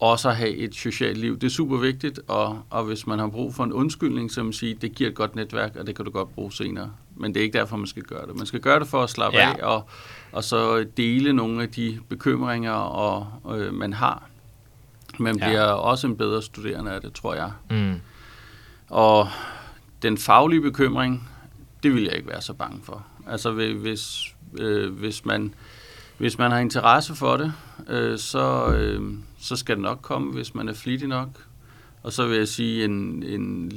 også 0.00 0.28
at 0.28 0.36
have 0.36 0.50
et 0.56 0.74
socialt 0.74 1.18
liv. 1.18 1.38
Det 1.38 1.46
er 1.46 1.50
super 1.50 1.76
vigtigt, 1.76 2.20
og, 2.28 2.62
og 2.70 2.84
hvis 2.84 3.06
man 3.06 3.18
har 3.18 3.26
brug 3.28 3.54
for 3.54 3.64
en 3.64 3.72
undskyldning, 3.72 4.32
så 4.32 4.42
man 4.42 4.52
sige, 4.52 4.74
det 4.74 4.94
giver 4.94 5.10
et 5.10 5.16
godt 5.16 5.36
netværk, 5.36 5.76
og 5.76 5.86
det 5.86 5.96
kan 5.96 6.04
du 6.04 6.10
godt 6.10 6.34
bruge 6.34 6.52
senere. 6.52 6.90
Men 7.16 7.34
det 7.34 7.40
er 7.40 7.44
ikke 7.44 7.58
derfor, 7.58 7.76
man 7.76 7.86
skal 7.86 8.02
gøre 8.02 8.26
det. 8.26 8.36
Man 8.36 8.46
skal 8.46 8.60
gøre 8.60 8.80
det 8.80 8.88
for 8.88 9.02
at 9.02 9.10
slappe 9.10 9.38
Ja. 9.38 9.52
af, 9.52 9.56
og, 9.66 9.84
og 10.32 10.44
så 10.44 10.84
dele 10.96 11.32
nogle 11.32 11.62
af 11.62 11.68
de 11.70 11.98
bekymringer, 12.08 12.72
og, 12.72 13.26
øh, 13.60 13.74
man 13.74 13.92
har. 13.92 14.22
Man 15.18 15.38
Ja. 15.38 15.46
bliver 15.48 15.62
også 15.64 16.06
en 16.06 16.16
bedre 16.16 16.42
studerende 16.42 16.90
af 16.90 17.00
det, 17.00 17.12
tror 17.12 17.34
jeg. 17.34 17.50
Mm. 17.70 17.94
Og 18.88 19.28
den 20.02 20.18
faglige 20.18 20.60
bekymring, 20.60 21.28
det 21.82 21.94
vil 21.94 22.02
jeg 22.04 22.14
ikke 22.16 22.28
være 22.28 22.42
så 22.42 22.52
bange 22.52 22.80
for. 22.84 23.04
Altså 23.26 23.50
hvi- 23.52 23.72
hvis, 23.78 24.34
øh, 24.58 24.92
hvis, 24.94 25.24
man, 25.24 25.54
hvis 26.22 26.38
man 26.38 26.50
har 26.50 26.58
interesse 26.58 27.14
for 27.14 27.36
det, 27.36 27.52
øh, 27.88 28.18
så, 28.18 28.66
øh, 28.66 29.12
så 29.38 29.56
skal 29.56 29.76
det 29.76 29.82
nok 29.82 29.98
komme, 30.02 30.32
hvis 30.32 30.54
man 30.54 30.68
er 30.68 30.72
flittig 30.72 31.08
nok. 31.08 31.28
Og 32.02 32.12
så 32.12 32.26
vil 32.26 32.38
jeg 32.38 32.48
sige, 32.48 32.84
en, 32.84 33.22
en, 33.22 33.72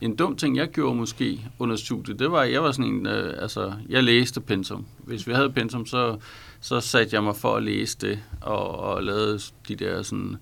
en 0.00 0.16
dum 0.16 0.36
ting, 0.36 0.56
jeg 0.56 0.68
gjorde 0.68 0.96
måske 0.96 1.46
under 1.58 1.76
studiet, 1.76 2.18
det 2.18 2.30
var, 2.30 2.40
at 2.40 2.52
jeg 2.52 2.62
var 2.62 2.72
sådan 2.72 2.92
en, 2.92 3.06
øh, 3.06 3.42
altså, 3.42 3.72
jeg 3.88 4.04
læste 4.04 4.40
pensum. 4.40 4.86
Hvis 4.98 5.26
vi 5.26 5.32
havde 5.32 5.50
pensum, 5.50 5.86
så, 5.86 6.16
så 6.60 6.80
satte 6.80 7.14
jeg 7.14 7.22
mig 7.22 7.36
for 7.36 7.56
at 7.56 7.62
læse 7.62 7.98
det, 8.00 8.18
og, 8.40 8.78
og 8.78 9.02
lavede 9.02 9.40
de 9.68 9.76
der 9.76 10.02
sådan, 10.02 10.36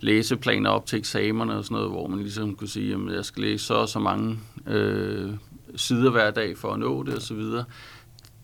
læseplaner 0.00 0.70
op 0.70 0.86
til 0.86 0.98
eksamenerne 0.98 1.56
og 1.56 1.64
sådan 1.64 1.74
noget, 1.74 1.90
hvor 1.90 2.06
man 2.06 2.18
ligesom 2.18 2.54
kunne 2.54 2.68
sige, 2.68 2.94
at 2.94 3.14
jeg 3.14 3.24
skal 3.24 3.42
læse 3.42 3.64
så 3.64 3.74
og 3.74 3.88
så 3.88 3.98
mange 3.98 4.38
øh, 4.66 5.30
sider 5.76 6.10
hver 6.10 6.30
dag 6.30 6.58
for 6.58 6.72
at 6.72 6.78
nå 6.78 7.02
det 7.02 7.16
osv. 7.16 7.42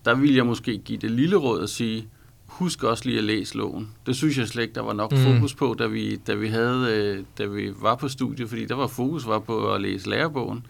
Der 0.05 0.15
ville 0.15 0.35
jeg 0.35 0.45
måske 0.45 0.77
give 0.77 0.97
det 0.97 1.11
lille 1.11 1.35
råd 1.35 1.63
at 1.63 1.69
sige, 1.69 2.09
husk 2.57 2.83
også 2.83 3.05
lige 3.05 3.17
at 3.17 3.23
læse 3.23 3.57
loven. 3.57 3.89
Det 4.05 4.15
synes 4.15 4.37
jeg 4.37 4.47
slet 4.47 4.63
ikke, 4.63 4.75
der 4.75 4.81
var 4.81 4.93
nok 4.93 5.11
Mm. 5.11 5.17
fokus 5.17 5.53
på, 5.53 5.75
da 5.79 5.87
vi, 5.87 6.15
da, 6.15 6.33
vi 6.33 6.47
havde, 6.47 6.93
øh, 6.95 7.23
da 7.37 7.45
vi 7.45 7.71
var 7.81 7.95
på 7.95 8.07
studiet, 8.07 8.49
fordi 8.49 8.65
der 8.65 8.75
var 8.75 8.87
fokus 8.87 9.27
var 9.27 9.39
på 9.39 9.73
at 9.73 9.81
læse 9.81 10.09
lærebogen. 10.09 10.65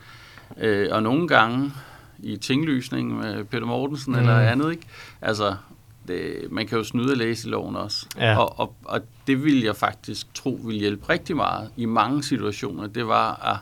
Øh, 0.57 0.87
og 0.91 1.03
nogle 1.03 1.27
gange 1.27 1.71
i 2.19 2.37
tinglysning 2.37 3.17
med 3.17 3.43
Peter 3.43 3.65
Mortensen 3.65 4.13
Mm. 4.13 4.19
eller 4.19 4.39
andet, 4.39 4.71
ikke? 4.71 4.83
Altså, 5.21 5.55
det, 6.07 6.35
man 6.51 6.67
kan 6.67 6.77
jo 6.77 6.83
snyde 6.83 7.11
at 7.11 7.17
læse 7.17 7.47
i 7.47 7.51
loven 7.51 7.75
også. 7.75 8.05
Ja. 8.17 8.37
Og, 8.39 8.59
og, 8.59 8.75
og 8.85 9.01
det 9.27 9.43
vil 9.43 9.61
jeg 9.63 9.75
faktisk 9.75 10.33
tro 10.33 10.59
vil 10.65 10.75
hjælpe 10.75 11.09
rigtig 11.09 11.35
meget 11.35 11.69
i 11.77 11.85
mange 11.85 12.23
situationer. 12.23 12.87
Det 12.87 13.07
var 13.07 13.33
at, 13.53 13.57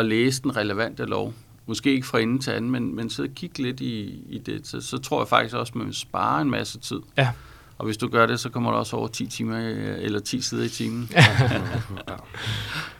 at 0.00 0.06
læse 0.06 0.42
den 0.42 0.56
relevante 0.56 1.04
lov. 1.04 1.34
Måske 1.66 1.92
ikke 1.92 2.06
fra 2.06 2.20
ende 2.20 2.38
til 2.38 2.50
anden, 2.50 2.70
men, 2.70 2.96
men 2.96 3.10
sidde 3.10 3.28
og 3.28 3.34
kigge 3.34 3.62
lidt 3.62 3.80
i, 3.80 4.22
i 4.28 4.38
det. 4.38 4.66
Så, 4.66 4.80
så 4.80 4.98
tror 4.98 5.20
jeg 5.20 5.28
faktisk 5.28 5.54
også, 5.54 5.70
at 5.70 5.76
man 5.76 5.86
vil 5.86 5.94
spare 5.94 6.42
en 6.42 6.50
masse 6.50 6.78
tid. 6.78 7.00
Ja. 7.16 7.30
Og 7.78 7.84
hvis 7.86 7.96
du 7.96 8.08
gør 8.08 8.26
det, 8.26 8.40
så 8.40 8.48
kommer 8.48 8.70
du 8.70 8.76
også 8.76 8.96
over 8.96 9.08
10 9.08 9.26
timer 9.26 9.58
øh, 9.60 9.96
eller 10.00 10.20
10 10.20 10.40
sider 10.40 10.64
i 10.64 10.68
timen. 10.68 11.10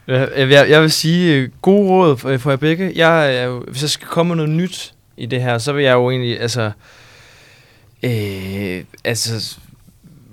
Jeg, 0.06 0.28
jeg, 0.50 0.70
jeg 0.70 0.82
vil 0.82 0.90
sige 0.90 1.34
øh, 1.36 1.48
god 1.62 1.88
råd 1.88 2.10
øh, 2.32 2.38
for, 2.38 2.50
jer 2.50 2.56
begge. 2.56 2.92
Jeg, 2.96 3.36
er 3.36 3.44
jo- 3.44 3.64
hvis 3.68 3.82
jeg 3.82 3.90
skal 3.90 4.08
komme 4.08 4.34
noget 4.34 4.50
nyt 4.50 4.94
i 5.16 5.26
det 5.26 5.42
her, 5.42 5.58
så 5.58 5.72
vil 5.72 5.84
jeg 5.84 5.92
jo 5.94 6.10
egentlig, 6.10 6.40
altså, 6.40 6.70
øh, 8.02 8.84
altså 9.04 9.58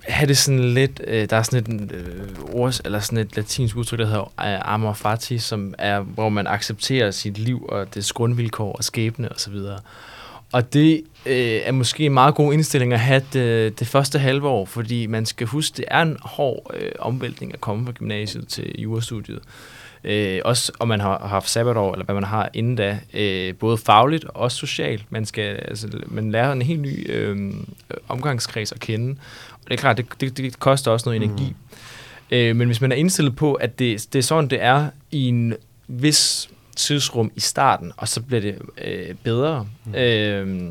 have 0.08 0.28
det 0.28 0.38
sådan 0.38 0.74
lidt, 0.74 1.02
øh, 1.08 1.30
der 1.30 1.38
er 1.38 1.44
sådan 1.44 1.80
et 1.84 1.92
øh, 1.92 2.28
ord, 2.54 2.82
eller 2.86 3.00
sådan 3.00 3.18
et 3.18 3.36
latinsk 3.36 3.76
udtryk, 3.76 4.00
der 4.00 4.06
hedder 4.06 4.22
øh, 4.22 4.74
amor 4.74 4.94
fati, 4.94 5.38
som 5.40 5.74
er, 5.78 6.00
hvor 6.00 6.30
man 6.30 6.48
accepterer 6.48 7.12
sit 7.12 7.38
liv 7.38 7.66
og 7.70 7.94
dets 7.96 8.14
grundvilkår 8.14 8.72
og 8.74 8.84
skæbne 8.84 9.30
og 9.30 9.40
så 9.40 9.50
videre. 9.52 9.80
Og 10.52 10.74
det 10.74 11.04
øh, 11.26 11.62
er 11.64 11.72
måske 11.72 12.06
en 12.06 12.14
meget 12.14 12.36
god 12.36 12.54
indstilling 12.54 12.94
at 12.94 13.00
have 13.00 13.22
det, 13.34 13.80
det 13.80 13.88
første 13.88 14.20
halve 14.20 14.48
år, 14.48 14.66
fordi 14.66 15.08
man 15.08 15.26
skal 15.26 15.48
huske, 15.48 15.78
det 15.78 15.86
er 15.88 16.02
en 16.02 16.18
hård 16.22 16.76
øh, 16.80 16.92
omvæltning 17.00 17.54
at 17.54 17.62
komme 17.62 17.86
fra 17.86 17.92
gymnasiet 17.92 18.48
til 18.48 18.82
jurastudiet. 18.82 19.40
Øh, 20.04 20.40
også 20.46 20.72
om 20.80 20.88
man 20.88 21.00
har 21.00 21.28
haft 21.28 21.50
sabbatår, 21.50 21.94
eller 21.94 22.06
hvad 22.06 22.16
man 22.16 22.24
har 22.24 22.50
inden 22.54 22.76
da, 22.76 23.00
øh, 23.14 23.56
både 23.56 23.78
fagligt 23.78 24.26
og 24.26 24.36
også 24.36 24.58
socialt. 24.58 25.04
Man, 25.10 25.26
skal, 25.26 25.56
altså, 25.68 25.88
man 26.08 26.32
lærer 26.32 26.52
en 26.52 26.62
helt 26.62 26.82
ny 26.82 27.12
øh, 27.12 27.54
omgangskreds 28.08 28.72
at 28.72 28.80
kende. 28.80 29.16
Og 29.54 29.60
det 29.68 29.74
er 29.74 29.78
klart, 29.78 29.98
det, 29.98 30.06
det, 30.22 30.38
det 30.38 30.60
koster 30.60 30.92
også 30.92 31.10
noget 31.10 31.24
energi. 31.24 31.56
Øh, 32.32 32.56
men 32.56 32.68
hvis 32.68 32.82
man 32.82 32.92
er 32.92 32.96
indstillet 32.96 33.36
på, 33.36 33.54
at 33.54 33.80
det, 33.80 34.08
det 34.14 34.20
er 34.20 34.24
sådan, 34.24 34.50
det 34.50 34.62
er 34.62 34.90
i 35.12 35.28
en 35.28 35.54
vis 35.88 36.50
tidsrum 36.82 37.32
i 37.36 37.40
starten, 37.40 37.92
og 37.98 38.08
så 38.08 38.22
bliver 38.22 38.42
det 38.42 38.58
øh, 38.86 39.16
bedre, 39.24 39.68
mm. 39.86 39.96
øh, 39.96 40.70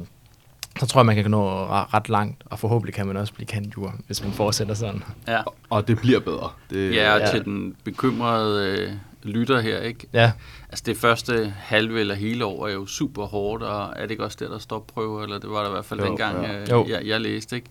så 0.81 0.87
tror 0.87 1.01
jeg, 1.01 1.07
man 1.07 1.17
kan 1.17 1.31
nå 1.31 1.67
re- 1.67 1.95
ret 1.95 2.09
langt, 2.09 2.43
og 2.47 2.59
forhåbentlig 2.59 2.95
kan 2.95 3.07
man 3.07 3.17
også 3.17 3.33
blive 3.35 3.47
kandjur, 3.47 3.95
hvis 4.07 4.23
man 4.25 4.33
fortsætter 4.33 4.75
sådan. 4.75 5.03
Ja, 5.29 5.43
Og 5.71 5.89
det 5.89 5.99
bliver 5.99 6.21
bedre. 6.21 6.51
Det, 6.71 6.95
ja 6.95 7.15
og 7.15 7.21
Ja. 7.21 7.31
til 7.31 7.45
den 7.45 7.75
bekymrede 7.85 8.67
øh, 8.79 8.93
lytter 9.23 9.61
her, 9.61 9.79
ikke? 9.79 10.07
Ja, 10.13 10.33
Altså 10.69 10.83
det 10.87 10.97
første 10.97 11.55
halve 11.59 12.01
eller 12.01 12.15
hele 12.15 12.45
år 12.45 12.67
er 12.69 12.73
jo 12.73 12.87
super 12.87 13.27
hårdt, 13.27 13.63
og 13.63 13.93
er 13.97 14.03
det 14.03 14.11
ikke 14.11 14.25
også 14.25 14.37
der, 14.41 14.49
der 14.49 14.59
står 14.59 14.79
prøver, 14.95 15.23
eller 15.23 15.39
det 15.39 15.51
var 15.51 15.61
der 15.61 15.69
i 15.69 15.73
hvert 15.73 15.85
fald 15.85 16.01
Jo, 16.01 16.07
dengang, 16.07 16.43
ja. 16.45 16.61
øh, 16.61 16.71
Jo. 16.71 16.87
jeg, 16.89 17.07
jeg 17.07 17.21
læste, 17.21 17.57
ikke? 17.57 17.69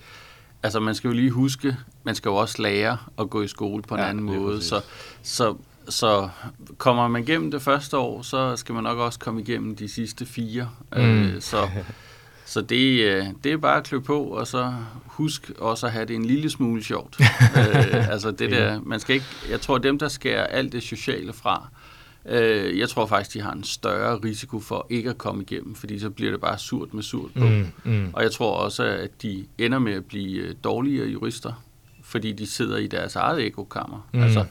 Altså 0.63 0.79
man 0.79 0.95
skal 0.95 1.07
jo 1.07 1.13
lige 1.13 1.31
huske, 1.31 1.77
man 2.03 2.15
skal 2.15 2.29
jo 2.29 2.35
også 2.35 2.61
lære 2.61 2.97
at 3.19 3.29
gå 3.29 3.41
i 3.41 3.47
skole 3.47 3.83
på 3.83 3.95
en 3.95 4.01
Ja, 4.01 4.09
anden 4.09 4.23
måde, 4.23 4.55
præcis. 4.55 4.69
så, 4.69 4.81
så, 5.23 5.55
så 5.89 6.29
kommer 6.77 7.07
man 7.07 7.23
igennem 7.23 7.51
det 7.51 7.61
første 7.61 7.97
år, 7.97 8.21
så 8.21 8.55
skal 8.55 8.75
man 8.75 8.83
nok 8.83 8.97
også 8.97 9.19
komme 9.19 9.41
igennem 9.41 9.75
de 9.75 9.87
sidste 9.89 10.25
fire, 10.25 10.69
Mm. 10.95 11.01
øh, 11.01 11.41
så... 11.41 11.69
Så 12.45 12.61
det, 12.61 13.03
øh, 13.03 13.25
det 13.43 13.51
er 13.51 13.57
bare 13.57 13.77
at 13.77 13.83
klø 13.83 13.99
på, 13.99 14.23
og 14.23 14.47
så 14.47 14.73
husk 15.05 15.51
også 15.59 15.85
at 15.85 15.91
have 15.91 16.05
det 16.05 16.15
en 16.15 16.25
lille 16.25 16.49
smule 16.49 16.83
sjovt. 16.83 17.19
øh, 17.57 18.09
altså 18.09 18.31
det 18.31 18.51
der, 18.51 18.79
man 18.83 18.99
skal 18.99 19.13
ikke, 19.15 19.25
jeg 19.49 19.61
tror 19.61 19.77
dem, 19.77 19.99
der 19.99 20.07
skærer 20.07 20.43
alt 20.43 20.71
det 20.71 20.83
sociale 20.83 21.33
fra, 21.33 21.67
øh, 22.25 22.79
jeg 22.79 22.89
tror 22.89 23.05
faktisk, 23.05 23.33
de 23.33 23.41
har 23.41 23.51
en 23.51 23.63
større 23.63 24.15
risiko 24.17 24.59
for 24.59 24.87
ikke 24.89 25.09
at 25.09 25.17
komme 25.17 25.41
igennem, 25.41 25.75
fordi 25.75 25.99
så 25.99 26.09
bliver 26.09 26.31
det 26.31 26.41
bare 26.41 26.57
surt 26.57 26.93
med 26.93 27.03
surt 27.03 27.31
på. 27.35 27.43
mm, 27.45 27.65
mm. 27.83 28.09
Og 28.13 28.23
jeg 28.23 28.31
tror 28.31 28.55
også, 28.57 28.83
at 28.83 29.21
de 29.21 29.45
ender 29.57 29.79
med 29.79 29.93
at 29.93 30.05
blive 30.05 30.41
øh, 30.41 30.55
dårligere 30.63 31.07
jurister, 31.07 31.63
fordi 32.03 32.31
de 32.31 32.47
sidder 32.47 32.77
i 32.77 32.87
deres 32.87 33.15
eget 33.15 33.45
ekokammer. 33.45 34.07
Mm. 34.13 34.19
Mm. 34.19 34.25
Altså, 34.25 34.45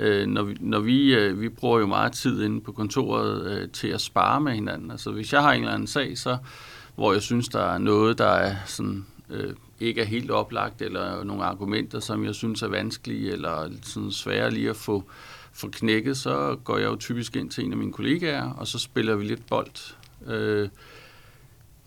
øh, 0.00 0.26
når 0.26 0.42
vi, 0.42 0.56
når 0.60 0.80
vi, 0.80 1.14
øh, 1.14 1.40
vi 1.40 1.48
bruger 1.48 1.80
jo 1.80 1.86
meget 1.86 2.12
tid 2.12 2.42
inde 2.42 2.60
på 2.60 2.72
kontoret 2.72 3.46
øh, 3.46 3.68
til 3.68 3.88
at 3.88 4.00
spare 4.00 4.40
med 4.40 4.52
hinanden. 4.52 4.90
Altså, 4.90 5.10
hvis 5.10 5.32
jeg 5.32 5.42
har 5.42 5.52
en 5.52 5.60
eller 5.60 5.74
anden 5.74 5.86
sag, 5.86 6.18
så, 6.18 6.36
hvor 6.94 7.12
jeg 7.12 7.22
synes, 7.22 7.48
der 7.48 7.62
er 7.62 7.78
noget, 7.78 8.18
der 8.18 8.28
er 8.28 8.56
sådan, 8.66 9.06
øh, 9.30 9.54
ikke 9.80 10.00
er 10.00 10.04
helt 10.04 10.30
oplagt, 10.30 10.82
eller 10.82 11.24
nogle 11.24 11.44
argumenter, 11.44 12.00
som 12.00 12.24
jeg 12.24 12.34
synes 12.34 12.62
er 12.62 12.68
vanskelige, 12.68 13.32
eller 13.32 13.70
sådan 13.82 14.12
svære 14.12 14.50
lige 14.50 14.70
at 14.70 14.76
få, 14.76 15.04
få 15.52 15.68
knækket, 15.68 16.16
så 16.16 16.56
går 16.64 16.78
jeg 16.78 16.86
jo 16.86 16.96
typisk 16.96 17.36
ind 17.36 17.50
til 17.50 17.64
en 17.64 17.72
af 17.72 17.78
mine 17.78 17.92
kollegaer, 17.92 18.50
og 18.50 18.66
så 18.66 18.78
spiller 18.78 19.16
vi 19.16 19.24
lidt 19.24 19.46
bold. 19.46 19.94
Øh, 20.26 20.68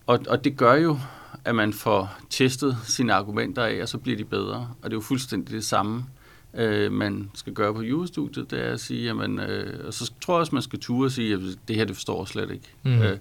og, 0.07 0.19
og 0.27 0.43
det 0.43 0.57
gør 0.57 0.73
jo, 0.73 0.99
at 1.45 1.55
man 1.55 1.73
får 1.73 2.17
testet 2.29 2.77
sine 2.83 3.13
argumenter 3.13 3.63
af, 3.63 3.81
og 3.81 3.89
så 3.89 3.97
bliver 3.97 4.17
de 4.17 4.25
bedre. 4.25 4.69
Og 4.81 4.83
det 4.83 4.91
er 4.93 4.97
jo 4.97 5.01
fuldstændig 5.01 5.55
det 5.55 5.65
samme, 5.65 5.97
øh, 5.97 6.22
man 6.91 7.31
skal 7.33 7.53
gøre 7.53 7.73
på 7.73 7.81
jurastudiet, 7.81 8.51
det 8.51 8.65
er 8.65 8.71
at 8.73 8.79
sige, 8.79 9.03
jamen, 9.03 9.39
øh, 9.39 9.87
og 9.87 9.93
så 9.93 10.11
tror 10.21 10.33
jeg 10.33 10.39
også, 10.39 10.55
man 10.55 10.61
skal 10.61 10.79
ture 10.79 11.07
og 11.07 11.11
sige, 11.11 11.33
at 11.33 11.39
det 11.67 11.75
her, 11.75 11.85
det 11.85 11.95
forstår 11.95 12.21
jeg 12.21 12.27
slet 12.27 12.51
ikke. 12.51 12.69
Mm. 12.83 13.01
Øh, 13.01 13.17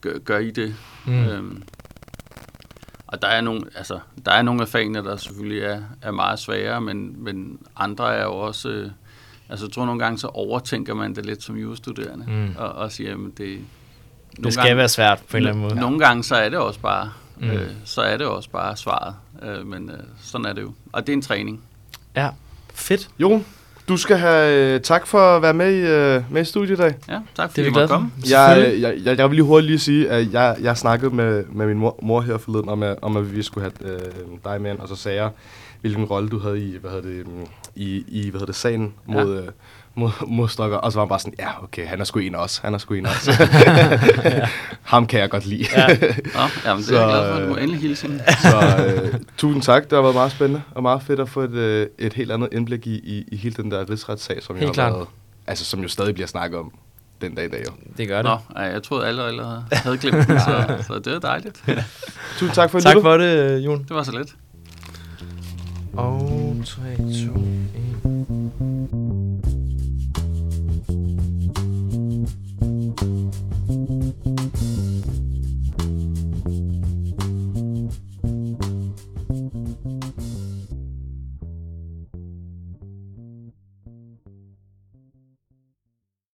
gør, 0.00 0.18
gør 0.18 0.38
I 0.38 0.50
det? 0.50 0.74
Mm. 1.06 1.24
Øhm, 1.24 1.62
og 3.06 3.22
der 3.22 3.28
er, 3.28 3.40
nogle, 3.40 3.62
altså, 3.76 3.98
der 4.26 4.32
er 4.32 4.42
nogle 4.42 4.62
af 4.62 4.68
fagene, 4.68 4.98
der 4.98 5.16
selvfølgelig 5.16 5.62
er, 5.62 5.82
er 6.02 6.10
meget 6.10 6.38
sværere, 6.38 6.80
men, 6.80 7.24
men 7.24 7.58
andre 7.76 8.14
er 8.14 8.24
jo 8.24 8.32
også... 8.32 8.68
Øh, 8.68 8.90
altså, 9.48 9.66
jeg 9.66 9.72
tror 9.72 9.86
nogle 9.86 10.04
gange, 10.04 10.18
så 10.18 10.26
overtænker 10.26 10.94
man 10.94 11.14
det 11.14 11.26
lidt 11.26 11.42
som 11.42 11.56
jurastuderende, 11.56 12.24
Mm. 12.28 12.54
og, 12.58 12.68
og 12.68 12.92
siger, 12.92 13.10
jamen, 13.10 13.32
det... 13.38 13.58
Det 14.44 14.52
skal 14.52 14.76
være 14.76 14.88
svært 14.88 15.22
på 15.30 15.36
en 15.36 15.36
eller 15.36 15.50
anden 15.50 15.62
måde. 15.62 15.74
Nogle 15.74 15.98
gange, 15.98 16.24
så 16.24 16.34
er 16.36 16.48
det 16.48 16.58
også 16.58 16.80
bare, 16.80 17.12
mm. 17.36 17.50
øh, 17.50 17.70
så 17.84 18.00
er 18.00 18.16
det 18.16 18.26
også 18.26 18.50
bare 18.50 18.76
svaret. 18.76 19.14
Øh, 19.42 19.66
men 19.66 19.90
øh, 19.90 19.98
sådan 20.20 20.46
er 20.46 20.52
det 20.52 20.62
jo. 20.62 20.72
Og 20.92 21.06
det 21.06 21.12
er 21.12 21.16
en 21.16 21.22
træning. 21.22 21.62
Ja, 22.16 22.28
fedt. 22.74 23.08
Jon, 23.18 23.44
du 23.88 23.96
skal 23.96 24.16
have 24.16 24.74
øh, 24.74 24.80
tak 24.80 25.06
for 25.06 25.18
at 25.36 25.42
være 25.42 25.54
med 25.54 25.74
i, 25.74 25.80
øh, 25.80 26.32
med 26.32 26.42
i 26.42 26.44
studiet 26.44 26.78
i 26.78 26.82
dag. 26.82 26.94
Ja, 27.08 27.20
tak 27.36 27.50
fordi 27.50 27.66
er 27.66 27.70
glade 27.70 27.82
måtte 27.82 27.92
komme. 27.92 28.10
Jeg, 28.30 28.54
Selvfølgelig. 28.54 28.82
jeg, 28.82 29.06
jeg, 29.06 29.18
jeg 29.18 29.30
vil 29.30 29.34
lige 29.36 29.44
hurtigt 29.44 29.66
lige 29.66 29.78
sige, 29.78 30.10
at 30.10 30.32
jeg, 30.32 30.56
jeg 30.60 30.76
snakkede 30.76 31.14
med, 31.14 31.44
med 31.52 31.66
min 31.66 31.78
mor, 31.78 31.98
mor 32.02 32.20
her 32.20 32.38
forleden 32.38 32.68
om, 32.68 32.82
at, 32.82 32.96
om, 33.02 33.16
at 33.16 33.36
vi 33.36 33.42
skulle 33.42 33.70
have 33.82 33.94
øh, 33.94 34.00
dig 34.44 34.60
med 34.60 34.70
ind, 34.70 34.78
og 34.78 34.88
så 34.88 34.96
sagde 34.96 35.22
jeg, 35.22 35.30
hvilken 35.80 36.04
rolle 36.04 36.28
du 36.28 36.38
havde 36.38 36.60
i, 36.68 36.78
hvad 36.78 36.90
hedder 36.90 37.08
det, 37.08 37.26
mm, 37.26 37.46
i, 37.74 38.04
i 38.08 38.30
hvad 38.30 38.40
hedder 38.40 38.46
det, 38.52 38.54
sagen 38.54 38.94
mod, 39.06 39.38
øh, 39.38 39.48
mod, 39.94 40.10
mod 40.26 40.48
Stokker. 40.48 40.76
Og 40.76 40.92
så 40.92 40.98
var 40.98 41.04
han 41.04 41.08
bare 41.08 41.18
sådan, 41.18 41.34
ja, 41.38 41.62
okay, 41.64 41.86
han 41.86 42.00
er 42.00 42.04
sgu 42.04 42.18
en 42.18 42.34
os. 42.34 42.58
Han 42.58 42.74
er 42.74 42.78
sgu 42.78 42.94
en 42.94 43.06
os. 43.06 43.28
Ham 44.82 45.06
kan 45.06 45.20
jeg 45.20 45.30
godt 45.30 45.46
lide. 45.46 45.66
Ja. 45.76 45.86
Nå, 45.88 46.40
jamen, 46.64 46.78
det 46.78 46.86
Så, 46.86 46.96
er 46.96 47.00
jeg 47.00 47.08
glad 47.08 47.28
for, 47.28 47.36
at 47.36 47.42
du 47.42 47.48
må 47.48 47.56
øh, 47.56 47.62
endelig 47.62 47.80
hilse. 47.80 48.08
Så 48.42 48.84
øh, 48.86 49.14
tusind 49.36 49.62
tak. 49.62 49.82
Det 49.82 49.92
har 49.92 50.02
været 50.02 50.14
meget 50.14 50.32
spændende 50.32 50.62
og 50.74 50.82
meget 50.82 51.02
fedt 51.02 51.20
at 51.20 51.28
få 51.28 51.40
et, 51.40 51.50
øh, 51.54 51.86
et 51.98 52.12
helt 52.12 52.32
andet 52.32 52.48
indblik 52.52 52.86
i, 52.86 52.94
i, 52.94 53.24
i 53.32 53.36
hele 53.36 53.54
den 53.54 53.70
der 53.70 53.90
rigsretssag, 53.90 54.42
som, 54.42 54.56
Helt 54.56 54.76
jo 54.76 54.82
har 54.82 54.90
været, 54.90 55.06
altså, 55.46 55.64
som 55.64 55.80
jo 55.80 55.88
stadig 55.88 56.14
bliver 56.14 56.26
snakket 56.26 56.58
om 56.58 56.72
den 57.20 57.34
dag 57.34 57.44
i 57.44 57.48
dag. 57.48 57.64
Jo. 57.66 57.72
Det 57.96 58.08
gør 58.08 58.16
det. 58.16 58.24
Nå, 58.24 58.38
ej, 58.56 58.64
jeg 58.64 58.82
troede 58.82 59.06
alle 59.06 59.22
allerede 59.22 59.64
havde 59.72 59.98
glemt 59.98 60.28
den, 60.28 60.40
så, 60.40 60.84
så 60.86 60.98
det 60.98 61.12
var 61.12 61.18
dejligt. 61.18 61.64
Tusind 62.38 62.54
tak 62.54 62.70
for 62.70 62.78
at 62.78 62.84
Tak 62.84 62.96
for 63.02 63.16
det, 63.16 63.58
Jon. 63.58 63.78
Det 63.82 63.96
var 63.96 64.02
så 64.02 64.12
let. 64.12 64.34
Og 65.92 66.56
3, 66.66 66.96
2, 66.96 67.02
1. 67.02 67.53